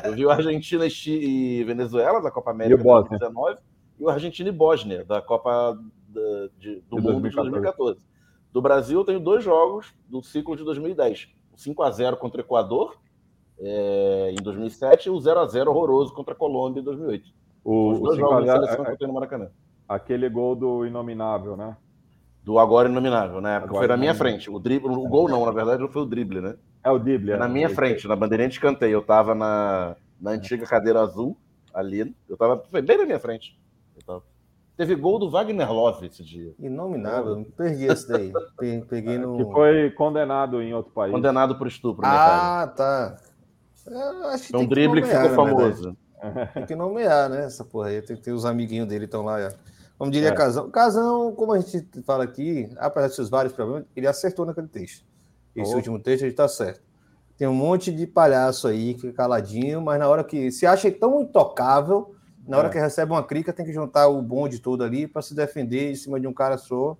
Eu 0.05 0.14
vi 0.14 0.24
o 0.24 0.30
Argentina 0.30 0.87
e 1.07 1.64
Venezuela 1.64 2.20
da 2.20 2.30
Copa 2.30 2.51
América 2.51 2.80
e 2.80 2.85
2019 2.85 3.59
e 3.99 4.05
o 4.05 4.09
Argentina 4.09 4.49
e 4.49 4.53
Bósnia 4.53 5.05
da 5.05 5.20
Copa 5.20 5.78
do 6.09 6.51
de, 6.59 6.83
Mundo 6.91 7.20
2014. 7.20 7.30
de 7.30 7.51
2014. 7.51 8.07
Do 8.53 8.61
Brasil, 8.61 9.01
eu 9.01 9.05
tenho 9.05 9.20
dois 9.20 9.43
jogos 9.43 9.95
do 10.09 10.22
ciclo 10.22 10.57
de 10.57 10.64
2010. 10.64 11.28
O 11.53 11.59
5 11.59 11.83
a 11.83 11.91
0 11.91 12.16
contra 12.18 12.41
o 12.41 12.45
Equador 12.45 12.97
é, 13.59 14.35
em 14.39 14.43
2007 14.43 15.07
e 15.07 15.11
o 15.11 15.18
0 15.18 15.41
a 15.41 15.47
0 15.47 15.70
horroroso 15.70 16.12
contra 16.12 16.35
a 16.35 16.37
Colômbia 16.37 16.80
em 16.80 16.85
2008. 16.85 17.30
O, 17.64 17.93
Os 17.93 18.01
dois 18.01 18.18
jogos 18.18 18.47
da 18.47 18.55
seleção 18.55 18.83
é, 18.83 18.87
que 18.87 18.93
eu 18.93 18.99
tenho 18.99 19.09
no 19.09 19.14
Maracanã. 19.14 19.51
Aquele 19.89 20.28
gol 20.28 20.55
do 20.55 20.87
Inominável, 20.87 21.57
né? 21.57 21.76
Do 22.43 22.59
agora 22.59 22.88
Inominável, 22.88 23.40
né? 23.40 23.61
Porque 23.61 23.76
foi 23.76 23.86
na 23.86 23.97
minha 23.97 24.14
frente. 24.14 24.51
O, 24.51 24.59
drible, 24.59 24.88
o 24.88 25.09
gol 25.09 25.28
não, 25.28 25.47
na 25.47 25.53
verdade, 25.53 25.80
não 25.80 25.88
foi 25.88 26.03
o 26.03 26.07
drible, 26.07 26.40
né? 26.40 26.57
É 26.82 26.90
o 26.90 26.99
drible. 26.99 27.32
É. 27.32 27.36
Na 27.36 27.49
minha 27.49 27.68
frente, 27.68 28.09
na 28.09 28.16
bandeirinha 28.16 28.49
de 28.49 28.59
canteio. 28.59 28.95
Eu 28.95 29.03
tava 29.03 29.34
na, 29.34 29.95
na 30.20 30.32
antiga 30.32 30.66
cadeira 30.66 31.01
azul, 31.01 31.36
ali. 31.72 32.14
Eu 32.28 32.36
tava 32.36 32.62
foi 32.68 32.82
bem 32.82 32.99
na 32.99 33.07
minha 33.07 33.20
frente. 33.20 33.57
Tava... 34.05 34.22
Teve 34.76 34.97
gol 34.97 35.18
do 35.18 35.30
Wagner 35.30 35.70
Love 35.70 36.07
esse 36.07 36.24
dia. 36.24 36.53
Inominável, 36.59 37.47
perdi 37.57 37.84
esse 37.84 38.09
daí. 38.09 38.32
Peguei 38.88 39.18
no. 39.18 39.36
Que 39.36 39.45
foi 39.45 39.90
condenado 39.90 40.61
em 40.61 40.74
outro 40.74 40.93
país. 40.93 41.12
Condenado 41.12 41.57
por 41.57 41.68
estupro. 41.68 42.05
Ah, 42.05 42.72
tá. 42.74 43.18
É 44.53 44.57
um 44.57 44.66
drible 44.66 45.03
que, 45.03 45.09
que 45.09 45.14
ficou 45.14 45.30
famoso. 45.30 45.97
Tem 46.55 46.66
que 46.66 46.74
nomear, 46.74 47.28
né? 47.28 47.45
Essa 47.45 47.64
porra 47.64 47.88
aí. 47.88 48.03
Tem 48.03 48.16
que 48.16 48.22
ter 48.22 48.32
os 48.32 48.45
amiguinhos 48.45 48.88
dele 48.88 49.05
estão 49.05 49.22
lá. 49.22 49.53
Como 50.03 50.11
diria 50.11 50.31
é. 50.31 50.35
Casão. 50.35 50.69
Casão, 50.69 51.33
como 51.33 51.53
a 51.53 51.61
gente 51.61 51.89
fala 52.03 52.25
aqui, 52.25 52.69
apesar 52.77 53.07
de 53.07 53.15
seus 53.15 53.31
vários 53.31 53.55
problemas, 53.55 53.85
ele 53.95 54.09
acertou 54.09 54.45
naquele 54.45 54.67
texto. 54.67 55.07
Esse 55.55 55.73
oh. 55.73 55.77
último 55.77 55.97
texto 56.01 56.25
ele 56.25 56.33
está 56.33 56.49
certo. 56.49 56.83
Tem 57.39 57.47
um 57.47 57.55
monte 57.55 57.93
de 57.93 58.05
palhaço 58.05 58.67
aí 58.67 58.95
que 58.95 59.13
caladinho, 59.13 59.81
mas 59.81 60.01
na 60.01 60.09
hora 60.09 60.25
que 60.25 60.51
se 60.51 60.67
acha 60.67 60.91
tão 60.91 61.23
intocável, 61.23 62.17
na 62.49 62.59
hora 62.59 62.67
é. 62.67 62.71
que 62.73 62.81
recebe 62.81 63.13
uma 63.13 63.23
crica, 63.23 63.53
tem 63.53 63.65
que 63.65 63.73
juntar 63.73 64.09
o 64.09 64.21
bonde 64.21 64.59
todo 64.59 64.83
ali 64.83 65.07
para 65.07 65.23
se 65.23 65.37
defender 65.37 65.93
em 65.93 65.95
cima 65.95 66.19
de 66.19 66.27
um 66.27 66.33
cara 66.33 66.59
só. 66.59 66.97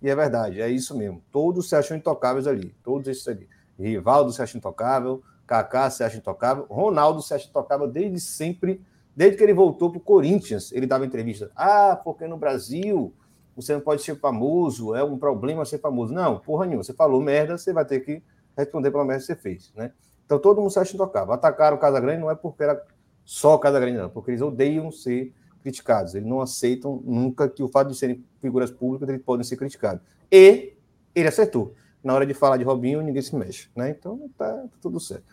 E 0.00 0.08
é 0.08 0.16
verdade, 0.16 0.62
é 0.62 0.70
isso 0.70 0.96
mesmo. 0.96 1.22
Todos 1.30 1.68
se 1.68 1.76
acham 1.76 1.94
intocáveis 1.94 2.46
ali. 2.46 2.74
Todos 2.82 3.06
esses 3.06 3.28
ali. 3.28 3.46
Rivaldo 3.78 4.32
se 4.32 4.40
acha 4.40 4.56
intocável, 4.56 5.22
Kaká 5.46 5.90
se 5.90 6.02
acha 6.02 6.16
intocável, 6.16 6.64
Ronaldo 6.70 7.20
se 7.20 7.34
acha 7.34 7.46
intocável 7.46 7.86
desde 7.86 8.18
sempre, 8.18 8.80
desde 9.16 9.38
que 9.38 9.42
ele 9.42 9.54
voltou 9.54 9.90
para 9.90 9.98
o 9.98 10.02
Corinthians. 10.02 10.70
Ele 10.72 10.86
dava 10.86 11.06
entrevista. 11.06 11.50
Ah, 11.56 11.98
porque 12.04 12.28
no 12.28 12.36
Brasil 12.36 13.14
você 13.56 13.72
não 13.72 13.80
pode 13.80 14.02
ser 14.02 14.16
famoso, 14.16 14.94
é 14.94 15.02
um 15.02 15.16
problema 15.16 15.64
ser 15.64 15.78
famoso. 15.78 16.12
Não, 16.12 16.38
porra 16.38 16.66
nenhuma. 16.66 16.84
Você 16.84 16.92
falou 16.92 17.22
merda, 17.22 17.56
você 17.56 17.72
vai 17.72 17.86
ter 17.86 18.00
que 18.00 18.22
responder 18.54 18.90
pela 18.90 19.04
merda 19.04 19.22
que 19.22 19.26
você 19.26 19.34
fez, 19.34 19.72
né? 19.74 19.92
Então 20.26 20.38
todo 20.38 20.60
mundo 20.60 20.70
se 20.70 20.78
acha 20.78 20.94
intocável. 20.94 21.32
Atacaram 21.32 21.76
o 21.76 21.80
Casagrande 21.80 22.20
não 22.20 22.30
é 22.30 22.34
porque 22.34 22.62
era 22.62 22.84
só 23.24 23.54
o 23.54 23.58
Casagrande, 23.58 23.96
não, 23.96 24.10
porque 24.10 24.30
eles 24.30 24.42
odeiam 24.42 24.90
ser 24.90 25.32
criticados. 25.62 26.14
Eles 26.14 26.28
não 26.28 26.40
aceitam 26.40 27.00
nunca 27.04 27.48
que 27.48 27.62
o 27.62 27.68
fato 27.68 27.88
de 27.88 27.96
serem 27.96 28.22
figuras 28.40 28.70
públicas 28.70 29.08
eles 29.08 29.22
podem 29.22 29.42
ser 29.42 29.56
criticados. 29.56 30.02
E 30.30 30.74
ele 31.14 31.28
acertou 31.28 31.74
na 32.04 32.14
hora 32.14 32.26
de 32.26 32.34
falar 32.34 32.56
de 32.56 32.64
Robinho, 32.64 33.00
ninguém 33.00 33.22
se 33.22 33.34
mexe, 33.34 33.68
né? 33.74 33.90
Então 33.90 34.30
tá, 34.36 34.64
tudo 34.82 35.00
certo. 35.00 35.24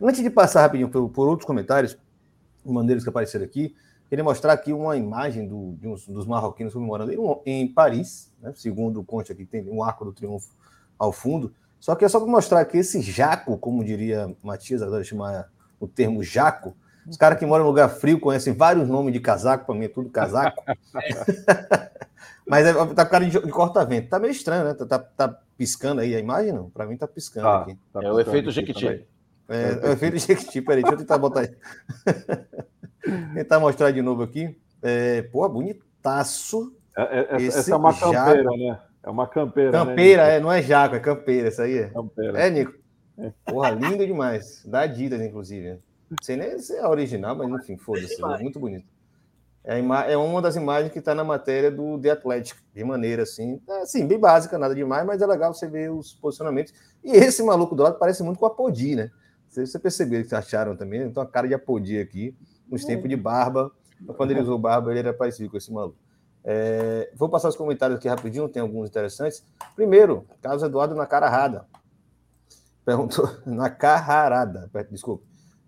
Antes 0.00 0.22
de 0.22 0.30
passar 0.30 0.62
rapidinho 0.62 0.88
por, 0.88 1.08
por 1.08 1.28
outros 1.28 1.46
comentários, 1.46 1.96
maneiros 2.64 3.02
que 3.02 3.10
apareceram 3.10 3.44
aqui, 3.44 3.74
queria 4.08 4.24
mostrar 4.24 4.52
aqui 4.52 4.72
uma 4.72 4.96
imagem 4.96 5.46
do, 5.46 5.74
de 5.80 5.88
uns, 5.88 6.06
dos 6.06 6.26
marroquinos 6.26 6.72
comemorando 6.72 7.12
em, 7.12 7.62
em 7.62 7.68
Paris, 7.68 8.32
né? 8.40 8.52
segundo 8.54 9.00
o 9.00 9.04
Conte 9.04 9.32
aqui, 9.32 9.46
tem 9.46 9.68
um 9.68 9.82
arco 9.82 10.04
do 10.04 10.12
triunfo 10.12 10.50
ao 10.98 11.12
fundo. 11.12 11.54
Só 11.78 11.94
que 11.94 12.04
é 12.04 12.08
só 12.08 12.20
para 12.20 12.28
mostrar 12.28 12.64
que 12.64 12.76
esse 12.76 13.00
jaco, 13.00 13.56
como 13.56 13.82
diria 13.82 14.34
Matias, 14.42 14.82
agora 14.82 15.02
chamar 15.02 15.48
o 15.78 15.88
termo 15.88 16.22
jaco, 16.22 16.76
os 17.08 17.16
caras 17.16 17.38
que 17.38 17.46
moram 17.46 17.64
em 17.64 17.66
lugar 17.66 17.88
frio 17.88 18.20
conhecem 18.20 18.52
vários 18.52 18.88
nomes 18.88 19.12
de 19.12 19.20
casaco, 19.20 19.64
para 19.64 19.74
mim 19.74 19.86
é 19.86 19.88
tudo 19.88 20.10
casaco. 20.10 20.62
Mas 22.46 22.66
é, 22.66 22.72
tá 22.72 23.04
com 23.04 23.10
cara 23.10 23.24
de, 23.24 23.40
de 23.40 23.50
corta-vento. 23.50 24.08
Tá 24.08 24.18
meio 24.18 24.32
estranho, 24.32 24.64
né? 24.64 24.74
Tá, 24.74 24.84
tá, 24.84 24.98
tá, 24.98 25.40
piscando 25.56 26.00
aí 26.00 26.14
a 26.14 26.18
imagem, 26.18 26.52
não? 26.52 26.68
Para 26.68 26.84
mim 26.84 26.96
tá 26.96 27.06
piscando 27.06 27.46
ah, 27.46 27.62
aqui. 27.62 27.78
Tá 27.92 28.02
é 28.02 28.12
o 28.12 28.18
efeito 28.18 28.50
Jequiti. 28.50 29.06
É, 29.50 29.86
é, 29.86 29.88
o 29.88 29.92
efeito 29.92 30.16
Jequiti. 30.16 30.62
Peraí, 30.62 30.82
deixa 30.82 30.94
eu 30.94 30.98
tentar 30.98 31.18
botar 31.18 31.40
aí. 31.40 31.50
tentar 33.34 33.58
mostrar 33.58 33.90
de 33.90 34.00
novo 34.00 34.22
aqui. 34.22 34.56
É, 34.80 35.22
pô, 35.22 35.48
bonitaço. 35.48 36.72
É, 36.96 37.36
é, 37.36 37.46
essa 37.46 37.72
é 37.72 37.76
uma 37.76 37.92
campeira, 37.92 38.42
jaco. 38.44 38.56
né? 38.56 38.80
É 39.02 39.10
uma 39.10 39.26
campeira. 39.26 39.72
Né, 39.72 39.78
campeira, 39.78 40.26
né, 40.26 40.36
é, 40.36 40.40
não 40.40 40.52
é 40.52 40.62
jaco, 40.62 40.94
é 40.94 41.00
campeira, 41.00 41.48
isso 41.48 41.60
aí 41.60 41.78
é. 41.78 41.88
Campeira. 41.88 42.38
É, 42.38 42.48
Nico. 42.48 42.72
Porra, 43.44 43.70
lindo 43.70 44.06
demais. 44.06 44.64
Da 44.64 44.82
Adidas, 44.82 45.20
inclusive. 45.20 45.78
Não 46.10 46.16
sei 46.22 46.36
nem 46.36 46.58
se 46.58 46.76
é 46.76 46.86
original, 46.86 47.34
mas 47.34 47.62
enfim, 47.62 47.76
foda-se. 47.76 48.22
É 48.22 48.38
muito 48.38 48.58
bonito. 48.60 48.86
É, 49.62 49.78
é 50.12 50.16
uma 50.16 50.40
das 50.40 50.56
imagens 50.56 50.92
que 50.92 51.00
está 51.00 51.14
na 51.14 51.22
matéria 51.22 51.70
do 51.70 51.98
The 51.98 52.10
Athletic, 52.10 52.56
de 52.74 52.82
maneira 52.82 53.24
assim, 53.24 53.60
é, 53.68 53.82
assim, 53.82 54.06
bem 54.06 54.18
básica, 54.18 54.56
nada 54.56 54.74
demais, 54.74 55.04
mas 55.06 55.20
é 55.20 55.26
legal 55.26 55.52
você 55.52 55.68
ver 55.68 55.90
os 55.90 56.14
posicionamentos. 56.14 56.72
E 57.04 57.12
esse 57.12 57.42
maluco 57.42 57.74
do 57.74 57.82
lado 57.82 57.98
parece 57.98 58.22
muito 58.22 58.38
com 58.38 58.46
a 58.46 58.50
Podi, 58.50 58.96
né? 58.96 59.10
Você, 59.50 59.66
você 59.66 59.78
percebeu 59.80 60.24
que 60.24 60.34
acharam 60.34 60.76
também? 60.76 61.02
Então 61.02 61.22
a 61.22 61.26
cara 61.26 61.48
de 61.48 61.54
Apodi 61.54 61.98
aqui, 61.98 62.36
nos 62.70 62.84
tempos 62.84 63.10
de 63.10 63.16
barba. 63.16 63.70
Quando 64.16 64.30
ele 64.30 64.40
usou 64.40 64.56
barba, 64.56 64.90
ele 64.90 65.00
era 65.00 65.12
parecido 65.12 65.50
com 65.50 65.56
esse 65.56 65.72
maluco. 65.72 65.98
É, 66.42 67.10
vou 67.16 67.28
passar 67.28 67.48
os 67.48 67.56
comentários 67.56 67.98
aqui 67.98 68.08
rapidinho, 68.08 68.48
tem 68.48 68.62
alguns 68.62 68.88
interessantes. 68.88 69.44
Primeiro, 69.74 70.24
Carlos 70.40 70.62
Eduardo 70.62 70.94
na 70.94 71.04
cara 71.04 71.28
rada. 71.28 71.66
Perguntou, 72.84 73.28
na 73.44 73.68
carrarada, 73.68 74.70
desculpa. 74.90 75.24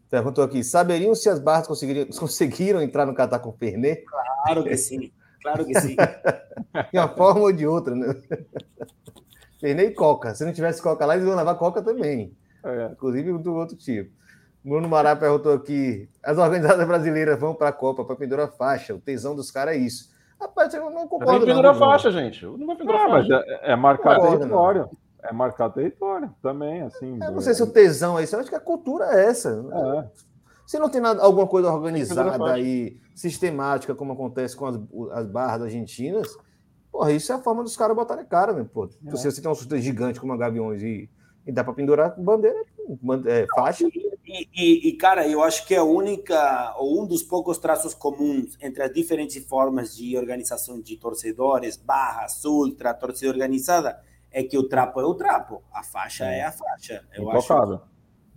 Perguntou 0.09 0.45
aqui: 0.45 0.63
saberiam 0.63 1.15
se 1.15 1.29
as 1.29 1.41
barras 1.41 1.67
conseguiram 2.17 2.81
entrar 2.81 3.05
no 3.05 3.15
Catar 3.15 3.41
com 3.41 3.53
Pernê? 3.53 3.97
Claro 4.45 4.63
que 4.63 4.77
sim. 4.77 5.13
Claro 5.43 5.67
que 5.67 5.81
sim. 5.81 5.97
de 6.93 6.99
uma 6.99 7.09
forma 7.09 7.41
ou 7.41 7.53
de 7.53 7.67
outra, 7.67 7.97
né? 7.97 8.15
Pernê 9.61 9.87
e 9.87 9.91
Coca. 9.91 10.35
Se 10.35 10.45
não 10.45 10.53
tivesse 10.53 10.81
Coca 10.81 11.05
lá, 11.05 11.15
eles 11.15 11.27
iam 11.27 11.37
levar 11.37 11.57
Coca 11.57 11.83
também. 11.83 12.33
É. 12.65 12.91
Inclusive 12.93 13.39
do 13.39 13.55
outro 13.55 13.77
tipo. 13.77 14.13
Bruno 14.65 14.89
Mará 14.89 15.17
perguntou 15.17 15.53
aqui: 15.53 16.09
as 16.23 16.39
organizadas 16.39 16.87
brasileiras 16.87 17.39
vão 17.39 17.55
para 17.55 17.69
a 17.69 17.73
Copa 17.73 18.05
para 18.05 18.17
pendurar 18.17 18.49
faixa. 18.49 18.95
O 18.95 19.01
tesão 19.01 19.35
dos 19.35 19.51
caras 19.51 19.75
é 19.75 19.79
isso. 19.79 20.13
Rapaz, 20.41 20.73
eu 20.75 20.91
não 20.91 21.07
concordo. 21.07 21.41
Não 21.41 21.47
pendura 21.47 21.75
faixa, 21.75 22.11
gente. 22.11 22.45
Não 22.45 22.67
vai 22.67 22.77
pendurar 22.77 23.09
faixa. 23.09 23.29
Mas 23.29 23.49
é, 23.49 23.73
é 23.73 23.77
marcar 23.77 24.21
território. 24.21 24.83
Não. 24.83 25.03
É 25.25 25.33
marcar 25.33 25.71
território 25.71 26.35
também, 26.43 26.83
assim. 26.83 27.19
Eu 27.23 27.31
não 27.31 27.41
sei 27.41 27.55
se 27.55 27.63
o 27.63 27.67
tesão 27.69 28.19
é 28.19 28.25
isso. 28.25 28.35
Eu 28.35 28.41
acho 28.41 28.49
que 28.49 28.57
a 28.57 28.61
cultura 28.61 29.05
é 29.05 29.27
essa. 29.27 29.51
É. 29.51 30.33
Se 30.67 30.79
não 30.81 30.89
tem 30.89 31.01
nada, 31.01 31.23
alguma 31.23 31.47
coisa 31.47 31.71
organizada 31.71 32.59
e 32.59 33.01
sistemática, 33.15 33.95
como 33.95 34.15
acontece 34.15 34.57
com 34.57 34.67
as, 34.67 34.81
as 35.13 35.27
barras 35.27 35.63
argentinas, 35.63 36.37
porra, 36.91 37.13
isso 37.13 37.31
é 37.31 37.37
a 37.37 37.39
forma 37.39 37.63
dos 37.63 37.77
caras 37.77 37.95
botarem 37.95 38.25
cara, 38.25 38.53
né? 38.53 38.67
Pô, 38.73 38.87
é. 38.87 39.17
Se 39.17 39.31
você 39.31 39.41
tem 39.41 39.51
um 39.51 39.55
susto 39.55 39.77
gigante 39.79 40.19
como 40.19 40.33
a 40.33 40.37
Gaviões 40.37 40.83
e, 40.83 41.09
e 41.47 41.53
dá 41.53 41.65
para 41.65 41.73
pendurar 41.73 42.15
bandeira, 42.19 42.63
é, 43.27 43.47
faixa. 43.55 43.87
E, 44.25 44.49
e, 44.55 44.89
e, 44.89 44.93
cara, 44.97 45.27
eu 45.29 45.43
acho 45.43 45.67
que 45.67 45.75
a 45.75 45.83
única, 45.83 46.75
ou 46.79 47.03
um 47.03 47.07
dos 47.07 47.23
poucos 47.23 47.59
traços 47.59 47.93
comuns 47.93 48.57
entre 48.63 48.83
as 48.83 48.93
diferentes 48.93 49.45
formas 49.45 49.97
de 49.97 50.17
organização 50.17 50.81
de 50.81 50.97
torcedores, 50.97 51.77
barras, 51.77 52.45
ultra, 52.45 52.95
torcida 52.95 53.31
organizada, 53.31 54.01
é 54.31 54.43
que 54.43 54.57
o 54.57 54.69
trapo 54.69 55.01
é 55.01 55.05
o 55.05 55.15
trapo, 55.15 55.63
a 55.73 55.83
faixa 55.83 56.25
é, 56.25 56.39
é 56.39 56.45
a 56.45 56.53
faixa. 56.53 57.05
Eu 57.15 57.29
Intocável. 57.29 57.81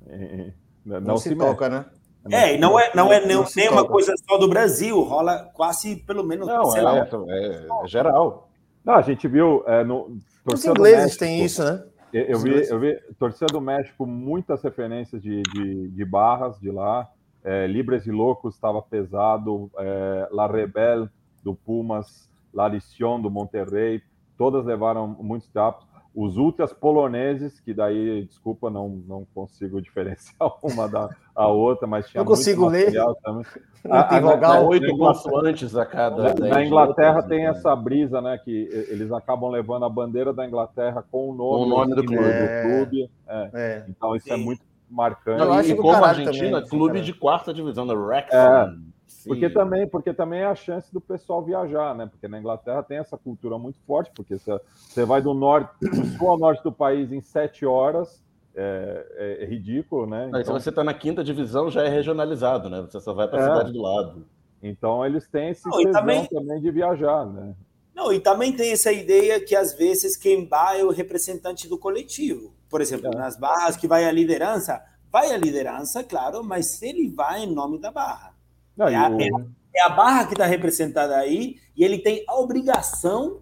acho. 0.07 0.53
Não, 0.85 1.01
não, 1.01 1.17
se, 1.17 1.29
se 1.29 1.35
toca, 1.35 1.67
né? 1.67 1.85
É, 2.31 2.55
e 2.55 2.57
não 2.57 2.79
é, 2.79 2.91
não 2.95 3.11
é 3.11 3.23
nem, 3.23 3.43
nem 3.55 3.69
uma 3.69 3.85
coisa 3.87 4.13
só 4.27 4.37
do 4.37 4.47
Brasil, 4.47 4.99
rola 5.01 5.49
quase 5.53 5.95
pelo 5.95 6.23
menos. 6.23 6.47
Não, 6.47 6.75
é, 6.75 6.81
lá, 6.81 6.97
é, 6.97 7.67
é, 7.83 7.87
geral. 7.87 8.49
Não, 8.83 8.95
a 8.95 9.01
gente 9.01 9.27
viu 9.27 9.63
é, 9.67 9.83
no. 9.83 10.17
Os 10.45 10.65
ingleses 10.65 11.17
têm 11.17 11.43
isso, 11.43 11.63
né? 11.63 11.83
Eu 12.17 12.39
vi, 12.39 12.69
eu 12.69 12.79
vi 12.79 12.95
torcida 13.19 13.47
do 13.47 13.59
México, 13.59 14.05
muitas 14.05 14.63
referências 14.63 15.21
de, 15.21 15.41
de, 15.41 15.89
de 15.89 16.05
barras 16.05 16.57
de 16.59 16.71
lá. 16.71 17.09
É, 17.43 17.67
Libres 17.67 18.07
e 18.07 18.11
Loucos 18.11 18.55
estava 18.55 18.81
pesado, 18.81 19.69
é, 19.77 20.29
La 20.31 20.47
Rebel 20.47 21.09
do 21.43 21.53
Pumas, 21.53 22.29
La 22.53 22.69
Lición 22.69 23.21
do 23.21 23.29
Monterrey, 23.29 24.01
todas 24.37 24.65
levaram 24.65 25.07
muitos 25.07 25.49
tapos. 25.49 25.85
Os 26.15 26.37
ultras 26.37 26.71
poloneses, 26.71 27.59
que 27.59 27.73
daí, 27.73 28.23
desculpa, 28.25 28.69
não, 28.69 28.87
não 29.05 29.27
consigo 29.35 29.81
diferenciar 29.83 30.49
uma 30.63 30.87
da 30.87 31.09
a 31.35 31.47
outra, 31.47 31.85
mas 31.85 32.07
tinha 32.07 32.21
Não 32.21 32.25
consigo 32.25 32.67
ler. 32.67 32.93
Também. 33.21 33.45
A, 33.89 34.15
a, 34.15 34.55
a, 34.55 34.59
oito 34.61 34.97
consoantes 34.97 35.75
a 35.75 35.85
cada. 35.85 36.33
Na, 36.33 36.47
na 36.47 36.65
Inglaterra 36.65 37.21
tem 37.23 37.39
né? 37.43 37.49
essa 37.49 37.75
brisa, 37.75 38.21
né? 38.21 38.37
Que 38.37 38.69
eles 38.89 39.11
acabam 39.11 39.51
levando 39.51 39.83
a 39.83 39.89
bandeira 39.89 40.31
da 40.31 40.47
Inglaterra 40.47 41.03
com 41.11 41.29
o 41.29 41.35
nome, 41.35 41.65
o 41.65 41.69
nome 41.69 41.95
do, 41.95 42.05
clube. 42.05 42.23
É. 42.23 42.63
Do 42.63 42.69
clube. 42.69 43.11
É. 43.27 43.49
É. 43.53 43.85
Então 43.89 44.15
isso 44.15 44.31
é 44.31 44.37
muito 44.37 44.61
marcante. 44.89 45.39
Não, 45.39 45.61
e 45.61 45.75
como 45.75 45.91
a 45.91 46.07
Argentina, 46.07 46.61
também, 46.61 46.69
clube 46.69 47.01
de 47.01 47.13
quarta 47.13 47.53
divisão 47.53 47.85
da 47.85 47.93
Wrexham. 47.93 48.84
Porque 49.25 49.49
também, 49.49 49.87
porque 49.87 50.13
também 50.13 50.41
é 50.41 50.45
a 50.45 50.55
chance 50.55 50.91
do 50.93 51.01
pessoal 51.01 51.43
viajar, 51.43 51.95
né? 51.95 52.05
Porque 52.05 52.27
na 52.27 52.39
Inglaterra 52.39 52.83
tem 52.83 52.97
essa 52.97 53.17
cultura 53.17 53.57
muito 53.57 53.79
forte, 53.85 54.11
porque 54.15 54.37
você, 54.37 54.59
você 54.73 55.05
vai 55.05 55.21
do 55.21 55.33
norte, 55.33 55.71
do 55.81 56.05
sul 56.17 56.29
ao 56.29 56.37
norte 56.37 56.63
do 56.63 56.71
país 56.71 57.11
em 57.11 57.21
sete 57.21 57.65
horas, 57.65 58.23
é, 58.55 59.05
é, 59.17 59.43
é 59.43 59.45
ridículo, 59.47 60.05
né? 60.05 60.27
Então, 60.29 60.43
se 60.43 60.51
você 60.51 60.69
está 60.69 60.83
na 60.83 60.93
quinta 60.93 61.23
divisão, 61.23 61.69
já 61.69 61.83
é 61.83 61.89
regionalizado, 61.89 62.69
né? 62.69 62.81
Você 62.81 62.99
só 62.99 63.13
vai 63.13 63.27
para 63.27 63.39
a 63.39 63.41
é. 63.41 63.47
cidade 63.47 63.73
do 63.73 63.81
lado. 63.81 64.25
Então 64.61 65.05
eles 65.05 65.27
têm 65.27 65.49
esse 65.49 65.67
Não, 65.67 65.91
também... 65.91 66.25
também 66.27 66.59
de 66.59 66.71
viajar, 66.71 67.25
né? 67.25 67.55
Não, 67.93 68.11
e 68.11 68.19
também 68.19 68.51
tem 68.53 68.73
essa 68.73 68.91
ideia 68.91 69.39
que 69.39 69.55
às 69.55 69.73
vezes 69.73 70.17
quem 70.17 70.45
vai 70.47 70.81
é 70.81 70.83
o 70.83 70.91
representante 70.91 71.67
do 71.67 71.77
coletivo. 71.77 72.53
Por 72.69 72.81
exemplo, 72.81 73.07
é. 73.07 73.15
nas 73.15 73.37
barras 73.37 73.77
que 73.77 73.87
vai 73.87 74.03
a 74.03 74.11
liderança, 74.11 74.83
vai 75.09 75.31
a 75.31 75.37
liderança, 75.37 76.03
claro, 76.03 76.43
mas 76.43 76.81
ele 76.81 77.09
vai 77.09 77.43
em 77.43 77.53
nome 77.53 77.79
da 77.79 77.91
barra. 77.91 78.34
Não, 78.75 78.87
é, 78.87 78.95
a, 78.95 79.09
é, 79.09 79.29
é, 79.75 79.81
a, 79.81 79.89
barra 79.89 80.25
que 80.25 80.33
está 80.33 80.45
representada 80.45 81.15
aí 81.15 81.57
e 81.75 81.83
ele 81.83 81.99
tem 81.99 82.23
a 82.27 82.35
obrigação 82.35 83.41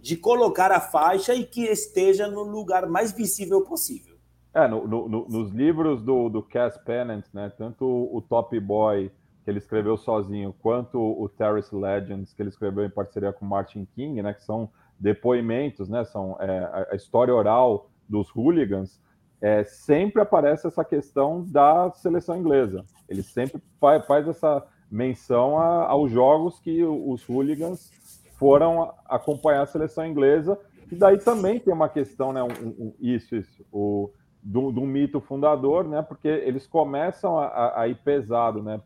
de 0.00 0.16
colocar 0.16 0.72
a 0.72 0.80
faixa 0.80 1.34
e 1.34 1.44
que 1.44 1.64
esteja 1.64 2.26
no 2.26 2.42
lugar 2.42 2.88
mais 2.88 3.12
visível 3.12 3.62
possível. 3.62 4.16
É, 4.52 4.66
no, 4.66 4.86
no, 4.86 5.08
no, 5.08 5.28
nos 5.28 5.52
livros 5.52 6.02
do, 6.02 6.28
do 6.28 6.42
Cass 6.42 6.76
Pennant, 6.78 7.24
né, 7.32 7.52
tanto 7.56 7.84
o 7.86 8.20
Top 8.20 8.58
Boy, 8.58 9.10
que 9.44 9.50
ele 9.50 9.58
escreveu 9.58 9.96
sozinho, 9.96 10.54
quanto 10.60 10.98
o 10.98 11.28
Terrace 11.28 11.74
Legends, 11.74 12.34
que 12.34 12.42
ele 12.42 12.48
escreveu 12.48 12.84
em 12.84 12.90
parceria 12.90 13.32
com 13.32 13.44
Martin 13.44 13.86
King, 13.94 14.20
né, 14.22 14.34
que 14.34 14.42
são 14.42 14.68
depoimentos, 14.98 15.88
né, 15.88 16.04
são 16.04 16.36
é, 16.40 16.88
a 16.90 16.96
história 16.96 17.34
oral 17.34 17.90
dos 18.08 18.28
hooligans, 18.34 19.00
é, 19.40 19.64
sempre 19.64 20.20
aparece 20.20 20.66
essa 20.66 20.84
questão 20.84 21.44
da 21.44 21.90
seleção 21.92 22.36
inglesa. 22.36 22.84
Ele 23.08 23.22
sempre 23.22 23.60
faz, 23.80 24.28
essa 24.28 24.66
menção 24.90 25.58
a, 25.58 25.86
aos 25.86 26.10
jogos 26.10 26.60
que 26.60 26.84
os 26.84 27.26
hooligans 27.28 27.90
foram 28.38 28.92
acompanhar 29.06 29.62
a 29.62 29.66
seleção 29.66 30.06
inglesa, 30.06 30.58
e 30.90 30.96
daí 30.96 31.18
também 31.18 31.60
tem 31.60 31.72
uma 31.72 31.88
questão, 31.88 32.32
né? 32.32 32.42
Um, 32.42 32.46
um, 32.68 32.94
isso, 32.98 33.36
isso, 33.36 33.64
o, 33.70 34.10
do, 34.42 34.72
do, 34.72 34.80
mito 34.80 35.20
fundador, 35.20 35.86
né? 35.86 36.02
Porque 36.02 36.26
eles 36.26 36.66
começam 36.66 37.38
a, 37.38 37.82
a 37.82 37.88
ir 37.88 37.96
pesado, 37.96 38.62
né? 38.62 38.80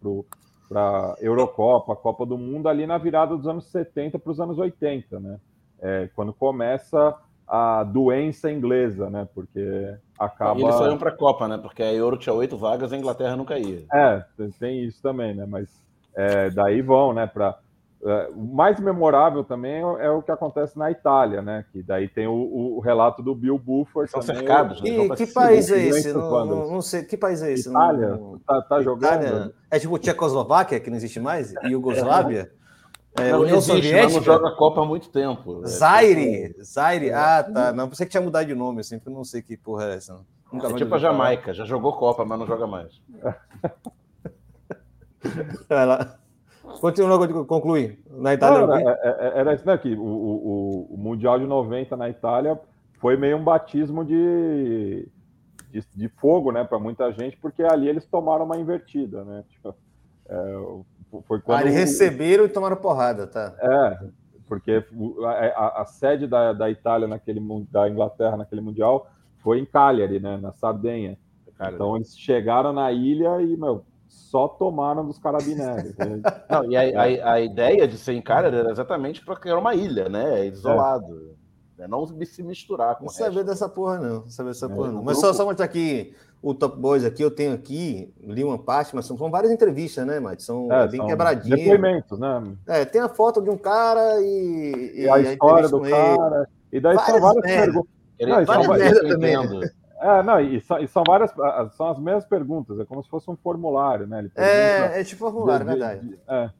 Para 0.68 0.80
a 0.80 1.16
Eurocopa, 1.20 1.96
Copa 1.96 2.26
do 2.26 2.36
Mundo, 2.36 2.68
ali 2.68 2.86
na 2.86 2.98
virada 2.98 3.36
dos 3.36 3.46
anos 3.46 3.70
70 3.70 4.18
para 4.18 4.32
os 4.32 4.40
anos 4.40 4.58
80, 4.58 5.18
né? 5.20 5.40
É, 5.80 6.10
quando 6.14 6.32
começa 6.32 7.16
a 7.46 7.84
doença 7.84 8.50
inglesa, 8.50 9.10
né? 9.10 9.28
Porque 9.34 9.94
acaba. 10.18 10.58
E 10.58 10.62
eles 10.62 10.74
saíram 10.74 10.98
para 10.98 11.10
a 11.10 11.16
Copa, 11.16 11.46
né? 11.48 11.58
Porque 11.58 11.82
a 11.82 11.92
Euro 11.92 12.16
tinha 12.16 12.32
oito 12.32 12.56
vagas, 12.56 12.92
a 12.92 12.96
Inglaterra 12.96 13.36
nunca 13.36 13.58
ia. 13.58 13.84
É, 13.92 14.24
tem 14.58 14.84
isso 14.84 15.02
também, 15.02 15.34
né? 15.34 15.46
Mas 15.46 15.68
é, 16.14 16.50
daí 16.50 16.80
vão, 16.80 17.12
né? 17.12 17.26
Para 17.26 17.58
é, 18.04 18.28
o 18.34 18.54
mais 18.54 18.78
memorável 18.78 19.42
também 19.42 19.80
é 19.80 20.10
o 20.10 20.22
que 20.22 20.30
acontece 20.30 20.78
na 20.78 20.90
Itália, 20.90 21.40
né? 21.40 21.64
Que 21.72 21.82
daí 21.82 22.06
tem 22.08 22.26
o, 22.26 22.76
o 22.76 22.80
relato 22.80 23.22
do 23.22 23.34
Bill 23.34 23.58
Buford. 23.58 24.10
São 24.10 24.20
também, 24.20 24.36
cercados, 24.36 24.82
né? 24.82 24.90
E, 24.90 25.16
que 25.16 25.26
país 25.26 25.70
é 25.70 25.86
esse? 25.86 26.12
Não, 26.12 26.46
não, 26.46 26.70
não, 26.70 26.82
sei. 26.82 27.02
Que 27.02 27.16
país 27.16 27.42
é 27.42 27.52
esse? 27.52 27.68
Itália? 27.68 28.08
Não, 28.08 28.38
tá, 28.46 28.60
tá 28.62 28.82
jogando? 28.82 29.22
Itália. 29.22 29.52
É 29.70 29.78
tipo 29.78 29.98
Tchecoslováquia, 29.98 30.80
que 30.80 30.90
não 30.90 30.96
existe 30.96 31.18
mais? 31.18 31.54
Iugoslávia? 31.64 32.50
É. 33.18 33.28
É, 33.28 33.32
não, 33.32 33.40
União 33.40 33.58
existe, 33.58 33.76
Soviética. 33.76 34.14
Não 34.14 34.22
joga 34.22 34.48
a 34.48 34.52
Copa 34.52 34.82
há 34.82 34.84
muito 34.84 35.08
tempo. 35.08 35.62
É, 35.64 35.68
Zaire. 35.68 36.48
Tipo, 36.48 36.64
Zaire. 36.64 37.08
É. 37.08 37.14
Ah, 37.14 37.44
tá. 37.44 37.72
Não, 37.72 37.88
pensei 37.88 38.06
que 38.06 38.10
tinha 38.10 38.22
mudado 38.22 38.46
de 38.46 38.54
nome, 38.54 38.80
assim, 38.80 38.98
porque 38.98 39.10
eu 39.10 39.14
não 39.14 39.24
sei 39.24 39.42
que 39.42 39.56
porra 39.56 39.84
é 39.84 39.94
essa. 39.94 40.18
Nunca 40.52 40.68
é 40.68 40.74
tipo 40.74 40.94
a 40.94 40.98
Jamaica, 40.98 41.52
já 41.52 41.64
jogou 41.64 41.94
Copa, 41.94 42.24
mas 42.24 42.38
não 42.38 42.46
joga 42.46 42.66
mais. 42.66 43.00
Vai 45.68 45.86
lá. 45.86 46.18
Continua, 46.80 47.44
concluir. 47.44 47.98
Na 48.10 48.34
Itália. 48.34 48.66
Não, 48.66 48.76
era, 48.76 49.32
era 49.36 49.54
isso 49.54 49.64
daqui. 49.64 49.94
O, 49.94 50.02
o, 50.02 50.94
o, 50.94 50.96
Mundial 50.96 51.38
de 51.38 51.46
90 51.46 51.96
na 51.96 52.08
Itália 52.08 52.58
foi 52.98 53.16
meio 53.16 53.36
um 53.36 53.44
batismo 53.44 54.04
de, 54.04 55.08
de, 55.70 55.84
de 55.94 56.08
fogo, 56.08 56.52
né, 56.52 56.64
para 56.64 56.78
muita 56.78 57.12
gente, 57.12 57.36
porque 57.36 57.62
ali 57.62 57.88
eles 57.88 58.06
tomaram 58.06 58.44
uma 58.44 58.56
invertida, 58.56 59.24
né? 59.24 59.44
Tipo, 59.48 59.74
é, 60.28 60.56
foi 61.22 61.40
quando... 61.40 61.58
Ah, 61.58 61.62
eles 61.62 61.74
receberam 61.74 62.44
e 62.44 62.48
tomaram 62.48 62.76
porrada, 62.76 63.26
tá? 63.26 63.54
É, 63.58 63.98
porque 64.46 64.84
a, 65.24 65.28
a, 65.28 65.82
a 65.82 65.84
sede 65.86 66.26
da, 66.26 66.52
da 66.52 66.70
Itália 66.70 67.08
naquele 67.08 67.40
da 67.70 67.88
Inglaterra 67.88 68.36
naquele 68.36 68.60
mundial 68.60 69.08
foi 69.38 69.58
em 69.58 69.64
Cagliari, 69.64 70.20
né, 70.20 70.36
na 70.36 70.52
Sardenha. 70.52 71.18
Então 71.60 71.96
eles 71.96 72.18
chegaram 72.18 72.72
na 72.72 72.90
ilha 72.90 73.40
e 73.40 73.56
meu, 73.56 73.84
só 74.08 74.48
tomaram 74.48 75.06
dos 75.06 75.18
carabineiros. 75.18 75.96
Né? 75.96 76.20
Não, 76.50 76.70
e 76.70 76.76
a, 76.76 76.80
a, 76.80 77.32
a, 77.34 77.40
ideia 77.40 77.86
de 77.86 77.96
ser 77.96 78.12
em 78.12 78.22
Cagliari 78.22 78.56
era 78.56 78.70
exatamente 78.70 79.24
porque 79.24 79.48
era 79.48 79.58
uma 79.58 79.74
ilha, 79.74 80.08
né, 80.08 80.46
isolado. 80.46 81.36
É. 81.40 81.44
É 81.76 81.88
não 81.88 82.06
se 82.06 82.42
misturar 82.42 82.96
com 82.96 83.04
Não 83.04 83.10
saber 83.10 83.42
dessa 83.42 83.68
porra, 83.68 83.98
não. 83.98 84.20
Não 84.20 84.28
saber 84.28 84.50
dessa 84.50 84.66
é, 84.66 84.68
porra, 84.68 84.92
não. 84.92 85.02
Mas 85.02 85.16
grupo... 85.16 85.26
só, 85.26 85.32
só 85.32 85.44
mostrar 85.44 85.66
aqui 85.66 86.14
o 86.44 86.52
Top 86.52 86.78
Boys 86.78 87.06
aqui, 87.06 87.22
eu 87.22 87.30
tenho 87.30 87.54
aqui, 87.54 88.12
li 88.20 88.44
uma 88.44 88.58
parte, 88.58 88.94
mas 88.94 89.06
são, 89.06 89.16
são 89.16 89.30
várias 89.30 89.50
entrevistas, 89.50 90.06
né, 90.06 90.20
Mate? 90.20 90.42
São 90.42 90.70
é, 90.70 90.86
bem 90.86 91.04
quebradinhas. 91.06 91.58
Depoimentos, 91.58 92.18
né? 92.18 92.54
É, 92.66 92.84
tem 92.84 93.00
a 93.00 93.08
foto 93.08 93.40
de 93.40 93.48
um 93.48 93.56
cara 93.56 94.20
e. 94.20 94.92
E, 94.94 95.02
e 95.04 95.08
a 95.08 95.20
história 95.20 95.68
do 95.70 95.80
cara. 95.80 96.46
E 96.70 96.78
daí 96.78 96.96
várias 96.96 97.10
são 97.10 97.20
várias 97.20 97.44
perguntas. 97.46 97.90
Não, 98.20 98.44
várias 98.44 98.66
são, 98.66 98.74
merda 98.76 99.08
também. 99.08 99.34
É, 100.00 100.22
não, 100.22 100.38
e 100.38 100.60
são, 100.60 100.78
e 100.80 100.86
são, 100.86 101.02
várias, 101.02 101.32
são 101.76 101.88
as 101.88 101.98
mesmas 101.98 102.26
perguntas, 102.26 102.78
é 102.78 102.84
como 102.84 103.02
se 103.02 103.08
fosse 103.08 103.30
um 103.30 103.36
formulário, 103.36 104.06
né? 104.06 104.28
é, 104.36 105.00
é 105.00 105.04
tipo 105.04 105.20
formulário, 105.20 105.64
de, 105.64 105.70
verdade. 105.70 106.08
De, 106.08 106.18
é. 106.28 106.50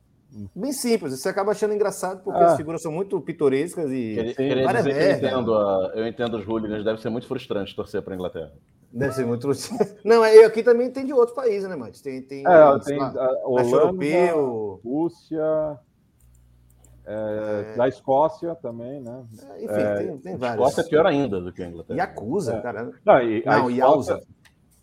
Bem 0.55 0.73
simples, 0.73 1.21
você 1.21 1.29
acaba 1.29 1.53
achando 1.53 1.75
engraçado 1.75 2.23
porque 2.23 2.43
ah. 2.43 2.47
as 2.47 2.57
figuras 2.57 2.83
são 2.83 2.91
muito 2.91 3.21
pitorescas 3.21 3.91
e. 3.91 4.15
Queria, 4.15 4.35
queria 4.35 4.73
dizer 4.73 4.95
que 4.95 5.25
eu 5.25 5.29
entendo, 5.29 5.55
a, 5.55 5.93
eu 5.95 6.07
entendo 6.07 6.37
os 6.37 6.47
hooligans, 6.47 6.85
deve 6.85 7.01
ser 7.01 7.11
muito 7.11 7.27
frustrante 7.27 7.75
torcer 7.75 8.03
para 8.03 8.15
a 8.15 8.17
Inglaterra. 8.17 8.53
Deve 8.93 9.13
ser 9.13 9.27
muito. 9.27 9.49
Não, 10.05 10.25
é, 10.25 10.45
aqui 10.45 10.63
também 10.63 10.91
tem 10.91 11.05
de 11.05 11.13
outros 11.13 11.37
países, 11.37 11.69
né, 11.69 11.77
Matheus? 11.77 12.01
Tem, 12.01 12.23
tem, 12.23 12.45
é, 12.47 12.79
tem 12.81 12.99
lá, 12.99 13.13
Holanda, 13.45 13.69
europeu. 13.69 14.81
Rússia, 14.85 15.79
é, 17.07 17.73
é... 17.73 17.77
da 17.77 17.89
Escócia 17.89 18.55
também, 18.57 19.01
né? 19.01 19.25
É, 19.51 19.65
enfim, 19.65 19.75
é, 19.75 19.95
tem, 19.97 20.19
tem 20.19 20.37
vários. 20.37 20.67
Escócia 20.67 20.81
é 20.81 20.91
pior 20.91 21.07
ainda 21.07 21.41
do 21.41 21.53
que 21.53 21.63
a 21.63 21.69
Inglaterra. 21.69 21.99
Yakuza, 21.99 22.55
é. 22.55 22.61
cara. 22.61 22.91
Não, 23.05 23.23
e, 23.23 23.45
Não, 23.45 23.71
Escócia... 23.71 24.21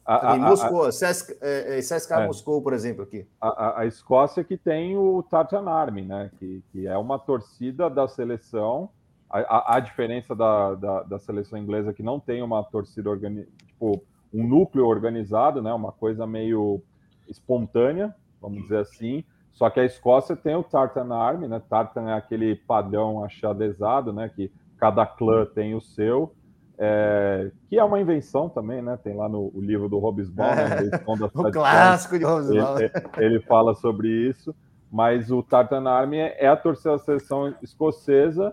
A, 0.06 0.34
a, 0.34 0.38
Moscou, 0.38 0.86
a, 0.86 0.90
CSK, 0.90 1.38
é, 1.41 2.28
Moscou, 2.28 2.61
por 2.61 2.73
exemplo, 2.73 3.03
aqui. 3.03 3.28
A, 3.40 3.86
Escócia 3.86 4.44
que 4.44 4.57
tem 4.57 4.98
o 4.98 5.23
Tartan 5.23 5.69
Army, 5.69 6.02
né? 6.02 6.32
Que, 6.40 6.64
que 6.72 6.88
é 6.88 6.98
uma 6.98 7.19
torcida 7.19 7.90
da 7.90 8.07
seleção. 8.07 8.90
A, 9.30 9.80
diferença 9.80 10.36
da, 10.36 10.76
da, 10.76 11.03
da, 11.03 11.19
seleção 11.19 11.57
inglesa 11.57 11.94
que 11.94 12.03
não 12.03 12.19
tem 12.19 12.41
uma 12.41 12.61
torcida 12.65 13.10
organizada, 13.10 13.48
tipo, 13.65 14.03
um 14.34 14.45
núcleo 14.45 14.86
organizado, 14.86 15.61
né? 15.61 15.72
Uma 15.72 15.94
coisa 15.94 16.28
meio 16.28 16.82
espontânea, 17.30 18.14
vamos 18.41 18.64
dizer 18.64 18.80
assim. 18.80 19.23
Só 19.53 19.69
que 19.69 19.80
a 19.80 19.86
Escócia 19.86 20.36
tem 20.36 20.56
o 20.56 20.64
Tartan 20.64 21.14
Army, 21.14 21.48
né? 21.48 21.61
Tartan 21.69 22.10
é 22.10 22.14
aquele 22.14 22.56
padrão 22.56 23.23
achadezado, 23.23 24.11
né? 24.11 24.30
Que 24.30 24.52
cada 24.78 25.06
clã 25.06 25.45
tem 25.45 25.76
o 25.76 25.82
seu, 25.82 26.34
é, 26.83 27.51
que 27.69 27.77
é 27.77 27.83
uma 27.83 27.99
invenção 27.99 28.49
também, 28.49 28.81
né? 28.81 28.97
Tem 29.03 29.15
lá 29.15 29.29
no 29.29 29.51
livro 29.55 29.87
do 29.87 29.99
Hobsbawm, 29.99 30.55
né? 30.55 30.89
o 31.35 31.51
clássico 31.51 32.17
de 32.17 32.25
Hobsbawm. 32.25 32.79
Ele, 32.79 32.91
ele, 33.17 33.39
fala 33.41 33.75
sobre 33.75 34.07
isso, 34.09 34.55
mas 34.91 35.29
o 35.29 35.43
Tartan 35.43 35.87
Army 35.87 36.17
é 36.17 36.47
a 36.47 36.57
torcida 36.57 36.93
da 36.93 36.97
seleção 36.97 37.53
escocesa 37.61 38.51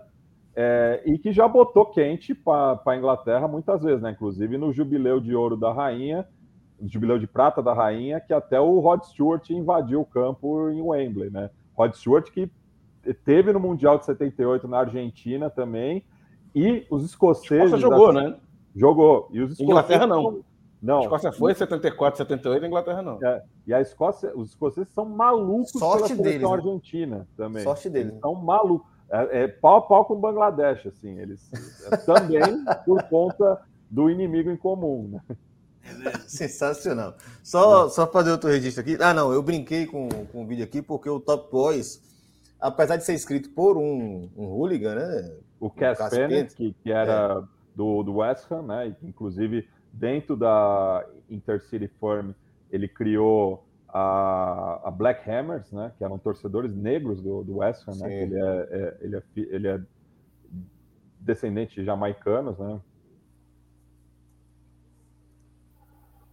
é, 0.55 1.01
e 1.07 1.17
que 1.17 1.31
já 1.31 1.47
botou 1.47 1.87
quente 1.87 2.35
para 2.35 2.79
a 2.85 2.95
Inglaterra 2.95 3.47
muitas 3.47 3.81
vezes, 3.81 4.03
né? 4.03 4.11
Inclusive 4.11 4.59
no 4.59 4.71
jubileu 4.71 5.19
de 5.19 5.33
ouro 5.33 5.57
da 5.57 5.73
rainha, 5.73 6.23
jubileu 6.83 7.17
de 7.17 7.25
prata 7.25 7.63
da 7.63 7.73
rainha, 7.73 8.19
que 8.19 8.31
até 8.31 8.61
o 8.61 8.79
Rod 8.79 9.01
Stewart 9.05 9.49
invadiu 9.49 10.01
o 10.01 10.05
campo 10.05 10.69
em 10.69 10.79
Wembley, 10.79 11.31
né? 11.31 11.49
Rod 11.75 11.95
Stewart 11.95 12.29
que 12.29 12.47
teve 13.25 13.51
no 13.51 13.59
Mundial 13.59 13.97
de 13.97 14.05
78 14.05 14.67
na 14.67 14.81
Argentina 14.81 15.49
também, 15.49 16.03
e 16.53 16.85
os 16.89 17.03
escoceses... 17.03 17.71
Você 17.71 17.77
jogou, 17.77 18.13
né? 18.13 18.35
Jogou. 18.75 19.29
E 19.31 19.41
os 19.41 19.59
Inglaterra 19.59 20.07
não. 20.07 20.43
Não. 20.81 20.99
A 20.99 21.01
Escócia 21.01 21.31
foi 21.33 21.53
74, 21.53 22.17
78, 22.19 22.63
a 22.63 22.67
Inglaterra 22.67 23.01
não. 23.01 23.19
É, 23.21 23.43
e 23.67 23.73
a 23.73 23.81
Escócia, 23.81 24.31
os 24.35 24.49
escoceses 24.49 24.91
são 24.93 25.05
malucos 25.05 25.71
Sorte 25.71 26.15
pela 26.15 26.23
deles, 26.23 26.41
né? 26.41 26.53
argentina 26.53 27.27
também. 27.35 27.63
Sorte 27.63 27.89
deles. 27.89 28.11
Eles 28.11 28.21
são 28.21 28.33
malucos. 28.35 28.87
É, 29.11 29.43
é, 29.43 29.47
pau 29.47 29.77
a 29.77 29.81
pau 29.81 30.05
com 30.05 30.13
o 30.13 30.19
Bangladesh, 30.19 30.87
assim. 30.87 31.19
Eles 31.19 31.51
é, 31.91 31.97
também 31.97 32.41
por 32.85 33.03
conta 33.03 33.59
do 33.89 34.09
inimigo 34.09 34.49
em 34.49 34.57
comum, 34.57 35.09
né? 35.09 35.37
Sensacional. 36.27 37.15
Só, 37.43 37.87
é. 37.87 37.89
só 37.89 38.07
fazer 38.07 38.31
outro 38.31 38.49
registro 38.49 38.81
aqui. 38.81 38.97
Ah, 39.01 39.13
não, 39.13 39.33
eu 39.33 39.41
brinquei 39.41 39.85
com, 39.85 40.07
com 40.31 40.43
o 40.43 40.47
vídeo 40.47 40.63
aqui 40.63 40.81
porque 40.81 41.09
o 41.09 41.19
Top 41.19 41.51
Boys, 41.51 42.01
apesar 42.59 42.95
de 42.95 43.03
ser 43.03 43.15
escrito 43.15 43.49
por 43.49 43.77
um, 43.77 44.29
um 44.37 44.45
hooligan, 44.45 44.95
né? 44.95 45.31
O 45.59 45.69
Cass 45.69 46.09
Bennett, 46.09 46.55
que, 46.55 46.73
que 46.73 46.91
era 46.91 47.41
é. 47.41 47.47
do, 47.75 48.03
do 48.03 48.17
West 48.17 48.49
Ham, 48.51 48.63
né? 48.63 48.95
Inclusive, 49.03 49.67
dentro 49.91 50.37
da 50.37 51.05
Intercity 51.29 51.89
Firm, 51.99 52.31
ele 52.71 52.87
criou 52.87 53.65
a, 53.87 54.81
a, 54.85 54.91
Black 54.91 55.29
Hammers, 55.29 55.71
né? 55.71 55.91
Que 55.97 56.03
eram 56.03 56.17
torcedores 56.17 56.73
negros 56.75 57.21
do, 57.21 57.43
do 57.43 57.57
West 57.57 57.87
Ham, 57.87 57.95
né? 57.95 58.23
Ele 58.23 58.39
é, 58.39 58.67
é, 58.71 58.97
ele, 59.01 59.15
é, 59.17 59.23
ele 59.35 59.67
é 59.67 59.81
descendente 61.19 61.75
de 61.75 61.85
jamaicanos, 61.85 62.57
né? 62.57 62.79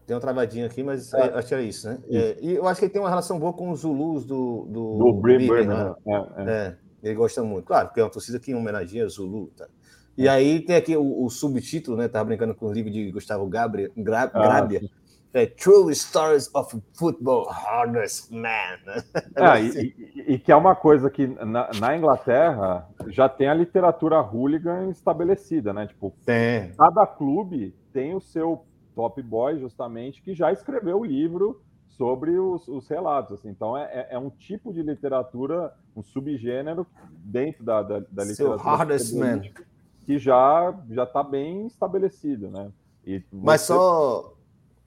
Tem 0.07 0.17
um 0.17 0.21
travadinho 0.21 0.65
aqui, 0.65 0.85
mas 0.85 1.13
é. 1.13 1.21
acho 1.35 1.49
que 1.49 1.55
era 1.55 1.63
isso, 1.65 1.89
né? 1.89 1.99
É, 2.09 2.39
e 2.41 2.55
eu 2.55 2.69
acho 2.69 2.79
que 2.79 2.87
ele 2.87 2.93
tem 2.93 3.03
uma 3.03 3.09
relação 3.09 3.41
boa 3.41 3.53
com 3.53 3.71
os 3.71 3.81
Zulus 3.81 4.25
do. 4.25 4.67
Do, 4.67 4.99
do 4.99 5.23
né? 5.67 5.95
É, 6.07 6.15
é, 6.15 6.49
é. 6.49 6.77
Ele 7.07 7.15
gosta 7.15 7.43
muito. 7.43 7.67
Claro, 7.67 7.89
porque 7.89 8.01
é 8.01 8.03
uma 8.03 8.11
torcida 8.11 8.39
que 8.39 8.55
homenageia 8.55 9.09
Zulu. 9.09 9.53
Tá? 9.57 9.67
E 10.17 10.29
aí 10.29 10.61
tem 10.61 10.77
aqui 10.77 10.97
o, 10.97 11.25
o, 11.25 11.31
subtítulo, 11.31 11.97
né? 11.97 12.09
Tava 12.09 12.25
brincando 12.27 12.55
com 12.55 12.67
o 12.67 12.73
livro 12.73 12.91
de 12.91 13.11
Gustavo 13.13 13.47
Gabria, 13.47 13.91
Gra, 13.97 14.23
ah, 14.23 14.29
Grabia. 14.29 14.81
É 15.33 15.45
True 15.45 15.95
Stories 15.95 16.49
of 16.55 16.81
Football 16.95 17.47
Hardest 17.51 18.31
Man. 18.31 18.79
Né? 18.87 19.03
É, 19.37 19.63
e, 19.63 19.95
e, 20.17 20.35
e, 20.35 20.39
que 20.39 20.51
é 20.51 20.57
uma 20.57 20.75
coisa 20.75 21.11
que 21.11 21.27
na, 21.27 21.71
na, 21.79 21.95
Inglaterra 21.95 22.89
já 23.09 23.29
tem 23.29 23.47
a 23.47 23.53
literatura 23.53 24.19
hooligan 24.19 24.89
estabelecida, 24.89 25.75
né? 25.75 25.87
Tipo, 25.87 26.15
tem. 26.25 26.73
cada 26.73 27.07
clube 27.07 27.75
tem 27.93 28.15
o 28.15 28.21
seu 28.21 28.65
Top 28.95 29.21
Boy, 29.23 29.59
justamente, 29.59 30.23
que 30.23 30.35
já 30.35 30.51
escreveu 30.51 31.01
o 31.01 31.05
livro 31.05 31.61
sobre 31.97 32.39
os, 32.39 32.67
os 32.67 32.89
relatos. 32.89 33.39
Assim. 33.39 33.51
Então, 33.51 33.77
é, 33.77 33.85
é, 33.85 34.09
é, 34.13 34.19
um 34.19 34.31
tipo 34.31 34.73
de 34.73 34.83
literatura, 34.83 35.73
um 35.97 36.03
subgênero 36.03 36.87
dentro 37.25 37.65
da, 37.65 37.83
da, 37.83 38.01
da 38.11 38.25
literatura 38.25 38.99
que 40.05 40.19
já 40.19 40.79
já 40.91 41.05
está 41.05 41.23
bem 41.25 41.67
estabelecido, 41.67 42.51
né? 42.51 42.71
Você... 43.03 43.25
Mas 43.33 43.63
só 43.63 44.35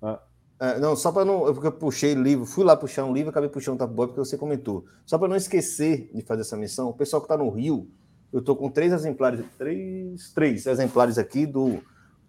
ah. 0.01 0.19
é, 0.59 0.79
não, 0.79 0.95
só 0.95 1.11
para 1.11 1.25
não, 1.25 1.53
porque 1.53 1.67
eu 1.67 1.71
puxei 1.71 2.13
livro, 2.13 2.45
fui 2.45 2.63
lá 2.63 2.77
puxar 2.77 3.05
um 3.05 3.13
livro, 3.13 3.31
acabei 3.31 3.49
puxando 3.49 3.75
um 3.75 3.77
Top 3.77 3.93
Boy 3.93 4.07
porque 4.07 4.19
você 4.19 4.37
comentou. 4.37 4.85
Só 5.05 5.17
para 5.17 5.27
não 5.27 5.35
esquecer 5.35 6.11
de 6.13 6.21
fazer 6.21 6.41
essa 6.41 6.55
missão, 6.55 6.89
o 6.89 6.93
pessoal 6.93 7.21
que 7.21 7.25
está 7.25 7.37
no 7.37 7.49
Rio, 7.49 7.89
eu 8.31 8.39
estou 8.39 8.55
com 8.55 8.69
três 8.69 8.93
exemplares, 8.93 9.43
três, 9.57 10.31
três 10.33 10.65
exemplares 10.67 11.17
aqui 11.17 11.45
do 11.45 11.79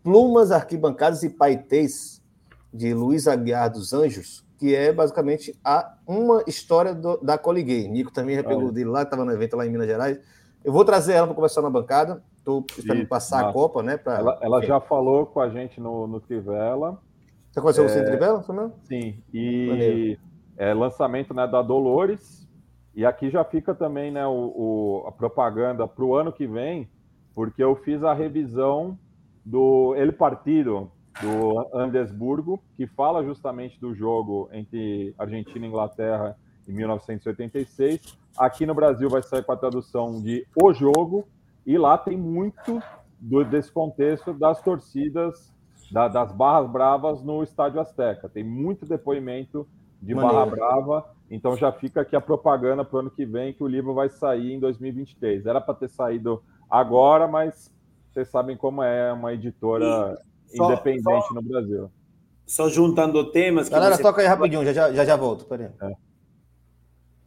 Plumas, 0.02 0.50
Arquibancadas 0.50 1.22
e 1.22 1.28
Paetês, 1.28 2.22
de 2.72 2.94
Luiz 2.94 3.28
Aguiar 3.28 3.70
dos 3.70 3.92
Anjos, 3.92 4.44
que 4.60 4.74
é 4.74 4.92
basicamente 4.92 5.58
a, 5.64 5.94
uma 6.06 6.44
história 6.46 6.94
do, 6.94 7.16
da 7.16 7.38
Coliguei. 7.38 7.88
Nico 7.88 8.12
também 8.12 8.36
já 8.36 8.44
pegou 8.44 8.70
dele 8.70 8.90
lá, 8.90 9.02
estava 9.02 9.24
no 9.24 9.32
evento 9.32 9.56
lá 9.56 9.66
em 9.66 9.70
Minas 9.70 9.86
Gerais. 9.86 10.20
Eu 10.62 10.70
vou 10.70 10.84
trazer 10.84 11.14
ela 11.14 11.26
para 11.26 11.34
conversar 11.34 11.62
na 11.62 11.70
bancada. 11.70 12.22
Estou 12.36 12.62
esperando 12.76 13.06
passar 13.06 13.48
a 13.48 13.52
Copa, 13.54 13.82
né? 13.82 13.96
Pra... 13.96 14.18
Ela, 14.18 14.38
ela 14.42 14.62
já 14.62 14.78
falou 14.78 15.24
com 15.24 15.40
a 15.40 15.48
gente 15.48 15.80
no, 15.80 16.06
no 16.06 16.20
Trivela. 16.20 17.00
Você 17.50 17.58
conheceu 17.58 17.84
é... 17.86 17.88
você 17.88 18.00
em 18.02 18.04
Trivela? 18.04 18.44
Sim. 18.84 19.22
E 19.32 20.18
é, 20.58 20.74
lançamento 20.74 21.32
né, 21.32 21.46
da 21.46 21.62
Dolores. 21.62 22.46
E 22.94 23.06
aqui 23.06 23.30
já 23.30 23.42
fica 23.42 23.74
também 23.74 24.10
né, 24.10 24.26
o, 24.26 24.52
o 24.54 25.04
a 25.08 25.12
propaganda 25.12 25.88
para 25.88 26.04
o 26.04 26.14
ano 26.14 26.30
que 26.30 26.46
vem, 26.46 26.86
porque 27.34 27.64
eu 27.64 27.74
fiz 27.76 28.04
a 28.04 28.12
revisão 28.12 28.98
do 29.42 29.94
El 29.96 30.12
Partido, 30.12 30.92
do 31.20 31.68
Andesburgo, 31.76 32.62
que 32.76 32.86
fala 32.86 33.24
justamente 33.24 33.80
do 33.80 33.94
jogo 33.94 34.48
entre 34.52 35.14
Argentina 35.18 35.64
e 35.64 35.68
Inglaterra 35.68 36.36
em 36.68 36.72
1986. 36.72 38.18
Aqui 38.38 38.64
no 38.64 38.74
Brasil 38.74 39.08
vai 39.08 39.22
sair 39.22 39.42
com 39.42 39.52
a 39.52 39.56
tradução 39.56 40.20
de 40.22 40.46
O 40.54 40.72
Jogo, 40.72 41.26
e 41.66 41.76
lá 41.76 41.98
tem 41.98 42.16
muito 42.16 42.80
do, 43.18 43.44
desse 43.44 43.70
contexto 43.70 44.32
das 44.32 44.62
torcidas, 44.62 45.52
da, 45.90 46.08
das 46.08 46.32
barras 46.32 46.70
bravas 46.70 47.22
no 47.22 47.42
Estádio 47.42 47.80
Azteca. 47.80 48.28
Tem 48.28 48.44
muito 48.44 48.86
depoimento 48.86 49.66
de 50.00 50.14
Maneiro. 50.14 50.36
barra 50.36 50.50
brava, 50.50 51.10
então 51.30 51.56
já 51.56 51.70
fica 51.70 52.00
aqui 52.00 52.16
a 52.16 52.20
propaganda 52.20 52.84
para 52.84 52.96
o 52.96 53.00
ano 53.00 53.10
que 53.10 53.26
vem, 53.26 53.52
que 53.52 53.62
o 53.62 53.68
livro 53.68 53.92
vai 53.92 54.08
sair 54.08 54.54
em 54.54 54.60
2023. 54.60 55.44
Era 55.44 55.60
para 55.60 55.74
ter 55.74 55.88
saído 55.88 56.42
agora, 56.70 57.28
mas 57.28 57.70
vocês 58.10 58.28
sabem 58.28 58.56
como 58.56 58.82
é 58.82 59.12
uma 59.12 59.34
editora 59.34 60.18
só, 60.56 60.72
independente 60.72 61.26
só, 61.26 61.34
no 61.34 61.42
Brasil. 61.42 61.90
Só 62.46 62.68
juntando 62.68 63.30
temas. 63.30 63.68
Galera, 63.68 63.96
você... 63.96 64.02
toca 64.02 64.20
aí 64.20 64.26
rapidinho, 64.26 64.64
já 64.64 64.72
já, 64.72 65.04
já 65.04 65.16
volto. 65.16 65.44
Peraí. 65.44 65.68
É. 65.82 65.92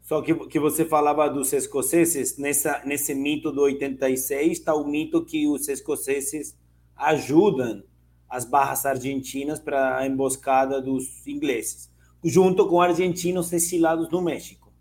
Só 0.02 0.22
que, 0.22 0.36
que 0.48 0.60
você 0.60 0.84
falava 0.84 1.30
dos 1.30 1.54
escoceses, 1.54 2.38
nessa, 2.38 2.82
nesse 2.86 3.16
mito 3.16 3.52
do 3.52 3.62
86 3.62 4.52
está 4.52 4.76
o 4.76 4.86
mito 4.86 5.24
que 5.24 5.48
os 5.48 5.70
escoceses 5.70 6.58
ajudam 6.96 7.84
as 8.30 8.46
barras 8.46 8.86
argentinas 8.86 9.60
para 9.60 9.98
a 9.98 10.06
emboscada 10.06 10.82
dos 10.82 11.26
ingleses, 11.26 11.90
junto 12.24 12.68
com 12.68 12.82
argentinos 12.82 13.54
exilados 13.54 14.10
no 14.10 14.22
México. 14.22 14.74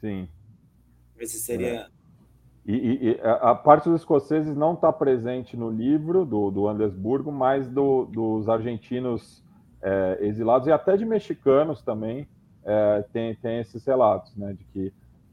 Sim. 0.00 0.28
Esse 1.18 1.38
seria. 1.38 1.88
E, 2.66 3.10
e, 3.10 3.20
a 3.22 3.54
parte 3.54 3.90
dos 3.90 4.00
escoceses 4.00 4.56
não 4.56 4.72
está 4.72 4.90
presente 4.90 5.54
no 5.54 5.70
livro 5.70 6.24
do, 6.24 6.50
do 6.50 6.66
Andesburgo, 6.66 7.30
mas 7.30 7.68
do, 7.68 8.06
dos 8.06 8.48
argentinos 8.48 9.44
é, 9.82 10.18
exilados 10.22 10.66
e 10.66 10.72
até 10.72 10.96
de 10.96 11.04
mexicanos 11.04 11.82
também 11.82 12.26
é, 12.64 13.04
tem, 13.12 13.34
tem 13.34 13.58
esses 13.60 13.84
relatos, 13.84 14.34
né? 14.34 14.54
De 14.54 14.64
que 14.72 14.92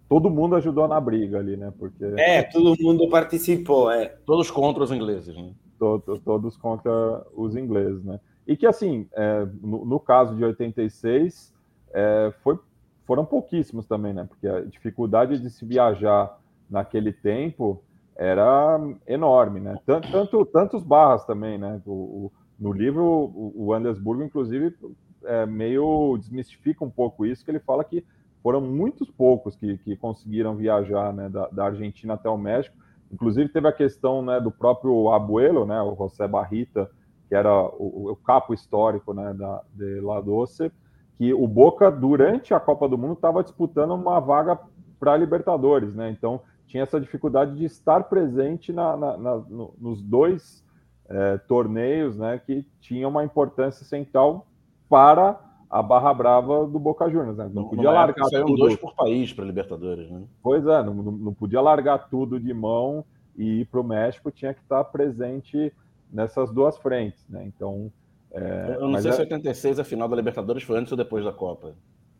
todo 0.10 0.30
mundo 0.30 0.58
ajudou 0.58 0.90
na 0.90 1.00
briga 1.00 1.40
ali, 1.40 1.56
né? 1.56 1.72
Porque 1.80 2.04
é, 2.18 2.44
todo 2.44 2.76
mundo 2.82 3.10
participou, 3.10 3.90
é. 3.90 4.08
Todos 4.26 4.52
contra 4.52 4.84
os 4.84 4.92
ingleses, 4.92 5.34
né? 5.34 5.52
Todos, 5.80 6.20
todos 6.20 6.58
contra 6.58 7.26
os 7.34 7.56
ingleses, 7.56 8.04
né? 8.04 8.20
E 8.46 8.58
que 8.58 8.68
assim, 8.68 9.08
é, 9.14 9.48
no, 9.62 9.86
no, 9.86 10.00
caso 10.02 10.36
de 10.36 10.44
86, 10.44 11.54
é, 11.94 12.34
foi, 12.44 12.60
foram 13.06 13.24
pouquíssimos 13.24 13.86
também, 13.86 14.14
né? 14.14 14.26
Porque 14.28 14.48
a 14.50 14.60
dificuldade 14.60 15.40
de 15.40 15.50
se 15.50 15.64
viajar 15.64 16.41
naquele 16.72 17.12
tempo 17.12 17.84
era 18.16 18.80
enorme, 19.08 19.60
né? 19.60 19.78
Tanto, 19.86 20.12
tanto 20.12 20.46
tantos 20.46 20.84
barras 20.84 21.26
também, 21.26 21.58
né? 21.58 21.82
O, 21.86 21.92
o, 21.92 22.32
no 22.60 22.72
livro, 22.72 23.04
o, 23.04 23.54
o 23.56 23.74
Andersburgo, 23.74 24.24
inclusive, 24.24 24.76
é, 25.24 25.46
meio 25.46 26.18
desmistifica 26.18 26.84
um 26.84 26.90
pouco 26.90 27.26
isso, 27.26 27.44
que 27.44 27.52
ele 27.52 27.60
fala 27.60 27.84
que 27.84 28.06
foram 28.42 28.62
muitos 28.62 29.10
poucos 29.10 29.56
que, 29.56 29.78
que 29.80 29.96
conseguiram 29.96 30.56
viajar 30.56 31.14
né, 31.14 31.30
da, 31.30 31.48
da, 31.50 31.66
Argentina 31.66 32.16
até 32.16 32.30
o 32.30 32.38
México. 32.38 32.76
Inclusive 33.12 33.50
teve 33.50 33.68
a 33.68 33.74
questão 33.74 34.22
né, 34.22 34.40
do 34.40 34.52
próprio 34.52 35.10
Abuelo, 35.12 35.66
né, 35.66 35.82
o 35.82 35.96
José 35.96 36.28
Barrita, 36.28 36.90
que 37.28 37.36
era 37.36 37.54
o, 37.54 38.12
o 38.12 38.16
capo 38.16 38.54
histórico 38.54 39.14
né, 39.14 39.34
da, 39.34 39.62
de 39.74 40.00
La 40.02 40.20
Doce, 40.22 40.72
que 41.18 41.34
o 41.34 41.48
Boca, 41.48 41.92
durante 41.92 42.54
a 42.54 42.60
Copa 42.60 42.90
do 42.90 42.98
Mundo, 42.98 43.14
estava 43.14 43.44
disputando 43.44 43.94
uma 43.94 44.20
vaga 44.20 44.60
para 45.00 45.18
Libertadores. 45.18 45.94
Né? 45.94 46.10
Então 46.10 46.42
tinha 46.72 46.84
essa 46.84 47.02
dificuldade 47.02 47.54
de 47.58 47.66
estar 47.66 48.06
presente 48.06 48.72
na, 48.72 48.96
na, 48.96 49.18
na, 49.18 49.36
no, 49.36 49.74
nos 49.78 50.02
dois 50.02 50.64
é, 51.10 51.38
torneios 51.40 52.18
né, 52.18 52.42
que 52.46 52.66
tinham 52.80 53.10
uma 53.10 53.26
importância 53.26 53.86
central 53.86 54.48
para 54.90 55.38
a 55.70 55.84
barra 55.84 56.14
brava 56.14 56.66
do 56.66 56.80
Boca 56.80 57.10
Juniors. 57.10 57.38
Né? 57.38 57.52
Não 57.54 57.68
podia 57.68 57.92
largar 57.92 58.26
tudo. 58.26 58.56
dois 58.56 58.78
por 58.78 58.96
país 58.96 59.34
para 59.34 59.44
Libertadores, 59.44 60.10
né? 60.10 60.24
Pois 60.42 60.66
é, 60.66 60.82
não, 60.82 60.94
não 60.94 61.34
podia 61.34 61.60
largar 61.60 62.10
tudo 62.10 62.40
de 62.40 62.54
mão 62.54 63.04
e 63.36 63.62
ir 63.62 63.66
para 63.66 63.82
o 63.82 63.84
México, 63.84 64.32
tinha 64.32 64.54
que 64.54 64.62
estar 64.62 64.84
presente 64.86 65.74
nessas 66.12 66.52
duas 66.52 66.78
frentes, 66.78 67.26
né? 67.30 67.44
Então. 67.46 67.92
É, 68.32 68.78
eu 68.80 68.88
não 68.88 69.00
sei 69.00 69.12
é... 69.12 69.14
se 69.14 69.22
86 69.22 69.80
a 69.80 69.84
final 69.84 70.08
da 70.08 70.16
Libertadores 70.16 70.64
foi 70.64 70.80
antes 70.80 70.92
ou 70.92 70.98
depois 70.98 71.26
da 71.26 71.34
Copa. 71.34 71.76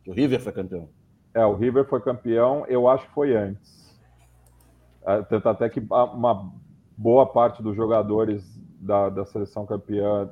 O 0.06 0.12
River 0.12 0.40
foi 0.40 0.52
campeão. 0.52 0.88
É, 1.32 1.44
o 1.46 1.54
River 1.54 1.86
foi 1.86 2.00
campeão, 2.02 2.66
eu 2.68 2.86
acho 2.86 3.06
que 3.06 3.14
foi 3.14 3.34
antes. 3.34 3.81
Tanto 5.28 5.48
até 5.48 5.68
que 5.68 5.80
uma 5.80 6.52
boa 6.96 7.26
parte 7.26 7.62
dos 7.62 7.74
jogadores 7.74 8.44
da, 8.80 9.08
da 9.08 9.24
seleção 9.24 9.66
campeã 9.66 10.30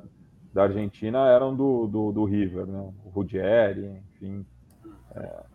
da 0.53 0.63
Argentina 0.63 1.29
eram 1.29 1.55
do, 1.55 1.87
do, 1.87 2.11
do 2.11 2.25
River, 2.25 2.65
né? 2.65 2.79
O 3.05 3.09
Ruggeri, 3.09 4.01
enfim. 4.13 4.45
É... 5.15 5.51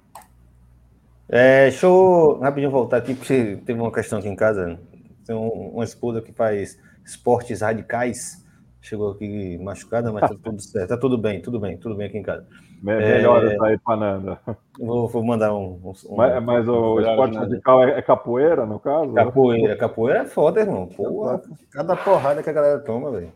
É, 1.29 1.63
deixa 1.71 1.87
eu 1.87 2.39
rapidinho 2.41 2.71
voltar 2.71 2.99
aqui, 2.99 3.13
porque 3.15 3.57
teve 3.65 3.81
uma 3.81 3.91
questão 3.91 4.19
aqui 4.19 4.29
em 4.29 4.37
casa. 4.37 4.79
Tem 5.27 5.35
uma 5.35 5.83
esposa 5.83 6.23
que 6.23 6.33
faz 6.33 6.79
esportes 7.05 7.63
radicais. 7.63 8.45
Chegou 8.81 9.11
aqui 9.11 9.59
machucada, 9.59 10.13
mas 10.13 10.31
tá 10.31 10.37
tudo 10.41 10.63
certo. 10.63 10.91
Tá 10.91 10.97
tudo 10.97 11.19
bem, 11.19 11.43
tudo 11.43 11.59
bem, 11.59 11.77
tudo 11.77 11.97
bem 11.97 12.07
aqui 12.07 12.19
em 12.19 12.23
casa. 12.23 12.47
Melhor 12.83 13.45
é... 13.45 13.57
aí 13.63 13.79
para 13.79 13.97
Nanda. 13.97 14.41
Vou, 14.79 15.09
vou 15.09 15.25
mandar 15.25 15.55
um. 15.55 15.81
um 15.83 16.17
mas, 16.17 16.43
mas 16.43 16.69
o 16.69 17.01
esporte 17.01 17.37
radical 17.37 17.83
é, 17.83 17.99
é, 17.99 18.03
capoeira, 18.03 18.67
no 18.67 18.79
caso? 18.79 19.13
Capoeira, 19.15 19.77
capoeira 19.77 20.21
é 20.21 20.25
foda, 20.27 20.61
irmão. 20.61 20.87
Porra, 20.87 21.41
cada 21.71 21.97
porrada 21.97 22.43
que 22.43 22.51
a 22.51 22.53
galera 22.53 22.79
toma, 22.81 23.11
velho. 23.11 23.33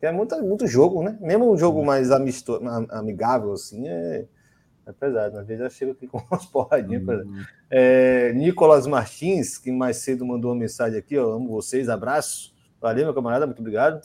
É 0.00 0.10
muito, 0.10 0.36
muito 0.42 0.66
jogo, 0.66 1.02
né? 1.02 1.16
Mesmo 1.20 1.52
um 1.52 1.56
jogo 1.56 1.84
mais 1.84 2.10
amistoso, 2.10 2.60
amigável, 2.90 3.52
assim, 3.52 3.88
é, 3.88 4.26
é 4.84 4.92
pesado. 4.92 5.38
Às 5.38 5.46
vezes 5.46 5.62
eu 5.62 5.70
chego 5.70 5.92
aqui 5.92 6.08
com 6.08 6.18
umas 6.30 6.44
porradinhas. 6.44 7.02
Uhum. 7.06 7.42
É, 7.70 8.32
Nicolas 8.32 8.86
Martins, 8.86 9.58
que 9.58 9.70
mais 9.70 9.98
cedo 9.98 10.26
mandou 10.26 10.50
uma 10.50 10.58
mensagem 10.58 10.98
aqui, 10.98 11.16
ó. 11.16 11.32
Amo 11.32 11.48
vocês, 11.48 11.88
abraço. 11.88 12.52
Valeu, 12.80 13.04
meu 13.04 13.14
camarada, 13.14 13.46
muito 13.46 13.60
obrigado. 13.60 14.02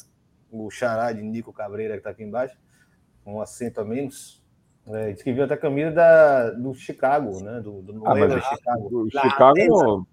O 0.51 0.69
xará 0.69 1.11
de 1.11 1.23
Nico 1.23 1.51
Cabreira, 1.51 1.95
que 1.95 1.99
está 1.99 2.11
aqui 2.11 2.23
embaixo, 2.23 2.55
com 3.23 3.35
um 3.35 3.41
acento 3.41 3.81
a 3.81 3.83
menos. 3.83 4.36
É, 4.89 5.11
diz 5.11 5.21
que 5.21 5.33
viu 5.33 5.43
até 5.43 5.55
a 5.55 5.57
camisa 5.57 5.91
da, 5.91 6.51
do 6.51 6.73
Chicago, 6.73 7.41
né? 7.43 7.59
Do, 7.59 7.81
do 7.81 8.07
ah, 8.07 8.15
mas 8.15 8.43
Chicago. 8.43 9.03
O 9.03 9.09
Chicago 9.09 10.07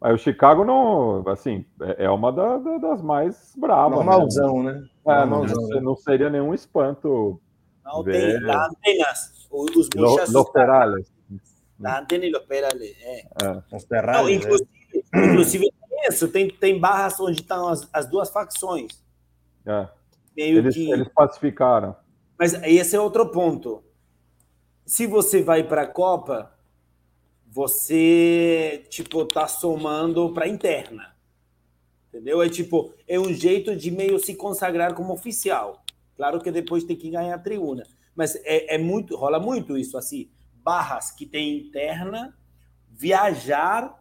Aí 0.00 0.14
o 0.14 0.18
Chicago 0.18 0.64
não, 0.64 1.28
assim, 1.28 1.64
é, 1.82 2.04
é 2.04 2.10
uma 2.10 2.32
da, 2.32 2.58
da, 2.58 2.78
das 2.78 3.02
mais 3.02 3.52
bravas. 3.56 3.98
Normalzão, 3.98 4.62
né? 4.62 4.72
né? 4.74 4.88
É, 5.06 5.26
não, 5.26 5.44
não, 5.44 5.80
não, 5.80 5.96
seria 5.96 6.30
nenhum 6.30 6.54
espanto. 6.54 7.40
Não, 7.84 8.02
ver... 8.04 8.12
tem 8.12 8.40
las 8.44 8.68
antenas, 8.68 9.48
os 9.50 9.88
buchas. 9.88 10.30
Los 10.30 10.50
perales. 10.50 11.12
Antena 11.84 12.26
e 12.26 12.30
los 12.30 12.44
perales, 12.44 12.96
é. 13.02 13.20
é. 13.42 13.76
Os 13.76 13.84
perales, 13.84 14.22
não, 14.22 14.30
inclusive, 14.30 14.70
é. 15.14 15.26
inclusive 15.26 15.72
isso, 16.08 16.28
tem, 16.28 16.48
tem 16.48 16.78
barras 16.78 17.18
onde 17.18 17.40
estão 17.40 17.68
as, 17.68 17.88
as 17.92 18.06
duas 18.06 18.30
facções. 18.30 19.02
É. 19.66 19.88
Meio 20.36 20.58
eles, 20.58 20.74
que... 20.74 20.90
eles 20.90 21.08
pacificaram. 21.08 21.96
Mas 22.38 22.54
esse 22.62 22.94
é 22.94 23.00
outro 23.00 23.30
ponto. 23.32 23.82
Se 24.88 25.06
você 25.06 25.42
vai 25.42 25.62
para 25.62 25.82
a 25.82 25.86
Copa, 25.86 26.50
você, 27.46 28.86
tipo, 28.88 29.22
tá 29.26 29.46
somando 29.46 30.32
para 30.32 30.48
interna. 30.48 31.14
Entendeu? 32.08 32.40
É 32.40 32.48
tipo, 32.48 32.94
é 33.06 33.20
um 33.20 33.30
jeito 33.30 33.76
de 33.76 33.90
meio 33.90 34.18
se 34.18 34.34
consagrar 34.34 34.94
como 34.94 35.12
oficial. 35.12 35.84
Claro 36.16 36.40
que 36.40 36.50
depois 36.50 36.84
tem 36.84 36.96
que 36.96 37.10
ganhar 37.10 37.34
a 37.34 37.38
tribuna. 37.38 37.86
Mas 38.16 38.34
é, 38.36 38.76
é 38.76 38.78
muito, 38.78 39.14
rola 39.14 39.38
muito 39.38 39.76
isso, 39.76 39.98
assim. 39.98 40.30
Barras 40.54 41.10
que 41.10 41.26
tem 41.26 41.58
interna, 41.58 42.34
viajar 42.88 43.94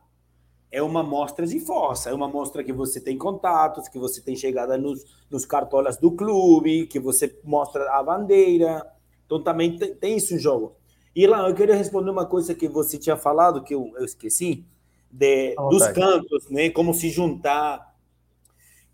é 0.72 0.82
uma 0.82 1.04
mostra 1.04 1.46
de 1.46 1.60
força, 1.60 2.12
é 2.12 2.14
uma 2.14 2.30
mostra 2.30 2.64
que 2.64 2.72
você 2.72 3.02
tem 3.02 3.18
contatos, 3.18 3.90
que 3.90 4.00
você 4.00 4.22
tem 4.22 4.38
chegada 4.38 4.78
nos, 4.78 5.04
nos 5.30 5.46
cartolas 5.46 5.98
do 5.98 6.14
clube, 6.14 6.88
que 6.88 6.98
você 6.98 7.38
mostra 7.44 7.92
a 7.92 8.02
bandeira. 8.02 8.90
Então 9.26 9.44
também 9.44 9.78
tem, 9.78 9.94
tem 9.94 10.16
isso 10.16 10.34
em 10.34 10.40
jogo. 10.40 10.77
E 11.18 11.26
lá, 11.26 11.50
eu 11.50 11.56
queria 11.56 11.74
responder 11.74 12.12
uma 12.12 12.28
coisa 12.28 12.54
que 12.54 12.68
você 12.68 12.96
tinha 12.96 13.18
falado, 13.18 13.64
que 13.64 13.74
eu, 13.74 13.92
eu 13.98 14.06
esqueci, 14.06 14.64
de, 15.12 15.56
dos 15.56 15.88
cantos, 15.88 16.48
né? 16.48 16.70
Como 16.70 16.94
se 16.94 17.10
juntar. 17.10 17.96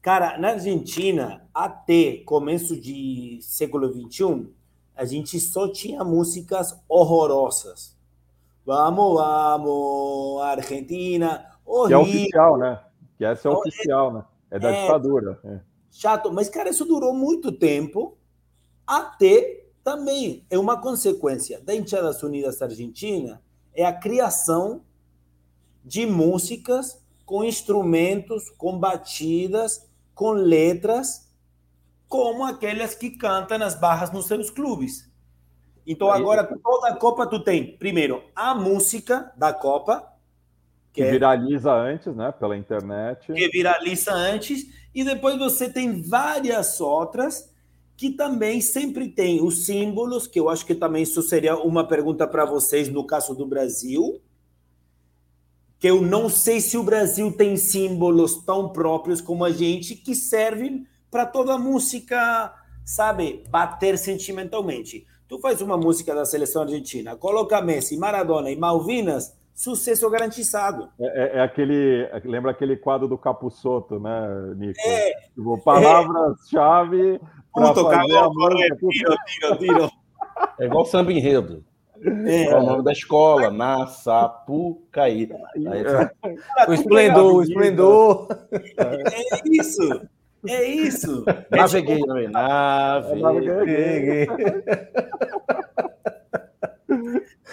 Cara, 0.02 0.38
na 0.38 0.52
Argentina, 0.52 1.46
até 1.54 2.24
começo 2.26 2.80
de 2.80 3.40
século 3.42 3.92
XXI, 3.92 4.48
a 4.96 5.04
gente 5.04 5.38
só 5.38 5.70
tinha 5.70 6.02
músicas 6.06 6.82
horrorosas. 6.88 7.94
Vamos, 8.66 9.16
vamos, 9.16 10.42
Argentina. 10.44 11.46
Horrível. 11.66 11.88
Que 11.88 11.94
é 11.94 11.98
oficial, 11.98 12.58
né? 12.58 12.84
Que 13.18 13.26
essa 13.26 13.50
é 13.50 13.52
oficial, 13.52 14.14
né? 14.14 14.24
É 14.50 14.60
da 14.60 14.72
é, 14.72 14.82
ditadura. 14.84 15.42
É. 15.44 15.60
Chato, 15.92 16.32
mas, 16.32 16.48
cara, 16.48 16.70
isso 16.70 16.86
durou 16.86 17.14
muito 17.14 17.52
tempo 17.52 18.18
até 18.88 19.63
também 19.84 20.46
é 20.50 20.58
uma 20.58 20.80
consequência 20.80 21.60
da 21.62 21.76
Enchadas 21.76 22.24
Unidas 22.24 22.62
Argentina 22.62 23.42
é 23.76 23.86
a 23.86 23.94
criação 23.94 24.82
de 25.84 26.06
músicas 26.06 27.04
com 27.26 27.44
instrumentos, 27.44 28.50
com 28.52 28.78
batidas, 28.78 29.90
com 30.14 30.32
letras, 30.32 31.30
como 32.08 32.46
aquelas 32.46 32.96
que 32.96 33.12
cantam 33.12 33.58
nas 33.58 33.76
barras 33.76 34.12
nos 34.12 34.28
seus 34.28 34.50
clubes. 34.50 35.12
Então 35.86 36.10
agora 36.10 36.44
toda 36.64 36.88
a 36.90 36.96
Copa 36.96 37.28
tu 37.28 37.44
tem, 37.44 37.76
primeiro, 37.78 38.24
a 38.36 38.56
música 38.56 39.34
da 39.36 39.52
Copa, 39.52 40.14
que, 40.94 41.02
que 41.02 41.08
é 41.08 41.12
viraliza 41.12 41.72
é, 41.72 41.94
antes, 41.94 42.16
né, 42.16 42.32
pela 42.32 42.56
internet. 42.56 43.34
Que 43.34 43.50
viraliza 43.50 44.14
antes 44.14 44.66
e 44.96 45.04
depois 45.04 45.38
você 45.38 45.70
tem 45.70 46.02
várias 46.02 46.80
outras 46.80 47.53
que 47.96 48.12
também 48.12 48.60
sempre 48.60 49.08
tem 49.08 49.42
os 49.42 49.66
símbolos, 49.66 50.28
que 50.28 50.40
eu 50.40 50.50
acho 50.50 50.66
que 50.66 50.76
também 50.76 51.04
isso 51.04 51.22
seria 51.22 51.56
uma 51.58 51.88
pergunta 51.88 52.28
para 52.28 52.46
vocês 52.46 52.90
no 52.90 53.06
caso 53.06 53.36
do 53.36 53.46
Brasil, 53.46 54.22
que 55.80 55.90
eu 55.90 56.02
não 56.02 56.30
sei 56.30 56.60
se 56.60 56.78
o 56.78 56.84
Brasil 56.84 57.32
tem 57.32 57.58
símbolos 57.58 58.44
tão 58.44 58.70
próprios 58.70 59.22
como 59.22 59.44
a 59.44 59.52
gente 59.52 59.96
que 59.96 60.16
servem 60.16 60.88
para 61.12 61.26
toda 61.26 61.54
a 61.54 61.60
música, 61.60 62.54
sabe, 62.84 63.44
bater 63.50 63.98
sentimentalmente. 63.98 65.06
Tu 65.28 65.40
faz 65.40 65.62
uma 65.62 65.78
música 65.78 66.16
da 66.16 66.26
seleção 66.26 66.64
argentina, 66.64 67.16
coloca 67.16 67.62
Messi, 67.62 67.98
Maradona 67.98 68.50
e 68.50 68.56
Malvinas, 68.56 69.38
sucesso 69.54 70.10
garantizado. 70.10 70.90
É, 71.00 71.06
é, 71.06 71.38
é 71.38 71.42
aquele, 71.42 72.10
lembra 72.26 72.52
aquele 72.52 72.76
quadro 72.76 73.08
do 73.08 73.18
Capuçoto, 73.18 74.00
né, 74.00 74.54
Nico? 74.56 74.80
É, 74.84 75.12
tipo, 75.36 75.58
Palavras-chave 75.60 77.20
Puto, 77.54 77.88
cagou, 77.88 78.34
corre, 78.34 78.68
tiro, 78.76 79.16
tiro, 79.28 79.56
tiro. 79.58 79.92
É 80.60 80.66
igual 80.66 80.86
samba 80.86 81.14
enredo. 81.14 81.64
É. 82.26 82.46
é 82.46 82.58
o 82.58 82.64
nome 82.64 82.84
da 82.84 82.92
escola, 82.92 83.50
na 83.50 83.88
Sapucaí. 83.88 85.30
É. 85.32 86.70
O 86.70 86.74
esplendor, 86.74 87.36
o 87.36 87.44
esplendor. 87.44 88.28
É 88.52 89.50
isso. 89.50 90.02
É 90.48 90.64
isso. 90.66 91.24
Naveguei, 91.50 92.02
é 92.02 92.28
Naveguei. 92.28 94.28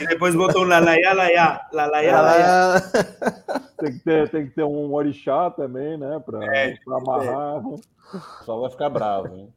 E 0.00 0.06
depois 0.06 0.34
botou 0.34 0.64
um 0.64 0.68
lalaiá, 0.68 1.12
laiá, 1.12 1.68
lalaiá, 1.72 2.20
laiá. 2.20 2.80
Tem 3.78 3.92
que 3.92 3.98
ter, 4.00 4.28
tem 4.30 4.46
que 4.46 4.54
ter 4.54 4.64
um 4.64 4.92
orixá 4.94 5.50
também, 5.50 5.98
né? 5.98 6.20
Para 6.24 6.44
é, 6.44 6.74
amarrar. 6.88 7.62
Só 8.44 8.60
vai 8.60 8.70
ficar 8.70 8.88
bravo, 8.88 9.36
hein? 9.36 9.52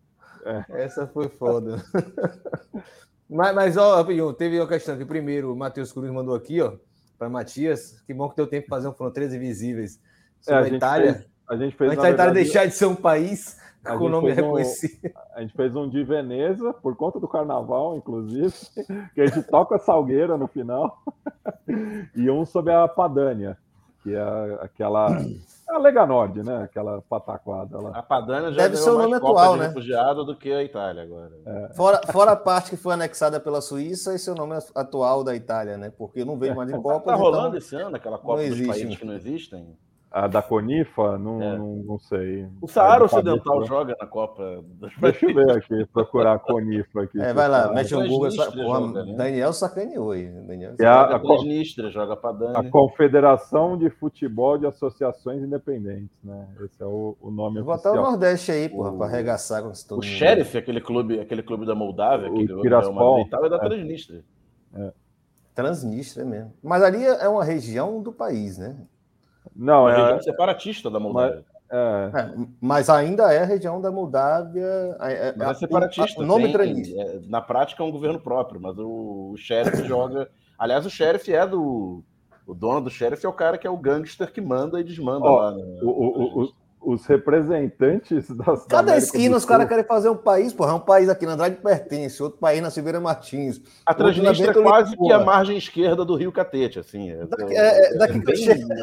É. 0.45 0.83
Essa 0.83 1.07
foi 1.07 1.29
foda. 1.29 1.83
mas, 3.29 3.55
mas, 3.55 3.77
ó, 3.77 3.95
rapidinho, 3.95 4.33
teve 4.33 4.59
uma 4.59 4.67
questão 4.67 4.97
que 4.97 5.05
primeiro 5.05 5.53
o 5.53 5.55
Matheus 5.55 5.91
Cruz 5.91 6.11
mandou 6.11 6.35
aqui, 6.35 6.61
ó, 6.61 6.73
para 7.17 7.29
Matias. 7.29 8.01
Que 8.05 8.13
bom 8.13 8.29
que 8.29 8.35
deu 8.35 8.47
tempo 8.47 8.63
de 8.63 8.69
fazer 8.69 8.87
um 8.87 8.93
Fronteiras 8.93 9.33
Invisíveis 9.33 9.99
sobre 10.41 10.59
é, 10.59 10.63
a, 10.63 10.73
a 10.73 10.77
Itália. 10.77 11.13
Fez, 11.13 11.27
a 11.49 11.57
gente 11.57 11.75
fez. 11.75 11.97
a 11.97 12.09
Itália 12.09 12.33
deixar 12.33 12.65
de 12.65 12.73
ser 12.73 12.85
um 12.85 12.95
país 12.95 13.57
A 13.85 13.97
com 13.97 14.05
o 14.05 14.09
nome 14.09 14.31
reconhecido. 14.31 15.05
Um, 15.05 15.11
a 15.35 15.41
gente 15.41 15.53
fez 15.55 15.75
um 15.75 15.89
de 15.89 16.03
Veneza, 16.03 16.73
por 16.73 16.95
conta 16.95 17.19
do 17.19 17.27
carnaval, 17.27 17.95
inclusive, 17.95 18.53
que 19.15 19.21
a 19.21 19.27
gente 19.27 19.43
toca 19.43 19.77
Salgueira 19.77 20.37
no 20.37 20.47
final, 20.47 21.01
e 22.15 22.29
um 22.29 22.45
sobre 22.45 22.73
a 22.73 22.87
Padânia, 22.87 23.57
que 24.01 24.13
é 24.13 24.57
aquela 24.61 25.17
a 25.67 25.77
Lega 25.77 26.05
Nord, 26.05 26.43
né? 26.43 26.63
Aquela 26.63 27.01
pataquada 27.01 27.79
lá. 27.79 27.91
A 27.97 28.03
Padania 28.03 28.51
já 28.51 28.63
deve 28.63 28.77
ser 28.77 28.89
o 28.89 28.97
nome 28.97 29.15
atual, 29.15 29.55
né? 29.55 29.67
refugiado 29.67 30.25
do 30.25 30.35
que 30.35 30.51
a 30.51 30.63
Itália 30.63 31.03
agora. 31.03 31.31
É. 31.45 31.73
Fora, 31.73 32.01
fora 32.11 32.31
a 32.31 32.35
parte 32.35 32.69
que 32.69 32.77
foi 32.77 32.93
anexada 32.93 33.39
pela 33.39 33.61
Suíça, 33.61 34.13
esse 34.13 34.29
é 34.29 34.33
o 34.33 34.35
nome 34.35 34.57
atual 34.75 35.23
da 35.23 35.35
Itália, 35.35 35.77
né? 35.77 35.91
Porque 35.97 36.25
não 36.25 36.37
veio 36.37 36.55
mais 36.55 36.69
de 36.69 36.79
Copa. 36.79 37.11
Tá 37.11 37.15
rolando 37.15 37.47
então, 37.47 37.57
esse 37.57 37.75
ano 37.75 37.95
aquela 37.95 38.17
Copa 38.17 38.43
dos 38.43 38.67
países 38.67 38.97
que 38.97 39.05
não 39.05 39.13
existem? 39.13 39.77
A 40.13 40.27
da 40.27 40.41
Conifa? 40.43 41.17
Não, 41.17 41.41
é. 41.41 41.57
não, 41.57 41.75
não, 41.77 41.99
sei. 41.99 42.47
O 42.61 42.67
Saara 42.67 43.03
Ocidental 43.03 43.55
cabeça, 43.55 43.67
joga 43.67 43.95
na 43.99 44.05
Copa. 44.05 44.63
Deixa 45.01 45.25
eu 45.25 45.33
ver 45.33 45.51
aqui, 45.51 45.85
procurar 45.91 46.33
a 46.33 46.39
Conifa 46.39 47.01
aqui. 47.01 47.19
É, 47.19 47.33
vai 47.33 47.49
lá, 47.49 47.73
mexe 47.73 47.95
um 47.95 48.07
Google. 48.07 48.29
Porra, 48.53 49.03
né? 49.05 49.13
Daniel 49.17 49.51
sacaneou 49.51 50.11
aí. 50.11 50.29
Daniel 50.29 50.75
é 50.79 50.85
a, 50.85 51.01
a, 51.15 51.19
Transnistria, 51.19 51.89
joga 51.89 52.15
para 52.15 52.31
Dani. 52.31 52.67
A 52.67 52.69
Confederação 52.69 53.75
de 53.75 53.89
Futebol 53.89 54.57
de 54.59 54.67
Associações 54.67 55.41
Independentes, 55.41 56.15
né? 56.23 56.47
Esse 56.63 56.83
é 56.83 56.85
o, 56.85 57.17
o 57.19 57.31
nome 57.31 57.61
Vou 57.61 57.73
oficial. 57.73 57.95
botar 57.95 58.07
o 58.07 58.11
Nordeste 58.11 58.51
aí, 58.51 58.69
porra, 58.69 58.93
para 58.95 59.07
arregaçar 59.07 59.63
com 59.63 59.71
todo 59.87 59.99
O 59.99 60.03
Sheriff, 60.03 60.55
aquele 60.55 60.79
clube, 60.79 61.19
aquele 61.19 61.41
clube 61.41 61.65
da 61.65 61.73
Moldávia, 61.73 62.31
o 62.31 62.35
que 62.35 62.45
Tiraspol, 62.61 63.19
é 63.19 63.49
da 63.49 63.55
é. 63.55 63.59
Transnistria. 63.59 64.23
É. 64.75 64.91
Transnistria 65.55 66.25
mesmo. 66.25 66.53
Mas 66.63 66.83
ali 66.83 67.03
é 67.03 67.27
uma 67.27 67.43
região 67.43 68.01
do 68.01 68.11
país, 68.11 68.57
né? 68.57 68.75
Não, 69.55 69.89
é. 69.89 69.95
região 69.95 70.21
separatista 70.21 70.89
da 70.89 70.99
Moldávia. 70.99 71.43
É. 71.71 72.19
É, 72.19 72.33
mas 72.61 72.87
ainda 72.87 73.33
é 73.33 73.39
a 73.39 73.45
região 73.45 73.81
da 73.81 73.91
Moldávia. 73.91 74.95
É, 74.99 75.33
mas 75.35 75.49
é 75.49 75.53
separatista. 75.55 76.21
O 76.21 76.25
nome 76.25 76.55
tem, 76.55 76.99
é, 76.99 77.19
na 77.27 77.41
prática 77.41 77.81
é 77.81 77.85
um 77.85 77.91
governo 77.91 78.19
próprio, 78.19 78.61
mas 78.61 78.77
o, 78.77 79.31
o 79.33 79.37
sheriff 79.37 79.81
joga. 79.87 80.29
Aliás, 80.57 80.85
o 80.85 80.89
sheriff 80.89 81.33
é 81.33 81.45
do. 81.47 82.03
O 82.45 82.53
dono 82.53 82.81
do 82.81 82.89
sheriff 82.89 83.25
é 83.25 83.29
o 83.29 83.33
cara 83.33 83.57
que 83.57 83.65
é 83.65 83.69
o 83.69 83.77
gangster 83.77 84.31
que 84.31 84.41
manda 84.41 84.79
e 84.79 84.83
desmanda 84.83 85.25
oh, 85.25 85.35
lá. 85.35 85.51
Né? 85.51 85.63
O, 85.81 86.43
o, 86.43 86.53
os 86.85 87.05
representantes 87.05 88.29
das. 88.29 88.65
Cada 88.65 88.91
da 88.91 88.97
esquina 88.97 89.37
os 89.37 89.45
caras 89.45 89.67
querem 89.67 89.83
fazer 89.83 90.09
um 90.09 90.17
país, 90.17 90.53
porra. 90.53 90.71
É 90.71 90.75
um 90.75 90.79
país 90.79 91.09
aqui 91.09 91.25
na 91.25 91.33
Andrade 91.33 91.55
pertence, 91.55 92.21
outro 92.21 92.39
país 92.39 92.61
na 92.61 92.69
Silveira 92.69 92.99
Martins. 92.99 93.61
A 93.85 93.93
Transnistria 93.93 94.51
é 94.51 94.53
quase 94.53 94.97
que 94.97 95.11
a 95.11 95.19
margem 95.19 95.57
esquerda 95.57 96.03
do 96.03 96.15
Rio 96.15 96.31
Catete, 96.31 96.79
assim. 96.79 97.11
É, 97.11 97.25
daqui, 97.25 97.55
é, 97.55 97.97
daqui 97.97 98.19
que 98.19 98.31
eu 98.31 98.35
chego. 98.35 98.67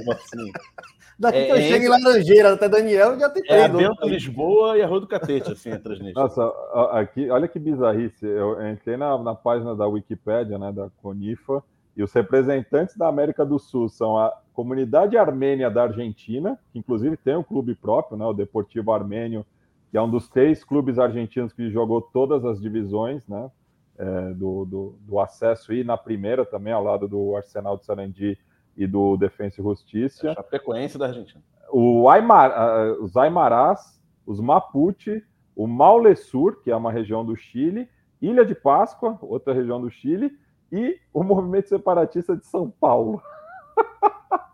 Daqui 1.20 1.44
que 1.44 1.52
eu 1.52 1.56
chego 1.59 1.85
em 1.85 1.89
Laranjeira 1.89 2.55
até 2.55 2.66
Daniel, 2.66 3.20
já 3.20 3.28
tem 3.28 3.43
É 3.47 3.64
a 3.64 3.68
Bento 3.68 4.09
Lisboa 4.09 4.78
e 4.78 4.82
a 4.82 4.86
Rua 4.86 5.01
do 5.01 5.06
Catete, 5.06 5.52
assim, 5.52 5.70
a 5.70 5.78
Transnistria. 5.78 6.14
Nossa, 6.14 6.51
aqui, 6.93 7.28
olha 7.28 7.47
que 7.47 7.59
bizarrice. 7.59 8.24
Eu 8.24 8.66
entrei 8.66 8.97
na, 8.97 9.22
na 9.22 9.35
página 9.35 9.77
da 9.77 9.86
Wikipédia, 9.86 10.59
né, 10.59 10.72
da 10.72 10.89
Conifa, 11.02 11.62
e 11.94 12.02
os 12.02 12.10
representantes 12.14 12.97
da 12.97 13.06
América 13.06 13.44
do 13.44 13.59
Sul 13.59 13.90
são 13.90 14.16
a 14.16 14.32
comunidade 14.61 15.16
armênia 15.16 15.70
da 15.70 15.85
Argentina, 15.85 16.59
que 16.70 16.78
inclusive 16.78 17.16
tem 17.16 17.35
um 17.35 17.43
clube 17.43 17.74
próprio, 17.74 18.19
né, 18.19 18.27
o 18.27 18.35
Deportivo 18.35 18.93
Armênio, 18.93 19.47
que 19.91 19.97
é 19.97 20.03
um 20.03 20.11
dos 20.11 20.28
três 20.28 20.62
clubes 20.62 20.99
argentinos 20.99 21.51
que 21.51 21.70
jogou 21.70 22.03
todas 22.03 22.45
as 22.45 22.61
divisões 22.61 23.27
né, 23.27 23.51
é, 23.97 24.35
do, 24.35 24.66
do, 24.66 24.99
do, 25.01 25.19
acesso 25.19 25.73
e 25.73 25.82
na 25.82 25.97
primeira 25.97 26.45
também, 26.45 26.74
ao 26.74 26.85
lado 26.85 27.09
do 27.09 27.35
Arsenal 27.35 27.78
de 27.78 27.87
Sarandi 27.87 28.39
e 28.77 28.87
do 28.87 29.16
Defensa 29.16 29.62
e 29.62 29.65
Justiça. 29.65 30.28
É 30.28 30.31
a 30.32 30.35
Chapecoense 30.35 30.99
da 30.99 31.07
Argentina. 31.07 31.43
O 31.73 32.11
Aymar, 32.11 32.53
os 33.01 33.16
Aymarás, 33.16 33.99
os 34.27 34.41
Mapuche, 34.41 35.24
o 35.57 35.66
Maule 35.66 36.15
Sur, 36.16 36.61
que 36.61 36.70
é 36.70 36.77
uma 36.77 36.93
região 36.93 37.24
do 37.24 37.35
Chile, 37.35 37.89
Ilha 38.20 38.45
de 38.45 38.55
Páscoa, 38.55 39.19
outra 39.23 39.55
região 39.55 39.81
do 39.81 39.91
Chile, 39.91 40.31
e 40.70 41.01
o 41.15 41.24
movimento 41.24 41.70
separatista 41.70 42.37
de 42.37 42.45
São 42.45 42.70
Paulo. 42.70 43.23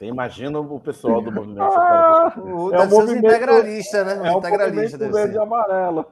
Você 0.00 0.06
imagina 0.06 0.58
o 0.58 0.80
pessoal 0.80 1.20
do 1.20 1.30
movimento 1.30 1.60
ah, 1.60 2.32
separatista. 2.32 2.40
é 2.40 2.80
o 2.80 2.88
movimento 2.88 3.26
integralista, 3.26 4.02
né? 4.04 4.28
É 4.28 4.32
o 4.32 4.38
integralista 4.38 4.96
movimento 4.96 5.12
verde 5.12 5.34
e 5.34 5.38
amarelo. 5.38 6.06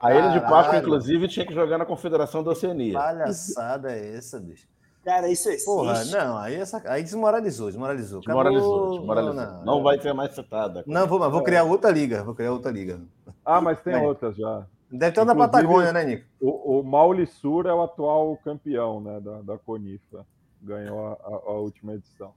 A 0.00 0.14
Ilha 0.14 0.30
de 0.30 0.40
Páscoa, 0.40 0.78
inclusive, 0.78 1.26
tinha 1.26 1.44
que 1.44 1.52
jogar 1.52 1.76
na 1.76 1.84
Confederação 1.84 2.44
da 2.44 2.52
Oceania. 2.52 2.92
Palhaçada 2.92 3.90
é 3.90 4.16
essa, 4.16 4.38
bicho. 4.38 4.68
Cara, 5.04 5.28
isso 5.28 5.48
existe. 5.48 5.64
Porra, 5.64 6.04
não, 6.04 6.38
aí, 6.38 6.54
essa, 6.54 6.80
aí 6.86 7.02
desmoralizou, 7.02 7.66
desmoralizou. 7.66 8.20
Desmoralizou, 8.20 8.98
desmoralizou. 8.98 9.34
Não, 9.34 9.52
não, 9.52 9.64
não, 9.64 9.82
vai 9.82 9.98
ter 9.98 10.12
mais 10.12 10.32
citada. 10.32 10.84
Não, 10.86 11.04
vou, 11.08 11.18
vou 11.28 11.42
criar 11.42 11.64
outra 11.64 11.90
liga, 11.90 12.22
vou 12.22 12.36
criar 12.36 12.52
outra 12.52 12.70
liga. 12.70 13.00
Ah, 13.44 13.60
mas 13.60 13.82
tem 13.82 13.96
outras 13.96 14.36
já. 14.36 14.64
Deve 14.88 15.10
ter 15.10 15.20
uma 15.20 15.26
da 15.26 15.34
Patagônia, 15.34 15.92
né, 15.92 16.04
Nico? 16.04 16.24
O, 16.40 16.78
o 16.78 16.84
Maule 16.84 17.26
Sur 17.26 17.66
é 17.66 17.74
o 17.74 17.82
atual 17.82 18.38
campeão 18.44 19.00
né, 19.00 19.18
da, 19.20 19.42
da 19.42 19.58
Conifa. 19.58 20.24
Ganhou 20.62 21.08
a, 21.08 21.12
a, 21.14 21.50
a 21.50 21.52
última 21.54 21.94
edição. 21.94 22.32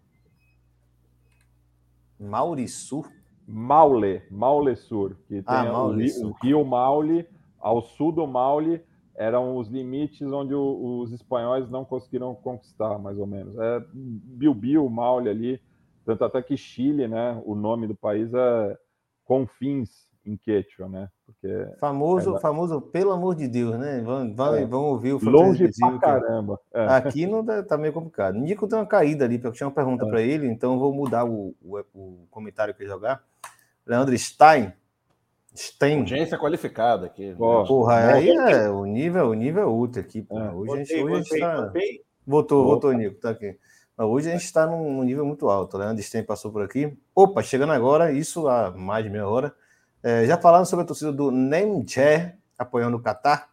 Mauriçu? 2.19 3.03
Maule, 3.47 4.21
Maule 4.29 4.75
Sur, 4.75 5.15
que 5.25 5.41
tem 5.41 5.43
ah, 5.45 5.63
Maule 5.63 6.11
o, 6.19 6.27
o, 6.27 6.31
rio 6.41 6.65
Maule, 6.65 7.25
ao 7.57 7.81
sul 7.81 8.11
do 8.11 8.27
Maule, 8.27 8.81
eram 9.15 9.55
os 9.55 9.69
limites 9.69 10.29
onde 10.29 10.53
o, 10.53 10.99
os 10.99 11.13
espanhóis 11.13 11.69
não 11.69 11.85
conseguiram 11.85 12.35
conquistar, 12.35 12.99
mais 12.99 13.17
ou 13.17 13.25
menos. 13.25 13.57
É 13.57 13.81
Bilbil, 13.93 14.89
Maule 14.89 15.29
ali, 15.29 15.61
tanto 16.05 16.25
até 16.25 16.41
que 16.41 16.57
Chile, 16.57 17.07
né, 17.07 17.41
o 17.45 17.55
nome 17.55 17.87
do 17.87 17.95
país 17.95 18.33
é 18.33 18.77
Confins, 19.23 20.06
em 20.27 20.37
quechua, 20.37 20.89
né? 20.89 21.09
Porque 21.25 21.67
famoso, 21.79 22.35
é... 22.35 22.39
famoso, 22.39 22.81
pelo 22.81 23.11
amor 23.11 23.35
de 23.35 23.47
Deus, 23.47 23.77
né? 23.77 24.01
Vão, 24.01 24.33
vão, 24.33 24.55
é. 24.55 24.65
vão 24.65 24.83
ouvir 24.85 25.13
o 25.13 25.29
Longe 25.29 25.69
pra 25.79 25.97
caramba. 25.97 26.59
É. 26.73 26.85
Aqui 26.87 27.25
não 27.25 27.43
tá, 27.43 27.63
tá, 27.63 27.77
meio 27.77 27.93
complicado. 27.93 28.37
Nico 28.37 28.67
tem 28.67 28.77
uma 28.77 28.85
caída 28.85 29.25
ali, 29.25 29.37
porque 29.37 29.47
eu 29.47 29.53
tinha 29.53 29.67
uma 29.67 29.73
pergunta 29.73 30.05
é. 30.05 30.09
para 30.09 30.21
ele, 30.21 30.47
então 30.47 30.77
vou 30.77 30.93
mudar 30.93 31.25
o, 31.25 31.55
o, 31.63 31.79
o 31.93 32.27
comentário 32.29 32.73
que 32.73 32.83
ele 32.83 32.89
jogar. 32.89 33.23
Leandro 33.85 34.17
Stein. 34.17 34.73
Stein. 35.55 35.99
Audiência 35.99 36.37
qualificada 36.37 37.05
aqui. 37.05 37.33
Porra, 37.35 38.13
aí 38.13 38.29
é 38.29 38.69
o 38.69 38.85
nível, 38.85 39.29
o 39.29 39.33
nível 39.33 39.63
é 39.63 39.65
outro 39.65 40.01
aqui. 40.01 40.21
Porra. 40.21 40.53
Hoje, 40.53 40.71
a 40.71 40.75
gente, 40.83 41.03
hoje 41.03 41.39
tá... 41.39 41.71
Votou, 42.25 42.65
votou, 42.65 42.91
Nico, 42.91 43.15
tá 43.21 43.29
aqui. 43.29 43.57
Hoje 43.97 44.29
a 44.29 44.33
gente 44.33 44.43
está 44.43 44.67
num 44.67 45.01
nível 45.01 45.25
muito 45.25 45.49
alto. 45.49 45.75
O 45.75 45.79
Leandro 45.79 46.03
Stein 46.03 46.23
passou 46.23 46.51
por 46.51 46.61
aqui. 46.61 46.95
Opa, 47.15 47.41
chegando 47.41 47.73
agora, 47.73 48.11
isso 48.11 48.47
há 48.47 48.69
mais 48.69 49.03
de 49.03 49.09
meia 49.09 49.27
hora. 49.27 49.55
É, 50.03 50.25
já 50.25 50.37
falaram 50.37 50.65
sobre 50.65 50.83
a 50.83 50.87
torcida 50.87 51.11
do 51.11 51.31
Nemche 51.31 52.33
apoiando 52.57 52.97
o 52.97 53.01
Catar. 53.01 53.49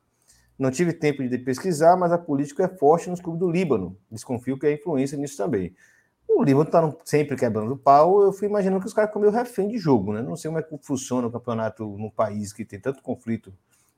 Não 0.59 0.71
tive 0.71 0.93
tempo 0.93 1.27
de 1.27 1.39
pesquisar, 1.39 1.97
mas 1.97 2.13
a 2.13 2.19
política 2.19 2.65
é 2.65 2.69
forte 2.69 3.11
nos 3.11 3.21
clubes 3.21 3.41
do 3.41 3.51
Líbano. 3.51 3.97
Desconfio 4.11 4.59
que 4.59 4.67
há 4.67 4.73
influência 4.73 5.19
nisso 5.19 5.37
também. 5.37 5.75
O 6.29 6.43
Líbano 6.43 6.67
está 6.67 6.95
sempre 7.05 7.37
quebrando 7.37 7.73
o 7.73 7.77
pau. 7.77 8.23
Eu 8.23 8.33
fui 8.33 8.49
imaginando 8.49 8.81
que 8.81 8.87
os 8.87 8.95
caras 8.95 9.13
ficam 9.13 9.31
refém 9.31 9.69
de 9.69 9.79
jogo, 9.79 10.13
né? 10.13 10.23
Não 10.23 10.37
sei 10.37 10.49
como 10.49 10.59
é 10.59 10.63
que 10.63 10.77
funciona 10.83 11.27
o 11.27 11.31
campeonato 11.31 11.85
num 11.99 12.11
país 12.11 12.53
que 12.53 12.65
tem 12.65 12.81
tanto 12.81 13.03
conflito 13.03 13.53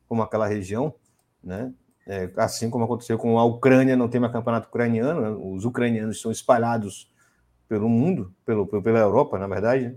como 0.08 0.22
aquela 0.22 0.46
região, 0.46 0.94
né? 1.42 1.72
É, 2.06 2.30
assim 2.36 2.70
como 2.70 2.84
aconteceu 2.84 3.18
com 3.18 3.36
a 3.38 3.44
Ucrânia, 3.44 3.96
não 3.96 4.08
tem 4.08 4.20
mais 4.20 4.32
campeonato 4.32 4.68
ucraniano, 4.68 5.20
né? 5.20 5.30
os 5.30 5.64
ucranianos 5.64 6.16
estão 6.16 6.30
espalhados 6.30 7.12
pelo 7.68 7.88
mundo, 7.88 8.32
pelo, 8.44 8.64
pela 8.64 9.00
Europa, 9.00 9.36
na 9.38 9.48
verdade. 9.48 9.88
Né? 9.88 9.96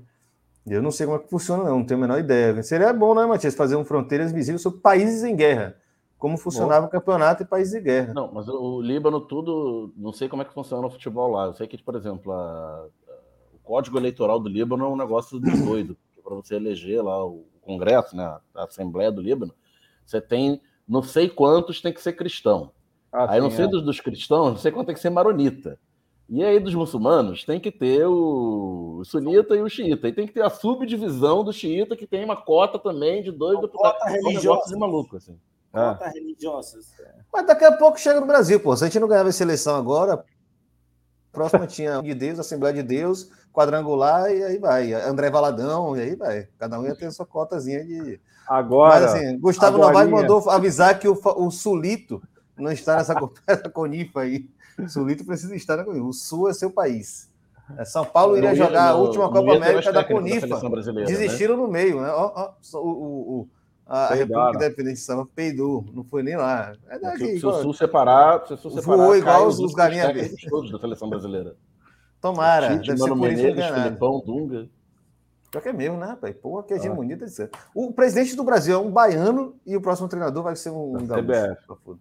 Eu 0.69 0.81
não 0.81 0.91
sei 0.91 1.05
como 1.05 1.17
é 1.17 1.21
que 1.21 1.29
funciona, 1.29 1.63
não, 1.63 1.79
não 1.79 1.85
tenho 1.85 1.99
a 1.99 2.01
menor 2.01 2.19
ideia. 2.19 2.61
Seria 2.63 2.93
bom, 2.93 3.15
né, 3.15 3.25
Matias, 3.25 3.55
fazer 3.55 3.75
um 3.75 3.83
Fronteiras 3.83 4.31
Visíveis 4.31 4.61
sobre 4.61 4.79
países 4.79 5.23
em 5.23 5.35
guerra. 5.35 5.75
Como 6.17 6.37
funcionava 6.37 6.81
bom. 6.81 6.87
o 6.87 6.89
campeonato 6.89 7.43
e 7.43 7.45
países 7.45 7.73
em 7.73 7.81
guerra. 7.81 8.13
Não, 8.13 8.31
mas 8.31 8.47
o 8.49 8.81
Líbano, 8.81 9.21
tudo. 9.21 9.93
Não 9.95 10.11
sei 10.11 10.27
como 10.27 10.41
é 10.41 10.45
que 10.45 10.53
funciona 10.53 10.85
o 10.85 10.89
futebol 10.89 11.31
lá. 11.31 11.45
Eu 11.45 11.53
sei 11.53 11.65
que, 11.65 11.81
por 11.81 11.95
exemplo, 11.95 12.33
a, 12.33 12.37
a, 12.37 12.87
o 13.53 13.59
código 13.63 13.97
eleitoral 13.97 14.39
do 14.39 14.49
Líbano 14.49 14.85
é 14.85 14.89
um 14.89 14.97
negócio 14.97 15.39
de 15.39 15.49
doido. 15.63 15.97
Para 16.23 16.35
você 16.35 16.55
eleger 16.55 17.01
lá 17.03 17.25
o 17.25 17.45
Congresso, 17.61 18.15
né, 18.15 18.23
a 18.53 18.63
Assembleia 18.65 19.11
do 19.11 19.21
Líbano, 19.21 19.53
você 20.05 20.19
tem 20.19 20.61
não 20.87 21.03
sei 21.03 21.29
quantos 21.29 21.81
tem 21.81 21.93
que 21.93 22.01
ser 22.01 22.13
cristão. 22.13 22.71
Ah, 23.11 23.31
Aí 23.31 23.39
sim, 23.39 23.41
não 23.41 23.51
sei 23.51 23.65
é. 23.65 23.67
dos, 23.67 23.83
dos 23.83 23.99
cristãos, 23.99 24.49
não 24.49 24.57
sei 24.57 24.71
quanto 24.71 24.87
tem 24.87 24.95
que 24.95 25.01
ser 25.01 25.11
maronita. 25.11 25.79
E 26.29 26.43
aí, 26.43 26.59
dos 26.59 26.75
muçulmanos, 26.75 27.43
tem 27.43 27.59
que 27.59 27.71
ter 27.71 28.05
o 28.05 29.01
sunita 29.03 29.55
e 29.55 29.61
o 29.61 29.69
xiita. 29.69 30.07
E 30.07 30.13
tem 30.13 30.27
que 30.27 30.33
ter 30.33 30.43
a 30.43 30.49
subdivisão 30.49 31.43
do 31.43 31.51
xiita, 31.51 31.95
que 31.95 32.05
tem 32.05 32.23
uma 32.23 32.35
cota 32.35 32.77
também 32.77 33.23
de 33.23 33.31
dois 33.31 33.59
deputados. 33.59 33.99
Cota 33.99 34.11
religiosa. 34.11 34.71
de 34.71 34.79
maluco, 34.79 35.17
assim. 35.17 35.39
Cota 35.71 36.05
ah. 36.05 36.09
religiosas. 36.09 36.93
Mas 37.33 37.47
daqui 37.47 37.65
a 37.65 37.71
pouco 37.71 37.99
chega 37.99 38.19
no 38.19 38.27
Brasil, 38.27 38.59
pô. 38.59 38.75
Se 38.77 38.83
a 38.83 38.87
gente 38.87 38.99
não 38.99 39.07
ganhava 39.07 39.29
essa 39.29 39.41
eleição 39.41 39.75
agora, 39.75 40.23
próxima 41.31 41.65
tinha 41.65 41.99
de 41.99 42.13
Deus, 42.13 42.39
Assembleia 42.39 42.75
de 42.75 42.83
Deus, 42.83 43.31
quadrangular, 43.51 44.29
e 44.31 44.43
aí 44.43 44.59
vai. 44.59 44.93
André 44.93 45.31
Valadão, 45.31 45.97
e 45.97 46.01
aí 46.01 46.15
vai. 46.15 46.47
Cada 46.59 46.79
um 46.79 46.85
ia 46.85 46.95
ter 46.95 47.07
a 47.07 47.11
sua 47.11 47.25
cotazinha 47.25 47.83
de. 47.83 48.21
Agora. 48.47 48.99
Mas 48.99 49.13
assim, 49.13 49.39
Gustavo 49.39 49.79
Novaes 49.79 50.09
mandou 50.09 50.47
avisar 50.47 50.99
que 50.99 51.07
o, 51.07 51.19
o 51.37 51.49
Sulito 51.49 52.21
não 52.55 52.71
está 52.71 52.97
nessa, 52.97 53.15
nessa 53.47 53.69
conifa 53.69 54.21
aí. 54.21 54.47
Sulito 54.87 55.25
precisa 55.25 55.55
estar 55.55 55.77
na 55.77 55.83
O 55.83 56.13
Sul 56.13 56.49
é 56.49 56.53
seu 56.53 56.71
país. 56.71 57.29
É, 57.77 57.85
São 57.85 58.05
Paulo 58.05 58.37
iria 58.37 58.55
jogar 58.55 58.89
a 58.89 58.95
última 58.95 59.31
Copa 59.31 59.55
América 59.55 59.91
da 59.91 60.03
Conifa. 60.03 60.47
Né? 60.47 61.05
Desistiram 61.05 61.57
no 61.57 61.67
meio, 61.67 62.01
né? 62.01 62.11
O, 62.73 63.47
a 63.89 64.13
República 64.13 64.69
de 64.69 64.95
Samba 64.95 65.27
peidou, 65.35 65.83
não 65.93 66.03
foi 66.03 66.21
nem 66.21 66.35
lá. 66.35 66.73
É 66.87 66.99
daqui, 66.99 67.39
se, 67.39 67.45
o 67.45 67.53
Sul 67.61 67.73
separar, 67.73 68.45
se 68.45 68.53
o 68.53 68.57
Sul 68.57 68.69
separar, 68.69 68.97
voou 68.97 69.15
igual 69.15 69.47
os, 69.47 69.59
os 69.59 69.73
galinhas 69.73 70.31
todos 70.47 70.71
da 70.71 70.77
seleção 70.77 71.09
brasileira. 71.09 71.55
Tomara, 72.21 72.77
Tite, 72.77 72.89
deve 72.89 72.99
Mano 72.99 73.13
ser 73.13 73.19
por 73.19 73.29
Menezes, 73.29 73.65
isso 73.65 73.73
Filipão, 73.73 74.21
Dunga. 74.23 74.69
Pior 75.49 75.61
que 75.61 75.69
é 75.69 75.73
mesmo, 75.73 75.97
né, 75.97 76.05
rapaz? 76.05 76.35
Pô, 76.35 76.61
que 76.61 76.75
hegemonia 76.75 77.17
ah. 77.19 77.25
de 77.25 77.49
O 77.73 77.91
presidente 77.91 78.35
do 78.35 78.43
Brasil 78.43 78.75
é 78.75 78.77
um 78.77 78.91
baiano 78.91 79.55
e 79.65 79.75
o 79.75 79.81
próximo 79.81 80.07
treinador 80.07 80.43
vai 80.43 80.55
ser 80.55 80.69
um 80.69 80.93
CBF. 81.07 81.97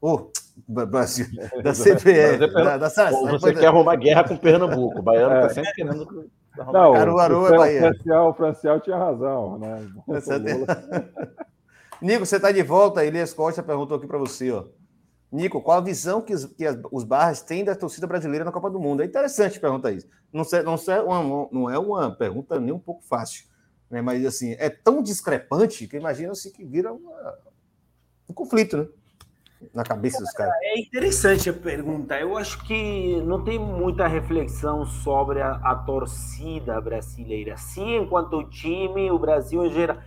Oh, 0.00 0.30
Brasil, 0.68 1.26
da 1.62 1.72
CBF. 1.72 2.38
da, 2.38 2.76
da, 2.76 2.76
da, 2.78 3.10
você 3.30 3.54
quer 3.54 3.66
arrumar 3.66 3.96
guerra 3.96 4.24
com 4.24 4.36
Pernambuco. 4.36 4.98
O 4.98 5.02
baiano 5.02 5.34
está 5.34 5.46
é. 5.46 5.54
sempre 5.54 5.72
querendo. 5.74 6.30
Não, 6.56 6.92
Caruaru 6.92 7.46
é 7.46 7.56
Bahia. 7.56 7.78
O 7.78 7.80
Franciel, 7.80 8.22
o 8.22 8.34
Franciel 8.34 8.80
tinha 8.80 8.96
razão, 8.96 9.58
né? 9.58 9.88
Nico, 12.02 12.24
você 12.24 12.36
está 12.36 12.50
de 12.50 12.62
volta. 12.62 13.04
Elias 13.04 13.32
Costa 13.32 13.62
perguntou 13.62 13.96
aqui 13.96 14.06
para 14.06 14.18
você, 14.18 14.50
ó. 14.50 14.64
Nico, 15.30 15.60
qual 15.62 15.78
a 15.78 15.82
visão 15.82 16.20
que, 16.20 16.34
os, 16.34 16.46
que 16.46 16.66
as, 16.66 16.76
os 16.90 17.04
Barras 17.04 17.40
têm 17.40 17.64
da 17.64 17.76
torcida 17.76 18.06
brasileira 18.06 18.44
na 18.44 18.50
Copa 18.50 18.68
do 18.68 18.80
Mundo? 18.80 19.02
É 19.02 19.06
interessante 19.06 19.60
perguntar 19.60 19.92
isso. 19.92 20.08
Não, 20.32 20.42
não, 20.64 21.04
uma, 21.06 21.48
não 21.52 21.70
é 21.70 21.78
uma 21.78 22.10
pergunta 22.10 22.58
nem 22.58 22.72
um 22.72 22.78
pouco 22.78 23.04
fácil, 23.04 23.44
né? 23.88 24.00
mas 24.00 24.24
assim, 24.26 24.56
é 24.58 24.68
tão 24.68 25.02
discrepante 25.02 25.86
que 25.86 25.96
imagina-se 25.96 26.50
que 26.50 26.64
vira 26.64 26.92
uma, 26.92 27.38
um 28.28 28.34
conflito, 28.34 28.76
né? 28.76 28.88
Na 29.74 29.84
cabeça 29.84 30.18
dos 30.18 30.32
caras. 30.32 30.54
É 30.62 30.80
interessante 30.80 31.50
a 31.50 31.52
pergunta. 31.52 32.18
Eu 32.18 32.36
acho 32.36 32.64
que 32.64 33.20
não 33.22 33.44
tem 33.44 33.58
muita 33.58 34.06
reflexão 34.06 34.86
sobre 34.86 35.40
a, 35.42 35.52
a 35.56 35.74
torcida 35.74 36.80
brasileira. 36.80 37.56
Sim, 37.58 37.96
enquanto 37.96 38.48
time, 38.48 39.10
o 39.10 39.18
Brasil 39.18 39.64
em 39.66 39.72
geral. 39.72 39.98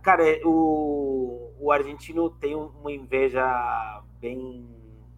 Cara, 0.00 0.22
o, 0.44 1.52
o 1.58 1.72
argentino 1.72 2.30
tem 2.30 2.54
uma 2.54 2.92
inveja 2.92 3.44
bem, 4.20 4.64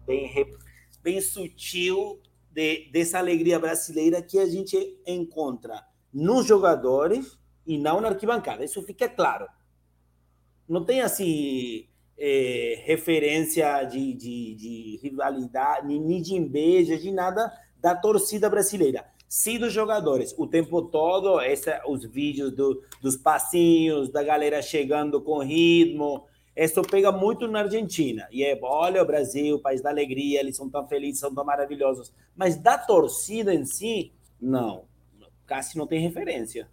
bem, 0.07 0.57
bem 1.03 1.21
sutil 1.21 2.19
de, 2.51 2.89
dessa 2.91 3.19
alegria 3.19 3.59
brasileira 3.59 4.23
que 4.23 4.39
a 4.39 4.47
gente 4.47 4.99
encontra 5.05 5.85
nos 6.11 6.47
jogadores 6.47 7.37
e 7.67 7.77
não 7.77 8.01
na 8.01 8.07
arquibancada. 8.07 8.65
Isso 8.65 8.81
fica 8.81 9.07
claro. 9.07 9.47
Não 10.67 10.83
tem 10.83 11.01
assim 11.01 11.87
é, 12.17 12.81
referência 12.83 13.83
de, 13.83 14.13
de, 14.13 14.55
de 14.55 14.99
rivalidade, 15.03 15.87
nem 15.87 16.21
de 16.21 16.35
inveja, 16.35 16.97
de 16.97 17.11
nada 17.11 17.51
da 17.79 17.95
torcida 17.95 18.49
brasileira. 18.49 19.05
Sim 19.27 19.59
dos 19.59 19.73
jogadores. 19.73 20.33
O 20.37 20.47
tempo 20.47 20.81
todo, 20.81 21.39
essa, 21.39 21.81
os 21.85 22.05
vídeos 22.05 22.51
do, 22.51 22.81
dos 23.01 23.17
passinhos, 23.17 24.09
da 24.09 24.23
galera 24.23 24.61
chegando 24.61 25.21
com 25.21 25.39
ritmo, 25.39 26.25
isso 26.55 26.81
pega 26.81 27.11
muito 27.11 27.47
na 27.47 27.59
Argentina. 27.59 28.27
E 28.31 28.43
é, 28.43 28.57
olha 28.63 29.03
o 29.03 29.05
Brasil, 29.05 29.59
país 29.59 29.81
da 29.81 29.89
alegria, 29.89 30.39
eles 30.39 30.55
são 30.55 30.69
tão 30.69 30.87
felizes, 30.87 31.19
são 31.19 31.33
tão 31.33 31.45
maravilhosos. 31.45 32.11
Mas 32.35 32.55
da 32.55 32.77
torcida 32.77 33.53
em 33.53 33.65
si, 33.65 34.11
não. 34.41 34.85
Quase 35.47 35.77
não 35.77 35.85
tem 35.85 35.99
referência. 35.99 36.67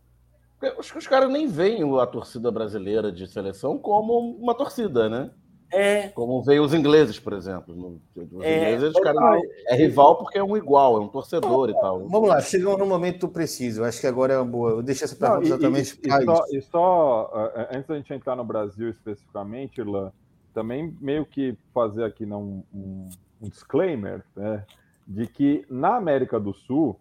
Acho 0.78 0.92
que 0.92 0.98
os 0.98 1.06
caras 1.06 1.30
nem 1.30 1.46
veem 1.46 1.82
a 2.00 2.06
torcida 2.06 2.50
brasileira 2.50 3.12
de 3.12 3.26
seleção 3.26 3.78
como 3.78 4.36
uma 4.36 4.54
torcida, 4.54 5.08
né? 5.08 5.30
É. 5.72 6.08
Como 6.10 6.40
veio 6.42 6.62
os 6.62 6.72
ingleses, 6.72 7.18
por 7.18 7.32
exemplo. 7.32 8.00
Os 8.14 8.44
é, 8.44 8.74
ingleses, 8.74 8.92
cara, 9.00 9.40
é 9.66 9.74
rival 9.74 10.16
porque 10.18 10.38
é 10.38 10.44
um 10.44 10.56
igual, 10.56 10.96
é 10.96 11.00
um 11.00 11.08
torcedor 11.08 11.68
e 11.68 11.74
tal. 11.74 12.06
Vamos 12.08 12.28
lá, 12.28 12.40
chegou 12.40 12.78
no 12.78 12.86
momento 12.86 13.28
preciso. 13.28 13.82
Acho 13.82 14.00
que 14.00 14.06
agora 14.06 14.34
é 14.34 14.38
uma 14.38 14.44
boa. 14.44 14.70
Eu 14.70 14.82
deixei 14.82 15.04
essa 15.04 15.16
pergunta 15.16 15.40
Não, 15.40 15.46
exatamente 15.46 16.00
e, 16.02 16.08
e, 16.08 16.24
só, 16.24 16.44
e 16.52 16.60
só, 16.62 17.52
antes 17.72 17.88
da 17.88 17.96
gente 17.96 18.12
entrar 18.14 18.36
no 18.36 18.44
Brasil 18.44 18.88
especificamente, 18.88 19.80
Irlan, 19.80 20.12
também 20.54 20.96
meio 21.00 21.26
que 21.26 21.56
fazer 21.74 22.04
aqui 22.04 22.24
né, 22.24 22.36
um, 22.36 22.62
um, 22.72 23.08
um 23.42 23.48
disclaimer, 23.48 24.22
né, 24.36 24.64
de 25.06 25.26
que 25.26 25.66
na 25.68 25.96
América 25.96 26.38
do 26.38 26.54
Sul 26.54 26.98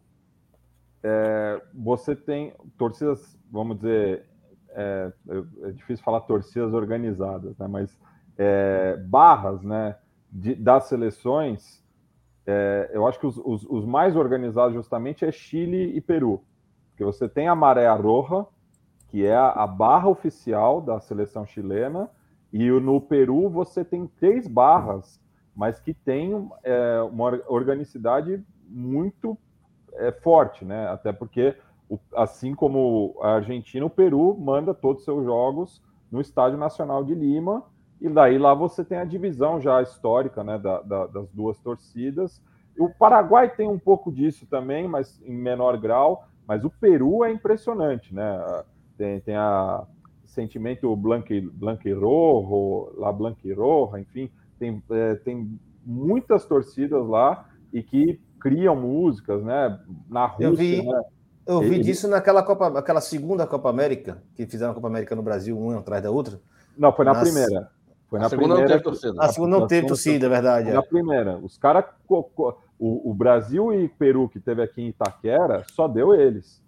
é, 1.03 1.61
você 1.73 2.15
tem 2.15 2.53
torcidas, 2.77 3.37
vamos 3.51 3.77
dizer, 3.77 4.25
é, 4.69 5.11
é 5.63 5.71
difícil 5.71 6.03
falar 6.03 6.21
torcidas 6.21 6.73
organizadas, 6.73 7.57
né, 7.57 7.67
mas 7.67 7.97
é, 8.37 8.97
barras 8.97 9.61
né, 9.61 9.97
de, 10.31 10.55
das 10.55 10.85
seleções, 10.85 11.83
é, 12.47 12.89
eu 12.93 13.05
acho 13.05 13.19
que 13.19 13.27
os, 13.27 13.37
os, 13.37 13.65
os, 13.69 13.85
mais 13.85 14.15
organizados 14.15 14.73
justamente 14.73 15.23
é 15.23 15.31
Chile 15.31 15.95
e 15.95 16.01
Peru. 16.01 16.41
Porque 16.89 17.03
você 17.03 17.27
tem 17.29 17.47
a 17.47 17.55
Maré 17.55 17.87
Roja, 17.89 18.45
que 19.09 19.25
é 19.25 19.35
a, 19.35 19.49
a 19.49 19.67
barra 19.67 20.09
oficial 20.09 20.81
da 20.81 20.99
seleção 20.99 21.45
chilena, 21.45 22.09
e 22.51 22.69
no 22.69 22.99
Peru 23.01 23.49
você 23.49 23.83
tem 23.83 24.07
três 24.07 24.47
barras, 24.47 25.19
mas 25.55 25.79
que 25.79 25.93
tem 25.93 26.49
é, 26.63 27.01
uma 27.01 27.41
organicidade 27.47 28.43
muito 28.67 29.37
é, 29.95 30.11
forte, 30.11 30.65
né? 30.65 30.87
Até 30.89 31.11
porque, 31.11 31.55
assim 32.15 32.53
como 32.53 33.15
a 33.21 33.35
Argentina, 33.35 33.85
o 33.85 33.89
Peru 33.89 34.37
manda 34.37 34.73
todos 34.73 34.99
os 34.99 35.05
seus 35.05 35.23
jogos 35.25 35.81
no 36.11 36.21
Estádio 36.21 36.57
Nacional 36.57 37.03
de 37.03 37.13
Lima, 37.15 37.63
e 37.99 38.09
daí 38.09 38.37
lá 38.37 38.53
você 38.53 38.83
tem 38.83 38.97
a 38.97 39.05
divisão 39.05 39.61
já 39.61 39.81
histórica 39.81 40.43
né, 40.43 40.59
da, 40.59 40.81
da, 40.81 41.07
das 41.07 41.29
duas 41.31 41.57
torcidas. 41.59 42.41
O 42.77 42.89
Paraguai 42.89 43.49
tem 43.49 43.67
um 43.67 43.79
pouco 43.79 44.11
disso 44.11 44.45
também, 44.47 44.87
mas 44.87 45.21
em 45.23 45.33
menor 45.33 45.77
grau. 45.77 46.27
Mas 46.45 46.65
o 46.65 46.69
Peru 46.69 47.23
é 47.23 47.31
impressionante, 47.31 48.13
né? 48.13 48.63
Tem, 48.97 49.21
tem 49.21 49.35
a 49.35 49.87
sentimento 50.25 50.93
blanquirrojo, 50.95 52.91
la 52.97 53.11
blanquirroja, 53.11 53.99
enfim, 53.99 54.29
tem, 54.59 54.83
é, 54.89 55.15
tem 55.15 55.57
muitas 55.85 56.45
torcidas 56.45 57.07
lá 57.07 57.47
e 57.71 57.83
que 57.83 58.19
criam 58.43 58.75
músicas, 58.75 59.41
né? 59.41 59.79
Na 60.09 60.25
Rússia, 60.25 60.45
eu 60.45 60.53
vi, 60.53 60.85
né? 60.85 61.01
Eu 61.47 61.61
vi 61.61 61.75
Ele... 61.75 61.83
disso 61.83 62.09
naquela 62.09 62.43
Copa, 62.43 62.77
aquela 62.77 62.99
segunda 62.99 63.47
Copa 63.47 63.69
América, 63.69 64.21
que 64.35 64.45
fizeram 64.45 64.71
a 64.71 64.75
Copa 64.75 64.87
América 64.87 65.15
no 65.15 65.23
Brasil, 65.23 65.57
uma 65.57 65.79
atrás 65.79 66.03
da 66.03 66.11
outra. 66.11 66.39
Não, 66.77 66.91
foi 66.91 67.05
na 67.05 67.13
Nas... 67.13 67.23
primeira. 67.23 67.71
Foi 68.09 68.19
na 68.19 68.25
a 68.25 68.29
segunda 68.29 68.55
primeira, 68.55 68.75
não 68.75 68.81
teve 68.81 68.83
torcida. 68.83 69.23
A 69.23 69.29
segunda 69.29 69.59
não 69.59 69.67
teve 69.67 69.87
torcida, 69.87 70.25
é 70.25 70.29
verdade. 70.29 70.71
Na 70.71 70.79
é. 70.79 70.81
primeira. 70.81 71.37
Os 71.37 71.57
caras. 71.57 71.85
O, 72.79 73.11
o, 73.11 73.13
Brasil 73.13 73.73
e 73.73 73.87
Peru, 73.87 74.27
que 74.27 74.41
teve 74.41 74.61
aqui 74.61 74.81
em 74.81 74.89
Itaquera, 74.89 75.63
só 75.71 75.87
deu 75.87 76.13
eles. 76.13 76.61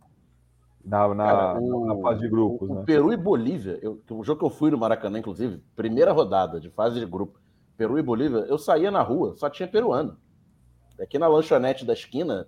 Na, 0.83 1.13
na, 1.13 1.25
Cara, 1.25 1.59
o, 1.59 1.85
na 1.85 1.97
fase 1.97 2.21
de 2.21 2.29
grupos. 2.29 2.69
O, 2.69 2.75
né? 2.75 2.83
Peru 2.85 3.11
e 3.11 3.17
Bolívia, 3.17 3.77
eu, 3.81 3.99
o 4.09 4.23
jogo 4.23 4.39
que 4.39 4.45
eu 4.45 4.49
fui 4.49 4.71
no 4.71 4.77
Maracanã, 4.77 5.19
inclusive, 5.19 5.61
primeira 5.75 6.13
rodada 6.13 6.59
de 6.59 6.69
fase 6.69 6.99
de 6.99 7.05
grupo, 7.05 7.37
Peru 7.75 7.99
e 7.99 8.01
Bolívia, 8.01 8.45
eu 8.47 8.57
saía 8.57 8.89
na 8.91 9.01
rua, 9.01 9.35
só 9.35 9.49
tinha 9.49 9.67
peruano. 9.67 10.15
Aqui 10.99 11.19
na 11.19 11.27
lanchonete 11.27 11.85
da 11.85 11.93
esquina, 11.93 12.47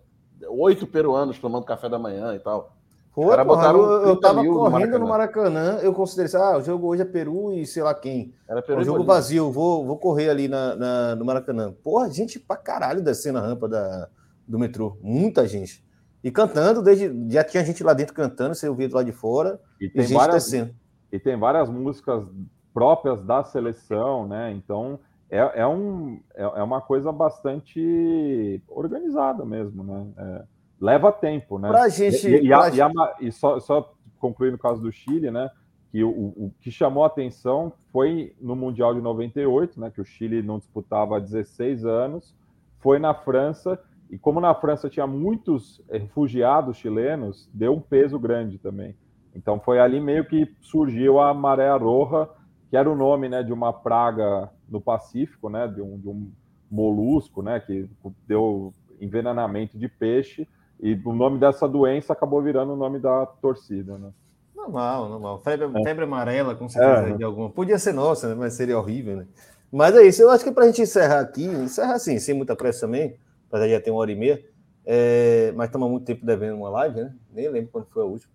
oito 0.50 0.88
peruanos 0.88 1.40
tomando 1.40 1.66
café 1.66 1.90
da 1.90 2.00
manhã 2.00 2.34
e 2.36 2.40
tal. 2.40 2.78
Pô, 3.14 3.30
cara 3.30 3.44
porra, 3.44 3.70
eu, 3.70 4.08
eu 4.10 4.20
tava 4.20 4.46
correndo 4.46 5.00
no 5.00 5.08
Maracanã. 5.08 5.50
no 5.50 5.60
Maracanã, 5.68 5.80
eu 5.82 5.92
considerei 5.92 6.28
assim, 6.28 6.38
ah, 6.38 6.58
o 6.60 6.62
jogo 6.62 6.86
hoje 6.88 7.02
é 7.02 7.06
Peru 7.06 7.52
e 7.52 7.66
sei 7.66 7.82
lá 7.82 7.96
quem. 7.96 8.32
Era 8.48 8.62
Peru 8.62 8.78
é 8.78 8.82
um 8.82 8.86
jogo 8.86 9.04
vazio, 9.04 9.52
vou, 9.52 9.84
vou 9.84 9.98
correr 9.98 10.30
ali 10.30 10.48
na, 10.48 10.76
na, 10.76 11.16
no 11.16 11.26
Maracanã. 11.26 11.74
Porra, 11.84 12.12
gente 12.12 12.40
pra 12.40 12.56
caralho 12.56 13.02
descendo 13.02 13.40
a 13.40 13.42
rampa 13.42 13.68
da, 13.68 14.08
do 14.48 14.60
metrô. 14.60 15.00
Muita 15.02 15.48
gente. 15.48 15.84
E 16.24 16.30
cantando, 16.30 16.84
desde 16.84 17.12
já 17.28 17.44
tinha 17.44 17.66
gente 17.66 17.84
lá 17.84 17.94
dentro 17.94 18.14
cantando, 18.14 18.54
você 18.54 18.70
ouvia 18.70 18.88
do 18.88 18.96
lado 18.96 19.08
de 19.08 19.12
fora, 19.12 19.60
e, 19.82 19.90
tem 19.90 20.04
e 20.04 20.08
gente 20.08 20.18
várias, 20.18 20.44
descendo. 20.44 20.76
E 21.12 21.20
tem 21.20 21.36
várias 21.40 21.70
músicas 21.70 22.24
próprias 22.72 23.24
da 23.24 23.44
seleção, 23.44 24.28
né? 24.28 24.52
Então 24.52 25.00
é, 25.30 25.62
é, 25.62 25.68
um, 25.68 26.22
é, 26.36 26.44
é 26.44 26.64
uma 26.64 26.82
coisa 26.82 27.12
bastante 27.12 28.62
organizada 28.68 29.46
mesmo, 29.46 29.84
né? 29.84 30.08
É, 30.18 30.44
leva 30.80 31.12
tempo, 31.12 31.60
né? 31.60 31.68
Pra 31.68 31.90
gente. 31.90 32.28
E, 32.28 32.46
e, 32.46 32.54
a, 32.54 32.70
e, 32.70 32.82
a, 32.82 32.90
e 33.20 33.32
só, 33.32 33.60
só 33.60 33.94
concluir 34.20 34.52
no 34.52 34.58
caso 34.58 34.82
do 34.82 34.92
Chile, 34.92 35.30
né? 35.30 35.50
Que 35.92 36.04
o, 36.04 36.10
o, 36.10 36.52
que 36.62 36.72
chamou 36.72 37.04
a 37.04 37.08
atenção 37.08 37.74
foi 37.92 38.36
no 38.40 38.56
Mundial 38.56 38.94
de 38.94 39.02
98, 39.02 39.80
né? 39.80 39.92
Que 39.92 40.02
o 40.02 40.06
Chile 40.06 40.42
não 40.42 40.60
disputava 40.60 41.18
há 41.18 41.20
16 41.20 41.86
anos, 41.86 42.36
foi 42.80 43.00
na 43.00 43.14
França, 43.14 43.80
e 44.10 44.18
como 44.18 44.40
na 44.40 44.54
França 44.56 44.90
tinha 44.90 45.08
muitos 45.08 45.82
refugiados 45.90 46.78
chilenos, 46.78 47.50
deu 47.54 47.74
um 47.74 47.82
peso 47.82 48.18
grande 48.18 48.58
também. 48.58 48.96
Então 49.36 49.60
foi 49.60 49.80
ali 49.80 50.00
meio 50.00 50.26
que 50.26 50.50
surgiu 50.62 51.20
a 51.20 51.34
maré 51.34 51.76
roja, 51.76 52.30
que 52.70 52.78
era 52.78 52.90
o 52.90 52.96
nome 52.96 53.28
né, 53.30 53.44
de 53.44 53.52
uma 53.52 53.74
praga 53.74 54.50
no 54.70 54.82
Pacífico, 54.82 55.50
né, 55.50 55.68
de 55.68 55.82
um, 55.82 55.98
de 55.98 56.08
um 56.08 56.32
molusco, 56.70 57.42
né, 57.42 57.60
que 57.60 57.90
deu 58.28 58.74
envenenamento 59.00 59.78
de 59.78 59.88
peixe 59.88 60.48
e 60.80 60.94
o 61.06 61.14
nome 61.14 61.40
dessa 61.40 61.68
doença 61.68 62.14
acabou 62.14 62.42
virando 62.42 62.74
o 62.74 62.76
nome 62.76 63.00
da 63.00 63.26
torcida, 63.26 63.98
né? 63.98 64.12
Normal, 64.56 65.10
normal. 65.10 65.42
Febre, 65.42 65.68
é. 65.80 65.84
febre 65.84 66.04
amarela, 66.04 66.56
com 66.56 66.68
certeza, 66.68 67.10
é. 67.10 67.18
de 67.18 67.24
alguma. 67.24 67.50
Podia 67.50 67.80
ser 67.80 67.94
nossa, 67.94 68.30
né? 68.30 68.36
mas 68.36 68.54
seria 68.54 68.78
horrível, 68.78 69.18
né? 69.18 69.28
Mas 69.72 69.96
é 69.96 70.04
isso. 70.04 70.22
Eu 70.22 70.30
acho 70.30 70.44
que 70.44 70.52
para 70.52 70.64
a 70.64 70.68
gente 70.68 70.82
encerrar 70.82 71.22
aqui, 71.22 71.46
encerrar 71.46 71.96
assim, 71.96 72.20
sem 72.20 72.36
muita 72.36 72.56
pressa 72.56 72.82
também, 72.82 73.16
para 73.50 73.68
já 73.68 73.80
ter 73.80 73.92
uma 73.92 74.00
hora 74.00 74.12
e 74.12 74.16
meia. 74.16 74.44
É, 74.86 75.52
mas 75.56 75.68
estamos 75.68 75.90
muito 75.90 76.06
tempo 76.06 76.26
devendo 76.26 76.58
uma 76.58 76.70
live, 76.70 77.02
né? 77.02 77.14
Nem 77.34 77.50
lembro 77.50 77.72
quando 77.72 77.86
foi 77.88 78.04
a 78.04 78.06
última. 78.06 78.32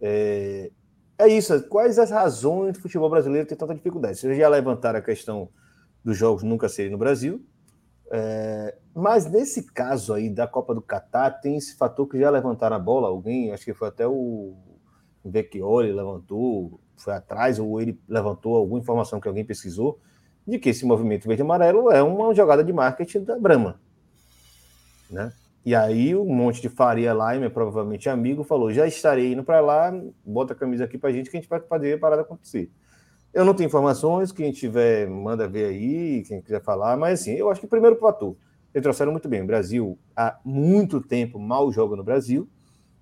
É, 0.00 0.70
é 1.18 1.28
isso. 1.28 1.62
Quais 1.68 1.98
as 1.98 2.10
razões 2.10 2.74
do 2.74 2.80
futebol 2.80 3.10
brasileiro 3.10 3.46
ter 3.46 3.56
tanta 3.56 3.74
dificuldade? 3.74 4.18
Vocês 4.18 4.36
já 4.36 4.48
levantaram 4.48 4.98
a 4.98 5.02
questão 5.02 5.48
dos 6.04 6.16
jogos 6.16 6.42
nunca 6.42 6.68
serem 6.68 6.92
no 6.92 6.98
Brasil. 6.98 7.44
É, 8.10 8.76
mas 8.94 9.28
nesse 9.30 9.62
caso 9.72 10.12
aí 10.12 10.28
da 10.28 10.46
Copa 10.46 10.74
do 10.74 10.82
Catar, 10.82 11.30
tem 11.30 11.56
esse 11.56 11.76
fator 11.76 12.06
que 12.06 12.18
já 12.18 12.30
levantaram 12.30 12.76
a 12.76 12.78
bola. 12.78 13.08
Alguém, 13.08 13.52
acho 13.52 13.64
que 13.64 13.74
foi 13.74 13.88
até 13.88 14.06
o 14.06 14.54
Vecchioli 15.24 15.92
levantou, 15.92 16.80
foi 16.96 17.14
atrás, 17.14 17.58
ou 17.58 17.80
ele 17.80 17.98
levantou 18.08 18.56
alguma 18.56 18.78
informação 18.78 19.20
que 19.20 19.26
alguém 19.26 19.44
pesquisou, 19.44 19.98
de 20.46 20.58
que 20.58 20.68
esse 20.68 20.84
movimento 20.84 21.26
verde-amarelo 21.26 21.90
é 21.90 22.02
uma 22.02 22.34
jogada 22.34 22.62
de 22.62 22.72
marketing 22.72 23.24
da 23.24 23.38
Brahma. 23.38 23.80
Né? 25.10 25.32
E 25.64 25.74
aí 25.74 26.14
um 26.14 26.26
monte 26.26 26.60
de 26.60 26.68
Faria 26.68 27.14
Lime, 27.14 27.48
provavelmente 27.48 28.08
amigo, 28.08 28.44
falou: 28.44 28.70
já 28.70 28.86
estarei 28.86 29.32
indo 29.32 29.42
para 29.42 29.60
lá, 29.60 29.92
bota 30.24 30.52
a 30.52 30.56
camisa 30.56 30.84
aqui 30.84 30.98
para 30.98 31.12
gente 31.12 31.30
que 31.30 31.36
a 31.36 31.40
gente 31.40 31.48
vai 31.48 31.60
fazer 31.60 31.94
a 31.94 31.98
parada 31.98 32.22
acontecer. 32.22 32.70
Eu 33.34 33.44
não 33.44 33.52
tenho 33.52 33.66
informações, 33.66 34.30
quem 34.30 34.52
tiver, 34.52 35.08
manda 35.08 35.48
ver 35.48 35.66
aí, 35.66 36.22
quem 36.22 36.40
quiser 36.40 36.62
falar, 36.62 36.96
mas 36.96 37.20
assim, 37.20 37.32
eu 37.32 37.50
acho 37.50 37.60
que 37.60 37.66
primeiro 37.66 37.96
fator, 37.96 38.36
eles 38.72 38.82
trouxeram 38.82 39.10
muito 39.10 39.28
bem. 39.28 39.42
O 39.42 39.46
Brasil 39.46 39.98
há 40.16 40.38
muito 40.44 41.00
tempo 41.00 41.36
mal 41.38 41.72
joga 41.72 41.96
no 41.96 42.04
Brasil. 42.04 42.48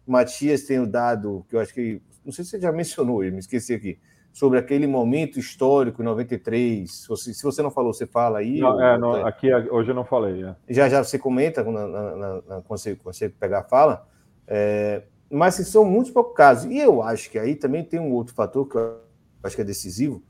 Matias 0.06 0.62
tem 0.64 0.80
o 0.80 0.86
dado 0.86 1.44
que 1.48 1.54
eu 1.54 1.60
acho 1.60 1.74
que, 1.74 2.00
não 2.24 2.32
sei 2.32 2.44
se 2.44 2.52
você 2.52 2.60
já 2.60 2.72
mencionou, 2.72 3.22
eu 3.22 3.30
me 3.30 3.40
esqueci 3.40 3.74
aqui 3.74 3.98
sobre 4.32 4.59
aquele 4.59 4.86
momento 4.86 5.38
histórico, 5.38 6.02
93. 6.02 6.90
Se 6.90 7.09
você, 7.09 7.34
se 7.34 7.42
você 7.42 7.62
não 7.62 7.70
falou, 7.70 7.92
você 7.92 8.06
fala 8.06 8.38
aí. 8.38 8.59
Não, 8.59 8.82
é, 8.82 8.98
não, 8.98 9.26
aqui 9.26 9.52
hoje 9.54 9.90
eu 9.90 9.94
não 9.94 10.04
falei. 10.04 10.42
É. 10.42 10.56
Já 10.68 10.88
já 10.88 11.04
você 11.04 11.18
comenta 11.18 11.62
na, 11.62 11.86
na, 11.86 12.16
na, 12.16 12.62
quando, 12.62 12.78
você, 12.78 12.96
quando 12.96 13.14
você 13.14 13.28
pegar 13.28 13.60
a 13.60 13.64
fala. 13.64 14.09
É, 14.46 15.02
mas 15.30 15.54
assim, 15.54 15.70
são 15.70 15.84
muitos 15.84 16.10
poucos 16.10 16.34
casos. 16.34 16.70
E 16.70 16.78
eu 16.78 17.02
acho 17.02 17.30
que 17.30 17.38
aí 17.38 17.54
também 17.54 17.84
tem 17.84 18.00
um 18.00 18.12
outro 18.12 18.34
fator 18.34 18.66
que 18.66 18.76
eu 18.76 19.11
acho 19.43 19.56
que 19.56 19.62
é 19.62 19.64
decisivo, 19.64 20.23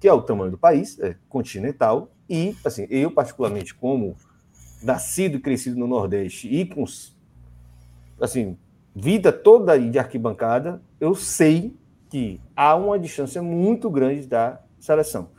que 0.00 0.06
é 0.06 0.12
o 0.12 0.22
tamanho 0.22 0.50
do 0.50 0.58
país, 0.58 0.98
é 1.00 1.16
continental. 1.28 2.12
E, 2.28 2.56
assim, 2.64 2.86
eu 2.90 3.10
particularmente, 3.10 3.74
como 3.74 4.16
nascido 4.82 5.36
e 5.36 5.40
crescido 5.40 5.78
no 5.78 5.86
Nordeste 5.86 6.48
e 6.48 6.66
com, 6.66 6.84
assim, 8.20 8.56
vida 8.94 9.32
toda 9.32 9.78
de 9.78 9.98
arquibancada, 9.98 10.82
eu 11.00 11.14
sei 11.14 11.74
que 12.10 12.40
há 12.54 12.74
uma 12.76 12.98
distância 12.98 13.42
muito 13.42 13.90
grande 13.90 14.26
da 14.26 14.60
seleção. 14.78 15.30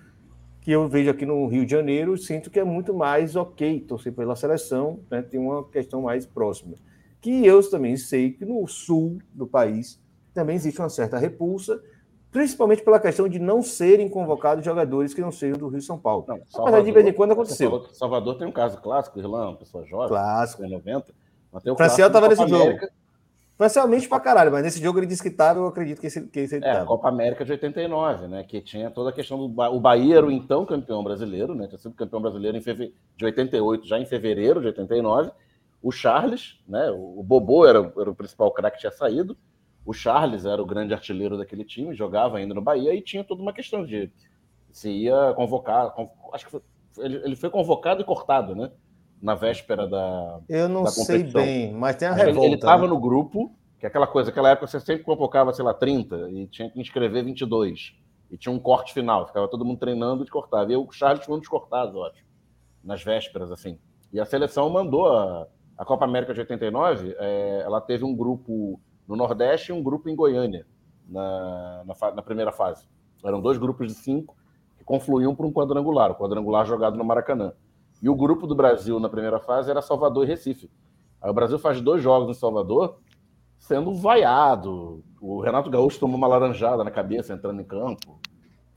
Que 0.62 0.72
eu 0.72 0.88
vejo 0.88 1.10
aqui 1.10 1.26
no 1.26 1.46
Rio 1.48 1.66
de 1.66 1.72
Janeiro, 1.72 2.18
sinto 2.18 2.50
que 2.50 2.60
é 2.60 2.64
muito 2.64 2.94
mais 2.94 3.36
ok 3.36 3.82
torcer 3.82 4.14
pela 4.14 4.36
seleção, 4.36 5.00
né? 5.12 5.22
tem 5.22 5.40
uma 5.40 5.68
questão 5.70 6.02
mais 6.02 6.26
próxima. 6.26 6.76
Que 7.22 7.46
eu 7.46 7.62
também 7.70 7.96
sei 7.96 8.32
que 8.32 8.46
no 8.46 8.66
sul 8.68 9.20
do 9.34 9.46
país 9.46 10.02
também 10.34 10.56
existe 10.56 10.80
uma 10.80 10.90
certa 10.90 11.18
repulsa, 11.18 11.80
principalmente 12.34 12.82
pela 12.82 13.00
questão 13.00 13.30
de 13.30 13.38
não 13.38 13.62
serem 13.62 14.10
convocados 14.10 14.66
jogadores 14.66 15.14
que 15.14 15.22
não 15.22 15.32
sejam 15.32 15.58
do 15.58 15.68
Rio 15.68 15.82
São 15.82 16.00
Paulo. 16.00 16.26
Não, 16.28 16.42
Salvador, 16.50 16.84
de 16.84 16.92
vez 16.92 17.06
em 17.06 17.14
quando 17.14 17.32
aconteceu. 17.32 17.86
Salvador 17.94 18.38
tem 18.40 18.48
um 18.48 18.52
caso 18.52 18.82
clássico, 18.82 19.20
Irlanda, 19.20 19.58
pessoa 19.58 19.86
jovem, 19.86 20.10
clássico. 20.10 20.68
90. 20.68 21.14
Mas 21.52 21.64
tem 21.64 21.72
o 21.72 21.76
Franciel 21.76 22.08
estava 22.08 22.28
nesse 22.28 22.42
América, 22.42 22.88
jogo. 22.88 22.94
Parcialmente 23.56 24.10
pra 24.10 24.20
caralho, 24.20 24.52
mas 24.52 24.64
nesse 24.64 24.82
jogo 24.82 24.98
ele 24.98 25.06
disse 25.06 25.22
que 25.22 25.30
estava, 25.30 25.60
eu 25.60 25.68
acredito 25.68 26.02
que 26.02 26.08
esse, 26.08 26.22
que 26.28 26.40
é, 26.60 26.72
a 26.72 26.86
Copa 26.86 27.08
América 27.08 27.46
de 27.46 27.52
89, 27.52 28.28
né? 28.28 28.44
Que 28.44 28.60
tinha 28.60 28.90
toda 28.90 29.12
a 29.12 29.14
questão 29.14 29.38
do 29.38 29.48
ba... 29.48 29.70
o 29.70 29.80
Bahia 29.80 30.18
era 30.18 30.26
o 30.26 30.32
então 30.32 30.66
campeão 30.66 31.04
brasileiro, 31.04 31.54
né? 31.54 31.68
Tinha 31.68 31.78
sido 31.78 31.94
campeão 31.94 32.20
brasileiro 32.20 32.58
em 32.58 32.62
feve... 32.62 32.96
de 33.16 33.26
88, 33.26 33.88
já 33.88 34.00
em 34.00 34.08
fevereiro 34.08 34.60
de 34.60 34.68
89. 34.68 35.30
O 35.84 35.92
Charles, 35.92 36.60
né? 36.68 36.90
O 36.90 37.22
Bobô 37.22 37.68
era, 37.68 37.94
era 37.96 38.10
o 38.10 38.16
principal 38.16 38.52
craque 38.52 38.78
que 38.78 38.82
tinha 38.82 38.92
saído. 38.92 39.38
O 39.86 39.94
Charles 39.94 40.46
era 40.46 40.62
o 40.62 40.66
grande 40.66 40.94
artilheiro 40.94 41.38
daquele 41.38 41.66
time, 41.66 41.94
jogava 41.94 42.38
ainda 42.38 42.54
no 42.54 42.62
Bahia 42.62 42.94
e 42.94 43.02
tinha 43.02 43.24
toda 43.24 43.42
uma 43.42 43.54
questão 43.54 43.86
de 43.86 44.12
se 44.72 44.90
ia 44.90 45.34
convocar. 45.36 45.94
Acho 46.32 46.46
que 46.46 46.52
foi... 46.52 46.62
ele, 47.00 47.18
ele 47.18 47.36
foi 47.36 47.50
convocado 47.50 48.02
e 48.02 48.06
cortado, 48.06 48.56
né? 48.56 48.72
na 49.24 49.36
véspera 49.36 49.88
da. 49.88 50.42
Eu 50.50 50.68
não 50.68 50.84
da 50.84 50.92
sei 50.92 51.24
bem, 51.24 51.72
mas 51.72 51.96
tem 51.96 52.10
a 52.10 52.14
revolta. 52.14 52.46
Ele 52.46 52.56
estava 52.56 52.82
né? 52.82 52.90
no 52.90 53.00
grupo, 53.00 53.56
que 53.80 53.86
é 53.86 53.90
aquela 53.90 54.06
coisa, 54.06 54.30
aquela 54.30 54.50
época 54.50 54.68
você 54.68 54.82
sempre 54.82 55.04
convocava, 55.04 55.54
sei 55.54 55.64
lá, 55.64 55.74
30 55.74 56.30
e 56.30 56.48
tinha 56.48 56.70
que 56.70 56.80
inscrever 56.80 57.24
22. 57.24 57.96
E 58.30 58.38
tinha 58.38 58.52
um 58.52 58.60
corte 58.60 58.94
final, 58.94 59.26
ficava 59.26 59.48
todo 59.48 59.64
mundo 59.64 59.80
treinando 59.80 60.26
e 60.26 60.28
cortava. 60.28 60.74
E 60.74 60.76
o 60.76 60.92
Charles 60.92 61.24
foi 61.24 61.36
um 61.36 61.40
dos 61.40 61.48
cortados, 61.48 61.96
ótimo, 61.96 62.28
nas 62.84 63.02
vésperas, 63.02 63.50
assim. 63.50 63.80
E 64.12 64.20
a 64.20 64.26
seleção 64.26 64.70
mandou 64.70 65.08
a, 65.08 65.48
a 65.78 65.86
Copa 65.86 66.04
América 66.04 66.34
de 66.34 66.42
89, 66.42 67.16
é, 67.18 67.62
ela 67.64 67.80
teve 67.80 68.04
um 68.04 68.14
grupo 68.14 68.82
no 69.08 69.16
Nordeste 69.16 69.72
e 69.72 69.74
um 69.74 69.82
grupo 69.82 70.10
em 70.10 70.16
Goiânia, 70.16 70.66
na, 71.08 71.84
na, 71.86 72.12
na 72.12 72.22
primeira 72.22 72.52
fase. 72.52 72.88
Eram 73.24 73.42
dois 73.42 73.58
grupos 73.58 73.88
de 73.88 73.94
cinco 73.94 74.36
que 74.78 74.84
confluíam 74.84 75.36
para 75.36 75.46
um 75.46 75.52
quadrangular, 75.52 76.12
o 76.12 76.16
quadrangular 76.16 76.66
jogado 76.66 76.98
no 76.98 77.04
Maracanã. 77.04 77.54
E 78.02 78.10
o 78.10 78.16
grupo 78.16 78.46
do 78.46 78.54
Brasil 78.54 79.00
na 79.00 79.08
primeira 79.08 79.40
fase 79.40 79.70
era 79.72 79.82
Salvador 79.82 80.26
e 80.26 80.28
Recife. 80.28 80.70
Aí 81.22 81.30
o 81.30 81.34
Brasil 81.34 81.58
faz 81.58 81.80
dois 81.80 82.04
jogos 82.04 82.36
em 82.36 82.38
Salvador, 82.38 82.98
sendo 83.58 83.96
vaiado. 83.96 85.02
O 85.22 85.40
Renato 85.40 85.70
Gaúcho 85.70 86.00
tomou 86.00 86.18
uma 86.18 86.28
laranjada 86.28 86.84
na 86.84 86.92
cabeça 86.92 87.34
entrando 87.34 87.62
em 87.62 87.64
campo. 87.64 88.20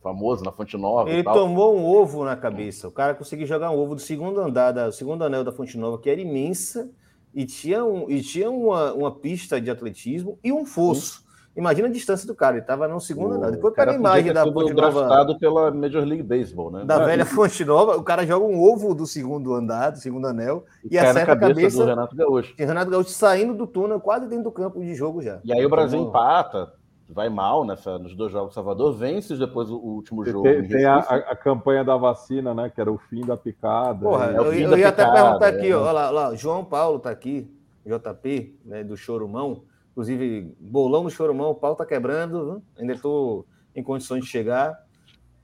Famoso 0.00 0.44
na 0.44 0.52
Fonte 0.52 0.76
Nova. 0.76 1.10
Ele 1.10 1.24
tomou 1.24 1.76
um 1.76 1.84
ovo 1.84 2.24
na 2.24 2.36
cabeça. 2.36 2.86
O 2.86 2.92
cara 2.92 3.16
conseguiu 3.16 3.48
jogar 3.48 3.72
um 3.72 3.78
ovo 3.78 3.96
do 3.96 4.00
segundo 4.00 4.40
andar, 4.40 4.70
do 4.70 4.92
segundo 4.92 5.24
anel 5.24 5.42
da 5.42 5.50
Fonte 5.50 5.76
Nova, 5.76 5.98
que 5.98 6.08
era 6.08 6.20
imensa, 6.20 6.88
e 7.36 7.44
tinha, 7.44 7.84
um, 7.84 8.10
e 8.10 8.22
tinha 8.22 8.50
uma, 8.50 8.94
uma 8.94 9.14
pista 9.14 9.60
de 9.60 9.70
atletismo 9.70 10.38
e 10.42 10.50
um 10.50 10.64
fosso. 10.64 11.22
Imagina 11.54 11.88
a 11.88 11.90
distância 11.90 12.26
do 12.26 12.34
cara, 12.34 12.56
ele 12.56 12.62
estava 12.62 12.88
no 12.88 13.00
segundo 13.00 13.34
andar. 13.34 13.50
Depois 13.50 13.74
pega 13.74 13.92
a 13.92 13.94
imagem 13.94 14.32
da 14.32 14.44
Fonte 14.44 14.74
Nova. 14.74 15.38
pela 15.38 15.70
Major 15.70 16.04
League 16.04 16.22
Baseball, 16.22 16.70
né? 16.70 16.84
Da 16.84 16.98
velha 17.04 17.24
Fonte 17.24 17.64
Nova, 17.64 17.96
o 17.96 18.02
cara 18.02 18.26
joga 18.26 18.44
um 18.44 18.60
ovo 18.60 18.94
do 18.94 19.06
segundo 19.06 19.54
andar, 19.54 19.90
do 19.90 19.98
segundo 19.98 20.26
anel, 20.26 20.64
e, 20.84 20.94
e 20.94 20.98
acerta 20.98 21.32
a 21.32 21.36
cabeça, 21.36 21.78
do 21.78 21.88
Renato 21.88 22.16
Gaúcho. 22.16 22.54
Renato 22.58 22.90
Gaúcho 22.90 23.10
saindo 23.10 23.54
do 23.54 23.66
túnel, 23.66 24.00
quase 24.00 24.26
dentro 24.28 24.44
do 24.44 24.52
campo 24.52 24.80
de 24.80 24.94
jogo 24.94 25.22
já. 25.22 25.40
E 25.44 25.52
aí 25.52 25.64
o 25.64 25.70
Brasil 25.70 25.98
então, 25.98 26.10
empata, 26.10 26.72
vai 27.08 27.28
mal 27.28 27.64
nessa, 27.64 27.98
nos 27.98 28.14
dois 28.14 28.32
jogos 28.32 28.54
Salvador, 28.54 28.92
vence 28.96 29.36
depois 29.36 29.70
o, 29.70 29.76
último 29.76 30.24
jogo. 30.24 30.42
Tem, 30.42 30.66
tem 30.66 30.84
a, 30.84 30.98
a, 30.98 31.36
campanha 31.36 31.84
da 31.84 31.96
vacina, 31.96 32.52
né? 32.52 32.70
Que 32.70 32.80
era 32.80 32.90
o 32.90 32.98
fim 32.98 33.20
da 33.20 33.36
picada. 33.36 34.00
Porra, 34.00 34.32
é 34.32 34.38
eu, 34.38 34.52
eu 34.52 34.78
ia 34.78 34.92
picada, 34.92 35.02
até 35.02 35.12
perguntar 35.12 35.46
aqui, 35.48 35.70
é. 35.70 35.76
ó, 35.76 35.92
lá, 35.92 36.10
lá, 36.10 36.34
João 36.34 36.64
Paulo 36.64 36.98
tá 36.98 37.10
aqui, 37.10 37.50
JP, 37.84 38.58
né, 38.64 38.84
do 38.84 38.96
Chorumão. 38.96 39.64
Inclusive, 39.92 40.54
bolão 40.60 41.04
no 41.04 41.10
choromão, 41.10 41.52
o 41.52 41.54
pau 41.54 41.74
tá 41.74 41.86
quebrando, 41.86 42.62
ainda 42.78 42.92
estou 42.92 43.46
em 43.74 43.82
condições 43.82 44.22
de 44.24 44.30
chegar, 44.30 44.78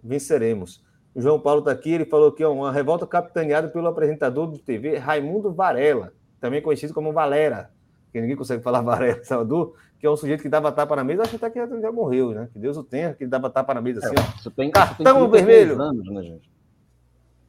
venceremos. 0.02 0.84
O 1.14 1.22
João 1.22 1.40
Paulo 1.40 1.60
está 1.60 1.70
aqui, 1.70 1.92
ele 1.92 2.04
falou 2.04 2.30
que 2.30 2.42
é 2.42 2.48
uma 2.48 2.70
revolta 2.70 3.06
capitaneada 3.06 3.68
pelo 3.68 3.86
apresentador 3.86 4.46
do 4.46 4.58
TV 4.58 4.98
Raimundo 4.98 5.54
Varela, 5.54 6.12
também 6.38 6.60
conhecido 6.60 6.92
como 6.92 7.14
Valera, 7.14 7.70
que 8.12 8.20
ninguém 8.20 8.36
consegue 8.36 8.62
falar 8.62 8.80
Varela, 8.82 9.24
Salvador, 9.24 9.74
que 9.98 10.06
é 10.06 10.10
um 10.10 10.16
sujeito 10.16 10.42
que 10.42 10.48
dava 10.48 10.70
tapa 10.70 10.94
na 10.96 11.04
mesa, 11.04 11.22
acho 11.22 11.36
até 11.36 11.50
que 11.50 11.58
já 11.58 11.92
morreu, 11.92 12.32
né? 12.32 12.48
Que 12.52 12.58
Deus 12.58 12.76
o 12.76 12.84
tenha, 12.84 13.14
que 13.14 13.24
ele 13.24 13.30
dava 13.30 13.48
tapa 13.48 13.72
na 13.74 13.80
mesa 13.80 14.00
assim, 14.00 14.14
é. 14.14 14.50
Tem, 14.50 14.70
Cartão 14.70 15.28
vermelho! 15.30 15.80
Anos, 15.80 16.06
né, 16.12 16.22
gente? 16.22 16.52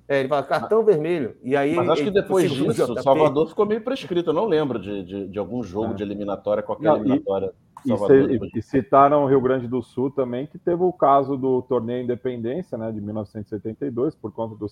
É, 0.08 0.20
ele 0.20 0.28
fala 0.28 0.44
cartão 0.44 0.82
ah, 0.82 0.84
vermelho. 0.84 1.36
E 1.42 1.56
aí 1.56 1.74
Mas 1.76 1.86
ele, 1.86 1.94
acho 1.94 2.04
que 2.04 2.12
depois 2.12 2.52
disso, 2.52 3.02
Salvador 3.02 3.48
ficou 3.48 3.66
meio 3.66 3.82
prescrito. 3.82 4.30
Eu 4.30 4.34
não 4.34 4.46
lembro 4.46 4.78
de, 4.78 5.04
de, 5.04 5.28
de 5.28 5.40
algum 5.40 5.64
jogo 5.64 5.94
é. 5.94 5.96
de 5.96 6.04
eliminatória, 6.04 6.62
qualquer 6.62 6.90
não, 6.90 6.98
eliminatória. 6.98 7.54
E, 7.86 7.92
e, 7.92 8.60
e, 8.60 8.62
citaram 8.62 9.24
o 9.24 9.28
Rio 9.28 9.42
Grande 9.42 9.68
do 9.68 9.82
Sul 9.82 10.12
também, 10.12 10.46
que 10.46 10.58
teve 10.58 10.84
o 10.84 10.94
caso 10.94 11.36
do 11.36 11.62
torneio 11.64 12.04
Independência, 12.04 12.78
né, 12.78 12.92
de 12.92 13.02
1972, 13.02 14.16
por 14.16 14.32
conta 14.32 14.56
do 14.56 14.68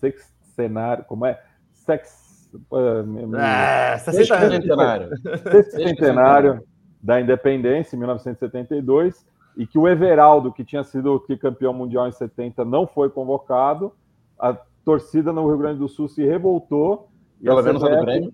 sexcenário, 0.00 1.04
como 1.04 1.26
é? 1.26 1.40
Sex, 1.72 2.31
ah, 2.72 3.98
sexcentenário. 3.98 5.10
Sexcentenário 5.42 6.62
da 7.02 7.20
Independência, 7.20 7.96
em 7.96 7.98
1972, 7.98 9.26
e 9.56 9.66
que 9.66 9.78
o 9.78 9.88
Everaldo, 9.88 10.52
que 10.52 10.64
tinha 10.64 10.84
sido 10.84 11.20
campeão 11.40 11.72
mundial 11.72 12.08
em 12.08 12.12
70, 12.12 12.64
não 12.64 12.86
foi 12.86 13.10
convocado, 13.10 13.92
a 14.38 14.54
torcida 14.84 15.32
no 15.32 15.46
Rio 15.46 15.58
Grande 15.58 15.78
do 15.78 15.88
Sul 15.88 16.08
se 16.08 16.24
revoltou. 16.24 17.08
Pelo 17.42 17.62
menos 17.62 17.82
a 17.82 17.88
do 17.88 18.00
Grêmio? 18.04 18.32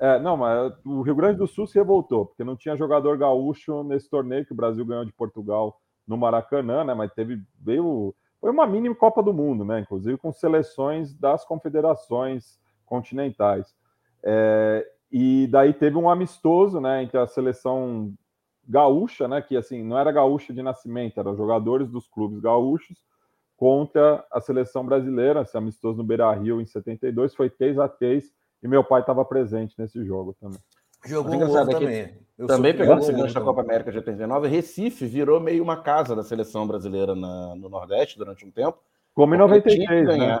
É, 0.00 0.18
não, 0.20 0.36
mas 0.36 0.72
o 0.84 1.02
Rio 1.02 1.14
Grande 1.14 1.38
do 1.38 1.46
Sul 1.46 1.66
se 1.66 1.76
revoltou, 1.76 2.26
porque 2.26 2.44
não 2.44 2.56
tinha 2.56 2.76
jogador 2.76 3.16
gaúcho 3.16 3.82
nesse 3.82 4.08
torneio 4.08 4.44
que 4.44 4.52
o 4.52 4.56
Brasil 4.56 4.84
ganhou 4.84 5.04
de 5.04 5.12
Portugal 5.12 5.80
no 6.06 6.16
Maracanã, 6.16 6.84
né? 6.84 6.94
Mas 6.94 7.12
teve 7.12 7.42
veio 7.60 8.14
foi 8.40 8.50
uma 8.52 8.66
mini 8.66 8.94
Copa 8.94 9.20
do 9.22 9.34
Mundo, 9.34 9.64
né? 9.64 9.80
Inclusive 9.80 10.16
com 10.16 10.32
seleções 10.32 11.12
das 11.14 11.44
confederações 11.44 12.58
continentais. 12.88 13.74
É, 14.22 14.86
e 15.10 15.46
daí 15.48 15.72
teve 15.72 15.96
um 15.96 16.10
amistoso, 16.10 16.80
né, 16.80 17.02
entre 17.02 17.18
a 17.18 17.26
seleção 17.26 18.12
gaúcha, 18.66 19.26
né, 19.26 19.40
que 19.40 19.56
assim 19.56 19.82
não 19.82 19.98
era 19.98 20.12
gaúcha 20.12 20.52
de 20.52 20.62
nascimento, 20.62 21.18
eram 21.18 21.36
jogadores 21.36 21.88
dos 21.88 22.06
clubes 22.06 22.40
gaúchos 22.40 22.98
contra 23.56 24.24
a 24.30 24.40
seleção 24.40 24.84
brasileira, 24.84 25.42
esse 25.42 25.56
amistoso 25.56 25.98
no 25.98 26.04
Beira-Rio 26.04 26.60
em 26.60 26.66
72, 26.66 27.34
foi 27.34 27.50
3 27.50 27.78
a 27.78 27.88
3 27.88 28.30
e 28.62 28.68
meu 28.68 28.84
pai 28.84 29.00
estava 29.00 29.24
presente 29.24 29.74
nesse 29.78 30.04
jogo 30.04 30.36
também. 30.40 30.60
Jogou 31.06 31.34
um 31.34 31.42
ovo 31.42 31.70
também. 31.70 32.18
Eu 32.36 32.46
também 32.46 32.72
gancho 32.76 33.34
da 33.34 33.40
Copa 33.40 33.62
América 33.62 33.90
de 33.90 33.98
89, 33.98 34.48
Recife 34.48 35.06
virou 35.06 35.40
meio 35.40 35.62
uma 35.62 35.82
casa 35.82 36.14
da 36.14 36.22
seleção 36.22 36.66
brasileira 36.66 37.14
na, 37.14 37.54
no 37.56 37.68
Nordeste 37.68 38.18
durante 38.18 38.44
um 38.44 38.50
tempo. 38.50 38.78
Como 39.14 39.34
em 39.34 39.38
93, 39.38 40.06
né? 40.18 40.38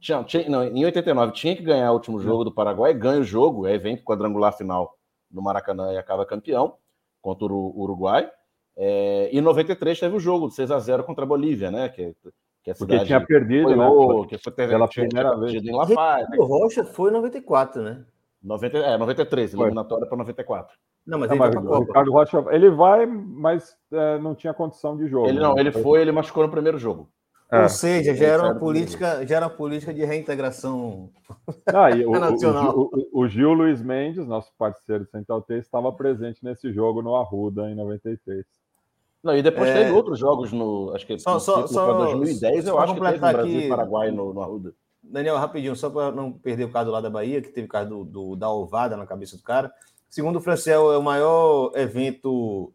Tinha, 0.00 0.24
tinha, 0.24 0.48
não, 0.48 0.64
em 0.64 0.84
89 0.84 1.32
tinha 1.32 1.54
que 1.54 1.62
ganhar 1.62 1.90
o 1.90 1.94
último 1.94 2.18
jogo 2.20 2.42
do 2.42 2.52
Paraguai, 2.52 2.94
ganha 2.94 3.20
o 3.20 3.24
jogo, 3.24 3.66
é 3.66 3.74
evento 3.74 4.02
quadrangular 4.02 4.56
final 4.56 4.96
no 5.30 5.42
Maracanã 5.42 5.92
e 5.92 5.98
acaba 5.98 6.24
campeão 6.24 6.74
contra 7.20 7.46
o 7.46 7.78
Uruguai. 7.78 8.30
É, 8.76 9.28
e 9.30 9.38
em 9.38 9.42
93 9.42 10.00
teve 10.00 10.16
o 10.16 10.20
jogo 10.20 10.48
de 10.48 10.54
6 10.54 10.70
a 10.70 10.78
0 10.78 11.04
contra 11.04 11.24
a 11.24 11.28
Bolívia, 11.28 11.70
né? 11.70 11.90
Que, 11.90 12.14
que 12.62 12.70
a 12.70 12.74
cidade 12.74 12.92
Porque 12.92 13.04
tinha 13.04 13.20
perdido, 13.20 13.64
foi, 13.64 13.76
né? 13.76 13.86
Foi, 13.86 14.26
que 14.26 14.38
foi 14.38 14.52
pela 14.52 14.88
primeira 14.88 15.36
vez. 15.36 15.62
Em 15.62 15.76
La 15.76 15.86
Paz, 15.86 16.28
né? 16.30 16.36
O 16.38 16.44
Rocha 16.44 16.82
foi 16.82 17.10
em 17.10 17.14
94, 17.14 17.82
né? 17.82 18.04
90, 18.42 18.78
é, 18.78 18.96
93, 18.96 19.52
foi. 19.52 19.66
eliminatória 19.66 20.06
para 20.06 20.16
94. 20.16 20.74
Não, 21.06 21.18
mas, 21.18 21.30
não, 21.30 21.36
mas 21.36 21.54
o 21.54 21.80
Ricardo 21.80 22.12
Rocha, 22.12 22.44
ele 22.50 22.70
vai, 22.70 23.04
mas 23.04 23.76
é, 23.92 24.18
não 24.18 24.34
tinha 24.34 24.54
condição 24.54 24.96
de 24.96 25.06
jogo. 25.08 25.28
Ele 25.28 25.40
não, 25.40 25.54
né? 25.54 25.60
ele 25.60 25.72
foi, 25.72 26.00
ele 26.00 26.12
machucou 26.12 26.44
no 26.44 26.50
primeiro 26.50 26.78
jogo. 26.78 27.10
É. 27.52 27.62
Ou 27.62 27.68
seja, 27.68 28.14
já 28.14 28.26
era 28.26 28.42
uma 28.44 28.54
política, 28.54 29.26
já 29.26 29.36
era 29.36 29.46
uma 29.46 29.54
política 29.54 29.92
de 29.92 30.04
reintegração 30.04 31.10
ah, 31.66 31.88
o, 32.06 32.12
nacional. 32.12 32.78
O, 32.78 33.08
o, 33.12 33.22
o, 33.22 33.28
Gil 33.28 33.52
Luiz 33.52 33.82
Mendes, 33.82 34.24
nosso 34.24 34.52
parceiro 34.56 35.04
de 35.04 35.10
Central 35.10 35.42
T, 35.42 35.54
estava 35.54 35.92
presente 35.92 36.44
nesse 36.44 36.72
jogo 36.72 37.02
no 37.02 37.16
Arruda 37.16 37.68
em 37.68 37.74
93. 37.74 38.44
Não, 39.22 39.36
e 39.36 39.42
depois 39.42 39.68
é... 39.68 39.82
teve 39.82 39.90
outros 39.90 40.18
jogos 40.18 40.52
no. 40.52 40.92
Acho 40.94 41.04
que 41.04 41.18
só, 41.18 41.40
só, 41.40 41.66
só 41.66 41.92
2010, 42.14 42.68
eu 42.68 42.78
acho 42.78 42.94
que 42.94 43.00
teve 43.00 43.18
Brasil 43.18 43.40
aqui... 43.40 43.66
e 43.66 43.68
Paraguai 43.68 44.10
no, 44.12 44.32
no 44.32 44.40
Arruda. 44.40 44.72
Daniel, 45.02 45.36
rapidinho, 45.36 45.74
só 45.74 45.90
para 45.90 46.12
não 46.12 46.32
perder 46.32 46.64
o 46.64 46.72
caso 46.72 46.90
lá 46.90 47.00
da 47.00 47.10
Bahia, 47.10 47.42
que 47.42 47.48
teve 47.48 47.66
o 47.66 47.70
caso 47.70 47.90
do, 47.90 48.04
do, 48.04 48.36
da 48.36 48.48
ovada 48.48 48.96
na 48.96 49.06
cabeça 49.06 49.36
do 49.36 49.42
cara. 49.42 49.72
Segundo 50.08 50.36
o 50.36 50.40
Francel, 50.40 50.92
é 50.92 50.98
o 50.98 51.02
maior 51.02 51.72
evento 51.74 52.72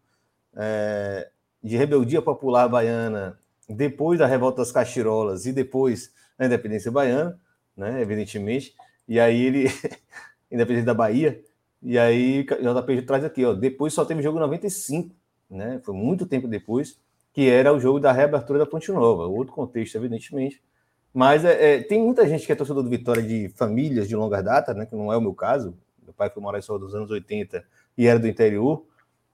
é, 0.53 1.30
de 1.64 1.77
rebeldia 1.77 2.22
popular 2.22 2.68
baiana 2.68 3.38
depois 3.68 4.20
da 4.20 4.26
revolta 4.26 4.58
das 4.58 4.72
Cachirolas 4.72 5.46
e 5.46 5.54
depois 5.54 6.12
da 6.38 6.46
independência 6.46 6.92
baiana, 6.92 7.40
né, 7.76 8.02
evidentemente. 8.02 8.74
E 9.08 9.20
aí 9.20 9.44
ele, 9.44 9.66
independente 10.52 10.86
da 10.86 10.94
Bahia, 10.94 11.42
e 11.82 11.98
aí 11.98 12.42
o 12.42 12.82
JP 12.82 13.02
traz 13.04 13.24
aqui, 13.24 13.46
ó, 13.46 13.54
depois 13.54 13.94
só 13.94 14.06
teve 14.06 14.22
jogo 14.22 14.40
95, 14.40 15.16
né, 15.50 15.80
foi 15.84 15.94
muito 15.94 16.26
tempo 16.26 16.48
depois, 16.48 17.00
que 17.34 17.50
era 17.50 17.74
o 17.74 17.80
jogo 17.80 18.00
da 18.00 18.12
reabertura 18.12 18.60
da 18.60 18.66
Ponte 18.66 18.92
Nova, 18.92 19.26
outro 19.26 19.54
contexto, 19.54 19.96
evidentemente. 19.96 20.62
Mas 21.14 21.46
é, 21.46 21.76
é, 21.76 21.82
tem 21.82 22.02
muita 22.02 22.28
gente 22.28 22.46
que 22.46 22.52
é 22.52 22.56
torcedor 22.56 22.84
do 22.84 22.90
Vitória 22.90 23.22
de 23.22 23.50
famílias 23.50 24.08
de 24.08 24.16
longa 24.16 24.42
data, 24.42 24.74
né, 24.74 24.86
que 24.86 24.96
não 24.96 25.12
é 25.12 25.18
o 25.18 25.22
meu 25.22 25.34
caso. 25.34 25.78
Meu 26.04 26.14
pai 26.14 26.30
foi 26.30 26.42
morar 26.42 26.60
em 26.60 26.62
Sol 26.62 26.78
dos 26.78 26.94
anos 26.94 27.10
80 27.10 27.64
e 27.98 28.08
era 28.08 28.20
do 28.20 28.28
interior 28.28 28.86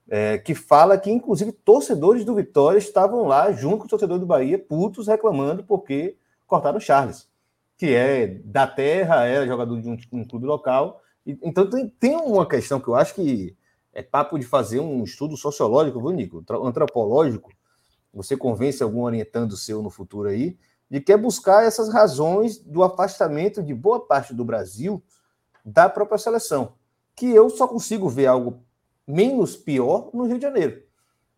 é, 0.08 0.38
que 0.38 0.54
fala 0.54 0.98
que, 0.98 1.10
inclusive, 1.10 1.52
torcedores 1.52 2.24
do 2.24 2.34
Vitória 2.34 2.78
estavam 2.78 3.24
lá, 3.24 3.52
junto 3.52 3.78
com 3.78 3.84
o 3.84 3.88
torcedor 3.88 4.18
do 4.18 4.26
Bahia, 4.26 4.58
putos, 4.58 5.06
reclamando 5.06 5.64
porque 5.64 6.16
cortaram 6.46 6.78
o 6.78 6.80
Charles, 6.80 7.28
que 7.76 7.94
é 7.94 8.26
da 8.44 8.66
terra, 8.66 9.24
era 9.24 9.46
jogador 9.46 9.80
de 9.80 9.88
um, 9.88 9.96
um 10.12 10.24
clube 10.24 10.46
local. 10.46 11.00
E, 11.26 11.38
então, 11.42 11.68
tem, 11.68 11.88
tem 11.88 12.16
uma 12.16 12.46
questão 12.46 12.80
que 12.80 12.88
eu 12.88 12.94
acho 12.94 13.14
que 13.14 13.56
é 13.92 14.02
papo 14.02 14.38
de 14.38 14.44
fazer 14.44 14.80
um 14.80 15.04
estudo 15.04 15.36
sociológico, 15.36 16.00
viu, 16.00 16.10
Nico? 16.10 16.44
Antropológico. 16.64 17.50
Você 18.12 18.36
convence 18.36 18.82
algum 18.82 19.02
orientando 19.02 19.56
seu 19.56 19.82
no 19.82 19.90
futuro 19.90 20.28
aí, 20.28 20.58
de 20.90 21.00
que 21.00 21.12
é 21.12 21.16
buscar 21.16 21.64
essas 21.64 21.92
razões 21.92 22.58
do 22.58 22.82
afastamento 22.82 23.62
de 23.62 23.74
boa 23.74 24.00
parte 24.00 24.34
do 24.34 24.44
Brasil 24.44 25.02
da 25.64 25.88
própria 25.88 26.18
seleção. 26.18 26.74
Que 27.14 27.30
eu 27.30 27.48
só 27.48 27.66
consigo 27.66 28.08
ver 28.08 28.26
algo 28.26 28.62
menos 29.06 29.56
pior 29.56 30.10
no 30.12 30.24
Rio 30.24 30.36
de 30.36 30.42
Janeiro. 30.42 30.82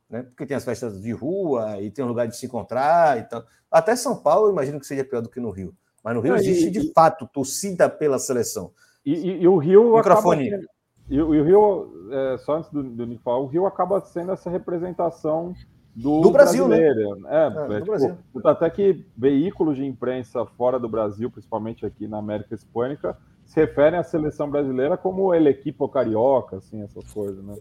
Né? 0.08 0.22
Porque 0.22 0.46
tem 0.46 0.56
as 0.56 0.64
festas 0.64 1.00
de 1.00 1.12
rua 1.12 1.80
e 1.80 1.90
tem 1.90 2.04
um 2.04 2.08
lugar 2.08 2.28
de 2.28 2.36
se 2.36 2.46
encontrar. 2.46 3.18
Então, 3.18 3.42
até 3.70 3.96
São 3.96 4.16
Paulo, 4.16 4.48
eu 4.48 4.52
imagino 4.52 4.78
que 4.78 4.86
seja 4.86 5.04
pior 5.04 5.20
do 5.20 5.28
que 5.28 5.40
no 5.40 5.50
Rio. 5.50 5.74
Mas 6.02 6.14
no 6.14 6.20
Rio 6.20 6.36
existe, 6.36 6.66
e, 6.66 6.70
de 6.70 6.92
fato, 6.92 7.26
torcida 7.26 7.88
pela 7.88 8.18
seleção. 8.18 8.72
E, 9.04 9.14
e, 9.14 9.42
e 9.42 9.48
o 9.48 9.56
Rio. 9.56 9.96
Microfone. 9.96 10.48
Acaba, 10.48 10.74
e, 11.08 11.20
o 11.20 11.44
Rio, 11.44 12.08
é, 12.10 12.38
só 12.38 12.56
antes 12.56 12.70
do, 12.70 12.82
do 12.82 13.06
Nico 13.06 13.22
falar, 13.22 13.38
o 13.38 13.46
Rio 13.46 13.66
acaba 13.66 14.00
sendo 14.00 14.32
essa 14.32 14.48
representação 14.48 15.54
do, 15.94 16.20
do 16.22 16.30
Brasil, 16.30 16.66
né? 16.66 16.78
brasileiro. 16.78 17.26
É, 17.26 17.36
é, 17.36 17.46
é 17.46 17.80
tipo, 17.80 17.86
Brasil. 17.86 18.18
Até 18.44 18.70
que 18.70 19.06
veículos 19.16 19.76
de 19.76 19.84
imprensa 19.84 20.44
fora 20.44 20.78
do 20.78 20.88
Brasil, 20.88 21.30
principalmente 21.30 21.84
aqui 21.84 22.08
na 22.08 22.18
América 22.18 22.54
Hispânica, 22.54 23.16
se 23.44 23.60
referem 23.60 23.98
à 23.98 24.02
seleção 24.02 24.50
brasileira 24.50 24.96
como 24.96 25.34
ele 25.34 25.48
equipo 25.48 25.88
carioca, 25.88 26.56
assim, 26.56 26.82
essas 26.82 27.12
coisas, 27.12 27.44
né? 27.44 27.56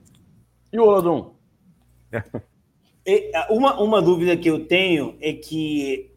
E 0.72 0.80
o 0.80 0.84
Olodum? 0.84 1.34
uma, 3.50 3.80
uma 3.82 4.02
dúvida 4.02 4.36
que 4.38 4.50
eu 4.50 4.66
tenho 4.66 5.18
é 5.20 5.34
que 5.34 6.12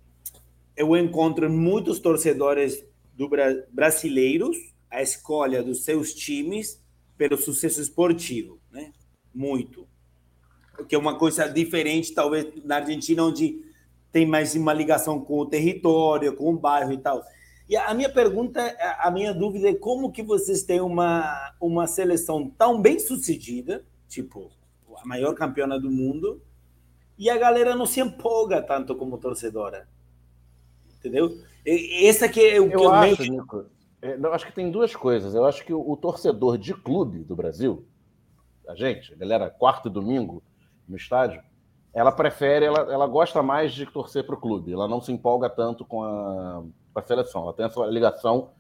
eu 0.76 0.97
encontro 0.97 1.51
muitos 1.51 1.98
torcedores 1.98 2.84
do 3.14 3.28
brasileiros 3.70 4.56
a 4.90 5.02
escolha 5.02 5.62
dos 5.62 5.84
seus 5.84 6.14
times 6.14 6.82
pelo 7.16 7.36
sucesso 7.36 7.80
esportivo, 7.80 8.59
né? 8.70 8.93
Muito. 9.34 9.86
Que 10.88 10.94
é 10.94 10.98
uma 10.98 11.18
coisa 11.18 11.48
diferente, 11.48 12.14
talvez, 12.14 12.47
na 12.64 12.76
Argentina, 12.76 13.24
onde 13.24 13.60
tem 14.12 14.26
mais 14.26 14.55
uma 14.55 14.72
ligação 14.72 15.20
com 15.20 15.38
o 15.38 15.47
território, 15.47 16.34
com 16.34 16.51
o 16.52 16.59
bairro 16.59 16.93
e 16.93 16.98
tal. 16.98 17.22
E 17.68 17.76
a 17.76 17.93
minha 17.94 18.09
pergunta, 18.09 18.60
a 19.01 19.10
minha 19.10 19.34
dúvida 19.34 19.68
é 19.68 19.74
como 19.74 20.12
que 20.12 20.22
vocês 20.22 20.62
têm 20.62 20.80
uma, 20.80 21.52
uma 21.60 21.86
seleção 21.86 22.48
tão 22.48 22.80
bem 22.80 22.98
sucedida, 22.98 23.84
tipo, 24.09 24.51
a 24.97 25.06
maior 25.06 25.34
campeona 25.34 25.78
do 25.78 25.90
mundo, 25.90 26.40
e 27.18 27.28
a 27.28 27.36
galera 27.36 27.74
não 27.74 27.86
se 27.86 28.01
empolga 28.01 28.62
tanto 28.62 28.94
como 28.94 29.18
torcedora. 29.18 29.88
Entendeu? 30.98 31.38
Esse 31.64 32.24
aqui 32.24 32.40
é 32.40 32.60
o 32.60 32.68
que 32.68 32.76
eu, 32.76 32.84
eu 32.84 32.93
acho, 32.93 33.22
meio... 33.22 33.32
Nico, 33.32 33.66
é, 34.01 34.14
eu 34.14 34.32
acho 34.32 34.47
que 34.47 34.52
tem 34.52 34.70
duas 34.70 34.94
coisas. 34.94 35.34
Eu 35.34 35.44
acho 35.44 35.64
que 35.64 35.72
o, 35.72 35.90
o 35.90 35.97
torcedor 35.97 36.59
de 36.59 36.72
clube 36.72 37.24
do 37.24 37.34
Brasil, 37.34 37.84
a 38.68 38.76
gente, 38.76 39.12
a 39.12 39.16
galera, 39.16 39.51
quarto 39.51 39.88
e 39.88 39.93
domingo 39.93 40.43
no 40.88 40.97
estádio, 40.97 41.43
ela 41.93 42.12
prefere, 42.12 42.66
ela, 42.66 42.93
ela 42.93 43.06
gosta 43.06 43.43
mais 43.43 43.72
de 43.72 43.86
torcer 43.86 44.24
para 44.24 44.36
o 44.36 44.40
clube. 44.40 44.72
Ela 44.72 44.86
não 44.86 45.01
se 45.01 45.10
empolga 45.10 45.51
tanto 45.51 45.84
com 45.84 46.05
a 46.05 46.62
para 46.97 47.05
a 47.05 47.06
seleção. 47.06 47.43
Ela 47.43 47.52
tem 47.52 47.66
essa 47.66 47.85
ligação 47.86 48.51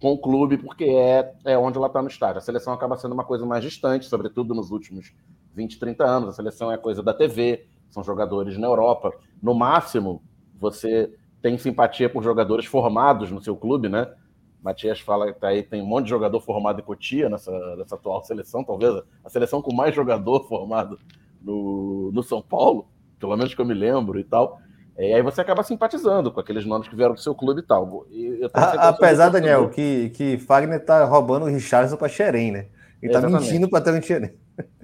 com 0.00 0.12
o 0.12 0.18
clube 0.18 0.58
porque 0.58 0.84
é, 0.84 1.32
é 1.44 1.56
onde 1.56 1.78
ela 1.78 1.86
está 1.86 2.02
no 2.02 2.08
estádio. 2.08 2.38
A 2.38 2.42
seleção 2.42 2.72
acaba 2.72 2.96
sendo 2.96 3.12
uma 3.12 3.24
coisa 3.24 3.46
mais 3.46 3.62
distante, 3.62 4.06
sobretudo 4.06 4.54
nos 4.54 4.70
últimos 4.70 5.14
20, 5.54 5.78
30 5.78 6.04
anos. 6.04 6.28
A 6.30 6.32
seleção 6.32 6.72
é 6.72 6.76
coisa 6.76 7.02
da 7.02 7.14
TV, 7.14 7.66
são 7.88 8.02
jogadores 8.02 8.58
na 8.58 8.66
Europa. 8.66 9.12
No 9.40 9.54
máximo, 9.54 10.22
você 10.58 11.14
tem 11.40 11.56
simpatia 11.56 12.10
por 12.10 12.22
jogadores 12.22 12.66
formados 12.66 13.30
no 13.30 13.40
seu 13.40 13.56
clube, 13.56 13.88
né? 13.88 14.12
Matias 14.60 14.98
fala 14.98 15.32
que 15.32 15.38
tá 15.38 15.48
aí, 15.48 15.62
tem 15.62 15.80
um 15.80 15.86
monte 15.86 16.04
de 16.04 16.10
jogador 16.10 16.40
formado 16.40 16.80
em 16.80 16.82
Cotia 16.82 17.28
nessa, 17.28 17.76
nessa 17.76 17.94
atual 17.94 18.24
seleção, 18.24 18.64
talvez 18.64 19.00
a 19.24 19.30
seleção 19.30 19.62
com 19.62 19.72
mais 19.72 19.94
jogador 19.94 20.48
formado 20.48 20.98
no, 21.40 22.10
no 22.10 22.22
São 22.24 22.42
Paulo, 22.42 22.88
pelo 23.20 23.36
menos 23.36 23.54
que 23.54 23.60
eu 23.60 23.64
me 23.64 23.74
lembro 23.74 24.18
e 24.18 24.24
tal. 24.24 24.60
E 24.98 25.12
aí 25.12 25.22
você 25.22 25.42
acaba 25.42 25.62
simpatizando 25.62 26.32
com 26.32 26.40
aqueles 26.40 26.64
nomes 26.64 26.88
que 26.88 26.96
vieram 26.96 27.14
do 27.14 27.20
seu 27.20 27.34
clube 27.34 27.60
e 27.60 27.62
tal. 27.64 28.06
E 28.10 28.40
apesar, 28.52 29.28
Daniel, 29.28 29.68
que, 29.68 30.10
que 30.10 30.38
Fagner 30.38 30.82
tá 30.84 31.04
roubando 31.04 31.44
o 31.44 31.48
Richardson 31.48 31.96
para 31.96 32.08
Xerém, 32.08 32.50
né? 32.50 32.66
Ele 33.02 33.12
tá 33.12 33.20
mentindo 33.20 33.68
para 33.68 33.84
ter 33.84 33.92
um 33.92 34.00
Xerém. 34.00 34.32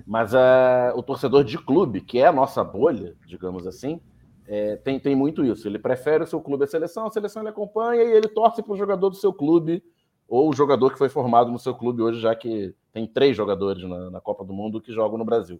Mas 0.06 0.34
uh, 0.34 0.92
o 0.94 1.02
torcedor 1.02 1.44
de 1.44 1.56
clube, 1.56 2.02
que 2.02 2.18
é 2.18 2.26
a 2.26 2.32
nossa 2.32 2.62
bolha, 2.62 3.14
digamos 3.26 3.66
assim, 3.66 4.00
é, 4.46 4.76
tem, 4.76 5.00
tem 5.00 5.16
muito 5.16 5.42
isso. 5.44 5.66
Ele 5.66 5.78
prefere 5.78 6.24
o 6.24 6.26
seu 6.26 6.40
clube 6.40 6.64
à 6.64 6.66
seleção, 6.66 7.06
a 7.06 7.10
seleção 7.10 7.42
ele 7.42 7.48
acompanha 7.48 8.02
e 8.02 8.12
ele 8.12 8.28
torce 8.28 8.62
para 8.62 8.72
o 8.72 8.76
jogador 8.76 9.08
do 9.08 9.16
seu 9.16 9.32
clube 9.32 9.82
ou 10.28 10.50
o 10.50 10.52
jogador 10.52 10.90
que 10.90 10.98
foi 10.98 11.08
formado 11.08 11.50
no 11.50 11.58
seu 11.58 11.74
clube 11.74 12.02
hoje, 12.02 12.20
já 12.20 12.34
que 12.34 12.74
tem 12.92 13.06
três 13.06 13.34
jogadores 13.34 13.82
na, 13.88 14.10
na 14.10 14.20
Copa 14.20 14.44
do 14.44 14.52
Mundo 14.52 14.80
que 14.80 14.92
jogam 14.92 15.16
no 15.16 15.24
Brasil 15.24 15.58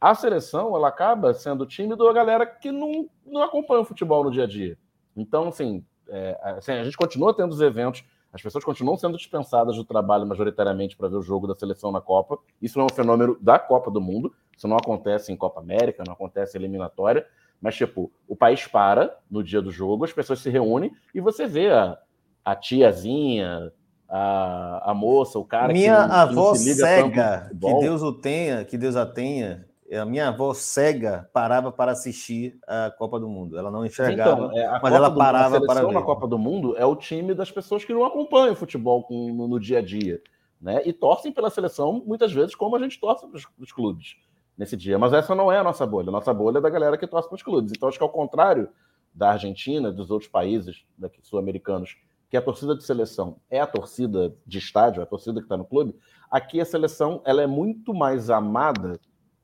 a 0.00 0.14
seleção 0.14 0.74
ela 0.74 0.88
acaba 0.88 1.34
sendo 1.34 1.66
time 1.66 1.94
da 1.94 2.12
galera 2.12 2.46
que 2.46 2.72
não, 2.72 3.08
não 3.26 3.42
acompanha 3.42 3.82
o 3.82 3.84
futebol 3.84 4.24
no 4.24 4.30
dia 4.30 4.44
a 4.44 4.46
dia. 4.46 4.78
Então, 5.14 5.48
assim, 5.48 5.84
é, 6.08 6.38
assim, 6.42 6.72
a 6.72 6.84
gente 6.84 6.96
continua 6.96 7.34
tendo 7.34 7.52
os 7.52 7.60
eventos, 7.60 8.02
as 8.32 8.40
pessoas 8.40 8.64
continuam 8.64 8.96
sendo 8.96 9.18
dispensadas 9.18 9.76
do 9.76 9.84
trabalho 9.84 10.26
majoritariamente 10.26 10.96
para 10.96 11.08
ver 11.08 11.16
o 11.16 11.22
jogo 11.22 11.46
da 11.46 11.54
seleção 11.54 11.92
na 11.92 12.00
Copa. 12.00 12.38
Isso 12.62 12.78
não 12.78 12.86
é 12.86 12.92
um 12.92 12.94
fenômeno 12.94 13.36
da 13.40 13.58
Copa 13.58 13.90
do 13.90 14.00
Mundo, 14.00 14.32
isso 14.56 14.66
não 14.66 14.76
acontece 14.76 15.32
em 15.32 15.36
Copa 15.36 15.60
América, 15.60 16.02
não 16.06 16.14
acontece 16.14 16.56
em 16.56 16.60
eliminatória, 16.60 17.26
mas, 17.60 17.74
tipo, 17.76 18.10
o 18.26 18.34
país 18.34 18.66
para 18.66 19.18
no 19.30 19.44
dia 19.44 19.60
do 19.60 19.70
jogo, 19.70 20.04
as 20.04 20.12
pessoas 20.12 20.38
se 20.38 20.48
reúnem 20.48 20.92
e 21.14 21.20
você 21.20 21.46
vê 21.46 21.70
a, 21.70 21.98
a 22.42 22.56
tiazinha, 22.56 23.70
a, 24.08 24.90
a 24.90 24.94
moça, 24.94 25.38
o 25.38 25.44
cara 25.44 25.72
Minha 25.72 26.06
que, 26.06 26.12
avó 26.14 26.52
que 26.52 26.58
cega, 26.58 27.50
que 27.50 27.56
Deus 27.80 28.02
o 28.02 28.12
tenha, 28.12 28.64
que 28.64 28.78
Deus 28.78 28.96
a 28.96 29.04
tenha, 29.04 29.66
a 29.96 30.04
minha 30.04 30.28
avó 30.28 30.54
cega 30.54 31.28
parava 31.32 31.72
para 31.72 31.92
assistir 31.92 32.58
a 32.66 32.90
Copa 32.90 33.18
do 33.18 33.28
Mundo. 33.28 33.58
Ela 33.58 33.70
não 33.70 33.84
enxergava, 33.84 34.46
então, 34.46 34.58
é, 34.58 34.66
mas 34.68 34.80
Copa 34.80 34.94
ela 34.94 35.14
parava 35.14 35.60
do, 35.60 35.66
para 35.66 35.84
ver. 35.84 35.92
na 35.92 36.02
Copa 36.02 36.28
do 36.28 36.38
Mundo 36.38 36.76
é 36.76 36.84
o 36.86 36.94
time 36.94 37.34
das 37.34 37.50
pessoas 37.50 37.84
que 37.84 37.92
não 37.92 38.04
acompanham 38.04 38.52
o 38.52 38.56
futebol 38.56 39.06
no, 39.10 39.48
no, 39.48 39.58
dia 39.58 39.78
a 39.78 39.82
dia, 39.82 40.22
né? 40.60 40.80
E 40.84 40.92
torcem 40.92 41.32
pela 41.32 41.50
seleção 41.50 42.02
muitas 42.06 42.32
vezes 42.32 42.54
como 42.54 42.76
a 42.76 42.78
gente 42.78 43.00
torce 43.00 43.26
para 43.26 43.36
os 43.58 43.72
clubes 43.72 44.16
nesse 44.56 44.76
dia. 44.76 44.98
Mas 44.98 45.12
essa 45.12 45.34
não 45.34 45.50
é 45.50 45.58
a 45.58 45.64
nossa 45.64 45.86
bolha. 45.86 46.10
A 46.10 46.12
nossa 46.12 46.32
bolha 46.32 46.58
é 46.58 46.60
da 46.60 46.70
galera 46.70 46.96
que 46.96 47.06
torce 47.06 47.28
para 47.28 47.36
os 47.36 47.42
clubes. 47.42 47.72
Então 47.74 47.88
acho 47.88 47.98
que 47.98 48.04
ao 48.04 48.10
contrário 48.10 48.68
da 49.12 49.32
Argentina, 49.32 49.90
dos 49.90 50.10
outros 50.10 50.30
países 50.30 50.84
sul-americanos, 51.22 51.96
que 52.28 52.36
a 52.36 52.42
torcida 52.42 52.76
de 52.76 52.84
seleção 52.84 53.40
é 53.50 53.58
a 53.58 53.66
torcida 53.66 54.36
de 54.46 54.58
estádio, 54.58 55.02
a 55.02 55.06
torcida 55.06 55.40
que 55.40 55.46
está 55.46 55.56
no 55.56 55.64
clube, 55.64 55.96
aqui 56.30 56.60
a 56.60 56.64
seleção 56.64 57.20
ela 57.24 57.42
é 57.42 57.46
muito 57.46 57.92
mais 57.92 58.30
amada 58.30 59.00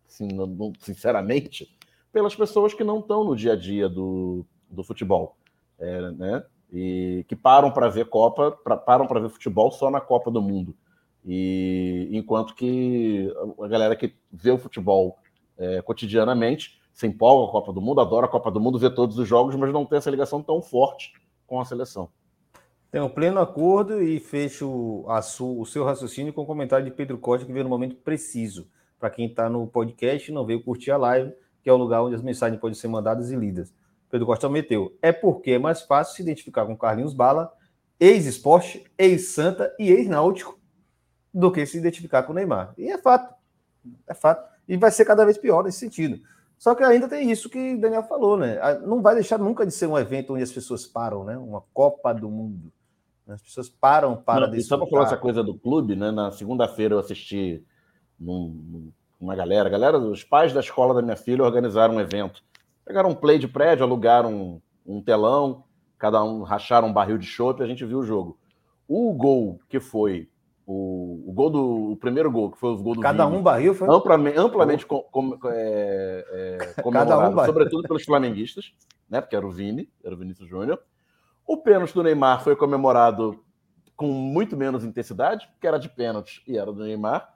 sinceramente, 0.09 1.69
pelas 2.13 2.35
pessoas 2.35 2.73
que 2.73 2.83
não 2.83 3.01
estão 3.01 3.25
no 3.25 3.37
dia 3.37 3.53
a 3.53 3.57
dia 3.57 3.89
do, 3.89 4.45
do 4.71 4.83
futebol, 4.83 5.37
é, 5.79 6.11
né? 6.13 6.45
E 6.73 7.25
que 7.29 7.37
param 7.37 7.71
para 7.71 7.89
ver 7.89 8.07
Copa, 8.07 8.51
pra, 8.51 8.77
param 8.77 9.07
para 9.07 9.21
ver 9.21 9.29
futebol 9.29 9.71
só 9.71 9.91
na 9.91 10.01
Copa 10.01 10.31
do 10.31 10.41
Mundo. 10.43 10.75
E 11.25 12.09
enquanto 12.13 12.55
que 12.55 13.33
a 13.61 13.69
galera 13.69 13.97
que 13.97 14.15
vê 14.33 14.51
o 14.51 14.59
futebol 14.59 15.19
é, 15.59 15.83
cotidianamente 15.83 16.81
se 16.93 17.07
empolga 17.07 17.51
com 17.53 17.59
a 17.59 17.61
Copa 17.61 17.73
do 17.73 17.81
Mundo, 17.81 18.01
adora 18.01 18.27
a 18.27 18.29
Copa 18.29 18.51
do 18.51 18.61
Mundo, 18.61 18.79
vê 18.79 18.89
todos 18.89 19.19
os 19.19 19.29
jogos, 19.29 19.55
mas 19.55 19.73
não 19.73 19.85
tem 19.85 19.99
essa 19.99 20.11
ligação 20.11 20.43
tão 20.43 20.63
forte 20.63 21.13
com 21.47 21.61
a 21.61 21.65
seleção. 21.65 22.09
Tenho 22.91 23.11
pleno 23.11 23.41
acordo 23.41 24.03
e 24.03 24.19
fecho 24.19 25.05
a 25.09 25.21
su, 25.21 25.61
o 25.61 25.67
seu 25.67 25.85
raciocínio 25.85 26.33
com 26.33 26.43
o 26.43 26.47
comentário 26.47 26.85
de 26.85 26.91
Pedro 26.91 27.19
Costa, 27.19 27.45
que 27.45 27.53
veio 27.53 27.65
no 27.65 27.71
momento 27.71 27.97
preciso 27.97 28.67
para 28.99 29.11
quem 29.11 29.27
está 29.27 29.49
no 29.49 29.67
podcast 29.67 30.31
e 30.31 30.35
não 30.35 30.45
veio 30.45 30.63
curtir 30.63 30.91
a 30.91 30.97
live, 30.97 31.33
que 31.63 31.69
é 31.69 31.73
o 31.73 31.77
lugar 31.77 32.03
onde 32.03 32.15
as 32.15 32.23
mensagens 32.23 32.61
podem 32.61 32.75
ser 32.75 32.89
mandadas 32.89 33.31
e 33.31 33.37
lidas. 33.37 33.75
Pedro 34.11 34.27
Costa 34.27 34.49
meteu. 34.49 34.97
É 35.03 35.13
porque 35.13 35.53
é 35.53 35.59
mais 35.59 35.83
fácil 35.83 36.15
se 36.15 36.23
identificar 36.23 36.65
com 36.65 36.77
Carlinhos 36.77 37.13
Bala, 37.13 37.53
ex-esporte, 37.99 38.85
ex-santa 38.97 39.75
e 39.79 39.91
ex-náutico, 39.91 40.59
do 41.33 41.51
que 41.53 41.67
se 41.67 41.77
identificar 41.77 42.23
com 42.23 42.33
o 42.33 42.35
Neymar. 42.35 42.73
E 42.79 42.91
é 42.91 42.99
fato. 42.99 43.35
É 44.07 44.15
fato. 44.15 44.49
E 44.67 44.77
vai 44.77 44.91
ser 44.91 45.05
cada 45.05 45.25
vez 45.25 45.37
pior 45.37 45.63
nesse 45.65 45.79
sentido. 45.79 46.21
Só 46.59 46.75
que 46.75 46.83
ainda 46.83 47.09
tem 47.09 47.31
isso 47.31 47.51
que 47.51 47.75
o 47.75 47.81
Daniel 47.81 48.03
falou, 48.05 48.37
né? 48.37 48.59
Não 48.87 49.03
vai 49.03 49.15
deixar 49.15 49.39
nunca 49.39 49.67
de 49.67 49.73
ser 49.73 49.87
um 49.87 49.99
evento 49.99 50.33
onde 50.33 50.43
as 50.43 50.53
pessoas 50.53 50.87
param, 50.87 51.25
né? 51.25 51.37
Uma 51.37 51.63
Copa 51.75 52.15
do 52.15 52.31
Mundo. 52.31 52.73
As 53.29 53.43
pessoas 53.43 53.69
param 53.69 54.17
para 54.17 54.47
Não, 54.47 54.61
Só 54.61 54.79
para 54.79 54.87
falar 54.87 55.05
essa 55.05 55.17
coisa 55.17 55.43
do 55.43 55.59
clube, 55.59 55.95
né? 55.95 56.11
Na 56.11 56.31
segunda-feira 56.31 56.95
eu 56.95 56.99
assisti 56.99 57.63
num, 58.19 58.91
uma 59.21 59.35
galera. 59.35 59.69
Galera, 59.69 59.99
os 59.99 60.25
pais 60.25 60.53
da 60.53 60.61
escola 60.61 60.95
da 60.95 61.03
minha 61.03 61.17
filha 61.17 61.45
organizaram 61.45 61.97
um 61.97 62.01
evento. 62.01 62.43
Pegaram 62.85 63.11
um 63.11 63.15
play 63.15 63.39
de 63.39 63.49
prédio, 63.49 63.85
alugaram 63.85 64.33
um, 64.33 64.61
um 64.87 65.03
telão, 65.03 65.65
cada 65.99 66.23
um 66.23 66.43
racharam 66.43 66.89
um 66.89 66.93
barril 66.93 67.19
de 67.19 67.27
chopp 67.27 67.61
e 67.61 67.65
a 67.65 67.67
gente 67.67 67.85
viu 67.85 67.99
o 67.99 68.05
jogo. 68.05 68.39
O 68.87 69.13
gol 69.13 69.61
que 69.69 69.81
foi 69.81 70.29
o, 70.67 71.25
o 71.29 71.33
gol 71.33 71.51
do 71.51 71.93
o 71.93 71.97
primeiro 71.97 72.31
gol, 72.31 72.51
que 72.51 72.59
foi 72.59 72.71
o 72.71 72.77
gol 72.77 72.95
do 72.95 73.01
Cada 73.01 73.25
Vini, 73.25 73.39
um 73.39 73.43
barril 73.43 73.75
foi 73.75 73.89
amplamente, 73.89 74.39
amplamente 74.39 74.87
com, 74.87 75.01
com, 75.03 75.39
é, 75.47 76.25
é, 76.31 76.59
comemorado, 76.83 77.41
um 77.41 77.45
sobretudo 77.45 77.87
pelos 77.87 78.05
flamenguistas, 78.05 78.73
né? 79.09 79.21
Porque 79.21 79.37
era 79.37 79.47
o 79.47 79.51
Vini, 79.51 79.89
era 80.05 80.15
o 80.15 80.19
Vinícius 80.19 80.49
Júnior. 80.49 80.81
O 81.47 81.57
pênalti 81.57 81.95
do 81.95 82.03
Neymar 82.03 82.43
foi 82.43 82.57
comemorado 82.57 83.41
com 83.97 84.09
muito 84.09 84.57
menos 84.57 84.85
intensidade, 84.85 85.47
porque 85.53 85.67
era 85.67 85.79
de 85.79 85.89
pênalti 85.89 86.43
e 86.47 86.59
era 86.59 86.73
do 86.73 86.83
Neymar. 86.83 87.36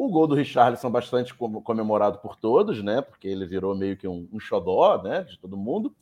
O 0.00 0.08
gol 0.08 0.26
do 0.26 0.34
Richarlison 0.34 0.90
bastante 0.90 1.34
comemorado 1.34 2.20
por 2.20 2.34
todos, 2.34 2.82
né? 2.82 3.02
Porque 3.02 3.28
ele 3.28 3.44
virou 3.44 3.76
meio 3.76 3.98
que 3.98 4.08
um, 4.08 4.26
um 4.32 4.40
xodó, 4.40 5.02
né? 5.02 5.24
De 5.24 5.38
todo 5.38 5.58
mundo. 5.58 5.94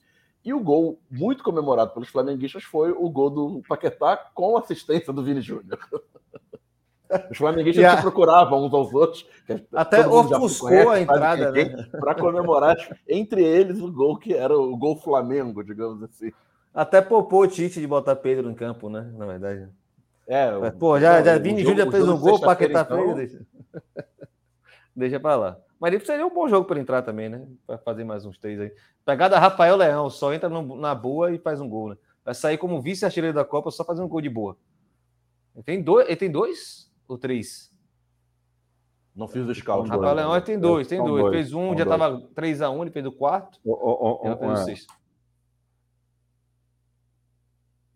E 0.45 0.55
o 0.55 0.61
gol 0.61 1.01
muito 1.11 1.43
comemorado 1.43 1.91
pelos 1.91 2.09
flamenguistas 2.09 2.63
foi 2.63 2.93
o 2.93 3.11
gol 3.11 3.29
do 3.29 3.63
Paquetá 3.69 4.17
com 4.33 4.57
assistência 4.57 5.13
do 5.13 5.25
Vini 5.25 5.41
Júnior. 5.41 5.81
Os 7.29 7.39
flamenguistas 7.39 7.83
yeah. 7.83 7.97
se 7.97 8.03
procuravam 8.03 8.65
uns 8.65 8.73
aos 8.73 8.95
outros. 8.95 9.27
Até 9.73 10.07
ofuscou 10.07 10.91
a 10.91 11.01
entrada, 11.01 11.51
né? 11.51 11.89
Para 11.91 12.15
comemorar 12.15 12.77
entre 13.09 13.43
eles 13.43 13.81
o 13.81 13.91
gol 13.91 14.17
que 14.17 14.33
era 14.33 14.57
o 14.57 14.77
gol 14.77 14.95
Flamengo, 14.95 15.65
digamos 15.65 16.05
assim. 16.05 16.31
Até 16.73 17.01
poupou 17.01 17.43
o 17.43 17.49
Tite 17.49 17.81
de 17.81 17.87
botar 17.89 18.15
Pedro 18.15 18.49
em 18.49 18.55
campo, 18.55 18.89
né? 18.89 19.11
Na 19.17 19.27
verdade. 19.27 19.69
É, 20.29 20.53
Mas, 20.53 20.75
pô, 20.75 21.01
já, 21.01 21.21
já 21.21 21.37
Vini 21.37 21.65
Júnior 21.65 21.91
fez 21.91 22.07
um 22.07 22.17
gol, 22.17 22.39
Paquetá 22.39 22.83
então... 22.83 23.17
fez. 23.17 23.37
Deixa, 24.95 25.21
pra 25.21 25.37
lá. 25.37 25.59
Mas 25.79 25.95
ele 25.95 26.05
seria 26.05 26.27
um 26.27 26.35
bom 26.35 26.49
jogo 26.49 26.67
para 26.67 26.81
entrar 26.81 27.03
também, 27.03 27.29
né? 27.29 27.47
Para 27.67 27.79
fazer 27.79 28.05
mais 28.05 28.27
uns 28.27 28.37
três 28.37 28.61
aí. 28.61 28.73
Pegada 29.05 29.39
Rafael 29.39 29.77
Leão, 29.77 30.11
só 30.11 30.35
entra 30.35 30.49
no, 30.49 30.77
na 30.77 30.95
boa 30.95 31.33
e 31.33 31.39
faz 31.39 31.61
um 31.61 31.69
gol, 31.69 31.91
né? 31.91 31.97
Vai 32.25 32.35
sair 32.35 32.59
como 32.59 32.81
vice-artilheiro 32.81 33.35
da 33.35 33.45
Copa 33.45 33.71
só 33.71 33.85
fazendo 33.85 34.07
um 34.07 34.09
gol 34.09 34.21
de 34.21 34.29
boa. 34.29 34.57
Ele 35.55 35.63
tem 35.63 35.83
dois, 35.83 36.07
ele 36.07 36.17
tem 36.17 36.31
dois 36.31 36.93
ou 37.07 37.17
três? 37.17 37.73
Não 39.15 39.27
fiz 39.27 39.47
o 39.47 39.55
scout. 39.55 39.89
Rafael 39.89 40.15
Leão 40.15 40.33
ele 40.35 40.45
tem 40.45 40.59
dois, 40.59 40.87
tem 40.87 41.03
dois. 41.03 41.23
dois. 41.23 41.35
Fez 41.35 41.53
um, 41.53 41.77
já 41.77 41.85
dois. 41.85 41.89
tava 41.89 42.21
3x1, 42.35 42.83
ele 42.83 42.91
fez 42.91 43.07
o 43.07 43.13
quarto. 43.13 43.59
Oh, 43.65 43.73
oh, 43.73 44.21
oh, 44.23 44.37
fez 44.37 44.51
o 44.51 44.53
é. 44.53 44.65
sexto. 44.65 44.95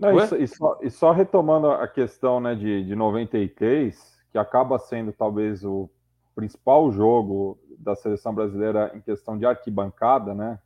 Não, 0.03 0.16
e, 0.19 0.49
só, 0.49 0.78
e, 0.82 0.90
só, 0.90 1.12
retomando 1.12 1.70
a 1.70 1.86
questão 1.86 2.40
né, 2.40 2.57
de, 2.57 2.85
de 2.85 2.97
93, 2.97 4.11
que 4.33 4.39
acaba 4.39 4.79
sendo 4.79 5.13
talvez 5.13 5.63
o 5.63 5.89
principal 6.35 6.91
jogo 6.91 7.59
da 7.79 7.95
seleção 7.95 8.35
brasileira 8.35 8.91
em 8.95 9.01
questão 9.01 9.37
de 9.37 9.45
arquibancada, 9.45 10.35
né? 10.35 10.59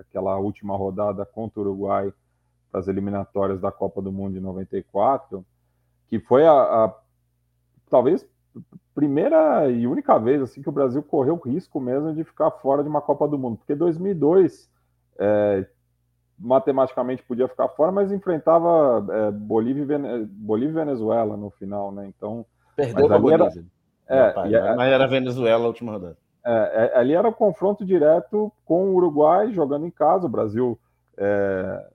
aquela 0.00 0.38
última 0.38 0.74
rodada 0.74 1.26
contra 1.26 1.60
o 1.60 1.62
Uruguai 1.62 2.12
das 2.72 2.88
eliminatórias 2.88 3.60
da 3.60 3.70
Copa 3.70 4.00
do 4.00 4.10
Mundo 4.10 4.32
de 4.32 4.40
94, 4.40 5.44
que 6.08 6.18
foi 6.18 6.46
a, 6.46 6.52
a 6.52 6.94
talvez 7.90 8.26
primeira 8.94 9.70
e 9.70 9.86
única 9.86 10.18
vez 10.18 10.40
assim 10.40 10.62
que 10.62 10.68
o 10.68 10.72
Brasil 10.72 11.02
correu 11.02 11.34
o 11.34 11.48
risco 11.48 11.78
mesmo 11.80 12.14
de 12.14 12.24
ficar 12.24 12.50
fora 12.50 12.82
de 12.82 12.88
uma 12.88 13.02
Copa 13.02 13.28
do 13.28 13.38
Mundo, 13.38 13.58
porque 13.58 13.74
2002 13.74 14.70
é, 15.18 15.66
matematicamente 16.38 17.22
podia 17.22 17.48
ficar 17.48 17.68
fora, 17.68 17.92
mas 17.92 18.10
enfrentava 18.10 19.04
é. 19.10 19.30
Bolívia 19.30 19.98
e 20.70 20.72
Venezuela 20.72 21.36
no 21.36 21.50
final, 21.50 21.92
né? 21.92 22.06
Então. 22.06 22.46
Perdeu 22.76 23.08
para 23.08 23.18
Bolívia. 23.18 23.64
Era... 24.06 24.26
É, 24.26 24.30
pai, 24.30 24.50
mas 24.76 24.92
era 24.92 25.06
Venezuela 25.06 25.64
a 25.64 25.68
última 25.68 25.92
rodada. 25.92 26.16
É, 26.44 26.92
é, 26.94 26.98
ali 26.98 27.14
era 27.14 27.28
o 27.28 27.32
confronto 27.32 27.84
direto 27.84 28.52
com 28.64 28.90
o 28.90 28.94
Uruguai 28.94 29.52
jogando 29.52 29.86
em 29.86 29.90
casa. 29.90 30.26
O 30.26 30.30
Brasil 30.30 30.78
é, 31.16 31.86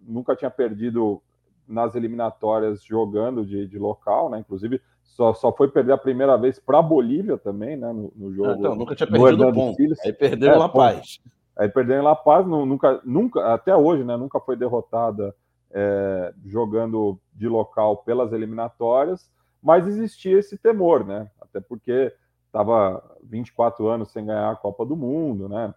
nunca 0.00 0.34
tinha 0.34 0.50
perdido 0.50 1.22
nas 1.68 1.94
eliminatórias 1.94 2.82
jogando 2.82 3.44
de, 3.44 3.66
de 3.66 3.78
local, 3.78 4.30
né? 4.30 4.38
Inclusive, 4.38 4.80
só, 5.02 5.32
só 5.34 5.52
foi 5.52 5.68
perder 5.68 5.92
a 5.92 5.98
primeira 5.98 6.36
vez 6.36 6.58
para 6.58 6.78
a 6.78 6.82
Bolívia 6.82 7.36
também, 7.36 7.76
né? 7.76 7.92
No, 7.92 8.12
no 8.16 8.32
jogo. 8.32 8.50
Ah, 8.50 8.56
então, 8.58 8.74
nunca 8.74 8.94
tinha 8.94 9.06
perdido 9.06 9.52
ponto. 9.52 9.76
Aí 10.04 10.12
perdeu 10.12 10.52
é, 10.52 10.56
La 10.56 10.68
Paz. 10.68 11.18
Ponto. 11.18 11.40
Aí 11.60 11.68
perdeu 11.68 11.98
em 11.98 12.02
La 12.02 12.16
Paz, 12.16 12.46
nunca, 12.46 13.00
nunca, 13.04 13.52
até 13.52 13.76
hoje, 13.76 14.02
né, 14.02 14.16
nunca 14.16 14.40
foi 14.40 14.56
derrotada 14.56 15.34
é, 15.70 16.32
jogando 16.46 17.20
de 17.34 17.48
local 17.48 17.98
pelas 17.98 18.32
eliminatórias, 18.32 19.30
mas 19.62 19.86
existia 19.86 20.38
esse 20.38 20.56
temor, 20.56 21.04
né? 21.04 21.30
Até 21.40 21.60
porque 21.60 22.12
estava 22.46 23.16
24 23.22 23.86
anos 23.88 24.10
sem 24.10 24.26
ganhar 24.26 24.50
a 24.50 24.56
Copa 24.56 24.84
do 24.84 24.96
Mundo, 24.96 25.48
né? 25.48 25.74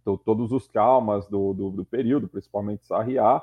Então, 0.00 0.16
todos 0.16 0.52
os 0.52 0.68
traumas 0.68 1.26
do, 1.28 1.54
do, 1.54 1.70
do 1.70 1.84
período, 1.84 2.28
principalmente 2.28 2.86
Sarriá. 2.86 3.42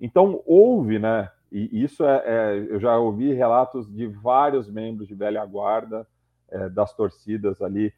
Então, 0.00 0.42
houve, 0.44 0.98
né? 0.98 1.30
E 1.50 1.82
isso 1.82 2.04
é, 2.04 2.22
é, 2.24 2.66
eu 2.70 2.80
já 2.80 2.96
ouvi 2.98 3.32
relatos 3.32 3.90
de 3.90 4.06
vários 4.06 4.70
membros 4.70 5.06
de 5.06 5.14
velha 5.14 5.44
guarda, 5.44 6.06
é, 6.50 6.68
das 6.68 6.94
torcidas 6.94 7.60
ali, 7.60 7.92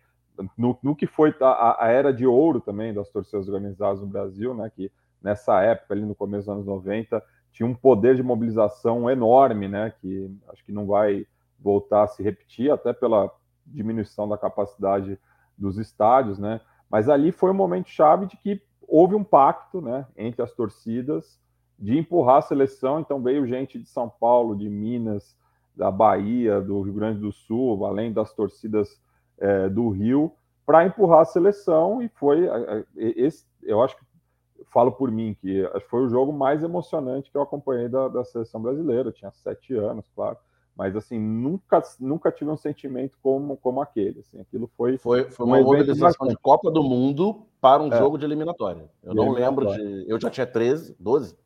no, 0.56 0.78
no 0.82 0.96
que 0.96 1.06
foi 1.06 1.34
a, 1.40 1.84
a, 1.84 1.88
era 1.88 2.12
de 2.12 2.26
ouro 2.26 2.60
também 2.60 2.92
das 2.92 3.08
torcidas 3.10 3.48
organizadas 3.48 4.00
no 4.00 4.06
Brasil, 4.06 4.54
né, 4.54 4.70
que 4.74 4.90
nessa 5.22 5.62
época, 5.62 5.94
ali 5.94 6.02
no 6.02 6.14
começo 6.14 6.46
dos 6.46 6.54
anos 6.54 6.66
90, 6.66 7.22
tinha 7.54 7.66
um 7.66 7.74
poder 7.74 8.16
de 8.16 8.22
mobilização 8.22 9.08
enorme, 9.08 9.68
né, 9.68 9.94
que 10.00 10.30
acho 10.48 10.62
que 10.64 10.72
não 10.72 10.86
vai 10.86 11.26
voltar 11.58 12.02
a 12.02 12.06
se 12.08 12.22
repetir, 12.22 12.70
até 12.70 12.92
pela 12.92 13.30
diminuição 13.64 14.28
da 14.28 14.36
capacidade 14.36 15.18
dos 15.56 15.78
estádios, 15.78 16.38
né, 16.38 16.60
mas 16.90 17.08
ali 17.08 17.32
foi 17.32 17.50
um 17.50 17.54
momento 17.54 17.88
chave 17.88 18.26
de 18.26 18.36
que 18.36 18.60
houve 18.86 19.14
um 19.14 19.24
pacto, 19.24 19.80
né, 19.80 20.04
entre 20.16 20.42
as 20.42 20.52
torcidas 20.52 21.40
de 21.78 21.96
empurrar 21.96 22.38
a 22.38 22.42
seleção, 22.42 23.00
então 23.00 23.22
veio 23.22 23.46
gente 23.46 23.78
de 23.78 23.88
São 23.88 24.08
Paulo, 24.08 24.56
de 24.56 24.68
Minas, 24.68 25.36
da 25.76 25.90
Bahia, 25.90 26.60
do 26.60 26.82
Rio 26.82 26.94
Grande 26.94 27.20
do 27.20 27.32
Sul, 27.32 27.86
além 27.86 28.12
das 28.12 28.32
torcidas 28.32 29.00
é, 29.38 29.68
do 29.68 29.88
Rio 29.90 30.32
para 30.64 30.86
empurrar 30.86 31.20
a 31.20 31.24
seleção. 31.24 32.00
E 32.00 32.08
foi 32.08 32.48
esse, 32.96 33.44
eu 33.62 33.82
acho 33.82 33.96
que 33.96 34.04
falo 34.74 34.90
por 34.90 35.10
mim 35.10 35.36
que 35.40 35.62
foi 35.88 36.02
o 36.02 36.08
jogo 36.08 36.32
mais 36.32 36.64
emocionante 36.64 37.30
que 37.30 37.36
eu 37.36 37.42
acompanhei 37.42 37.88
da, 37.88 38.08
da 38.08 38.24
seleção 38.24 38.60
brasileira. 38.60 39.08
Eu 39.08 39.12
tinha 39.12 39.30
sete 39.30 39.72
anos, 39.74 40.10
claro, 40.12 40.36
mas 40.76 40.96
assim, 40.96 41.18
nunca, 41.18 41.80
nunca 42.00 42.32
tive 42.32 42.50
um 42.50 42.56
sentimento 42.56 43.16
como, 43.22 43.56
como 43.56 43.80
aquele. 43.80 44.20
Assim, 44.20 44.40
aquilo 44.40 44.68
foi. 44.76 44.98
Foi, 44.98 45.30
foi 45.30 45.46
uma 45.46 45.58
um 45.58 45.62
mobilização 45.62 46.26
de 46.26 46.36
Copa 46.36 46.70
do 46.72 46.82
Mundo 46.82 47.46
para 47.60 47.80
um 47.80 47.92
é. 47.92 47.96
jogo 47.96 48.18
de 48.18 48.24
eliminatória. 48.24 48.90
Eu 49.02 49.10
de 49.10 49.16
não 49.16 49.30
lembro 49.30 49.66
de. 49.66 50.04
Eu 50.08 50.20
já 50.20 50.28
tinha 50.28 50.46
13, 50.46 50.96
12. 50.98 51.36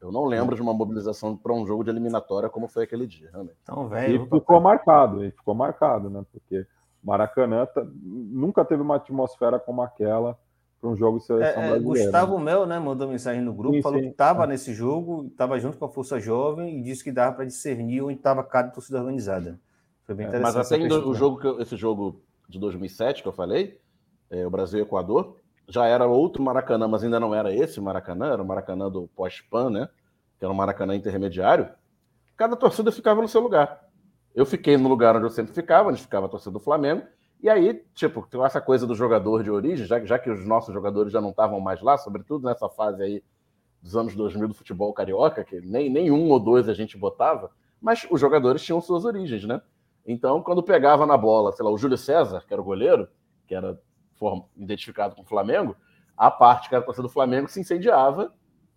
Eu 0.00 0.12
não 0.12 0.26
lembro 0.26 0.54
de 0.54 0.62
uma 0.62 0.72
mobilização 0.72 1.36
para 1.36 1.52
um 1.52 1.66
jogo 1.66 1.82
de 1.82 1.90
eliminatória 1.90 2.48
como 2.48 2.68
foi 2.68 2.84
aquele 2.84 3.04
dia, 3.04 3.28
realmente. 3.32 3.56
Então, 3.64 3.88
velho. 3.88 4.24
E 4.24 4.28
ficou 4.28 4.60
marcado, 4.60 5.24
e 5.24 5.32
ficou 5.32 5.56
marcado, 5.56 6.08
né? 6.08 6.24
Porque 6.30 6.64
Maracanã 7.02 7.66
nunca 8.00 8.64
teve 8.64 8.80
uma 8.80 8.94
atmosfera 8.94 9.58
como 9.58 9.82
aquela 9.82 10.38
para 10.80 10.90
um 10.90 10.96
jogo 10.96 11.18
de 11.18 11.24
seleção 11.24 11.62
é, 11.62 11.66
é, 11.66 11.70
brasileira. 11.70 12.04
Gustavo 12.04 12.38
Mel, 12.38 12.66
né, 12.66 12.78
mandou 12.78 13.08
mensagem 13.08 13.42
no 13.42 13.52
grupo, 13.52 13.76
sim, 13.76 13.82
falou 13.82 13.98
sim. 13.98 14.06
que 14.06 14.10
estava 14.10 14.44
é. 14.44 14.46
nesse 14.46 14.72
jogo, 14.72 15.26
estava 15.26 15.58
junto 15.58 15.76
com 15.76 15.84
a 15.84 15.88
Força 15.88 16.20
Jovem 16.20 16.78
e 16.78 16.82
disse 16.82 17.02
que 17.02 17.10
dava 17.10 17.34
para 17.34 17.44
discernir 17.44 18.02
onde 18.02 18.14
estava 18.14 18.44
cada 18.44 18.70
torcida 18.70 18.98
organizada. 18.98 19.58
Foi 20.04 20.14
bem 20.14 20.26
interessante. 20.26 20.56
Mas 20.56 20.72
até 20.72 21.06
o 21.06 21.14
jogo 21.14 21.38
que 21.38 21.62
esse 21.62 21.76
jogo 21.76 22.22
de 22.48 22.58
2007 22.58 23.22
que 23.22 23.28
eu 23.28 23.32
falei, 23.32 23.80
é, 24.30 24.46
o 24.46 24.50
Brasil 24.50 24.78
e 24.78 24.82
Equador, 24.82 25.36
já 25.68 25.86
era 25.86 26.06
outro 26.06 26.42
Maracanã, 26.42 26.88
mas 26.88 27.04
ainda 27.04 27.20
não 27.20 27.34
era 27.34 27.52
esse 27.52 27.80
Maracanã, 27.80 28.32
era 28.32 28.42
o 28.42 28.46
Maracanã 28.46 28.90
do 28.90 29.08
pós-PAN, 29.08 29.70
né? 29.70 29.88
Que 30.38 30.44
era 30.44 30.52
um 30.52 30.56
Maracanã 30.56 30.94
intermediário. 30.94 31.68
Cada 32.36 32.56
torcida 32.56 32.90
ficava 32.90 33.20
no 33.20 33.28
seu 33.28 33.40
lugar. 33.40 33.86
Eu 34.34 34.46
fiquei 34.46 34.76
no 34.76 34.88
lugar 34.88 35.16
onde 35.16 35.26
eu 35.26 35.30
sempre 35.30 35.52
ficava, 35.52 35.90
onde 35.90 36.00
ficava 36.00 36.26
a 36.26 36.28
torcida 36.28 36.52
do 36.52 36.60
Flamengo, 36.60 37.02
e 37.40 37.48
aí, 37.48 37.84
tipo, 37.94 38.26
essa 38.44 38.60
coisa 38.60 38.86
do 38.86 38.94
jogador 38.94 39.42
de 39.44 39.50
origem, 39.50 39.86
já, 39.86 40.04
já 40.04 40.18
que 40.18 40.30
os 40.30 40.44
nossos 40.44 40.74
jogadores 40.74 41.12
já 41.12 41.20
não 41.20 41.30
estavam 41.30 41.60
mais 41.60 41.80
lá, 41.80 41.96
sobretudo 41.96 42.46
nessa 42.46 42.68
fase 42.68 43.02
aí 43.02 43.22
dos 43.80 43.96
anos 43.96 44.14
2000 44.16 44.48
do 44.48 44.54
futebol 44.54 44.92
carioca, 44.92 45.44
que 45.44 45.60
nem, 45.60 45.88
nem 45.88 46.10
um 46.10 46.30
ou 46.30 46.40
dois 46.40 46.68
a 46.68 46.74
gente 46.74 46.98
botava, 46.98 47.50
mas 47.80 48.06
os 48.10 48.20
jogadores 48.20 48.62
tinham 48.62 48.80
suas 48.80 49.04
origens, 49.04 49.44
né? 49.44 49.62
Então, 50.04 50.42
quando 50.42 50.62
pegava 50.62 51.06
na 51.06 51.16
bola, 51.16 51.52
sei 51.52 51.64
lá, 51.64 51.70
o 51.70 51.78
Júlio 51.78 51.96
César, 51.96 52.42
que 52.46 52.52
era 52.52 52.60
o 52.60 52.64
goleiro, 52.64 53.08
que 53.46 53.54
era 53.54 53.78
identificado 54.56 55.14
com 55.14 55.22
o 55.22 55.26
Flamengo, 55.26 55.76
a 56.16 56.30
parte 56.30 56.68
que 56.68 56.74
era 56.74 56.84
a 56.84 56.92
do 57.02 57.08
Flamengo 57.08 57.48
se 57.48 57.60
incendiava 57.60 58.34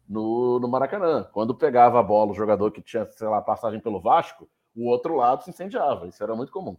no, 0.08 0.60
no 0.60 0.68
Maracanã. 0.68 1.28
Quando 1.32 1.56
pegava 1.56 2.00
a 2.00 2.04
bola, 2.04 2.32
o 2.32 2.36
jogador 2.36 2.72
que 2.72 2.82
tinha, 2.82 3.06
sei 3.12 3.28
lá, 3.28 3.42
passagem 3.42 3.80
pelo 3.80 4.00
Vasco, 4.00 4.48
o 4.76 4.88
outro 4.88 5.16
lado 5.16 5.44
se 5.44 5.50
incendiava. 5.50 6.08
Isso 6.08 6.22
era 6.22 6.36
muito 6.36 6.52
comum. 6.52 6.78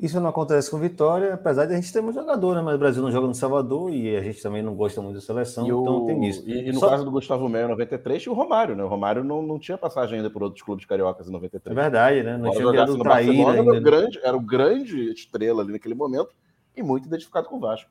Isso 0.00 0.20
não 0.20 0.28
acontece 0.28 0.70
com 0.70 0.78
Vitória, 0.78 1.34
apesar 1.34 1.66
de 1.66 1.72
a 1.72 1.76
gente 1.76 1.92
ter 1.92 2.00
muito 2.00 2.14
jogador, 2.14 2.54
né? 2.54 2.62
Mas 2.62 2.76
o 2.76 2.78
Brasil 2.78 3.02
não 3.02 3.10
joga 3.10 3.26
no 3.26 3.34
Salvador 3.34 3.92
e 3.92 4.16
a 4.16 4.22
gente 4.22 4.40
também 4.40 4.62
não 4.62 4.76
gosta 4.76 5.02
muito 5.02 5.16
da 5.16 5.20
seleção, 5.20 5.64
e 5.64 5.70
então 5.70 6.04
o... 6.04 6.06
tem 6.06 6.24
isso. 6.24 6.48
E, 6.48 6.68
e 6.68 6.72
no 6.72 6.78
Só... 6.78 6.88
caso 6.88 7.04
do 7.04 7.10
Gustavo 7.10 7.48
em 7.48 7.68
93, 7.68 8.22
tinha 8.22 8.32
o 8.32 8.36
Romário, 8.36 8.76
né? 8.76 8.84
O 8.84 8.88
Romário 8.88 9.24
não, 9.24 9.42
não 9.42 9.58
tinha 9.58 9.76
passagem 9.76 10.18
ainda 10.18 10.30
por 10.30 10.44
outros 10.44 10.62
clubes 10.62 10.86
cariocas 10.86 11.28
em 11.28 11.32
93. 11.32 11.76
É 11.76 11.80
verdade, 11.80 12.22
né? 12.22 12.36
Não 12.36 12.52
tinha 12.52 12.70
virado 12.70 12.96
traíra 12.96 13.50
ainda. 13.50 13.60
Era 13.60 13.62
o, 13.62 13.72
né? 13.72 13.80
grande, 13.80 14.20
era 14.22 14.36
o 14.36 14.40
grande 14.40 15.12
estrela 15.12 15.62
ali 15.62 15.72
naquele 15.72 15.96
momento 15.96 16.30
e 16.76 16.82
muito 16.82 17.06
identificado 17.08 17.48
com 17.48 17.56
o 17.56 17.60
Vasco. 17.60 17.90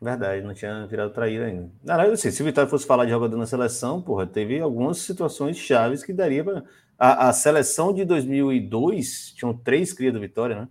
Verdade, 0.00 0.46
não 0.46 0.54
tinha 0.54 0.86
virado 0.86 1.12
traíra 1.12 1.46
ainda. 1.46 1.68
Na 1.84 1.96
verdade, 1.96 2.14
assim, 2.14 2.30
se 2.30 2.40
o 2.40 2.44
Vitória 2.44 2.70
fosse 2.70 2.86
falar 2.86 3.06
de 3.06 3.10
jogador 3.10 3.36
na 3.36 3.44
seleção, 3.44 4.00
porra, 4.00 4.24
teve 4.24 4.60
algumas 4.60 4.98
situações 4.98 5.56
chaves 5.56 6.04
que 6.04 6.12
daria 6.12 6.44
para. 6.44 6.64
A, 6.96 7.28
a, 7.28 7.32
seleção 7.32 7.92
de 7.92 8.04
2002 8.04 9.32
tinham 9.34 9.52
três 9.52 9.92
crias 9.92 10.12
do 10.12 10.20
Vitória, 10.20 10.60
né? 10.60 10.68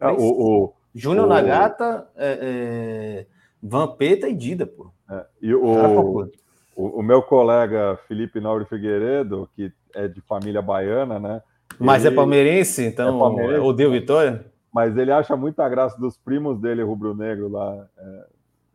Ah, 0.00 0.12
o, 0.12 0.64
o, 0.64 0.74
Júnior 0.94 1.26
o... 1.26 1.28
Nagata, 1.28 2.08
é, 2.16 2.38
é, 2.40 3.26
Vampeta 3.62 4.28
e 4.28 4.34
Dida, 4.34 4.66
pô. 4.66 4.90
É, 5.10 5.26
e 5.42 5.54
o, 5.54 5.64
o, 5.64 6.98
o, 6.98 7.02
meu 7.02 7.22
colega 7.22 7.98
Felipe 8.06 8.40
Nauri 8.40 8.64
Figueiredo, 8.66 9.48
que 9.54 9.72
é 9.94 10.06
de 10.06 10.20
família 10.20 10.62
baiana, 10.62 11.18
né? 11.18 11.42
Mas 11.78 12.04
é 12.04 12.08
ele... 12.08 12.14
é 12.14 12.16
palmeirense, 12.16 12.84
então 12.84 13.16
é 13.16 13.18
palmeirense, 13.18 13.60
odeio 13.60 13.90
Vitória? 13.90 14.44
Mas 14.72 14.96
ele 14.96 15.10
acha 15.10 15.36
muita 15.36 15.68
graça 15.68 15.98
dos 15.98 16.16
primos 16.16 16.60
dele, 16.60 16.82
rubro-negro, 16.82 17.48
lá 17.48 17.86
é, 17.96 18.26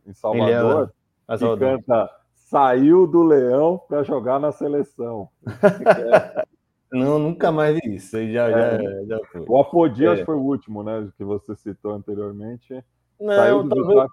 em 0.08 0.12
Salvador, 0.12 0.92
é, 1.28 1.38
que 1.38 1.56
canta 1.56 2.10
Saiu 2.34 3.06
do 3.06 3.22
Leão 3.22 3.80
para 3.88 4.02
jogar 4.02 4.38
na 4.38 4.52
seleção. 4.52 5.28
Não, 6.94 7.18
nunca 7.18 7.50
mais 7.50 7.74
vi 7.74 7.96
isso. 7.96 8.16
Já, 8.30 8.48
é. 8.48 8.78
já, 8.82 9.04
já 9.06 9.20
foi. 9.26 9.44
O 9.48 9.60
Apodias 9.60 10.20
é. 10.20 10.24
foi 10.24 10.36
o 10.36 10.40
último, 10.40 10.82
né? 10.82 11.08
Que 11.16 11.24
você 11.24 11.54
citou 11.56 11.92
anteriormente. 11.92 12.84
Não, 13.20 13.68
talvez... 13.68 14.10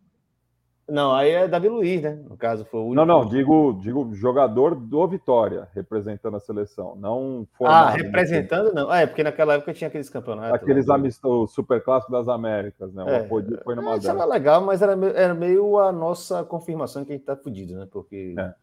não, 0.89 1.13
aí 1.13 1.31
é 1.31 1.47
Davi 1.47 1.69
Luiz, 1.69 2.01
né? 2.01 2.19
No 2.27 2.35
caso, 2.35 2.65
foi 2.65 2.79
o 2.79 2.83
último. 2.83 3.05
Não, 3.05 3.05
não, 3.05 3.27
digo, 3.27 3.77
digo 3.81 4.13
jogador 4.13 4.73
do 4.75 5.07
Vitória, 5.07 5.67
representando 5.73 6.37
a 6.37 6.39
seleção. 6.39 6.95
Não 6.95 7.47
Ah, 7.63 7.89
representando, 7.91 8.73
não. 8.73 8.89
Ah, 8.89 9.01
é, 9.01 9.07
porque 9.07 9.23
naquela 9.23 9.55
época 9.55 9.73
tinha 9.73 9.87
aqueles 9.87 10.09
campeonatos. 10.09 10.53
Aqueles 10.53 10.89
amistosos, 10.89 11.53
Super 11.53 11.83
Clássico 11.83 12.11
das 12.11 12.27
Américas, 12.27 12.93
né? 12.93 13.03
O 13.03 13.09
é, 13.09 13.17
Apodias 13.17 13.61
foi 13.63 13.75
numa 13.75 13.95
Isso 13.95 14.09
era 14.09 14.25
legal, 14.25 14.61
mas 14.61 14.81
era, 14.81 14.93
era 15.15 15.33
meio 15.35 15.77
a 15.77 15.91
nossa 15.91 16.43
confirmação 16.43 17.05
que 17.05 17.11
a 17.11 17.15
gente 17.15 17.25
tá 17.25 17.35
fudido, 17.35 17.75
né? 17.75 17.87
Porque. 17.91 18.35
É. 18.37 18.53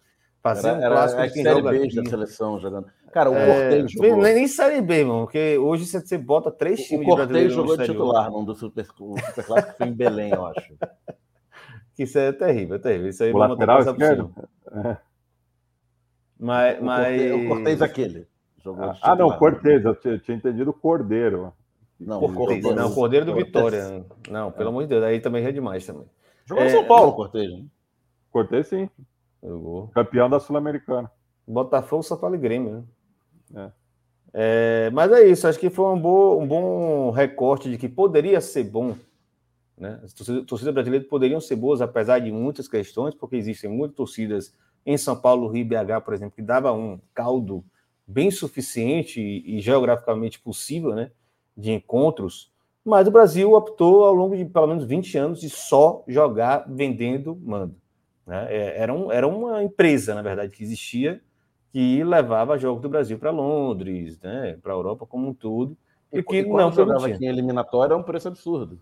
Fazer 0.56 0.72
um 0.72 0.80
clássico 0.80 1.22
de 1.22 1.32
quem 1.32 1.42
série 1.42 1.56
joga 1.56 1.70
B 1.70 1.76
aqui. 1.84 1.96
da 1.96 2.10
seleção 2.10 2.58
jogando. 2.58 2.86
Cara, 3.12 3.30
o 3.30 3.34
é, 3.34 3.88
jogou. 3.88 4.22
Nem, 4.22 4.34
nem 4.34 4.48
série 4.48 4.80
B, 4.80 5.04
mano, 5.04 5.24
porque 5.24 5.56
hoje 5.58 5.86
você, 5.86 6.00
você 6.00 6.18
bota 6.18 6.50
três 6.50 6.80
times 6.86 7.06
o 7.06 7.10
Cortez 7.10 7.52
jogou 7.52 7.76
de 7.76 7.84
titular 7.84 8.30
num 8.30 8.44
do 8.44 8.54
Super, 8.54 8.84
super 8.86 9.44
Clássico 9.44 9.76
foi 9.76 9.86
em 9.86 9.92
Belém, 9.92 10.30
eu 10.30 10.46
acho. 10.46 10.74
Isso 11.98 12.18
é 12.18 12.30
terrível, 12.32 12.76
é 12.76 12.78
terrível. 12.78 13.08
Isso 13.08 13.24
aí 13.24 13.32
o 13.32 13.36
lateral 13.36 13.80
esquerdo? 13.80 14.32
É. 14.72 14.96
Mas, 16.38 16.80
mas... 16.80 17.32
O 17.32 17.48
Cortez 17.48 17.82
aquele. 17.82 18.28
ah, 18.78 18.96
ah, 19.02 19.16
não, 19.16 19.36
Cortez, 19.36 19.84
eu 19.84 19.96
tinha, 19.96 20.18
tinha 20.18 20.36
entendido 20.36 20.72
Cordeiro. 20.72 21.52
Não, 21.98 22.22
o 22.22 22.32
Cortez, 22.32 22.62
não, 22.62 22.94
Cordeiro 22.94 23.26
do 23.26 23.34
Vitória. 23.34 24.06
Não, 24.30 24.52
pelo 24.52 24.68
amor 24.68 24.84
de 24.84 24.90
Deus, 24.90 25.02
aí 25.02 25.20
também 25.20 25.44
é 25.44 25.50
demais 25.50 25.84
também. 25.84 26.06
Jogou 26.46 26.62
é, 26.62 26.68
em 26.68 26.70
São 26.70 26.84
Paulo, 26.84 27.12
Cortez, 27.12 27.50
né? 27.50 27.64
Cortez, 28.30 28.68
sim. 28.68 28.88
Jogou. 29.42 29.88
Campeão 29.88 30.28
da 30.28 30.40
Sul-Americana. 30.40 31.10
Botafogo, 31.46 32.02
São 32.02 32.16
Paulo 32.16 32.36
e 32.36 32.38
Grêmio, 32.38 32.86
né? 33.52 33.72
É. 33.74 33.78
É, 34.32 34.90
mas 34.90 35.10
é 35.10 35.26
isso, 35.26 35.48
acho 35.48 35.58
que 35.58 35.70
foi 35.70 35.86
um 35.86 35.98
bom, 35.98 36.42
um 36.42 36.46
bom 36.46 37.10
recorte 37.10 37.70
de 37.70 37.78
que 37.78 37.88
poderia 37.88 38.40
ser 38.40 38.64
bom. 38.64 38.94
Né? 39.76 39.98
As 40.02 40.12
torcidas, 40.12 40.44
torcidas 40.44 40.74
brasileiras 40.74 41.08
poderiam 41.08 41.40
ser 41.40 41.56
boas, 41.56 41.80
apesar 41.80 42.18
de 42.18 42.30
muitas 42.30 42.68
questões, 42.68 43.14
porque 43.14 43.36
existem 43.36 43.70
muitas 43.70 43.96
torcidas 43.96 44.54
em 44.84 44.96
São 44.98 45.16
Paulo, 45.16 45.48
Rio 45.48 45.62
e 45.62 45.64
BH, 45.64 46.04
por 46.04 46.14
exemplo, 46.14 46.34
que 46.36 46.42
dava 46.42 46.72
um 46.72 47.00
caldo 47.14 47.64
bem 48.06 48.30
suficiente 48.30 49.20
e, 49.20 49.58
e 49.58 49.60
geograficamente 49.60 50.38
possível 50.40 50.94
né, 50.94 51.10
de 51.56 51.72
encontros, 51.72 52.52
mas 52.84 53.06
o 53.06 53.10
Brasil 53.10 53.52
optou 53.52 54.04
ao 54.04 54.14
longo 54.14 54.36
de 54.36 54.44
pelo 54.46 54.66
menos 54.66 54.84
20 54.84 55.18
anos 55.18 55.40
de 55.40 55.50
só 55.50 56.02
jogar 56.08 56.64
vendendo 56.68 57.36
mando. 57.36 57.76
Né? 58.28 58.46
É, 58.50 58.82
era, 58.82 58.92
um, 58.92 59.10
era 59.10 59.26
uma 59.26 59.64
empresa, 59.64 60.14
na 60.14 60.20
verdade, 60.20 60.54
que 60.54 60.62
existia 60.62 61.20
que 61.72 62.02
levava 62.04 62.58
jogos 62.58 62.82
do 62.82 62.88
Brasil 62.88 63.18
para 63.18 63.30
Londres, 63.30 64.18
né? 64.20 64.58
para 64.62 64.72
a 64.72 64.76
Europa 64.76 65.06
como 65.06 65.28
um 65.28 65.34
todo. 65.34 65.76
E, 66.12 66.18
e 66.18 66.22
que 66.22 66.36
e 66.38 66.46
não 66.46 66.72
jogava 66.72 67.06
aqui 67.06 67.24
em 67.24 67.28
eliminatória 67.28 67.94
é 67.94 67.96
um 67.96 68.02
preço 68.02 68.28
absurdo. 68.28 68.78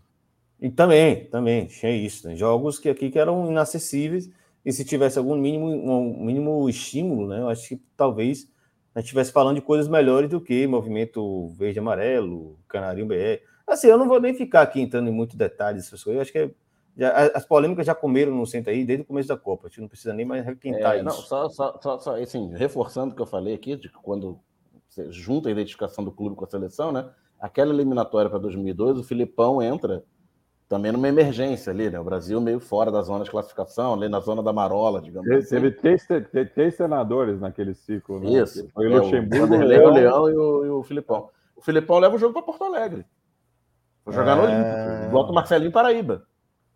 E 0.60 0.70
também, 0.70 1.26
também, 1.26 1.66
tinha 1.66 1.92
isso. 1.92 2.26
Né? 2.26 2.34
Jogos 2.34 2.78
que 2.78 2.88
aqui 2.88 3.10
que 3.10 3.18
eram 3.18 3.50
inacessíveis, 3.50 4.30
e 4.64 4.72
se 4.72 4.84
tivesse 4.84 5.18
algum 5.18 5.36
mínimo, 5.36 5.66
um 5.66 6.24
mínimo 6.24 6.68
estímulo, 6.68 7.28
né? 7.28 7.38
Eu 7.38 7.48
acho 7.48 7.68
que 7.68 7.80
talvez 7.96 8.50
a 8.92 8.98
gente 8.98 9.06
estivesse 9.06 9.30
falando 9.30 9.56
de 9.56 9.62
coisas 9.62 9.86
melhores 9.86 10.28
do 10.28 10.40
que 10.40 10.66
movimento 10.66 11.50
verde 11.50 11.78
amarelo, 11.78 12.58
canarinho 12.66 13.06
BR. 13.06 13.40
Assim, 13.64 13.86
eu 13.86 13.96
não 13.96 14.08
vou 14.08 14.20
nem 14.20 14.34
ficar 14.34 14.62
aqui 14.62 14.80
entrando 14.80 15.08
em 15.08 15.12
muitos 15.12 15.36
detalhes 15.36 15.88
coisas, 15.88 16.06
eu 16.06 16.20
acho 16.20 16.32
que 16.32 16.38
é 16.38 16.50
já, 16.96 17.10
as 17.34 17.44
polêmicas 17.44 17.84
já 17.84 17.94
comeram 17.94 18.34
no 18.34 18.46
centro 18.46 18.70
aí 18.70 18.84
desde 18.84 19.02
o 19.02 19.06
começo 19.06 19.28
da 19.28 19.36
Copa. 19.36 19.66
A 19.66 19.68
gente 19.68 19.82
não 19.82 19.88
precisa 19.88 20.14
nem 20.14 20.24
mais 20.24 20.44
requentar 20.44 20.94
é, 20.94 20.96
isso. 20.96 21.04
Não, 21.04 21.12
só, 21.12 21.48
só, 21.50 21.78
só, 21.80 21.98
só, 21.98 22.16
assim, 22.16 22.54
reforçando 22.54 23.12
o 23.12 23.16
que 23.16 23.20
eu 23.20 23.26
falei 23.26 23.54
aqui, 23.54 23.76
de 23.76 23.90
que 23.90 23.98
quando 23.98 24.40
você 24.88 25.12
junta 25.12 25.48
a 25.48 25.52
identificação 25.52 26.02
do 26.02 26.10
clube 26.10 26.34
com 26.34 26.44
a 26.44 26.48
seleção, 26.48 26.90
né? 26.90 27.10
Aquela 27.38 27.72
eliminatória 27.74 28.30
para 28.30 28.38
2002, 28.38 28.98
o 28.98 29.04
Filipão 29.04 29.60
entra 29.60 30.02
também 30.66 30.90
numa 30.90 31.06
emergência 31.06 31.70
ali, 31.70 31.90
né? 31.90 32.00
O 32.00 32.04
Brasil 32.04 32.40
meio 32.40 32.60
fora 32.60 32.90
da 32.90 33.02
zona 33.02 33.24
de 33.24 33.30
classificação, 33.30 33.92
ali 33.92 34.08
na 34.08 34.20
zona 34.20 34.42
da 34.42 34.52
Marola, 34.54 35.02
digamos 35.02 35.28
teve, 35.28 35.40
assim. 35.42 35.50
Teve 35.50 35.70
três, 35.72 36.06
três 36.54 36.74
senadores 36.76 37.40
naquele 37.40 37.74
ciclo, 37.74 38.20
né? 38.20 38.40
Isso. 38.42 38.66
Foi 38.72 38.86
o 38.86 39.02
Luxemburgo, 39.02 39.54
o, 39.54 39.58
Leão, 39.58 39.90
o 39.90 39.94
Leão 39.94 40.28
e 40.30 40.34
o, 40.34 40.64
e 40.64 40.68
o 40.70 40.82
Filipão. 40.82 41.28
O 41.54 41.60
Filipão 41.60 41.98
leva 41.98 42.16
o 42.16 42.18
jogo 42.18 42.32
para 42.32 42.42
Porto 42.42 42.64
Alegre. 42.64 43.04
Foi 44.02 44.14
jogar 44.14 44.32
é... 44.32 44.34
no 44.36 44.42
Olímpico. 44.44 45.12
Volta 45.12 45.30
o 45.30 45.34
Marcelinho 45.34 45.72
Paraíba 45.72 46.26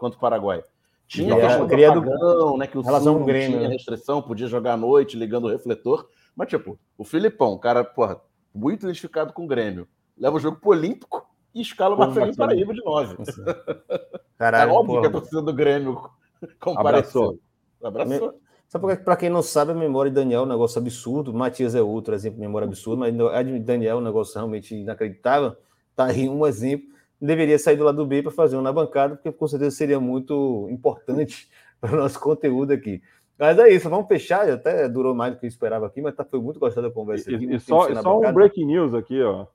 contra 0.01 0.17
o 0.17 0.21
Paraguai. 0.21 0.65
Tinha 1.07 1.35
é, 1.35 1.41
questão 1.41 1.67
do 1.67 1.75
apagão, 1.75 2.57
né? 2.57 2.67
Que 2.67 2.79
o 2.79 2.81
relação 2.81 3.17
Sul 3.17 3.27
Grêmio, 3.27 3.59
tinha 3.59 3.69
né? 3.69 3.75
restrição, 3.75 4.23
podia 4.23 4.47
jogar 4.47 4.73
à 4.73 4.77
noite 4.77 5.17
ligando 5.17 5.45
o 5.45 5.49
refletor. 5.49 6.09
Mas, 6.35 6.49
tipo, 6.49 6.79
o 6.97 7.05
Filipão, 7.05 7.59
cara, 7.59 7.85
porra, 7.85 8.21
muito 8.55 8.85
identificado 8.85 9.33
com 9.33 9.45
o 9.45 9.47
Grêmio, 9.47 9.87
leva 10.17 10.37
o 10.37 10.41
jogo 10.41 10.59
pro 10.59 10.71
Olímpico 10.71 11.29
e 11.55 11.61
escala 11.61 11.95
o 11.95 11.99
Marcelinho 11.99 12.37
Paraíba 12.37 12.73
de 12.73 12.83
9. 12.83 13.17
Caralho, 14.39 14.71
é 14.71 14.73
óbvio 14.73 14.95
porra. 14.95 15.01
que 15.03 15.07
a 15.09 15.21
torcida 15.21 15.43
do 15.43 15.53
Grêmio 15.53 16.01
compareceu. 16.59 17.39
Abraçou. 17.83 18.21
Abraçou. 18.23 18.41
Só 18.69 18.79
para 18.79 19.17
quem 19.17 19.29
não 19.29 19.43
sabe, 19.43 19.73
a 19.73 19.75
memória 19.75 20.13
de 20.13 20.15
Daniel 20.15 20.43
é 20.43 20.45
um 20.45 20.49
negócio 20.49 20.79
absurdo. 20.79 21.35
Matias 21.35 21.75
é 21.75 21.83
outro 21.83 22.15
exemplo 22.15 22.37
de 22.37 22.47
memória 22.47 22.67
absurda, 22.67 23.01
mas 23.01 23.35
a 23.35 23.43
de 23.43 23.59
Daniel 23.59 23.97
é 23.97 24.01
um 24.01 24.05
negócio 24.05 24.37
realmente 24.37 24.77
inacreditável. 24.77 25.57
Tá 25.97 26.05
aí 26.05 26.29
um 26.29 26.47
exemplo. 26.47 26.89
Deveria 27.21 27.59
sair 27.59 27.77
do 27.77 27.85
lado 27.85 28.07
B 28.07 28.23
para 28.23 28.33
fazer 28.33 28.57
um 28.57 28.63
na 28.63 28.73
bancada, 28.73 29.15
porque 29.15 29.31
com 29.31 29.47
certeza 29.47 29.77
seria 29.77 30.01
muito 30.01 30.67
importante 30.71 31.51
para 31.81 31.95
o 31.95 31.97
nosso 31.97 32.19
conteúdo 32.19 32.73
aqui. 32.73 33.03
Mas 33.39 33.59
é 33.59 33.69
isso, 33.71 33.89
vamos 33.89 34.09
fechar. 34.09 34.49
Até 34.49 34.89
durou 34.89 35.15
mais 35.15 35.35
do 35.35 35.41
que 35.41 35.47
eu 35.47 35.49
esperava 35.49 35.87
aqui, 35.87 36.01
mas 36.01 36.15
tá, 36.15 36.25
foi 36.25 36.41
muito 36.41 36.61
gostado 36.61 36.89
da 36.89 36.95
conversa 36.95 37.35
aqui. 37.35 37.47
E, 37.47 37.55
e 37.55 37.61
só, 37.61 37.93
só 37.95 38.19
um 38.19 38.33
breaking 38.33 38.67
news 38.67 38.95
aqui, 38.95 39.23
ó. 39.23 39.47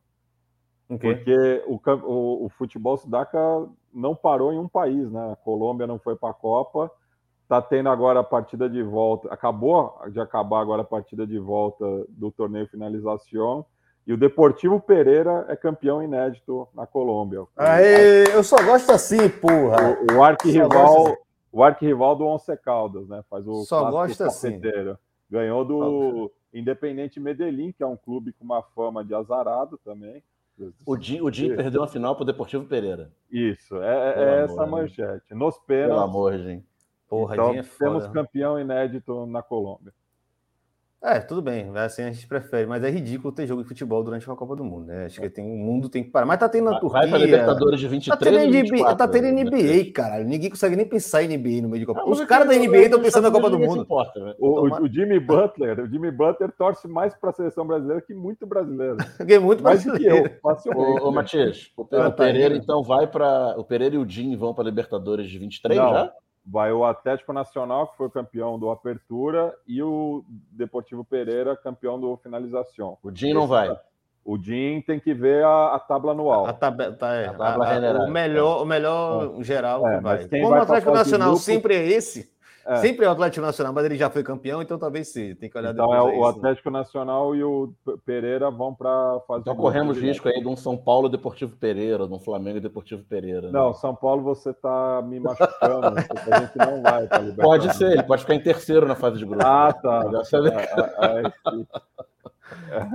Okay. 0.87 1.15
Porque 1.15 1.63
o, 1.67 1.79
o, 2.03 2.45
o 2.45 2.49
futebol 2.49 2.97
sudaca 2.97 3.39
não 3.93 4.15
parou 4.15 4.53
em 4.53 4.59
um 4.59 4.67
país, 4.67 5.11
né? 5.11 5.31
A 5.31 5.35
Colômbia 5.35 5.87
não 5.87 5.97
foi 5.97 6.15
para 6.15 6.29
a 6.29 6.33
Copa 6.33 6.91
Tá 7.47 7.61
tendo 7.61 7.89
agora 7.89 8.21
a 8.21 8.23
partida 8.23 8.67
de 8.67 8.81
volta, 8.81 9.31
acabou 9.31 9.99
de 10.11 10.19
acabar 10.19 10.61
agora 10.61 10.81
a 10.81 10.85
partida 10.85 11.27
de 11.27 11.37
volta 11.37 11.85
do 12.09 12.31
torneio 12.31 12.67
finalização. 12.67 13.63
E 14.07 14.13
o 14.13 14.17
Deportivo 14.17 14.79
Pereira 14.79 15.45
é 15.49 15.55
campeão 15.55 16.01
inédito 16.01 16.67
na 16.73 16.85
Colômbia. 16.85 17.43
Aê, 17.55 18.23
eu 18.33 18.43
só 18.43 18.63
gosto 18.63 18.91
assim, 18.91 19.27
porra. 19.29 19.97
O, 20.11 20.17
o 20.17 20.23
arquirrival, 20.23 21.07
assim. 21.07 21.17
o 21.51 21.63
arquirrival 21.63 22.15
do 22.15 22.25
Once 22.25 22.55
Caldas, 22.57 23.07
né? 23.07 23.23
Faz 23.29 23.47
o 23.47 23.63
só 23.63 23.89
gosto 23.89 24.23
assim. 24.23 24.61
Ganhou 25.29 25.65
do 25.65 26.31
Independente 26.53 27.19
Medellín, 27.19 27.71
que 27.71 27.81
é 27.81 27.87
um 27.87 27.97
clube 27.97 28.31
com 28.33 28.45
uma 28.45 28.61
fama 28.61 29.03
de 29.03 29.15
azarado 29.15 29.79
também. 29.83 30.23
O 30.85 30.97
Jim, 30.97 31.19
o 31.21 31.31
Jim 31.31 31.55
perdeu 31.55 31.83
a 31.83 31.87
final 31.87 32.15
para 32.15 32.23
o 32.23 32.25
Deportivo 32.25 32.63
Pereira. 32.65 33.11
Isso, 33.29 33.75
é, 33.81 34.13
é 34.15 34.43
essa 34.43 34.63
a 34.63 34.67
manchete. 34.67 35.33
Nos 35.33 35.57
pênaltis. 35.57 35.95
Pelo 35.95 35.99
amor, 35.99 36.37
Jim. 36.37 36.63
Porra, 37.09 37.35
então, 37.35 37.53
é 37.53 37.63
temos 37.77 38.07
campeão 38.07 38.59
inédito 38.59 39.25
na 39.25 39.41
Colômbia. 39.41 39.93
É, 41.05 41.19
tudo 41.19 41.39
bem, 41.39 41.71
assim 41.75 42.01
a 42.01 42.11
gente 42.11 42.25
prefere, 42.25 42.65
mas 42.65 42.83
é 42.83 42.89
ridículo 42.89 43.31
ter 43.31 43.45
jogo 43.45 43.61
de 43.61 43.67
futebol 43.67 44.03
durante 44.03 44.27
uma 44.27 44.35
Copa 44.35 44.55
do 44.55 44.63
Mundo, 44.63 44.87
né? 44.87 45.05
Acho 45.05 45.21
que 45.21 45.29
tem, 45.29 45.45
o 45.45 45.55
mundo 45.55 45.87
tem 45.87 46.03
que 46.03 46.09
parar. 46.09 46.25
Mas 46.25 46.39
tá 46.39 46.49
tendo 46.49 46.65
na 46.65 46.79
Turquia. 46.79 47.01
Vai 47.01 47.09
pra 47.09 47.17
Libertadores 47.19 47.79
de 47.79 47.87
23 47.87 48.19
tá 48.19 48.41
tendo, 48.41 48.51
24, 48.51 48.97
tá 48.97 49.07
tendo 49.07 49.27
NBA, 49.27 49.83
né? 49.85 49.91
caralho. 49.91 50.25
Ninguém 50.25 50.49
consegue 50.49 50.75
nem 50.75 50.87
pensar 50.87 51.21
em 51.21 51.37
NBA 51.37 51.61
no 51.61 51.69
meio 51.69 51.81
de 51.81 51.85
Copa. 51.85 52.03
Os 52.09 52.25
caras 52.25 52.47
da 52.47 52.55
NBA 52.55 52.77
estão 52.77 52.99
pensando 52.99 53.25
na 53.25 53.31
Copa 53.31 53.51
do 53.51 53.59
Mundo. 53.59 53.83
Importa, 53.83 54.19
né? 54.19 54.33
o, 54.39 54.61
o, 54.61 54.81
o, 54.81 54.91
Jimmy 54.91 55.19
Butler, 55.19 55.79
o 55.79 55.87
Jimmy 55.87 56.09
Butler 56.09 56.51
torce 56.57 56.87
mais 56.87 57.13
para 57.13 57.29
a 57.29 57.33
seleção 57.33 57.67
brasileira 57.67 58.01
que 58.01 58.15
muito 58.15 58.47
brasileiro. 58.47 58.97
que 59.27 59.37
muito 59.37 59.61
mais 59.61 59.85
brasileiro. 59.85 60.23
Que 60.23 60.69
eu, 60.69 60.75
ô, 60.75 61.09
ô, 61.09 61.11
Matias, 61.11 61.71
o, 61.77 61.83
o 61.83 62.11
Pereira 62.13 62.57
então 62.57 62.81
vai 62.81 63.05
para 63.05 63.53
o 63.59 63.63
Pereira 63.63 63.93
e 63.93 63.99
o 63.99 64.09
Jim 64.09 64.35
vão 64.35 64.55
para 64.55 64.63
Libertadores 64.63 65.29
de 65.29 65.37
23 65.37 65.79
Não. 65.79 65.89
já? 65.91 66.11
Vai 66.45 66.71
o 66.71 66.85
Atlético 66.85 67.33
Nacional, 67.33 67.87
que 67.87 67.97
foi 67.97 68.09
campeão 68.09 68.59
do 68.59 68.69
Apertura, 68.69 69.55
e 69.67 69.81
o 69.81 70.23
Deportivo 70.51 71.03
Pereira, 71.03 71.55
campeão 71.55 71.99
do 71.99 72.15
Finalização. 72.17 72.97
O 73.01 73.09
Din 73.09 73.33
não 73.33 73.47
vai. 73.47 73.75
O 74.23 74.37
Din 74.37 74.81
tem 74.81 74.99
que 74.99 75.13
ver 75.13 75.43
a, 75.43 75.75
a 75.75 75.79
tábua 75.79 76.11
anual. 76.11 76.47
A, 76.47 76.53
tab 76.53 76.79
tá, 76.97 77.13
é, 77.13 77.27
a 77.27 77.33
tabela 77.33 77.73
general. 77.73 78.07
O 78.07 78.11
melhor, 78.11 78.61
o 78.61 78.65
melhor 78.65 79.35
é. 79.39 79.43
geral 79.43 79.87
é, 79.87 79.97
que 79.97 80.03
vai. 80.03 80.27
Como 80.27 80.49
vai 80.49 80.59
o 80.59 80.63
Atlético 80.63 80.91
Nacional 80.91 81.29
grupo... 81.29 81.43
sempre 81.43 81.75
é 81.75 81.87
esse, 81.87 82.31
é. 82.67 82.77
Sempre 82.77 83.05
é 83.05 83.09
o 83.09 83.11
Atlético 83.11 83.45
Nacional, 83.45 83.71
mas 83.71 83.85
ele 83.85 83.95
já 83.95 84.09
foi 84.09 84.23
campeão, 84.23 84.59
então 84.59 84.79
talvez 84.79 85.09
sim. 85.09 85.35
Tem 85.35 85.47
que 85.47 85.55
olhar 85.55 85.71
então 85.71 85.93
é 85.93 86.01
o 86.01 86.21
né? 86.21 86.29
Atlético 86.29 86.71
Nacional 86.71 87.35
e 87.35 87.43
o 87.43 87.71
Pereira 88.03 88.49
vão 88.49 88.73
para 88.73 89.19
fazer. 89.27 89.41
Então 89.41 89.55
corremos 89.55 89.99
risco 89.99 90.27
aí 90.27 90.41
de 90.41 90.47
um 90.47 90.55
São 90.55 90.75
Paulo 90.75 91.07
Deportivo 91.07 91.55
Pereira, 91.57 92.07
de 92.07 92.13
um 92.13 92.19
Flamengo 92.19 92.59
Deportivo 92.59 93.03
Pereira. 93.03 93.47
Né? 93.47 93.51
Não, 93.51 93.71
São 93.71 93.93
Paulo 93.93 94.23
você 94.23 94.49
está 94.49 94.99
me 95.05 95.19
machucando. 95.19 95.93
a 96.31 96.39
gente 96.39 96.57
não 96.57 96.81
vai. 96.81 97.07
Pode 97.35 97.75
ser, 97.75 97.91
ele 97.91 98.03
pode 98.03 98.23
ficar 98.23 98.33
em 98.33 98.41
terceiro 98.41 98.87
na 98.87 98.95
fase 98.95 99.19
de 99.19 99.25
grupo. 99.25 99.45
Ah, 99.45 99.71
tá. 99.71 100.03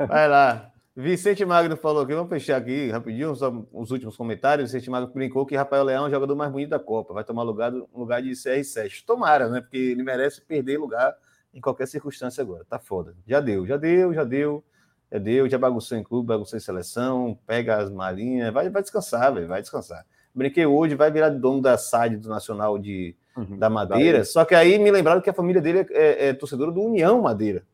Vai 0.09 0.29
lá. 0.29 0.71
Vicente 0.97 1.45
Magno 1.45 1.77
falou 1.77 2.03
aqui, 2.03 2.13
vamos 2.15 2.29
fechar 2.29 2.57
aqui 2.57 2.91
rapidinho, 2.91 3.35
só 3.37 3.53
os 3.73 3.93
últimos 3.93 4.17
comentários. 4.17 4.73
Vicente 4.73 4.91
Magno 4.91 5.09
brincou 5.13 5.47
que 5.47 5.57
Rafael 5.57 5.85
Leão 5.85 6.05
é 6.05 6.09
o 6.09 6.11
jogador 6.11 6.35
mais 6.35 6.51
bonito 6.51 6.71
da 6.71 6.81
Copa, 6.81 7.15
vai 7.15 7.23
tomar 7.23 7.45
lugar, 7.45 7.73
lugar 7.95 8.21
de 8.21 8.31
CR7. 8.31 9.05
Tomara, 9.07 9.49
né? 9.49 9.61
Porque 9.61 9.77
ele 9.77 10.03
merece 10.03 10.41
perder 10.41 10.79
lugar 10.79 11.15
em 11.55 11.61
qualquer 11.61 11.87
circunstância 11.87 12.43
agora. 12.43 12.65
Tá 12.69 12.79
foda. 12.79 13.15
Já 13.25 13.41
deu, 13.41 13.65
já 13.67 13.77
deu, 13.77 14.13
já 14.13 14.25
deu, 14.25 14.65
já 15.13 15.19
deu, 15.19 15.49
já 15.49 15.59
bagunçou 15.59 15.97
em 15.97 16.03
clube, 16.03 16.27
bagunçou 16.27 16.57
em 16.57 16.61
seleção, 16.61 17.39
pega 17.47 17.77
as 17.77 17.89
malinhas, 17.89 18.53
vai, 18.53 18.69
vai 18.69 18.83
descansar, 18.83 19.33
velho, 19.33 19.47
vai 19.47 19.61
descansar. 19.61 20.05
Brinquei 20.35 20.67
hoje, 20.67 20.97
vai 20.97 21.11
virar 21.11 21.29
dono 21.29 21.63
da 21.63 21.79
SAD 21.79 22.17
do 22.17 22.29
Nacional 22.29 22.79
de, 22.79 23.17
uhum, 23.37 23.59
da 23.59 23.71
Madeira, 23.71 24.25
só 24.25 24.45
que 24.45 24.55
aí 24.55 24.79
me 24.79 24.91
lembraram 24.91 25.21
que 25.21 25.31
a 25.31 25.33
família 25.33 25.61
dele 25.61 25.81
é, 25.81 25.87
é, 25.91 26.29
é 26.29 26.33
torcedora 26.33 26.71
do 26.71 26.81
União 26.81 27.21
Madeira 27.21 27.65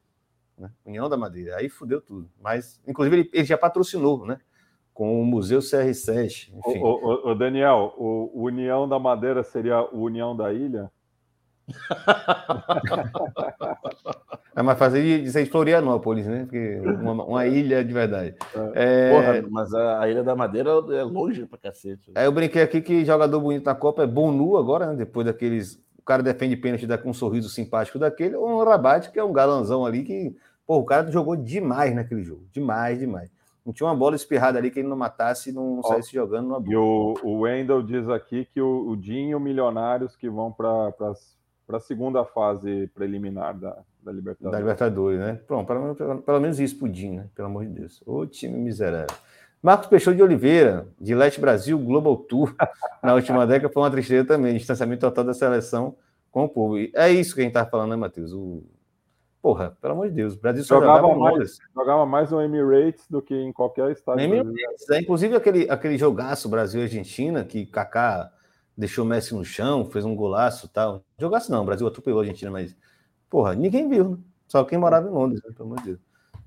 né? 0.58 0.70
União 0.84 1.08
da 1.08 1.16
Madeira. 1.16 1.56
Aí 1.56 1.68
fudeu 1.68 2.00
tudo. 2.00 2.28
Mas, 2.40 2.80
inclusive, 2.86 3.16
ele, 3.16 3.30
ele 3.32 3.44
já 3.44 3.58
patrocinou, 3.58 4.26
né? 4.26 4.38
Com 4.94 5.20
o 5.20 5.24
Museu 5.24 5.60
CR7. 5.60 6.52
Enfim. 6.54 6.80
O, 6.80 7.28
o, 7.28 7.30
o 7.30 7.34
Daniel, 7.34 7.94
o 7.96 8.44
União 8.44 8.88
da 8.88 8.98
Madeira 8.98 9.42
seria 9.42 9.82
o 9.82 10.02
União 10.02 10.34
da 10.36 10.52
Ilha? 10.52 10.90
é 14.54 14.62
mais 14.62 14.78
fácil 14.78 15.02
de 15.02 15.28
ser 15.32 15.44
Florianópolis, 15.46 16.24
né? 16.24 16.44
Porque 16.44 16.80
uma, 16.80 17.24
uma 17.24 17.44
ilha 17.46 17.84
de 17.84 17.92
verdade. 17.92 18.36
É... 18.72 19.10
Porra, 19.10 19.44
mas 19.50 19.74
a, 19.74 20.00
a, 20.00 20.08
Ilha 20.08 20.22
da 20.22 20.36
Madeira 20.36 20.70
é 20.70 21.02
longe 21.02 21.44
pra 21.44 21.58
cacete. 21.58 22.12
Aí 22.14 22.24
eu 22.24 22.30
brinquei 22.30 22.62
aqui 22.62 22.80
que 22.80 23.04
jogador 23.04 23.40
bonito 23.40 23.64
na 23.64 23.74
Copa 23.74 24.04
é 24.04 24.06
Bonu 24.06 24.56
agora, 24.56 24.86
né? 24.86 24.94
Depois 24.94 25.26
daqueles 25.26 25.84
cara 26.06 26.22
defende 26.22 26.56
pênalti 26.56 26.86
com 27.02 27.10
um 27.10 27.14
sorriso 27.14 27.48
simpático 27.48 27.98
daquele, 27.98 28.36
ou 28.36 28.48
um 28.48 28.64
Rabat, 28.64 29.10
que 29.10 29.18
é 29.18 29.24
um 29.24 29.32
galanzão 29.32 29.84
ali 29.84 30.04
que, 30.04 30.36
pô, 30.66 30.78
o 30.78 30.84
cara 30.84 31.10
jogou 31.10 31.36
demais 31.36 31.94
naquele 31.94 32.22
jogo. 32.22 32.44
Demais, 32.52 32.98
demais. 32.98 33.30
Não 33.64 33.72
tinha 33.72 33.88
uma 33.88 33.96
bola 33.96 34.14
espirrada 34.14 34.58
ali 34.58 34.70
que 34.70 34.78
ele 34.78 34.88
não 34.88 34.96
matasse 34.96 35.50
e 35.50 35.52
não 35.52 35.82
saísse 35.82 36.12
jogando 36.12 36.48
numa 36.48 36.60
bola. 36.60 36.72
E 36.72 36.76
o, 36.76 37.14
o 37.22 37.40
Wendel 37.40 37.82
diz 37.82 38.08
aqui 38.08 38.44
que 38.52 38.60
o, 38.60 38.88
o 38.88 38.96
Dinho 38.96 39.40
Milionários 39.40 40.14
que 40.14 40.28
vão 40.30 40.52
para 40.52 40.92
a 41.72 41.80
segunda 41.80 42.24
fase 42.24 42.88
preliminar 42.94 43.58
da, 43.58 43.76
da 44.00 44.12
Libertadores. 44.12 44.52
Da 44.52 44.58
Libertadores, 44.58 45.18
né? 45.18 45.40
Pronto, 45.46 45.66
pelo, 45.66 45.94
pelo, 45.96 46.22
pelo 46.22 46.40
menos 46.40 46.60
isso 46.60 46.78
pro 46.78 46.88
Dinho, 46.88 47.16
né? 47.16 47.28
Pelo 47.34 47.48
amor 47.48 47.64
de 47.66 47.72
Deus. 47.72 48.00
Ô 48.06 48.24
time 48.24 48.56
miserável. 48.56 49.16
Marcos 49.60 49.88
Peixoto 49.88 50.16
de 50.16 50.22
Oliveira, 50.22 50.86
de 51.00 51.12
Leste 51.12 51.40
Brasil, 51.40 51.76
Global 51.76 52.16
Tour, 52.16 52.54
na 53.02 53.14
última 53.14 53.44
década, 53.44 53.72
foi 53.72 53.82
uma 53.82 53.90
tristeza 53.90 54.24
também, 54.24 54.56
distanciamento 54.56 55.00
total 55.00 55.24
da 55.24 55.34
seleção 55.34 55.96
com 56.30 56.44
o 56.44 56.48
povo. 56.48 56.78
E 56.78 56.92
é 56.94 57.10
isso 57.10 57.34
que 57.34 57.40
a 57.40 57.44
gente 57.44 57.54
tá 57.54 57.66
falando, 57.66 57.90
né, 57.90 57.96
Matheus? 57.96 58.32
O... 58.32 58.62
Porra, 59.46 59.78
pelo 59.80 59.92
amor 59.92 60.08
de 60.08 60.14
Deus, 60.16 60.34
o 60.34 60.40
Brasil 60.40 60.64
só 60.64 60.80
jogava, 60.80 61.02
jogava 61.02 61.20
mais, 61.20 61.58
jogava 61.72 62.04
mais 62.04 62.30
no 62.32 62.42
Emirates 62.42 63.04
do 63.08 63.22
que 63.22 63.32
em 63.32 63.52
qualquer 63.52 63.92
estádio. 63.92 64.24
Emirates, 64.24 64.90
é, 64.90 64.98
inclusive 64.98 65.36
aquele, 65.36 65.70
aquele 65.70 65.96
jogaço 65.96 66.48
Brasil-Argentina, 66.48 67.44
que 67.44 67.64
Kaká 67.64 68.32
deixou 68.76 69.04
o 69.04 69.08
Messi 69.08 69.36
no 69.36 69.44
chão, 69.44 69.84
fez 69.84 70.04
um 70.04 70.16
golaço 70.16 70.66
tal. 70.66 71.04
Jogaço 71.16 71.52
não, 71.52 71.62
o 71.62 71.64
Brasil 71.64 71.86
atropelou 71.86 72.18
a 72.18 72.22
Argentina, 72.24 72.50
mas, 72.50 72.74
porra, 73.30 73.54
ninguém 73.54 73.88
viu, 73.88 74.08
né? 74.08 74.18
Só 74.48 74.64
quem 74.64 74.78
morava 74.78 75.06
em 75.06 75.12
Londres, 75.12 75.40
né? 75.44 75.52
pelo 75.56 75.68
amor 75.68 75.78
de 75.78 75.84
Deus. 75.84 76.00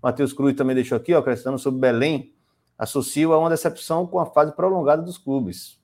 Matheus 0.04 0.34
Cruz 0.34 0.54
também 0.58 0.76
deixou 0.76 0.98
aqui, 0.98 1.14
ó, 1.14 1.20
acrescentando 1.20 1.58
sobre 1.58 1.80
Belém 1.80 2.34
associo 2.78 3.32
a 3.32 3.40
uma 3.40 3.50
decepção 3.50 4.06
com 4.06 4.20
a 4.20 4.26
fase 4.26 4.52
prolongada 4.54 5.02
dos 5.02 5.18
clubes. 5.18 5.80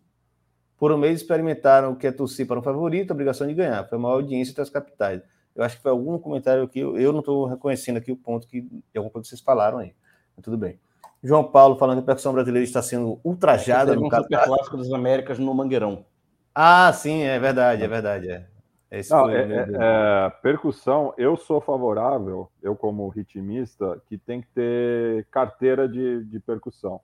Por 0.78 0.92
um 0.92 0.98
mês 0.98 1.22
experimentaram 1.22 1.94
o 1.94 1.96
que 1.96 2.08
é 2.08 2.12
torcer 2.12 2.46
para 2.46 2.60
um 2.60 2.62
favorito, 2.62 3.12
obrigação 3.12 3.48
de 3.48 3.54
ganhar. 3.54 3.88
Foi 3.88 3.98
a 3.98 4.02
maior 4.02 4.16
audiência 4.16 4.52
entre 4.52 4.64
as 4.64 4.70
capitais. 4.70 5.22
Eu 5.56 5.64
acho 5.64 5.78
que 5.78 5.82
foi 5.82 5.92
algum 5.92 6.18
comentário 6.20 6.68
que 6.68 6.80
eu, 6.80 6.98
eu 6.98 7.12
não 7.14 7.20
estou 7.20 7.46
reconhecendo 7.46 7.98
aqui 7.98 8.12
o 8.12 8.18
ponto 8.18 8.48
que 8.48 8.62
de 8.62 8.84
alguma 8.96 9.12
coisa 9.12 9.24
que 9.24 9.30
vocês 9.30 9.42
falaram 9.42 9.78
aí. 9.78 9.96
Mas 10.36 10.44
tudo 10.44 10.58
bem. 10.58 10.80
João 11.24 11.44
Paulo 11.44 11.78
falando 11.78 11.98
que 11.98 12.04
a 12.04 12.06
percussão 12.08 12.34
brasileira 12.34 12.64
está 12.64 12.82
sendo 12.82 13.20
ultrajada 13.24 13.94
é, 13.94 13.96
no 13.96 14.06
um 14.06 14.10
Super 14.12 14.44
Clássico 14.44 14.78
das 14.78 14.92
Américas 14.92 15.40
no 15.40 15.54
Mangueirão. 15.54 16.06
Ah, 16.54 16.92
sim, 16.94 17.24
é 17.24 17.40
verdade, 17.40 17.84
é 17.84 17.88
verdade. 17.88 18.30
É. 18.30 18.46
Esse 18.92 19.12
Não, 19.12 19.30
é, 19.30 19.42
é, 19.42 19.68
é, 19.72 20.30
percussão, 20.42 21.14
eu 21.18 21.36
sou 21.36 21.60
favorável, 21.60 22.50
eu 22.62 22.76
como 22.76 23.10
ritmista, 23.10 24.02
que 24.08 24.18
tem 24.18 24.42
que 24.42 24.48
ter 24.50 25.26
carteira 25.32 25.88
de, 25.90 26.24
de 26.26 26.40
percussão. 26.40 27.02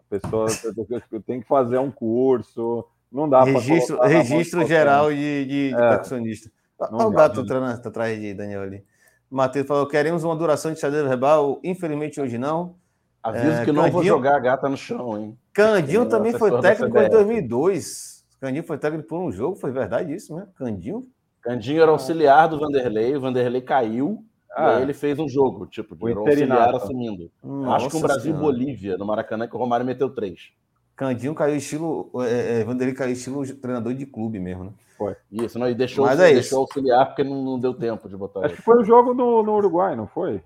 A 0.00 0.18
pessoa 0.18 0.46
tem 1.26 1.40
que 1.40 1.46
fazer 1.46 1.78
um 1.78 1.90
curso, 1.90 2.84
não 3.12 3.28
dá 3.28 3.42
para. 3.42 3.52
Registro, 3.52 4.00
registro 4.00 4.66
geral 4.66 5.10
de, 5.10 5.44
de, 5.44 5.68
de 5.68 5.74
é, 5.74 5.88
percussionista. 5.90 6.50
Olha 6.78 7.06
o 7.06 7.10
gato 7.10 7.40
entrando 7.40 7.64
atrás 7.64 8.20
de 8.20 8.34
Daniel 8.34 8.62
ali. 8.62 8.84
Matheus 9.30 9.66
falou: 9.66 9.86
queremos 9.86 10.24
uma 10.24 10.36
duração 10.36 10.72
de 10.72 10.80
xadrez 10.80 11.04
verbal. 11.04 11.60
Infelizmente, 11.64 12.20
hoje 12.20 12.38
não. 12.38 12.76
Aviso 13.22 13.60
é, 13.60 13.64
que 13.64 13.72
não 13.72 13.82
Candinho, 13.82 13.92
vou 13.92 14.04
jogar 14.04 14.36
a 14.36 14.38
gata 14.38 14.68
no 14.68 14.76
chão, 14.76 15.18
hein? 15.18 15.38
Candinho 15.52 16.06
também 16.06 16.32
foi 16.32 16.60
técnico 16.60 16.98
em 16.98 17.10
2002. 17.10 18.24
Candinho 18.40 18.64
foi 18.64 18.78
técnico 18.78 19.08
por 19.08 19.18
um 19.18 19.32
jogo, 19.32 19.56
foi 19.56 19.72
verdade 19.72 20.14
isso, 20.14 20.34
né? 20.34 20.46
Candinho 20.54 21.06
Candinho 21.42 21.82
era 21.82 21.90
auxiliar 21.90 22.48
do 22.48 22.58
Vanderlei, 22.58 23.16
o 23.16 23.20
Vanderlei 23.20 23.62
caiu, 23.62 24.24
ah, 24.54 24.72
e 24.72 24.76
aí 24.76 24.82
ele 24.82 24.92
fez 24.92 25.18
um 25.18 25.28
jogo, 25.28 25.66
tipo, 25.66 25.96
de 25.96 26.12
auxiliar 26.12 26.74
assumindo. 26.74 27.30
Nossa 27.42 27.76
Acho 27.76 27.90
que 27.90 27.96
um 27.96 28.00
Brasil-Bolívia 28.00 28.98
no 28.98 29.06
Maracanã 29.06 29.46
que 29.46 29.54
o 29.54 29.58
Romário 29.58 29.86
meteu 29.86 30.10
três. 30.10 30.50
Candinho 30.98 31.32
caiu 31.32 31.54
estilo. 31.54 32.10
É, 32.16 32.60
é, 32.60 32.64
Vanderlei 32.64 32.92
caiu 32.92 33.12
estilo 33.12 33.46
treinador 33.56 33.94
de 33.94 34.04
clube 34.04 34.40
mesmo, 34.40 34.64
né? 34.64 34.72
Foi. 34.98 35.14
Isso, 35.30 35.56
não, 35.56 35.70
e 35.70 35.74
deixou, 35.74 36.04
Mas 36.04 36.18
é 36.18 36.32
deixou 36.32 36.58
auxiliar 36.58 37.06
porque 37.06 37.22
não, 37.22 37.40
não, 37.44 37.58
deu 37.58 37.72
tempo 37.72 38.08
de 38.08 38.16
botar 38.16 38.40
Acho 38.40 38.48
ele. 38.48 38.56
que 38.56 38.62
foi 38.62 38.82
o 38.82 38.84
jogo 38.84 39.14
no, 39.14 39.44
no, 39.44 39.54
Uruguai, 39.54 39.94
não 39.94 40.08
foi? 40.08 40.42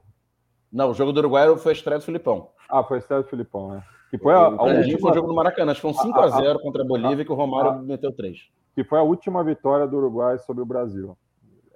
Não, 0.70 0.90
o 0.90 0.94
jogo 0.94 1.10
do 1.10 1.18
Uruguai 1.20 1.56
foi 1.56 1.72
a 1.72 1.74
estreia 1.74 1.98
do 1.98 2.04
Filipão. 2.04 2.50
Ah, 2.68 2.84
foi 2.84 2.98
a 2.98 3.00
estreia 3.00 3.22
do 3.22 3.28
Filipão, 3.30 3.70
né? 3.70 3.82
Que 4.10 4.18
foi 4.18 4.34
a, 4.34 4.40
a 4.40 4.62
última... 4.62 4.98
foi 4.98 5.10
o 5.10 5.14
jogo 5.14 5.28
do 5.28 5.34
Maracanã, 5.34 5.72
acho 5.72 5.80
que 5.80 5.90
foi 5.90 6.08
um 6.10 6.12
5x0 6.12 6.60
contra 6.60 6.82
a 6.82 6.86
Bolívia 6.86 7.24
que 7.24 7.32
o 7.32 7.34
Romário 7.34 7.70
a, 7.70 7.74
meteu 7.76 8.12
3. 8.12 8.38
Que 8.74 8.84
foi 8.84 8.98
a 8.98 9.02
última 9.02 9.42
vitória 9.42 9.86
do 9.86 9.96
Uruguai 9.96 10.36
sobre 10.36 10.62
o 10.62 10.66
Brasil. 10.66 11.16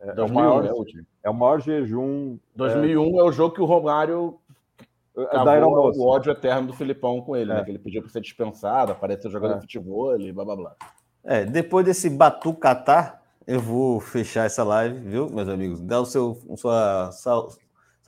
É, 0.03 0.13
2001, 0.13 0.21
é, 0.21 0.31
o 0.31 0.35
maior, 0.35 0.65
é, 0.67 1.03
é 1.25 1.31
o 1.31 1.35
maior 1.35 1.61
jejum. 1.63 2.39
2001 2.55 3.03
é, 3.03 3.21
é 3.21 3.23
o 3.23 3.33
jogo 3.33 3.55
que 3.55 3.63
o 3.63 3.65
Romário 3.65 4.39
Cavou 5.31 5.93
o 5.97 6.07
ódio 6.07 6.31
eterno 6.31 6.67
do 6.67 6.73
Filipão 6.75 7.23
com 7.23 7.35
ele, 7.35 7.47
né? 7.47 7.55
é. 7.55 7.59
né? 7.59 7.65
Que 7.65 7.71
ele 7.71 7.79
pediu 7.79 8.03
para 8.03 8.11
ser 8.11 8.21
dispensado, 8.21 8.93
apareceu 8.93 9.31
jogando 9.31 9.57
é. 9.57 9.61
futebol 9.61 10.21
e 10.21 10.31
blá 10.31 10.45
blá 10.45 10.57
blá. 10.57 10.77
É, 11.25 11.45
depois 11.45 11.85
desse 11.87 12.11
batucatar, 12.11 13.23
eu 13.47 13.61
vou 13.61 13.99
fechar 13.99 14.45
essa 14.45 14.63
live, 14.63 14.99
viu, 15.01 15.31
meus 15.31 15.49
amigos? 15.49 15.81
Dá 15.81 16.01
o 16.01 16.07
seu, 16.07 16.37
sua 16.57 17.11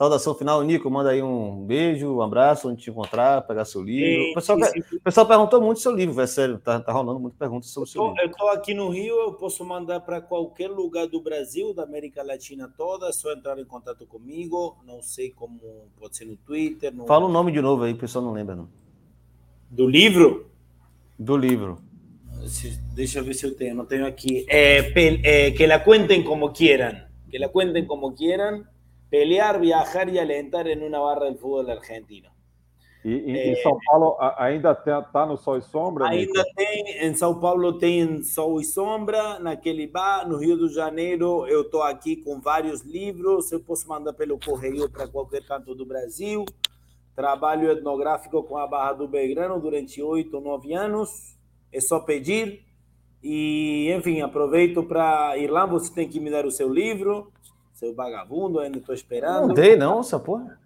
Saudação 0.01 0.33
final, 0.33 0.63
Nico. 0.63 0.89
Manda 0.89 1.09
aí 1.09 1.21
um 1.21 1.65
beijo, 1.65 2.15
um 2.15 2.21
abraço, 2.21 2.69
onde 2.69 2.83
te 2.83 2.89
encontrar, 2.89 3.41
pegar 3.41 3.65
seu 3.65 3.83
livro. 3.83 4.31
O 4.31 4.33
pessoal, 4.35 4.57
o 4.57 4.99
pessoal 5.01 5.27
perguntou 5.27 5.61
muito 5.61 5.81
seu 5.81 5.93
livro, 5.93 6.21
é 6.21 6.25
sério, 6.25 6.57
tá, 6.57 6.79
tá 6.79 6.93
rolando 6.93 7.19
muitas 7.19 7.37
perguntas 7.37 7.69
sobre 7.69 7.89
o 7.89 7.91
seu 7.91 8.07
livro. 8.07 8.21
Eu 8.21 8.29
estou 8.29 8.47
aqui 8.47 8.73
no 8.73 8.87
Rio, 8.87 9.13
eu 9.19 9.33
posso 9.33 9.65
mandar 9.65 9.99
para 9.99 10.21
qualquer 10.21 10.69
lugar 10.69 11.05
do 11.05 11.19
Brasil, 11.19 11.73
da 11.73 11.83
América 11.83 12.23
Latina 12.23 12.73
toda, 12.77 13.09
é 13.09 13.11
só 13.11 13.33
entrar 13.33 13.59
em 13.59 13.65
contato 13.65 14.05
comigo. 14.05 14.77
Não 14.87 15.01
sei 15.01 15.31
como, 15.31 15.59
pode 15.99 16.15
ser 16.15 16.23
no 16.23 16.37
Twitter. 16.37 16.95
No... 16.95 17.05
Fala 17.05 17.25
o 17.25 17.29
nome 17.29 17.51
de 17.51 17.59
novo 17.59 17.83
aí, 17.83 17.91
o 17.91 17.97
pessoal 17.97 18.23
não 18.23 18.31
lembra, 18.31 18.55
não. 18.55 18.69
Do 19.69 19.85
livro? 19.85 20.49
Do 21.19 21.35
livro. 21.35 21.77
Deixa 22.95 23.19
eu 23.19 23.25
ver 23.25 23.33
se 23.33 23.45
eu 23.45 23.53
tenho, 23.53 23.75
não 23.75 23.85
tenho 23.85 24.07
aqui. 24.07 24.45
É, 24.47 24.93
é, 24.95 25.51
que 25.51 25.67
la 25.67 25.83
cuenten 25.83 26.23
como 26.23 26.53
quieran. 26.53 27.09
Que 27.29 27.37
la 27.37 27.49
cuenten 27.49 27.85
como 27.85 28.15
quieran 28.15 28.65
pelear, 29.09 29.59
viajar 29.59 30.09
y 30.09 30.19
alentar 30.19 30.67
en 30.67 30.83
una 30.83 30.99
barra 30.99 31.25
del 31.25 31.37
fútbol 31.37 31.69
argentino. 31.69 32.29
E, 33.03 33.09
e 33.09 33.37
é, 33.37 33.51
em 33.53 33.63
São 33.63 33.77
Paulo 33.85 34.17
ainda 34.37 34.71
está 34.71 35.25
no 35.25 35.37
Sol 35.37 35.57
e 35.57 35.61
Sombra? 35.61 36.09
Ainda 36.09 36.43
Nico? 36.43 36.55
tem, 36.55 37.05
em 37.05 37.15
São 37.15 37.39
Paulo 37.39 37.77
tem 37.77 38.21
Sol 38.23 38.59
e 38.59 38.65
Sombra, 38.65 39.39
naquele 39.39 39.87
bar, 39.87 40.27
no 40.27 40.37
Rio 40.37 40.57
de 40.57 40.73
Janeiro 40.73 41.47
eu 41.47 41.61
estou 41.61 41.81
aqui 41.81 42.17
com 42.17 42.41
vários 42.41 42.81
livros, 42.81 43.51
eu 43.53 43.61
posso 43.61 43.87
mandar 43.87 44.13
pelo 44.13 44.37
correio 44.37 44.89
para 44.89 45.07
qualquer 45.07 45.45
canto 45.45 45.73
do 45.73 45.85
Brasil. 45.85 46.43
Trabalho 47.15 47.71
etnográfico 47.71 48.43
com 48.43 48.57
a 48.57 48.67
Barra 48.67 48.93
do 48.93 49.07
Belgrano 49.07 49.59
durante 49.59 50.01
oito 50.01 50.39
nove 50.41 50.73
anos, 50.73 51.37
é 51.71 51.79
só 51.79 51.99
pedir. 52.01 52.65
E, 53.21 53.93
enfim, 53.93 54.21
aproveito 54.21 54.83
para 54.83 55.37
ir 55.37 55.49
lá, 55.49 55.65
você 55.65 55.93
tem 55.93 56.07
que 56.07 56.19
me 56.19 56.29
dar 56.29 56.45
o 56.45 56.51
seu 56.51 56.71
livro, 56.71 57.31
seu 57.79 57.95
vagabundo, 57.95 58.59
ainda 58.59 58.77
estou 58.77 58.93
esperando. 58.93 59.47
Não 59.47 59.53
dei, 59.53 59.77
não, 59.77 60.01
essa 60.01 60.19
porra. 60.19 60.59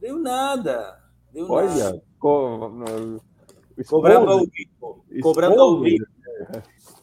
Deu 0.00 0.18
nada. 0.18 0.98
Deu 1.30 1.48
Olha, 1.50 1.68
nada. 1.68 2.02
Co... 2.18 2.72
Cobrando 3.86 4.30
ao 4.30 4.38
vivo. 4.40 5.04
Cobrando 5.22 5.60
ao 5.60 5.80
vivo. 5.80 6.06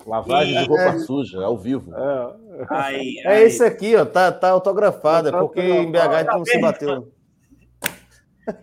Lavagem 0.08 0.56
e... 0.56 0.62
de 0.64 0.68
roupa 0.68 0.84
é. 0.84 1.00
suja, 1.00 1.44
ao 1.44 1.58
vivo. 1.58 1.94
É, 1.96 2.66
aí, 2.70 3.20
é 3.20 3.28
aí. 3.28 3.44
esse 3.44 3.64
aqui, 3.64 3.96
ó, 3.96 4.04
tá, 4.04 4.32
tá 4.32 4.50
autografado, 4.50 5.30
é 5.30 5.32
tá 5.32 5.40
porque 5.40 5.62
em 5.62 5.92
BH 5.92 5.98
a 5.98 6.24
gente 6.24 6.34
não 6.34 6.46
se 6.46 6.60
bateu. 6.60 7.12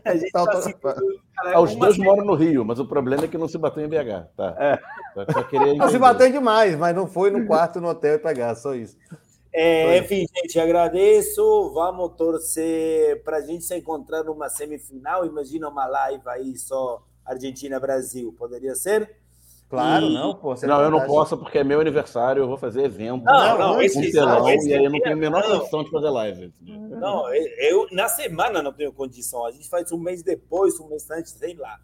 A 0.04 0.16
gente 0.16 0.32
tá 0.32 0.40
autografado. 0.40 1.00
Ah, 1.38 1.60
os 1.60 1.76
dois 1.76 1.96
moram 1.96 2.24
no 2.24 2.34
Rio, 2.34 2.64
mas 2.64 2.80
o 2.80 2.86
problema 2.86 3.24
é 3.24 3.28
que 3.28 3.38
não 3.38 3.46
se 3.46 3.56
bateu 3.56 3.84
em 3.84 3.88
BH. 3.88 4.26
Tá. 4.36 4.56
É. 4.58 4.78
Só 5.32 5.42
queria 5.44 5.74
não 5.74 5.88
se 5.88 5.98
bateu 5.98 6.32
demais, 6.32 6.76
mas 6.76 6.96
não 6.96 7.06
foi 7.06 7.30
no 7.30 7.46
quarto 7.46 7.80
no 7.80 7.88
hotel 7.88 8.16
e 8.16 8.18
pegar, 8.18 8.56
só 8.56 8.74
isso. 8.74 8.96
É, 9.58 9.96
enfim, 9.96 10.26
gente, 10.36 10.60
agradeço. 10.60 11.70
Vamos 11.72 12.14
torcer 12.14 13.22
para 13.24 13.38
a 13.38 13.40
gente 13.40 13.64
se 13.64 13.74
encontrar 13.74 14.22
numa 14.22 14.50
semifinal. 14.50 15.24
Imagina 15.24 15.66
uma 15.70 15.86
live 15.86 16.28
aí 16.28 16.58
só 16.58 17.02
Argentina-Brasil. 17.24 18.34
Poderia 18.38 18.74
ser? 18.74 19.16
Claro, 19.70 20.04
e... 20.04 20.14
não, 20.14 20.34
pô. 20.34 20.54
Não, 20.62 20.82
eu 20.82 20.90
não 20.90 21.06
posso 21.06 21.38
porque 21.38 21.56
é 21.56 21.64
meu 21.64 21.80
aniversário, 21.80 22.42
eu 22.42 22.46
vou 22.46 22.58
fazer 22.58 22.84
evento. 22.84 23.24
Não, 23.24 23.58
não, 23.58 23.82
esse, 23.82 23.98
um 23.98 24.12
telão, 24.12 24.46
esse, 24.50 24.68
e 24.68 24.74
aí 24.74 24.84
eu 24.84 24.90
não 24.90 25.00
tenho 25.00 25.16
a 25.16 25.18
menor 25.18 25.42
condição 25.42 25.82
de 25.82 25.90
fazer 25.90 26.10
live. 26.10 26.52
Não, 26.60 27.34
eu 27.34 27.86
na 27.92 28.08
semana 28.08 28.62
não 28.62 28.74
tenho 28.74 28.92
condição. 28.92 29.46
A 29.46 29.50
gente 29.50 29.70
faz 29.70 29.90
um 29.90 29.98
mês 29.98 30.22
depois, 30.22 30.78
um 30.78 30.86
mês 30.86 31.10
antes, 31.10 31.32
sei 31.32 31.54
lá. 31.54 31.80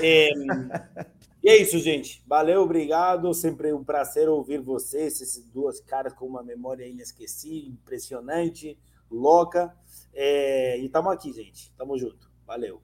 É, 0.00 0.30
e 1.42 1.48
é 1.48 1.56
isso, 1.56 1.78
gente. 1.78 2.22
Valeu, 2.26 2.62
obrigado. 2.62 3.32
Sempre 3.34 3.72
um 3.72 3.82
prazer 3.82 4.28
ouvir 4.28 4.60
vocês, 4.60 5.20
esses 5.20 5.44
duas 5.44 5.80
caras 5.80 6.12
com 6.12 6.26
uma 6.26 6.42
memória 6.42 6.86
inesquecível, 6.86 7.72
impressionante, 7.72 8.78
louca. 9.10 9.74
É, 10.14 10.78
e 10.78 10.86
estamos 10.86 11.12
aqui, 11.12 11.32
gente. 11.32 11.70
Estamos 11.70 12.00
junto. 12.00 12.30
Valeu. 12.46 12.80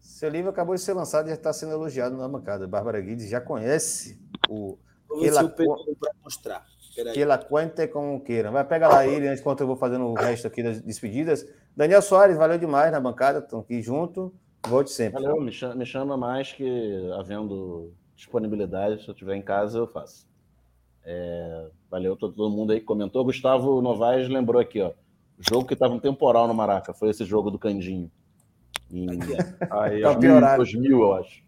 Seu 0.00 0.28
livro 0.28 0.50
acabou 0.50 0.74
de 0.74 0.82
ser 0.82 0.92
lançado 0.92 1.26
e 1.26 1.28
já 1.30 1.34
está 1.34 1.52
sendo 1.52 1.72
elogiado 1.72 2.16
na 2.16 2.28
bancada. 2.28 2.68
Bárbara 2.68 3.00
Guides 3.00 3.28
já 3.28 3.40
conhece 3.40 4.20
o. 4.48 4.78
Que 5.18 5.28
ela, 5.28 5.48
para 5.48 6.12
mostrar. 6.22 6.66
Que 7.12 7.22
ela 7.22 7.38
cuente 7.38 7.88
como 7.88 8.22
queira. 8.22 8.50
Vai 8.50 8.66
pegar 8.66 8.88
lá 8.88 9.06
ele 9.06 9.32
enquanto 9.32 9.60
eu 9.60 9.66
vou 9.66 9.76
fazendo 9.76 10.04
o 10.04 10.14
resto 10.14 10.46
aqui 10.46 10.62
das 10.62 10.80
despedidas. 10.82 11.46
Daniel 11.74 12.02
Soares, 12.02 12.36
valeu 12.36 12.58
demais 12.58 12.92
na 12.92 13.00
bancada, 13.00 13.38
estão 13.38 13.60
aqui 13.60 13.80
junto. 13.80 14.34
Volte 14.68 14.90
sempre. 14.90 15.22
Valeu, 15.22 15.40
me 15.40 15.52
chama, 15.52 15.74
me 15.74 15.86
chama 15.86 16.16
mais 16.16 16.52
que 16.52 17.10
havendo 17.18 17.92
disponibilidade, 18.16 19.02
se 19.02 19.08
eu 19.08 19.12
estiver 19.12 19.36
em 19.36 19.42
casa, 19.42 19.78
eu 19.78 19.86
faço. 19.86 20.26
É, 21.04 21.68
valeu 21.90 22.16
todo, 22.16 22.34
todo 22.34 22.54
mundo 22.54 22.72
aí 22.72 22.80
que 22.80 22.86
comentou. 22.86 23.24
Gustavo 23.24 23.82
Novaes 23.82 24.28
lembrou 24.28 24.60
aqui, 24.60 24.80
ó. 24.80 24.92
Jogo 25.38 25.66
que 25.66 25.74
estava 25.74 25.92
um 25.92 25.98
temporal 25.98 26.46
no 26.48 26.54
Maraca, 26.54 26.94
foi 26.94 27.10
esse 27.10 27.24
jogo 27.24 27.50
do 27.50 27.58
Candinho. 27.58 28.10
Em, 28.90 29.08
aí, 29.70 30.00
tá 30.00 30.14
2000, 30.56 31.00
eu 31.00 31.14
acho. 31.14 31.42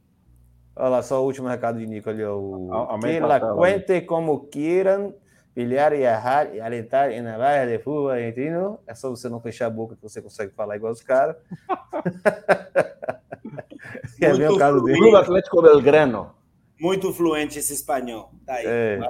Olha 0.74 0.88
lá, 0.88 1.02
só 1.02 1.22
o 1.22 1.24
último 1.24 1.48
recado 1.48 1.78
de 1.78 1.86
Nico 1.86 2.10
ali. 2.10 2.24
O... 2.24 2.98
Que 3.00 3.20
la 3.20 3.40
cuente 3.40 4.02
como 4.02 4.46
quieran 4.48 5.12
pilhar 5.56 5.92
e 5.94 6.02
errar 6.02 6.54
e 6.54 6.60
alentar 6.60 7.10
em 7.10 7.22
Navarra 7.22 7.66
de 7.66 7.78
futebol 7.78 8.10
argentino. 8.10 8.78
É 8.86 8.94
só 8.94 9.08
você 9.08 9.26
não 9.26 9.40
fechar 9.40 9.68
a 9.68 9.70
boca 9.70 9.96
que 9.96 10.02
você 10.02 10.20
consegue 10.20 10.52
falar 10.52 10.76
igual 10.76 10.92
os 10.92 11.02
caras. 11.02 11.34
Quer 14.18 14.36
ver 14.36 14.50
o 14.50 14.58
caso 14.58 14.82
dele? 14.82 14.98
Clube 14.98 15.16
Atlético 15.16 15.62
Belgrano. 15.62 16.34
Muito 16.78 17.10
fluente 17.14 17.58
esse 17.58 17.72
espanhol. 17.72 18.32
Tá 18.44 18.56
aí. 18.56 18.66
É. 18.66 19.00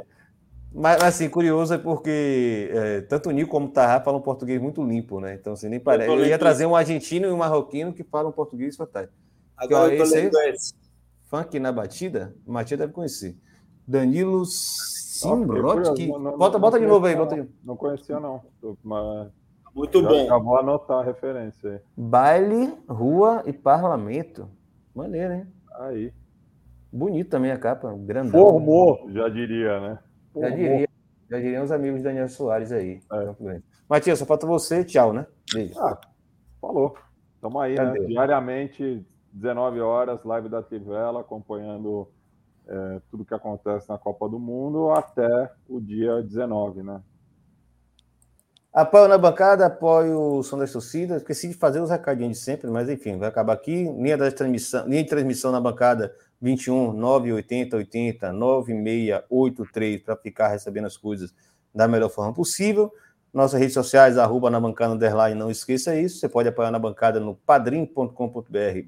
Mas, 0.73 1.03
assim, 1.03 1.29
curioso 1.29 1.75
é 1.75 1.79
porque 1.79 2.71
é, 2.73 3.01
tanto 3.01 3.29
o 3.29 3.33
Nico 3.33 3.51
como 3.51 3.67
o 3.67 3.71
Tarra 3.71 4.01
falam 4.01 4.21
português 4.21 4.63
muito 4.63 4.85
limpo, 4.85 5.19
né? 5.19 5.35
Então, 5.35 5.55
assim, 5.55 5.69
nem 5.69 5.81
parece. 5.81 6.09
Eu, 6.09 6.21
eu 6.21 6.27
ia 6.27 6.39
trazer 6.39 6.67
um 6.67 6.77
argentino 6.77 7.27
e 7.27 7.33
um 7.33 7.39
marroquino 7.39 7.93
que 7.93 8.05
falam 8.05 8.31
português 8.31 8.77
fantástico. 8.77 9.19
Agora 9.57 9.93
eu 9.93 10.05
tô 10.05 10.15
lendo 10.15 10.39
esse. 10.43 10.73
Funk 11.29 11.59
na 11.59 11.73
batida? 11.73 12.37
Matia 12.47 12.77
deve 12.77 12.93
conhecer. 12.93 13.37
Danilo 13.89 14.45
Simbrot, 15.17 16.07
Bota, 16.37 16.59
bota 16.59 16.79
de 16.79 16.87
novo 16.87 17.07
aí. 17.07 17.17
Bota 17.17 17.41
de... 17.41 17.49
Não 17.65 17.77
conhecia, 17.77 18.21
não. 18.21 18.43
Mas... 18.83 19.29
Muito 19.75 20.03
Já 20.03 20.09
bom. 20.39 20.45
Vou 20.45 20.59
anotar 20.59 21.01
a 21.01 21.05
referência 21.05 21.71
aí. 21.71 21.81
Baile, 21.97 22.75
rua 22.89 23.43
e 23.45 23.53
parlamento. 23.53 24.49
Maneiro, 24.95 25.35
hein? 25.35 25.47
Aí. 25.79 26.13
Bonito 26.91 27.29
também 27.29 27.51
a 27.51 27.59
capa, 27.59 27.95
grandão. 27.99 28.41
Formou, 28.41 29.07
já 29.11 29.29
diria, 29.29 29.81
né? 29.81 29.99
Formou. 30.33 30.51
Já 30.51 30.57
diria. 30.57 30.89
Já 31.29 31.39
diriam 31.39 31.65
os 31.65 31.73
amigos 31.73 31.99
de 31.99 32.05
Daniel 32.05 32.29
Soares 32.29 32.73
aí. 32.73 33.01
É. 33.13 33.61
Matias, 33.89 34.19
só 34.19 34.25
falta 34.25 34.47
você. 34.47 34.83
Tchau, 34.85 35.13
né? 35.13 35.27
Beijo. 35.53 35.79
Ah, 35.79 36.01
falou. 36.61 36.97
Estamos 37.35 37.61
aí, 37.61 37.75
né? 37.75 37.93
Diariamente, 38.07 39.05
19 39.33 39.81
horas, 39.81 40.25
live 40.25 40.49
da 40.49 40.63
Tivela, 40.63 41.21
acompanhando 41.21 42.09
é, 42.67 43.01
tudo 43.11 43.25
que 43.25 43.35
acontece 43.35 43.89
na 43.89 43.99
Copa 43.99 44.29
do 44.29 44.39
Mundo 44.39 44.91
até 44.91 45.51
o 45.69 45.81
dia 45.81 46.23
19, 46.23 46.83
né? 46.83 47.01
Apoio 48.77 49.09
na 49.09 49.17
bancada, 49.17 49.65
apoio 49.65 50.21
o 50.21 50.43
som 50.43 50.59
das 50.59 50.71
torcidas. 50.71 51.23
Esqueci 51.23 51.49
de 51.49 51.55
fazer 51.55 51.81
os 51.81 51.89
recadinhos 51.89 52.37
de 52.37 52.45
sempre, 52.45 52.71
mas 52.71 52.91
enfim, 52.91 53.17
vai 53.17 53.29
acabar 53.31 53.55
aqui. 53.55 53.85
Linha, 53.85 54.19
da 54.19 54.31
transmissão, 54.31 54.87
linha 54.87 55.03
de 55.03 55.09
transmissão 55.09 55.51
na 55.51 55.59
bancada 55.59 56.15
21 56.43 56.93
980 56.93 57.75
80 57.75 58.33
9683 58.35 60.03
para 60.03 60.15
ficar 60.17 60.49
recebendo 60.49 60.85
as 60.85 60.97
coisas 60.97 61.35
da 61.75 61.89
melhor 61.89 62.11
forma 62.11 62.35
possível. 62.35 62.93
Nossas 63.33 63.59
redes 63.59 63.73
sociais, 63.73 64.19
arroba 64.19 64.51
na 64.51 64.61
bancada 64.61 64.93
underline, 64.93 65.39
não 65.39 65.51
esqueça 65.51 65.97
isso. 65.97 66.19
Você 66.19 66.29
pode 66.29 66.51
apoiar 66.51 66.71
na 66.71 66.79
bancada 66.79 67.19
no 67.19 67.35
padrim.com.br 67.35 68.13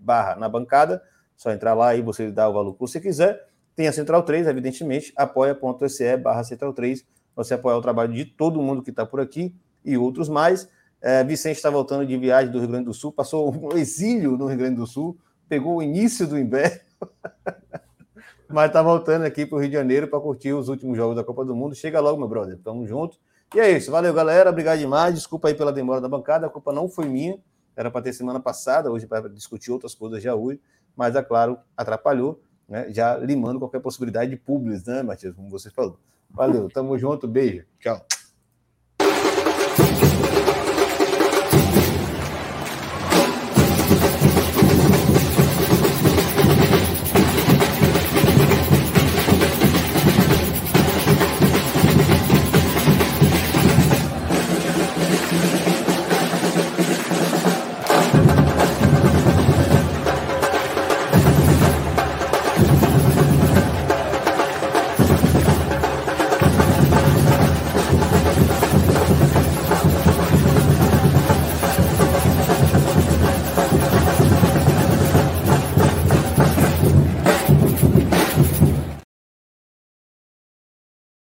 barra 0.03 0.37
na 0.37 0.51
bancada. 0.51 1.03
Só 1.35 1.51
entrar 1.51 1.73
lá 1.73 1.95
e 1.95 2.03
você 2.03 2.31
dá 2.31 2.47
o 2.47 2.53
valor 2.53 2.75
que 2.75 2.81
você 2.81 3.01
quiser. 3.01 3.48
Tem 3.79 3.87
a 3.87 3.93
Central 3.93 4.25
3, 4.25 4.49
evidentemente, 4.49 5.13
apoia.se 5.15 6.17
barra 6.17 6.43
Central 6.43 6.73
3. 6.73 7.07
Você 7.37 7.55
apoia 7.55 7.77
o 7.77 7.81
trabalho 7.81 8.13
de 8.13 8.25
todo 8.25 8.61
mundo 8.61 8.83
que 8.83 8.91
está 8.91 9.07
por 9.07 9.21
aqui 9.21 9.55
e 9.85 9.97
outros 9.97 10.29
mais. 10.29 10.69
É, 11.01 11.23
Vicente 11.23 11.59
está 11.59 11.71
voltando 11.71 12.05
de 12.05 12.17
viagem 12.17 12.51
do 12.51 12.59
Rio 12.59 12.67
Grande 12.67 12.87
do 12.87 12.93
Sul, 12.93 13.13
passou 13.13 13.55
um 13.55 13.71
exílio 13.79 14.37
no 14.37 14.49
Rio 14.49 14.59
Grande 14.59 14.75
do 14.75 14.85
Sul, 14.85 15.17
pegou 15.49 15.77
o 15.77 15.83
início 15.83 16.27
do 16.27 16.37
inverno, 16.37 16.81
mas 18.51 18.67
está 18.67 18.83
voltando 18.83 19.25
aqui 19.25 19.47
para 19.47 19.57
o 19.57 19.61
Rio 19.61 19.71
de 19.71 19.77
Janeiro 19.77 20.09
para 20.09 20.19
curtir 20.19 20.53
os 20.53 20.69
últimos 20.69 20.97
jogos 20.97 21.15
da 21.15 21.23
Copa 21.23 21.45
do 21.45 21.55
Mundo. 21.55 21.77
Chega 21.77 22.01
logo, 22.01 22.19
meu 22.19 22.27
brother. 22.27 22.59
Tamo 22.59 22.85
junto. 22.85 23.17
E 23.55 23.61
é 23.61 23.71
isso. 23.71 23.93
Valeu, 23.93 24.13
galera. 24.13 24.51
Obrigado 24.51 24.81
demais. 24.81 25.15
Desculpa 25.15 25.47
aí 25.47 25.55
pela 25.55 25.73
demora 25.73 26.01
da 26.01 26.09
bancada. 26.09 26.49
A 26.49 26.51
culpa 26.51 26.73
não 26.73 26.89
foi 26.89 27.07
minha. 27.07 27.39
Era 27.77 27.93
para 27.93 28.03
ter 28.03 28.13
semana 28.13 28.41
passada, 28.41 28.91
hoje 28.91 29.05
é 29.05 29.09
para 29.09 29.29
discutir 29.29 29.71
outras 29.71 29.95
coisas 29.95 30.21
já 30.21 30.35
hoje, 30.35 30.61
mas, 30.97 31.15
é 31.15 31.23
claro, 31.23 31.57
atrapalhou 31.77 32.43
né, 32.69 32.93
já 32.93 33.17
limando 33.17 33.59
qualquer 33.59 33.81
possibilidade 33.81 34.31
de 34.31 34.37
públicos, 34.37 34.85
né, 34.85 35.03
Matias, 35.03 35.35
como 35.35 35.49
você 35.49 35.71
falou. 35.71 35.99
Valeu, 36.31 36.69
tamo 36.69 36.99
junto, 36.99 37.27
beijo, 37.27 37.65
tchau. 37.81 38.05